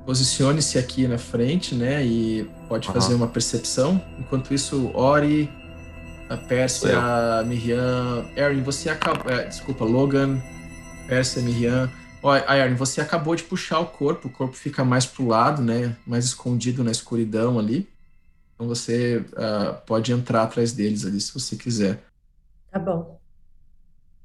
posicione-se 0.05 0.77
aqui 0.77 1.07
na 1.07 1.17
frente, 1.17 1.75
né? 1.75 2.05
E 2.05 2.49
pode 2.67 2.87
uhum. 2.87 2.93
fazer 2.93 3.13
uma 3.15 3.27
percepção. 3.27 4.01
Enquanto 4.17 4.53
isso, 4.53 4.91
Ori, 4.93 5.49
a 6.29 6.37
Pérsia, 6.37 6.97
a 6.99 7.43
Miriam. 7.43 8.25
Erin, 8.35 8.61
você 8.61 8.89
acabou. 8.89 9.31
É, 9.31 9.45
desculpa, 9.45 9.83
Logan, 9.83 10.41
Pérsia, 11.07 11.41
Miriam 11.41 11.89
Olha, 12.23 12.43
Ayarne, 12.47 12.75
você 12.75 13.01
acabou 13.01 13.35
de 13.35 13.43
puxar 13.43 13.79
o 13.79 13.87
corpo, 13.87 14.27
o 14.29 14.31
corpo 14.31 14.55
fica 14.55 14.83
mais 14.85 15.05
pro 15.05 15.27
lado, 15.27 15.61
né? 15.61 15.95
Mais 16.07 16.25
escondido 16.25 16.83
na 16.83 16.91
escuridão 16.91 17.59
ali. 17.59 17.87
Então 18.55 18.67
você 18.67 19.17
uh, 19.33 19.81
pode 19.85 20.11
entrar 20.13 20.43
atrás 20.43 20.71
deles 20.71 21.05
ali 21.05 21.19
se 21.19 21.33
você 21.33 21.55
quiser. 21.55 22.01
Tá 22.71 22.79
bom. 22.79 23.19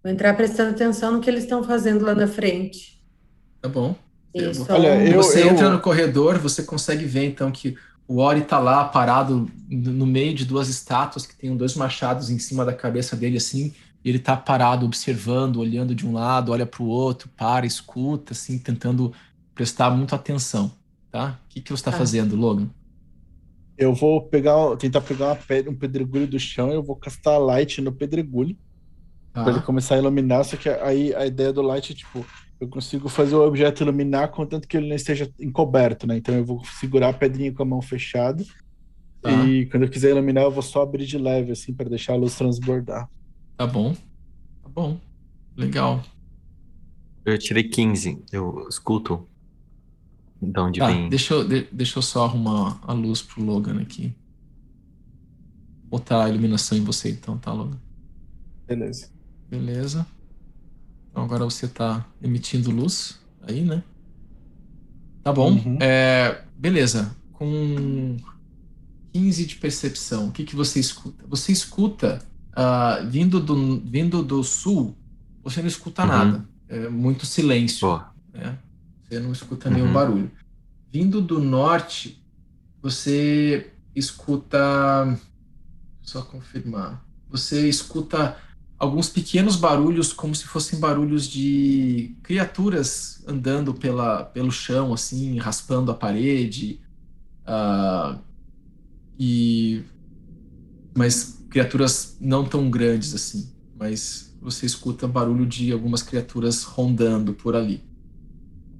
Vou 0.03 0.13
entrar 0.13 0.35
prestando 0.35 0.71
atenção 0.71 1.13
no 1.13 1.21
que 1.21 1.29
eles 1.29 1.43
estão 1.43 1.65
fazendo 1.65 2.05
lá 2.05 2.15
na 2.15 2.29
frente. 2.29 3.03
Tá 3.61 3.69
bom. 3.69 3.97
Isso. 4.35 4.65
Olha, 4.71 5.05
eu- 5.05 5.21
você 5.21 5.43
eu- 5.43 5.49
entra 5.49 5.69
no 5.71 5.81
corredor, 5.81 6.39
você 6.39 6.63
consegue 6.63 7.05
ver 7.05 7.25
então 7.25 7.51
que 7.51 7.77
o 8.07 8.19
Ori 8.19 8.43
tá 8.43 8.59
lá 8.59 8.85
parado 8.85 9.51
no 9.69 9.93
no 9.93 10.07
meio 10.07 10.33
de 10.35 10.45
duas 10.45 10.69
estátuas 10.69 11.27
que 11.27 11.37
tem 11.37 11.55
dois 11.57 11.75
machados 11.75 12.31
em 12.31 12.39
cima 12.39 12.65
da 12.65 12.73
cabeça 12.73 13.17
dele 13.17 13.37
assim, 13.37 13.75
e 14.09 14.11
ele 14.11 14.19
tá 14.19 14.35
parado 14.37 14.87
observando, 14.87 15.57
olhando 15.59 15.95
de 15.95 16.07
um 16.07 16.15
lado, 16.15 16.51
olha 16.51 16.65
pro 16.65 16.85
outro, 16.85 17.29
para, 17.37 17.67
escuta 17.67 18.33
assim, 18.33 18.59
tentando 18.59 19.13
prestar 19.55 19.91
muito 19.91 20.15
atenção, 20.15 20.73
tá? 21.11 21.39
O 21.45 21.49
que 21.51 21.61
que 21.61 21.71
você 21.71 21.85
tá 21.85 21.91
Tá. 21.93 21.99
fazendo, 21.99 22.35
Logan? 22.35 22.71
Eu 23.77 23.95
vou 23.95 24.23
pegar, 24.23 24.55
tentar 24.77 25.03
pegar 25.03 25.27
uma 25.27 25.37
pedra, 25.37 25.71
um 25.71 25.75
pedregulho 25.75 26.27
do 26.27 26.39
chão 26.39 26.71
e 26.71 26.75
eu 26.75 26.83
vou 26.83 26.97
castar 26.97 27.39
light 27.39 27.81
no 27.83 27.93
pedregulho 27.93 28.57
pra 29.45 29.51
ele 29.53 29.61
começar 29.61 29.95
a 29.97 29.99
iluminar. 29.99 30.43
Só 30.45 30.57
que 30.57 30.69
aí 30.69 31.15
a 31.15 31.27
ideia 31.27 31.53
do 31.53 31.61
light 31.63 31.93
é 31.93 31.95
tipo, 31.95 32.25
eu 32.59 32.67
consigo 32.69 33.09
fazer 33.11 33.37
o 33.37 33.47
objeto 33.47 33.83
iluminar 33.83 34.31
contanto 34.31 34.67
que 34.67 34.77
ele 34.77 34.89
não 34.89 34.97
esteja 34.97 35.31
encoberto, 35.39 36.07
né? 36.07 36.17
Então 36.17 36.35
eu 36.35 36.45
vou 36.45 36.65
segurar 36.81 37.11
a 37.11 37.13
pedrinha 37.13 37.53
com 37.53 37.63
a 37.63 37.67
mão 37.67 37.83
fechada 37.83 38.43
Tá. 39.21 39.31
e 39.45 39.67
quando 39.67 39.83
eu 39.85 39.89
quiser 39.91 40.11
iluminar 40.11 40.45
eu 40.45 40.51
vou 40.51 40.63
só 40.63 40.83
abrir 40.83 41.05
de 41.07 41.19
leve 41.19 41.53
assim 41.53 41.75
pra 41.75 41.89
deixar 41.89 42.13
a 42.15 42.17
luz 42.17 42.37
transbordar. 42.37 43.09
Tá 43.59 43.67
bom. 43.67 43.93
Tá 44.63 44.69
bom. 44.73 44.99
Legal. 45.57 46.03
Eu 47.25 47.37
tirei 47.39 47.65
15. 47.65 48.25
Eu 48.33 48.67
escuto. 48.69 49.27
De 50.41 50.59
onde 50.61 50.79
Tá, 50.79 50.87
vem. 50.87 51.09
deixa 51.09 51.35
eu, 51.35 51.47
de- 51.47 51.69
deixa 51.73 51.99
eu 51.99 52.03
só 52.03 52.25
arrumar 52.25 52.79
a 52.87 52.93
luz 52.93 53.21
pro 53.21 53.43
Logan 53.45 53.81
aqui. 53.83 54.15
Botar 55.85 56.25
a 56.25 56.29
iluminação 56.29 56.79
em 56.79 56.85
você 56.85 57.11
então, 57.11 57.37
tá, 57.37 57.53
Logan? 57.53 57.77
Beleza. 58.67 59.11
Beleza. 59.51 60.07
Então 61.11 61.25
agora 61.25 61.43
você 61.45 61.67
tá 61.67 62.07
emitindo 62.23 62.71
luz 62.71 63.19
aí, 63.43 63.63
né? 63.65 63.83
Tá 65.25 65.33
bom. 65.33 65.51
Uhum. 65.55 65.79
É, 65.81 66.45
beleza. 66.57 67.17
Com 67.33 68.17
15 69.13 69.45
de 69.45 69.57
percepção, 69.57 70.29
o 70.29 70.33
que, 70.33 70.45
que 70.45 70.55
você 70.55 70.79
escuta? 70.79 71.27
Você 71.27 71.51
escuta, 71.51 72.23
ah, 72.59 73.01
vindo, 73.09 73.41
do, 73.41 73.81
vindo 73.81 74.23
do 74.23 74.43
sul, 74.45 74.99
você 75.43 75.61
não 75.61 75.69
escuta 75.69 76.05
Uhum. 76.05 76.09
nada. 76.09 76.49
É 76.69 76.89
muito 76.89 77.27
silêncio 77.27 77.89
né? 78.33 78.59
Você 79.03 79.21
não 79.21 79.33
escuta 79.33 79.71
nenhum 79.71 79.87
Uhum. 79.87 79.93
barulho. 79.93 80.33
Vindo 80.93 81.21
do 81.23 81.41
norte, 81.41 82.25
você 82.83 83.73
escuta. 83.95 84.59
Só 86.03 86.23
confirmar. 86.23 87.07
Você 87.29 87.69
escuta 87.69 88.39
alguns 88.79 89.09
pequenos 89.11 89.57
barulhos, 89.57 90.13
como 90.13 90.35
se 90.35 90.45
fossem 90.47 90.81
barulhos 90.81 91.29
de 91.29 92.17
criaturas 92.23 93.23
andando 93.27 93.75
pela, 93.75 94.25
pelo 94.25 94.51
chão, 94.53 94.93
assim, 94.95 95.39
raspando 95.39 95.91
a 95.91 95.95
parede. 95.95 96.81
ah, 97.47 98.19
e. 99.19 99.85
Mas 100.97 101.38
criaturas 101.51 102.17
não 102.21 102.45
tão 102.45 102.71
grandes 102.71 103.15
assim. 103.15 103.53
Mas 103.79 104.37
você 104.41 104.67
escuta 104.67 105.07
barulho 105.07 105.47
de 105.47 105.73
algumas 105.73 106.03
criaturas 106.03 106.63
rondando 106.63 107.35
por 107.35 107.55
ali. 107.55 107.83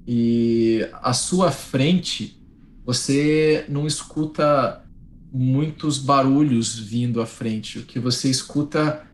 E 0.07 0.87
à 0.93 1.13
sua 1.13 1.51
frente, 1.51 2.41
você 2.85 3.65
não 3.69 3.85
escuta 3.85 4.83
muitos 5.31 5.99
barulhos 5.99 6.77
vindo 6.77 7.21
à 7.21 7.25
frente. 7.25 7.79
O 7.79 7.85
que 7.85 7.99
você 7.99 8.29
escuta 8.29 9.05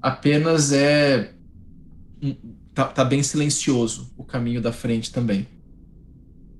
apenas 0.00 0.72
é. 0.72 1.34
Tá, 2.74 2.84
tá 2.84 3.04
bem 3.04 3.22
silencioso 3.22 4.12
o 4.16 4.24
caminho 4.24 4.60
da 4.60 4.72
frente 4.72 5.12
também. 5.12 5.46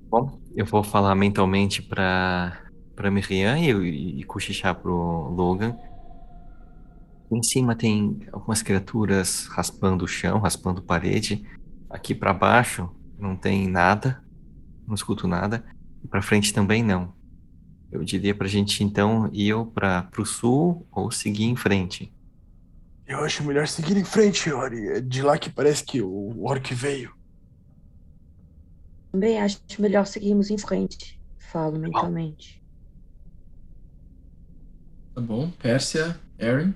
Bom, 0.09 0.39
eu 0.55 0.65
vou 0.65 0.83
falar 0.83 1.15
mentalmente 1.15 1.81
pra, 1.81 2.61
pra 2.95 3.11
Miriam 3.11 3.57
e, 3.57 4.19
e 4.19 4.23
cochichar 4.23 4.75
pro 4.75 5.29
Logan. 5.29 5.75
Em 7.31 7.43
cima 7.43 7.75
tem 7.75 8.27
algumas 8.31 8.61
criaturas 8.63 9.45
raspando 9.47 10.05
o 10.05 10.07
chão, 10.07 10.39
raspando 10.39 10.81
parede. 10.81 11.45
Aqui 11.89 12.15
pra 12.15 12.33
baixo 12.33 12.89
não 13.19 13.35
tem 13.35 13.67
nada, 13.67 14.23
não 14.87 14.95
escuto 14.95 15.27
nada. 15.27 15.63
E 16.03 16.07
pra 16.07 16.21
frente 16.21 16.53
também 16.53 16.81
não. 16.81 17.13
Eu 17.91 18.03
diria 18.03 18.33
pra 18.33 18.47
gente 18.47 18.83
então 18.83 19.29
ir 19.31 19.53
pra, 19.73 20.03
pro 20.03 20.25
sul 20.25 20.87
ou 20.91 21.11
seguir 21.11 21.45
em 21.45 21.55
frente. 21.55 22.13
Eu 23.07 23.19
acho 23.19 23.43
melhor 23.43 23.67
seguir 23.67 23.97
em 23.97 24.03
frente, 24.03 24.51
Ori. 24.51 24.87
É 24.87 25.01
de 25.01 25.21
lá 25.21 25.37
que 25.37 25.49
parece 25.49 25.83
que 25.83 26.01
o 26.01 26.43
orc 26.43 26.73
veio. 26.73 27.11
Também 29.11 29.39
acho 29.39 29.59
melhor 29.79 30.05
seguirmos 30.05 30.51
em 30.51 30.57
frente. 30.57 31.19
Falo 31.51 31.79
mentalmente. 31.79 32.63
Tá 35.15 35.21
bom? 35.21 35.49
Pérsia, 35.59 36.19
Aaron. 36.39 36.73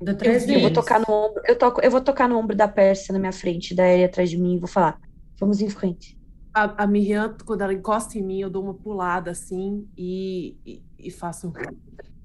Ainda 0.00 0.12
atrás 0.12 0.48
Eu 0.48 0.60
vou 0.60 0.72
tocar 0.72 1.00
no 1.00 1.06
ombro. 1.12 1.42
Eu, 1.46 1.58
toco, 1.58 1.80
eu 1.80 1.90
vou 1.90 2.00
tocar 2.00 2.28
no 2.28 2.38
ombro 2.38 2.56
da 2.56 2.68
Pérsia 2.68 3.12
na 3.12 3.18
minha 3.18 3.32
frente, 3.32 3.74
da 3.74 3.84
Eri 3.86 4.04
atrás 4.04 4.30
de 4.30 4.38
mim 4.38 4.54
e 4.56 4.58
vou 4.58 4.68
falar. 4.68 4.98
Vamos 5.40 5.60
em 5.60 5.68
frente. 5.68 6.16
A, 6.54 6.84
a 6.84 6.86
Miriam, 6.86 7.36
quando 7.44 7.62
ela 7.62 7.72
encosta 7.72 8.18
em 8.18 8.22
mim, 8.22 8.40
eu 8.40 8.50
dou 8.50 8.62
uma 8.64 8.74
pulada 8.74 9.30
assim 9.30 9.88
e, 9.96 10.56
e, 10.64 10.82
e 10.98 11.10
faço. 11.10 11.52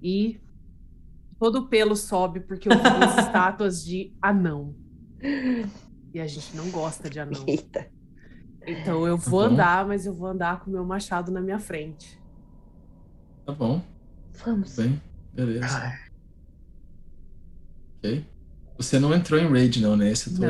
E 0.01 0.39
todo 1.39 1.59
o 1.59 1.67
pelo 1.67 1.95
sobe 1.95 2.39
porque 2.39 2.69
eu 2.69 2.73
vi 2.73 3.03
as 3.03 3.17
estátuas 3.25 3.83
de 3.83 4.13
anão. 4.21 4.75
E 6.13 6.19
a 6.19 6.27
gente 6.27 6.55
não 6.55 6.69
gosta 6.69 7.09
de 7.09 7.19
anão. 7.19 7.43
Eita. 7.47 7.91
Então 8.65 9.05
eu 9.05 9.17
vou 9.17 9.41
Tá 9.41 9.47
bom. 9.49 9.53
andar, 9.53 9.87
mas 9.87 10.05
eu 10.05 10.13
vou 10.13 10.27
andar 10.27 10.61
com 10.61 10.69
o 10.69 10.73
meu 10.73 10.85
machado 10.85 11.31
na 11.31 11.41
minha 11.41 11.59
frente. 11.59 12.21
Tá 13.45 13.53
bom. 13.53 13.81
Vamos. 14.45 14.75
Bem, 14.75 15.01
beleza. 15.33 15.93
Ok. 18.03 18.25
Você 18.77 18.99
não 18.99 19.13
entrou 19.13 19.39
em 19.39 19.47
raid, 19.47 19.81
não, 19.81 19.95
né? 19.95 20.11
Esse 20.11 20.33
Não, 20.39 20.47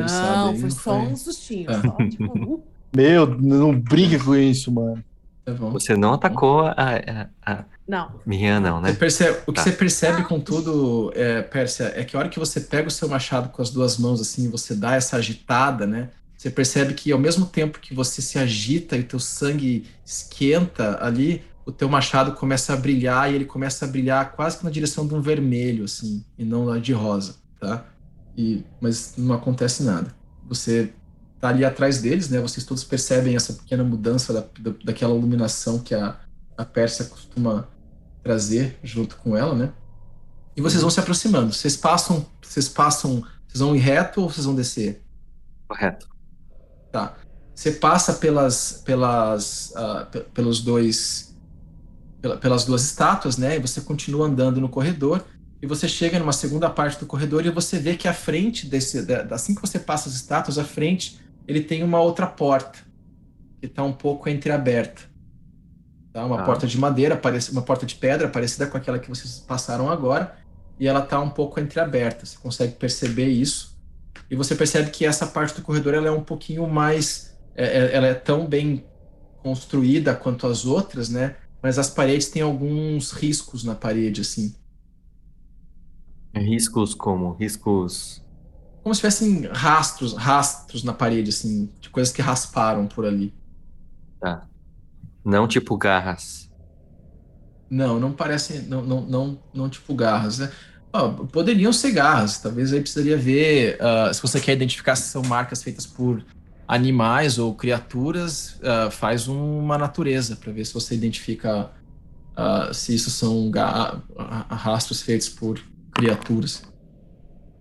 aí 0.48 0.54
foi 0.54 0.62
não 0.62 0.70
só 0.70 0.80
foi. 0.80 0.98
um 1.12 1.16
sustinho. 1.16 1.70
Ah. 1.70 1.80
Só, 1.82 2.08
tipo, 2.08 2.54
uh, 2.54 2.62
Meu, 2.94 3.26
não 3.38 3.78
brinca 3.78 4.18
com 4.22 4.34
isso, 4.34 4.72
mano. 4.72 5.04
Tá 5.44 5.52
bom. 5.52 5.70
Você 5.72 5.94
não 5.94 6.14
atacou 6.14 6.62
a, 6.62 6.74
a, 6.74 7.28
a 7.44 7.64
não. 7.86 8.12
Miriam, 8.24 8.60
não, 8.60 8.80
Você 8.80 8.86
né? 8.92 8.92
percebe- 8.94 9.38
o 9.46 9.52
que 9.52 9.56
Tá. 9.58 9.62
você 9.62 9.72
percebe, 9.72 10.22
contudo, 10.24 11.12
é, 11.14 11.42
Pérsia, 11.42 11.92
é 11.94 12.02
que 12.02 12.16
a 12.16 12.18
hora 12.18 12.30
que 12.30 12.38
você 12.38 12.60
pega 12.60 12.88
o 12.88 12.90
seu 12.90 13.06
machado 13.08 13.50
com 13.50 13.60
as 13.60 13.68
duas 13.68 13.98
mãos 13.98 14.22
assim, 14.22 14.48
você 14.48 14.74
dá 14.74 14.94
essa 14.94 15.16
agitada, 15.18 15.86
né? 15.86 16.08
Você 16.36 16.48
percebe 16.50 16.94
que 16.94 17.12
ao 17.12 17.18
mesmo 17.18 17.44
tempo 17.44 17.78
que 17.78 17.92
você 17.94 18.22
se 18.22 18.38
agita 18.38 18.96
e 18.96 19.00
o 19.00 19.04
teu 19.04 19.18
sangue 19.20 19.84
esquenta 20.04 20.98
ali, 21.04 21.42
o 21.66 21.72
teu 21.72 21.88
machado 21.90 22.32
começa 22.32 22.72
a 22.72 22.76
brilhar 22.76 23.30
e 23.30 23.34
ele 23.34 23.44
começa 23.44 23.84
a 23.84 23.88
brilhar 23.88 24.32
quase 24.32 24.58
que 24.58 24.64
na 24.64 24.70
direção 24.70 25.06
de 25.06 25.14
um 25.14 25.20
vermelho, 25.20 25.84
assim, 25.84 26.24
e 26.38 26.44
não 26.44 26.64
lá 26.64 26.78
de 26.78 26.92
rosa, 26.94 27.36
tá? 27.64 27.84
E, 28.36 28.64
mas 28.80 29.14
não 29.16 29.34
acontece 29.34 29.82
nada. 29.82 30.14
Você 30.48 30.92
tá 31.40 31.48
ali 31.48 31.64
atrás 31.64 32.00
deles, 32.00 32.28
né? 32.28 32.40
Vocês 32.40 32.64
todos 32.66 32.84
percebem 32.84 33.36
essa 33.36 33.52
pequena 33.52 33.84
mudança 33.84 34.32
da, 34.32 34.40
da- 34.40 34.76
daquela 34.84 35.14
iluminação 35.14 35.78
que 35.78 35.94
a, 35.94 36.18
a 36.56 36.64
Pérsia 36.64 37.04
costuma 37.06 37.68
trazer 38.22 38.78
junto 38.82 39.16
com 39.16 39.36
ela, 39.36 39.54
né? 39.54 39.72
E 40.56 40.60
vocês 40.60 40.80
vão 40.82 40.90
se 40.90 41.00
aproximando. 41.00 41.52
Vocês 41.52 41.76
passam, 41.76 42.26
vocês 42.42 42.68
passam, 42.68 43.22
vocês 43.48 43.60
vão 43.60 43.74
ir 43.74 43.80
reto 43.80 44.20
ou 44.22 44.30
vocês 44.30 44.46
vão 44.46 44.54
descer? 44.54 45.02
Correto. 45.68 46.08
Tá. 46.92 47.16
Você 47.54 47.72
passa 47.72 48.14
pelas, 48.14 48.82
pelas, 48.84 49.72
pe- 50.10 50.20
pelos 50.34 50.60
dois, 50.60 51.36
pela- 52.20 52.36
pelas 52.36 52.64
duas 52.64 52.82
estátuas, 52.84 53.36
né? 53.36 53.56
E 53.56 53.60
você 53.60 53.80
continua 53.80 54.26
andando 54.26 54.60
no 54.60 54.68
corredor 54.68 55.24
e 55.64 55.66
você 55.66 55.88
chega 55.88 56.18
numa 56.18 56.30
segunda 56.34 56.68
parte 56.68 57.00
do 57.00 57.06
corredor 57.06 57.46
e 57.46 57.48
você 57.50 57.78
vê 57.78 57.96
que 57.96 58.06
à 58.06 58.12
frente 58.12 58.66
desse, 58.66 58.98
assim 59.30 59.54
que 59.54 59.62
você 59.62 59.78
passa 59.78 60.10
as 60.10 60.14
estátuas, 60.14 60.58
à 60.58 60.64
frente 60.64 61.18
ele 61.48 61.62
tem 61.62 61.82
uma 61.82 61.98
outra 62.02 62.26
porta 62.26 62.80
que 63.58 63.64
está 63.64 63.82
um 63.82 63.92
pouco 63.94 64.28
entreaberta. 64.28 65.00
Tá? 66.12 66.22
Uma 66.26 66.36
Tá. 66.36 66.44
porta 66.44 66.66
de 66.66 66.76
madeira, 66.78 67.16
parece 67.16 67.50
uma 67.50 67.62
porta 67.62 67.86
de 67.86 67.94
pedra, 67.94 68.28
parecida 68.28 68.66
com 68.66 68.76
aquela 68.76 68.98
que 68.98 69.08
vocês 69.08 69.38
passaram 69.40 69.90
agora, 69.90 70.36
e 70.78 70.86
ela 70.86 71.00
está 71.00 71.18
um 71.18 71.30
pouco 71.30 71.58
entreaberta. 71.58 72.26
Você 72.26 72.36
consegue 72.36 72.74
perceber 72.74 73.28
isso 73.28 73.74
e 74.30 74.36
você 74.36 74.54
percebe 74.54 74.90
que 74.90 75.06
essa 75.06 75.26
parte 75.26 75.54
do 75.54 75.62
corredor 75.62 75.94
ela 75.94 76.08
é 76.08 76.10
um 76.10 76.22
pouquinho 76.22 76.68
mais, 76.68 77.34
é- 77.56 77.64
é- 77.86 77.96
ela 77.96 78.06
é 78.06 78.12
tão 78.12 78.46
bem 78.46 78.84
construída 79.42 80.14
quanto 80.14 80.46
as 80.46 80.66
outras, 80.66 81.08
né? 81.08 81.36
Mas 81.62 81.78
as 81.78 81.88
paredes 81.88 82.28
têm 82.28 82.42
alguns 82.42 83.12
riscos 83.12 83.64
na 83.64 83.74
parede, 83.74 84.20
assim, 84.20 84.54
Riscos 86.34 86.94
como? 86.94 87.32
Riscos. 87.32 88.22
como 88.82 88.94
se 88.94 89.00
tivessem 89.00 89.46
rastros, 89.46 90.14
rastros 90.14 90.82
na 90.82 90.92
parede, 90.92 91.30
assim, 91.30 91.70
de 91.80 91.88
coisas 91.88 92.12
que 92.12 92.20
rasparam 92.20 92.86
por 92.86 93.06
ali. 93.06 93.32
Tá. 94.20 94.46
Não 95.24 95.48
tipo 95.48 95.76
garras. 95.76 96.50
Não, 97.70 97.98
não 97.98 98.12
parece, 98.12 98.60
não, 98.62 98.82
não, 98.82 99.00
não, 99.00 99.38
não 99.52 99.68
tipo 99.68 99.94
garras, 99.94 100.38
né? 100.38 100.52
Ó, 100.92 101.08
poderiam 101.08 101.72
ser 101.72 101.92
garras. 101.92 102.38
Talvez 102.38 102.72
aí 102.72 102.80
precisaria 102.80 103.16
ver 103.16 103.78
ah, 103.80 104.12
se 104.12 104.22
você 104.22 104.40
quer 104.40 104.52
identificar 104.52 104.94
se 104.96 105.08
são 105.08 105.22
marcas 105.22 105.62
feitas 105.62 105.86
por 105.86 106.24
animais 106.68 107.38
ou 107.38 107.54
criaturas, 107.54 108.60
ah, 108.62 108.90
faz 108.90 109.26
uma 109.28 109.78
natureza 109.78 110.36
para 110.36 110.52
ver 110.52 110.64
se 110.64 110.74
você 110.74 110.94
identifica 110.94 111.70
ah, 112.36 112.70
se 112.72 112.94
isso 112.94 113.10
são 113.10 113.50
rastros 114.50 115.02
feitos 115.02 115.28
por 115.28 115.60
criaturas. 115.94 116.62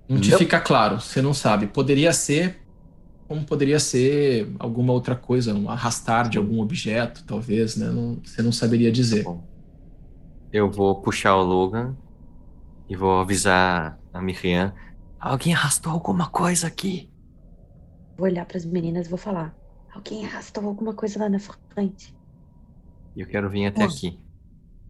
Não 0.10 0.20
te 0.20 0.32
Não. 0.32 0.38
fica 0.38 0.60
claro, 0.60 1.00
você 1.00 1.22
não 1.22 1.34
sabe. 1.34 1.68
Poderia 1.68 2.12
ser, 2.14 2.62
como 3.28 3.46
poderia 3.46 3.80
ser 3.80 4.54
alguma 4.60 4.92
outra 4.94 5.16
coisa, 5.16 5.54
um 5.54 5.70
arrastar 5.70 6.30
de 6.30 6.38
algum 6.38 6.60
objeto, 6.62 7.24
talvez, 7.26 7.76
né? 7.78 7.88
Não- 7.90 8.22
você 8.24 8.42
não 8.42 8.52
saberia 8.52 8.92
dizer. 8.92 9.24
Bom, 9.24 9.48
eu 10.52 10.70
vou 10.70 11.02
puxar 11.02 11.36
o 11.38 11.44
Logan 11.44 11.96
e 12.90 12.96
vou 12.96 13.20
avisar 13.20 13.98
a 14.14 14.22
Miriam. 14.22 14.74
Alguém 15.20 15.54
arrastou 15.54 15.92
alguma 15.94 16.30
coisa 16.30 16.68
aqui? 16.68 17.10
Vou 18.18 18.28
olhar 18.28 18.46
para 18.46 18.58
as 18.58 18.66
meninas 18.66 19.08
e 19.08 19.10
vou 19.10 19.18
falar. 19.18 19.56
Alguém 19.96 20.26
arrastou 20.26 20.66
alguma 20.68 20.94
coisa 20.94 21.18
lá 21.20 21.30
na 21.30 21.40
frente. 21.40 22.14
Eu 23.16 23.26
quero 23.28 23.50
vir 23.50 23.68
até 23.68 23.80
Vamos. 23.82 23.96
aqui. 23.98 24.20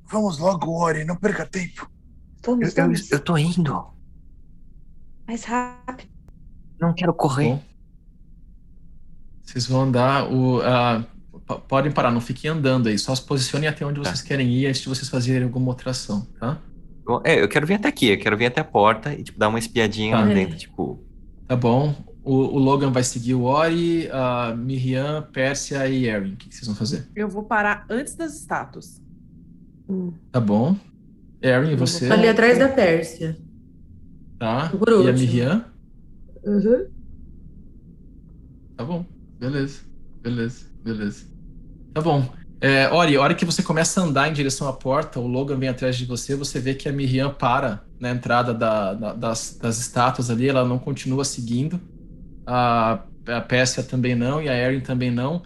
Vamos 0.10 0.38
logo, 0.40 0.72
Ori, 0.82 1.06
não 1.06 1.16
perca 1.16 1.46
tempo. 1.46 1.90
Vamos, 2.46 2.62
Eu, 2.76 2.84
eu, 2.84 2.84
vamos. 2.90 3.12
eu 3.12 3.20
tô 3.20 3.38
indo. 3.38 3.86
Mais 5.28 5.44
rápido. 5.46 6.10
Não 6.80 6.94
quero 6.94 7.14
correr. 7.14 7.50
Bom. 7.50 7.62
Vocês 9.44 9.66
vão 9.68 9.82
andar. 9.84 10.32
O, 10.32 10.60
p- 11.48 11.60
podem 11.68 11.92
parar, 11.92 12.12
não 12.12 12.22
fiquem 12.22 12.50
andando 12.52 12.88
aí. 12.88 12.98
Só 12.98 13.14
se 13.16 13.22
posicionem 13.22 13.68
até 13.68 13.86
onde 13.86 14.02
Tá. 14.02 14.10
vocês 14.10 14.22
querem 14.22 14.50
ir 14.52 14.68
antes 14.68 14.82
de 14.82 14.90
vocês 14.90 15.10
fazerem 15.10 15.44
alguma 15.44 15.68
outra 15.70 15.92
ação, 15.92 16.28
tá? 16.40 16.60
Bom, 17.06 17.22
É, 17.24 17.42
eu 17.42 17.48
quero 17.50 17.66
vir 17.68 17.76
até 17.76 17.88
aqui. 17.90 18.08
Eu 18.08 18.20
quero 18.20 18.38
vir 18.38 18.46
até 18.48 18.62
a 18.62 18.66
porta 18.66 19.14
e 19.14 19.24
tipo, 19.24 19.38
dar 19.40 19.50
uma 19.50 19.60
espiadinha 19.60 20.16
lá 20.16 20.28
Tá. 20.28 20.34
dentro. 20.34 20.58
Tipo, 20.58 21.04
Tá 21.48 21.56
bom. 21.56 21.96
O, 22.24 22.36
o 22.36 22.58
Logan 22.58 22.90
vai 22.92 23.04
seguir 23.04 23.34
o 23.34 23.44
Ori, 23.44 24.10
a 24.10 24.56
Miriam, 24.56 25.22
Pérsia 25.34 25.88
e 25.90 26.06
Erin. 26.06 26.34
O 26.34 26.38
que 26.38 26.48
que 26.48 26.56
vocês 26.56 26.66
vão 26.68 26.76
fazer? 26.76 27.06
Eu 27.14 27.28
vou 27.28 27.44
parar 27.44 27.86
antes 27.90 28.16
das 28.16 28.34
estátuas. 28.40 29.02
Hum, 29.90 30.14
Tá 30.32 30.40
bom. 30.40 30.78
Erin, 31.44 31.76
você? 31.76 32.10
Ali 32.10 32.28
atrás 32.28 32.58
da 32.58 32.70
Pérsia. 32.70 33.38
Tá. 34.40 34.72
E 34.74 35.10
a. 35.10 35.14
Miriam? 35.14 35.66
uhum. 36.46 36.88
Tá 38.78 38.84
bom. 38.86 39.06
Beleza. 39.40 39.82
Beleza. 40.22 40.66
Beleza. 40.84 41.26
Tá 41.94 42.02
bom. 42.02 42.28
É, 42.62 42.90
Ori, 42.92 43.16
a 43.18 43.22
hora 43.22 43.36
que 43.36 43.44
você 43.46 43.62
começa 43.62 44.00
a 44.00 44.04
andar 44.06 44.30
em 44.30 44.34
direção 44.34 44.68
à 44.68 44.74
porta, 44.74 45.20
o 45.20 45.28
Logan 45.28 45.58
vem 45.60 45.68
atrás 45.70 45.98
de 45.98 46.06
você, 46.06 46.36
você 46.36 46.60
vê 46.60 46.74
que 46.74 46.88
a 46.88 46.94
Miriam 46.94 47.30
para 47.34 47.84
na 48.00 48.10
entrada 48.12 48.54
da- 48.54 48.94
da- 48.94 49.14
das, 49.14 49.58
das 49.62 49.80
estátuas 49.80 50.30
ali, 50.30 50.48
ela 50.48 50.64
não 50.66 50.80
continua 50.80 51.26
seguindo. 51.26 51.80
A, 52.48 53.04
a 53.28 53.42
Pérsia 53.42 53.84
também 53.84 54.16
não, 54.16 54.42
e 54.42 54.48
a 54.50 54.56
Erin 54.56 54.80
também 54.82 55.12
não. 55.12 55.44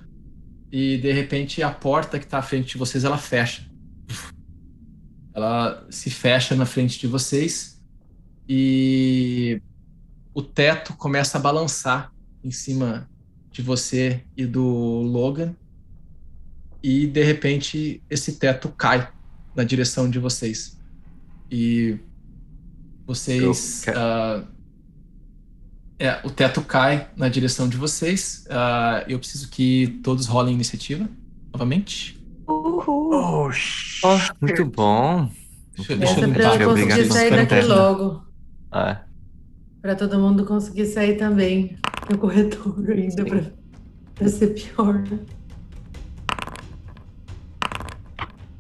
E 0.72 0.98
de 0.98 1.12
repente 1.12 1.64
a 1.64 1.72
porta 1.72 2.20
que 2.20 2.26
está 2.26 2.40
à 2.40 2.42
frente 2.42 2.74
de 2.74 2.78
vocês, 2.78 3.04
ela 3.04 3.18
fecha. 3.18 3.64
Ela 5.38 5.86
se 5.92 6.10
fecha 6.10 6.56
na 6.56 6.66
frente 6.66 6.98
de 6.98 7.06
vocês 7.06 7.80
e 8.50 9.62
o 10.34 10.42
teto 10.42 10.96
começa 10.96 11.38
a 11.38 11.42
balançar 11.42 12.12
em 12.44 12.50
cima 12.50 13.08
de 13.52 13.62
você 13.62 14.24
e 14.36 14.48
do 14.48 14.64
Logan. 14.64 15.56
E 16.82 17.06
de 17.06 17.24
repente 17.24 18.02
esse 18.10 18.38
teto 18.38 18.70
cai 18.70 19.14
na 19.56 19.64
direção 19.64 20.10
de 20.10 20.18
vocês. 20.18 20.76
E 21.52 22.00
vocês. 23.06 23.86
Ah, 23.90 24.44
é, 26.00 26.20
o 26.26 26.32
teto 26.32 26.64
cai 26.64 27.12
na 27.16 27.30
direção 27.30 27.70
de 27.70 27.78
vocês. 27.78 28.48
Ah, 28.50 29.06
eu 29.08 29.20
preciso 29.20 29.50
que 29.50 30.00
todos 30.02 30.26
rolem 30.26 30.56
iniciativa 30.56 31.08
novamente. 31.54 32.17
Oh, 33.20 34.18
muito 34.42 34.66
bom. 34.66 35.30
Deixa, 35.76 35.96
deixa 35.96 36.20
eu 36.20 36.24
Essa 36.24 36.34
pra 36.34 36.54
Obrigado 36.54 36.66
conseguir 36.66 37.06
sair 37.12 37.30
daqui 37.32 37.62
logo. 37.62 38.24
Ah, 38.72 39.02
Pra 39.82 39.96
todo 39.96 40.20
mundo 40.20 40.46
conseguir 40.46 40.86
sair 40.88 41.18
também 41.18 41.78
no 42.10 42.18
corredor 42.18 42.76
ainda, 42.90 43.24
pra, 43.26 43.42
pra 44.16 44.28
ser 44.28 44.48
pior. 44.48 45.04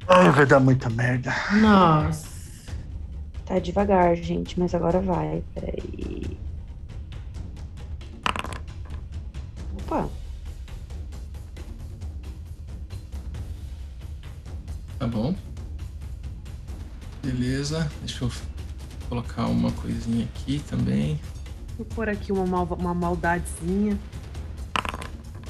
Ai, 0.07 0.31
vai 0.31 0.45
dar 0.45 0.59
muita 0.59 0.89
merda. 0.89 1.33
Nossa. 1.59 2.27
Tá 3.45 3.59
devagar, 3.59 4.15
gente, 4.15 4.59
mas 4.59 4.73
agora 4.73 4.99
vai. 5.01 5.43
Peraí. 5.53 6.37
Opa, 9.83 10.09
Tá 14.99 15.07
bom. 15.07 15.35
Beleza. 17.23 17.89
Deixa 17.99 18.25
eu 18.25 18.31
colocar 19.09 19.45
uma 19.47 19.71
coisinha 19.71 20.25
aqui 20.25 20.59
também. 20.69 21.19
Vou 21.77 21.85
pôr 21.85 22.09
aqui 22.09 22.31
uma, 22.31 22.45
mal, 22.45 22.65
uma 22.79 22.93
maldadezinha. 22.93 23.97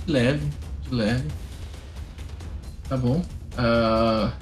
De 0.05 0.11
leve, 0.11 0.47
de 0.81 0.93
leve. 0.93 1.27
Tá 2.89 2.97
bom. 2.97 3.21
Ah, 3.57 4.33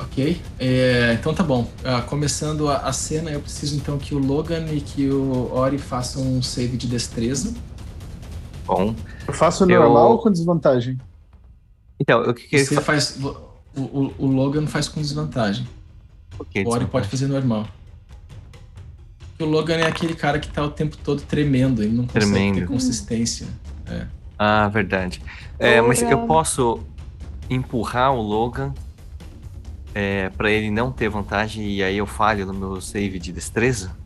Ok. 0.00 0.40
É, 0.58 1.12
então 1.18 1.32
tá 1.32 1.44
bom. 1.44 1.68
Ah, 1.84 2.02
começando 2.02 2.68
a, 2.68 2.78
a 2.78 2.92
cena, 2.92 3.30
eu 3.30 3.40
preciso 3.40 3.76
então 3.76 3.98
que 3.98 4.14
o 4.14 4.18
Logan 4.18 4.66
e 4.72 4.80
que 4.80 5.08
o 5.10 5.52
Ori 5.52 5.78
façam 5.78 6.22
um 6.22 6.42
save 6.42 6.76
de 6.76 6.88
destreza. 6.88 7.54
bom. 8.66 8.94
Eu 9.26 9.34
faço 9.34 9.64
Eu- 9.64 9.80
normal 9.80 10.12
ou 10.12 10.18
com 10.18 10.30
desvantagem? 10.30 10.98
Então, 12.00 12.22
o 12.22 12.34
que 12.34 12.46
que 12.48 12.56
ele 12.56 12.64
Você 12.64 12.74
fa- 12.76 12.80
faz. 12.82 13.16
O, 13.22 13.28
o- 13.76 14.14
o 14.18 14.26
Logan 14.26 14.66
faz 14.66 14.88
com 14.88 15.00
desvantagem. 15.00 15.66
Ok, 16.38 16.64
O 16.64 16.68
Ori 16.70 16.86
pode 16.86 17.08
fazer 17.08 17.26
normal. 17.26 17.66
O 19.40 19.44
Logan 19.44 19.76
é 19.76 19.86
aquele 19.86 20.14
cara 20.14 20.38
que 20.38 20.48
tá 20.48 20.64
o 20.64 20.70
tempo 20.70 20.96
todo 20.96 21.22
tremendo, 21.22 21.82
ele 21.82 21.92
não 21.92 22.06
consegue 22.06 22.24
ter 22.24 22.30
Tremendo. 22.50 22.66
consistência. 22.66 23.46
Ah, 24.38 24.68
verdade. 24.68 25.22
É, 25.58 25.80
mas 25.80 26.02
eu 26.02 26.26
posso 26.26 26.80
empurrar 27.50 28.12
o 28.14 28.20
Logan 28.20 28.72
é, 29.94 30.28
para 30.30 30.50
ele 30.50 30.70
não 30.70 30.92
ter 30.92 31.08
vantagem 31.08 31.68
e 31.70 31.82
aí 31.82 31.96
eu 31.96 32.06
falho 32.06 32.46
no 32.46 32.52
meu 32.54 32.80
save 32.80 33.18
de 33.18 33.32
destreza? 33.32 33.96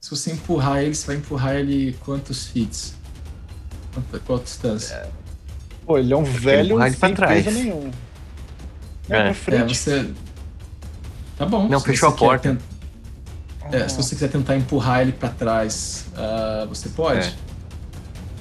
Se 0.00 0.10
você 0.10 0.32
empurrar 0.32 0.82
ele, 0.82 0.94
você 0.94 1.06
vai 1.06 1.16
empurrar 1.16 1.54
ele 1.56 1.94
quantos 2.04 2.46
feet? 2.46 2.92
Quanta, 3.94 4.18
qual 4.20 4.38
distância? 4.38 5.08
Pô, 5.86 5.98
ele 5.98 6.12
é 6.12 6.16
um 6.16 6.24
velho 6.24 6.80
ele 6.82 6.96
pra 6.96 7.08
sem 7.08 7.14
trás. 7.14 7.44
peso 7.44 7.58
nenhum. 7.58 7.90
É, 9.08 9.16
É. 9.16 9.20
pra 9.20 9.28
É, 9.30 9.34
frente. 9.34 9.76
você. 9.76 10.10
Tá 11.36 11.44
bom. 11.46 11.68
Não, 11.68 11.78
se 11.80 11.86
fechou 11.86 12.10
você 12.10 12.14
a 12.14 12.18
porta. 12.18 12.48
tent- 12.50 13.74
é, 13.74 13.88
se 13.88 13.96
você 13.96 14.14
quiser 14.14 14.28
tentar 14.28 14.56
empurrar 14.56 15.00
ele 15.02 15.12
pra 15.12 15.28
trás, 15.30 16.06
ah, 16.16 16.64
você 16.68 16.88
pode. 16.90 17.18
É. 17.20 17.22
Se 17.30 17.36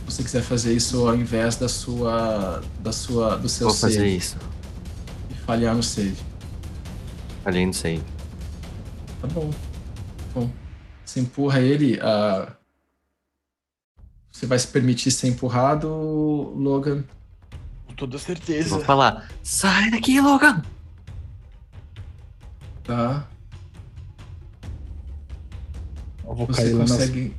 você 0.06 0.24
quiser 0.24 0.42
fazer 0.42 0.74
isso 0.74 1.08
ao 1.08 1.16
invés 1.16 1.56
da 1.56 1.68
sua. 1.68 2.62
da 2.80 2.92
sua. 2.92 3.38
do 3.38 3.50
seu 3.50 3.68
Vou 3.70 3.76
fazer 3.76 3.96
save. 4.00 4.16
isso. 4.16 4.38
E 5.30 5.34
falhar 5.34 5.74
no 5.76 5.82
save. 5.84 6.18
Falhei 7.44 7.66
no 7.66 7.74
save. 7.74 8.04
Tá 9.22 9.28
bom. 9.28 9.50
Bom. 10.36 10.50
Você 11.04 11.20
empurra 11.20 11.60
ele. 11.60 12.00
ah, 12.02 12.48
Você 14.32 14.46
vai 14.46 14.58
se 14.60 14.68
permitir 14.68 15.12
ser 15.12 15.28
empurrado, 15.28 15.88
Logan. 16.56 17.04
Com 17.94 17.96
toda 17.96 18.18
certeza. 18.18 18.70
Vou 18.70 18.84
falar, 18.84 19.30
sai 19.44 19.92
daqui, 19.92 20.20
Logan! 20.20 20.64
Tá? 22.84 23.28
Eu 26.26 26.36
vou 26.36 26.48
Você 26.48 26.64
cair 26.64 26.74
lá 26.74 26.80
nas... 26.80 26.92
consegue 26.92 27.36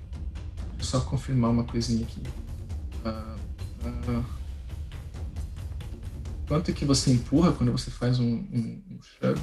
só 0.81 1.01
confirmar 1.01 1.51
uma 1.51 1.65
coisinha 1.65 2.05
aqui. 2.05 2.23
Ah, 3.05 3.35
ah, 3.85 4.23
quanto 6.47 6.73
que 6.73 6.85
você 6.85 7.11
empurra 7.11 7.53
quando 7.53 7.73
você 7.73 7.91
faz 7.91 8.21
um, 8.21 8.25
um, 8.25 8.83
um 8.91 8.99
shove? 9.03 9.43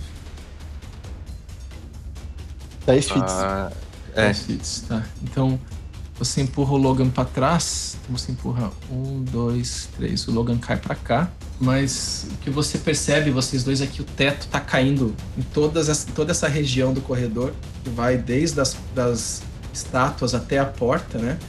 10 2.85 3.09
feet. 3.09 3.25
Ah, 3.27 3.71
é, 4.13 4.27
10 4.27 4.39
feet, 4.43 4.87
tá. 4.87 5.05
Então 5.23 5.59
você 6.23 6.41
empurra 6.41 6.73
o 6.73 6.77
Logan 6.77 7.09
pra 7.09 7.25
trás. 7.25 7.97
Então 8.03 8.15
você 8.15 8.31
empurra 8.31 8.71
um, 8.91 9.23
dois, 9.23 9.89
três. 9.97 10.27
O 10.27 10.31
Logan 10.31 10.57
cai 10.59 10.77
pra 10.77 10.93
cá. 10.93 11.31
Mas 11.59 12.27
o 12.31 12.37
que 12.37 12.49
você 12.51 12.77
percebe, 12.77 13.31
vocês 13.31 13.63
dois, 13.63 13.81
é 13.81 13.87
que 13.87 14.01
o 14.01 14.03
teto 14.03 14.47
tá 14.47 14.59
caindo 14.59 15.15
em 15.37 15.41
todas 15.41 15.89
essa, 15.89 16.07
toda 16.13 16.31
essa 16.31 16.47
região 16.47 16.93
do 16.93 17.01
corredor, 17.01 17.53
que 17.83 17.89
vai 17.89 18.17
desde 18.17 18.61
as 18.61 18.77
das 18.93 19.41
estátuas 19.73 20.35
até 20.35 20.59
a 20.59 20.65
porta, 20.65 21.17
né? 21.17 21.39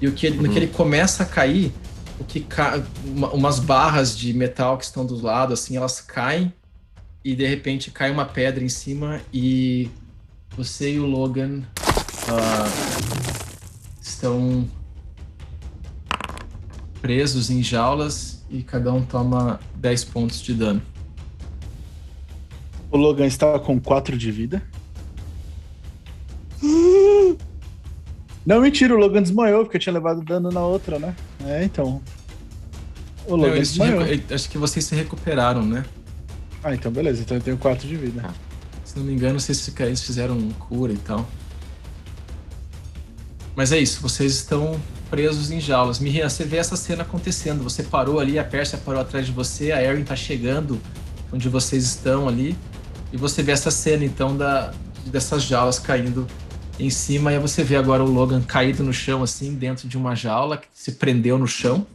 E 0.00 0.06
o 0.06 0.12
que 0.12 0.26
ele, 0.26 0.36
no 0.36 0.44
Uhum. 0.44 0.50
que 0.52 0.58
ele 0.58 0.66
começa 0.66 1.22
a 1.22 1.26
cair, 1.26 1.72
o 2.18 2.24
que 2.24 2.40
ca... 2.40 2.82
uma- 3.04 3.30
umas 3.30 3.58
barras 3.58 4.16
de 4.16 4.32
metal 4.34 4.76
que 4.76 4.84
estão 4.84 5.06
do 5.06 5.18
lado, 5.20 5.54
assim, 5.54 5.76
elas 5.78 6.00
caem 6.00 6.52
e 7.24 7.34
de 7.34 7.46
repente 7.46 7.90
cai 7.90 8.10
uma 8.10 8.24
pedra 8.26 8.62
em 8.62 8.68
cima 8.68 9.20
e 9.32 9.88
você 10.56 10.94
e 10.94 11.00
o 11.00 11.06
Logan 11.06 11.62
ah, 12.28 12.66
estão 14.10 14.68
presos 17.00 17.50
em 17.50 17.62
jaulas 17.62 18.44
e 18.50 18.62
cada 18.62 18.92
um 18.92 19.02
toma 19.02 19.58
10 19.76 20.04
pontos 20.04 20.40
de 20.42 20.52
dano. 20.54 20.82
O 22.90 22.96
Logan 22.96 23.26
estava 23.26 23.58
com 23.60 23.80
4 23.80 24.18
de 24.18 24.30
vida. 24.30 24.62
Não, 28.44 28.60
mentira, 28.60 28.94
o 28.94 28.98
Logan 28.98 29.22
desmaiou, 29.22 29.64
porque 29.64 29.78
tinha 29.78 29.92
levado 29.92 30.22
dano 30.22 30.50
na 30.50 30.60
outra, 30.64 30.98
né? 30.98 31.14
É, 31.46 31.62
então. 31.64 32.02
O 33.26 33.30
Não, 33.36 33.44
Logan 33.44 33.58
desmaiou. 33.58 34.02
recu- 34.02 34.34
acho 34.34 34.48
que 34.50 34.58
vocês 34.58 34.84
se 34.84 34.94
recuperaram, 34.94 35.64
né? 35.64 35.84
Ah, 36.62 36.74
então 36.74 36.90
beleza, 36.90 37.22
então 37.22 37.36
eu 37.36 37.42
tenho 37.42 37.56
4 37.56 37.86
de 37.86 37.96
vida. 37.96 38.28
Se 38.84 38.98
não 38.98 39.04
me 39.04 39.12
engano, 39.12 39.38
vocês, 39.38 39.60
fizeram 40.02 40.36
cura 40.58 40.92
e 40.92 40.96
tal. 40.98 41.26
Mas 43.60 43.72
é 43.72 43.78
isso, 43.78 44.00
vocês 44.00 44.36
estão 44.36 44.80
presos 45.10 45.50
em 45.50 45.60
jaulas. 45.60 45.98
Miriam, 45.98 46.26
você 46.26 46.44
vê 46.44 46.56
essa 46.56 46.76
cena 46.76 47.02
acontecendo. 47.02 47.62
Você 47.62 47.82
parou 47.82 48.18
ali, 48.18 48.38
a 48.38 48.42
Pérsia 48.42 48.78
parou 48.82 49.02
atrás 49.02 49.26
de 49.26 49.32
você, 49.32 49.70
a 49.70 49.82
Erin 49.82 50.02
tá 50.02 50.16
chegando 50.16 50.80
onde 51.30 51.46
vocês 51.46 51.84
estão 51.84 52.26
ali. 52.26 52.56
E 53.12 53.18
você 53.18 53.42
vê 53.42 53.52
essa 53.52 53.70
cena, 53.70 54.02
então, 54.02 54.34
da, 54.34 54.72
dessas 55.04 55.42
jaulas 55.42 55.78
caindo 55.78 56.26
em 56.78 56.88
cima. 56.88 57.34
E 57.34 57.38
você 57.38 57.62
vê 57.62 57.76
agora 57.76 58.02
o 58.02 58.10
Logan 58.10 58.40
caído 58.40 58.82
no 58.82 58.94
chão, 58.94 59.22
assim, 59.22 59.52
dentro 59.54 59.86
de 59.86 59.98
uma 59.98 60.14
jaula, 60.14 60.56
que 60.56 60.66
se 60.72 60.92
prendeu 60.92 61.36
no 61.36 61.46
chão. 61.46 61.86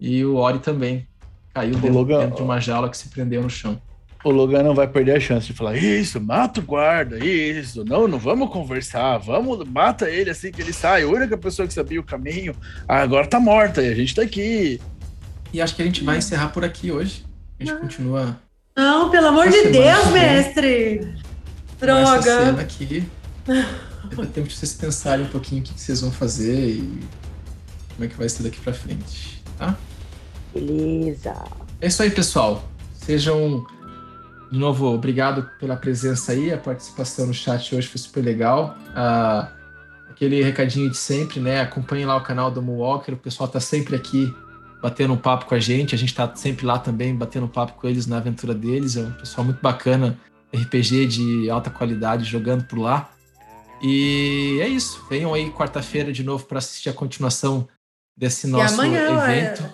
E 0.00 0.24
o 0.24 0.36
Ori 0.36 0.60
também 0.60 1.06
caiu 1.52 1.74
dentro, 1.74 1.92
Logan- 1.92 2.20
dentro 2.20 2.36
de 2.36 2.42
uma 2.42 2.58
jaula 2.58 2.88
que 2.88 2.96
se 2.96 3.10
prendeu 3.10 3.42
no 3.42 3.50
chão. 3.50 3.78
O 4.26 4.30
Logan 4.32 4.64
não 4.64 4.74
vai 4.74 4.88
perder 4.88 5.18
a 5.18 5.20
chance 5.20 5.46
de 5.46 5.52
falar: 5.52 5.76
Isso, 5.76 6.20
mata 6.20 6.58
o 6.58 6.62
guarda, 6.64 7.24
isso. 7.24 7.84
Não, 7.84 8.08
não 8.08 8.18
vamos 8.18 8.50
conversar. 8.50 9.18
Vamos, 9.18 9.64
mata 9.68 10.10
ele 10.10 10.30
assim 10.30 10.50
que 10.50 10.60
ele 10.60 10.72
sai. 10.72 11.04
A 11.04 11.06
única 11.06 11.38
pessoa 11.38 11.68
que 11.68 11.72
sabia 11.72 12.00
o 12.00 12.02
caminho 12.02 12.52
ah, 12.88 13.02
agora 13.02 13.28
tá 13.28 13.38
morta 13.38 13.80
e 13.80 13.88
a 13.88 13.94
gente 13.94 14.16
tá 14.16 14.22
aqui. 14.22 14.80
E 15.52 15.60
acho 15.60 15.76
que 15.76 15.82
a 15.82 15.84
gente 15.84 16.02
vai 16.02 16.18
encerrar 16.18 16.48
por 16.48 16.64
aqui 16.64 16.90
hoje. 16.90 17.24
A 17.60 17.64
gente 17.64 17.78
continua 17.78 18.36
Não, 18.76 19.10
pelo 19.10 19.28
amor 19.28 19.48
de 19.48 19.68
Deus, 19.68 20.08
mestre! 20.08 21.14
com 21.78 21.86
essa 21.86 22.22
cena 22.22 22.44
Droga! 22.46 22.62
aqui. 22.62 23.04
Dá 23.46 24.26
tempo 24.26 24.48
de 24.48 24.56
vocês 24.56 24.74
pensarem 24.74 25.24
um 25.24 25.28
pouquinho 25.28 25.60
o 25.60 25.64
que 25.64 25.72
que 25.72 25.80
vocês 25.80 26.00
vão 26.00 26.10
fazer 26.10 26.70
e 26.70 27.00
como 27.94 28.04
é 28.04 28.08
que 28.08 28.16
vai 28.16 28.28
ser 28.28 28.42
daqui 28.42 28.58
pra 28.58 28.72
frente, 28.72 29.40
tá? 29.56 29.78
Beleza. 30.52 31.32
É 31.80 31.86
isso 31.86 32.02
aí, 32.02 32.10
pessoal. 32.10 32.68
Sejam, 32.92 33.64
de 34.50 34.58
novo, 34.58 34.86
obrigado 34.86 35.50
pela 35.58 35.76
presença 35.76 36.32
aí. 36.32 36.52
A 36.52 36.58
participação 36.58 37.26
no 37.26 37.34
chat 37.34 37.74
hoje 37.74 37.88
foi 37.88 37.98
super 37.98 38.24
legal. 38.24 38.76
Ah, 38.94 39.48
aquele 40.08 40.42
recadinho 40.42 40.88
de 40.88 40.96
sempre, 40.96 41.40
né? 41.40 41.60
Acompanhem 41.60 42.06
lá 42.06 42.16
o 42.16 42.22
canal 42.22 42.50
do 42.50 42.62
Moonwalker. 42.62 43.14
O 43.14 43.18
pessoal 43.18 43.48
tá 43.48 43.60
sempre 43.60 43.96
aqui 43.96 44.32
batendo 44.80 45.12
um 45.12 45.16
papo 45.16 45.46
com 45.46 45.54
a 45.54 45.58
gente. 45.58 45.94
A 45.94 45.98
gente 45.98 46.14
tá 46.14 46.32
sempre 46.36 46.64
lá 46.64 46.78
também 46.78 47.14
batendo 47.14 47.46
um 47.46 47.48
papo 47.48 47.72
com 47.74 47.88
eles 47.88 48.06
na 48.06 48.18
aventura 48.18 48.54
deles. 48.54 48.96
É 48.96 49.00
um 49.00 49.12
pessoal 49.12 49.44
muito 49.44 49.60
bacana, 49.60 50.18
RPG 50.54 51.06
de 51.06 51.50
alta 51.50 51.68
qualidade 51.68 52.24
jogando 52.24 52.64
por 52.64 52.78
lá. 52.78 53.10
E 53.82 54.58
é 54.62 54.68
isso. 54.68 55.04
Venham 55.10 55.34
aí 55.34 55.50
quarta-feira 55.50 56.12
de 56.12 56.22
novo 56.22 56.46
para 56.46 56.58
assistir 56.58 56.88
a 56.88 56.92
continuação 56.92 57.68
desse 58.16 58.46
nosso 58.46 58.74
amanhã, 58.74 59.22
evento. 59.24 59.64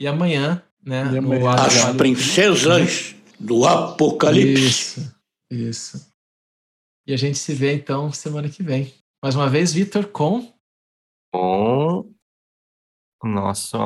E 0.00 0.06
amanhã, 0.06 0.62
né? 0.82 1.10
E 1.12 1.18
amanhã. 1.18 1.50
As 1.50 1.96
princesas 1.96 3.17
do 3.38 3.66
Apocalipse. 3.66 5.00
Isso, 5.00 5.14
isso. 5.50 6.08
E 7.06 7.12
a 7.12 7.16
gente 7.16 7.38
se 7.38 7.54
vê 7.54 7.72
então 7.74 8.12
semana 8.12 8.48
que 8.48 8.62
vem. 8.62 8.92
Mais 9.22 9.34
uma 9.34 9.48
vez, 9.48 9.72
Vitor, 9.72 10.06
com 10.08 10.52
Com 11.32 12.04
o 13.22 13.28
nosso 13.28 13.78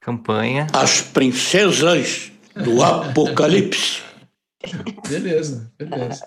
campanha. 0.00 0.66
As 0.72 1.00
princesas 1.02 2.30
do 2.54 2.82
Apocalipse. 2.82 4.02
Beleza, 5.08 5.72
beleza. 5.78 6.24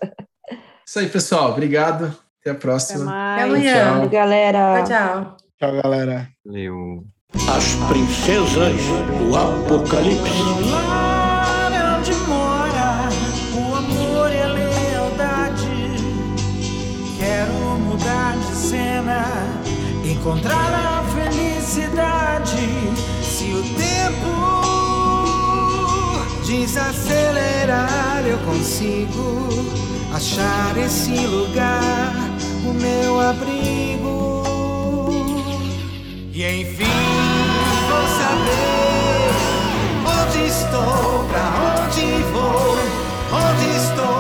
Isso 0.86 1.00
aí, 1.00 1.10
pessoal. 1.10 1.52
Obrigado. 1.52 2.06
Até 2.42 2.50
a 2.50 2.54
Até 2.54 2.62
próxima. 2.62 3.06
mais. 3.06 3.44
amanhã. 3.44 4.00
Tchau, 4.00 4.10
galera. 4.10 4.84
Tchau, 4.84 4.88
tchau. 4.88 5.38
Tchau, 5.60 5.82
galera. 5.82 6.30
Valeu. 6.46 7.06
As 7.34 7.76
princesas 7.88 8.76
do 9.20 9.36
Apocalipse. 9.36 10.30
Cena, 19.10 19.26
encontrar 20.06 20.74
a 20.74 21.04
felicidade. 21.14 22.70
Se 23.24 23.46
o 23.46 23.64
tempo 23.76 24.30
desacelerar, 26.46 28.24
eu 28.26 28.38
consigo 28.40 29.50
achar 30.14 30.78
esse 30.78 31.26
lugar, 31.26 32.14
o 32.66 32.74
meu 32.74 33.20
abrigo. 33.20 34.44
E 36.32 36.62
enfim 36.62 36.86
vou 37.90 38.08
saber 38.20 39.32
onde 40.06 40.40
estou, 40.48 41.26
pra 41.30 41.46
onde 41.68 42.06
vou, 42.32 42.78
onde 43.34 43.68
estou, 43.76 44.19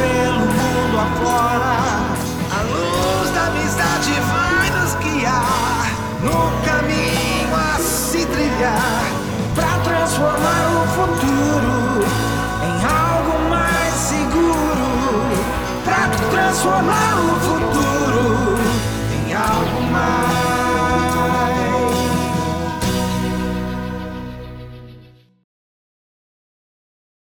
pelo 0.00 0.40
mundo 0.40 0.98
afora. 0.98 1.74
A 2.50 2.62
luz 2.62 3.30
da 3.34 3.46
amizade 3.46 4.12
vai 4.32 4.70
nos 4.70 4.94
guiar 4.96 5.90
no 6.22 6.40
caminho 6.64 7.54
a 7.54 7.78
se 7.78 8.24
trilhar 8.26 9.04
pra 9.54 9.78
transformar 9.84 10.64
o 10.80 10.86
futuro 10.96 12.06
em 12.68 12.76
algo 12.84 13.50
mais 13.50 13.94
seguro. 13.94 14.88
Pra 15.84 16.08
transformar 16.30 17.14
o 17.20 17.39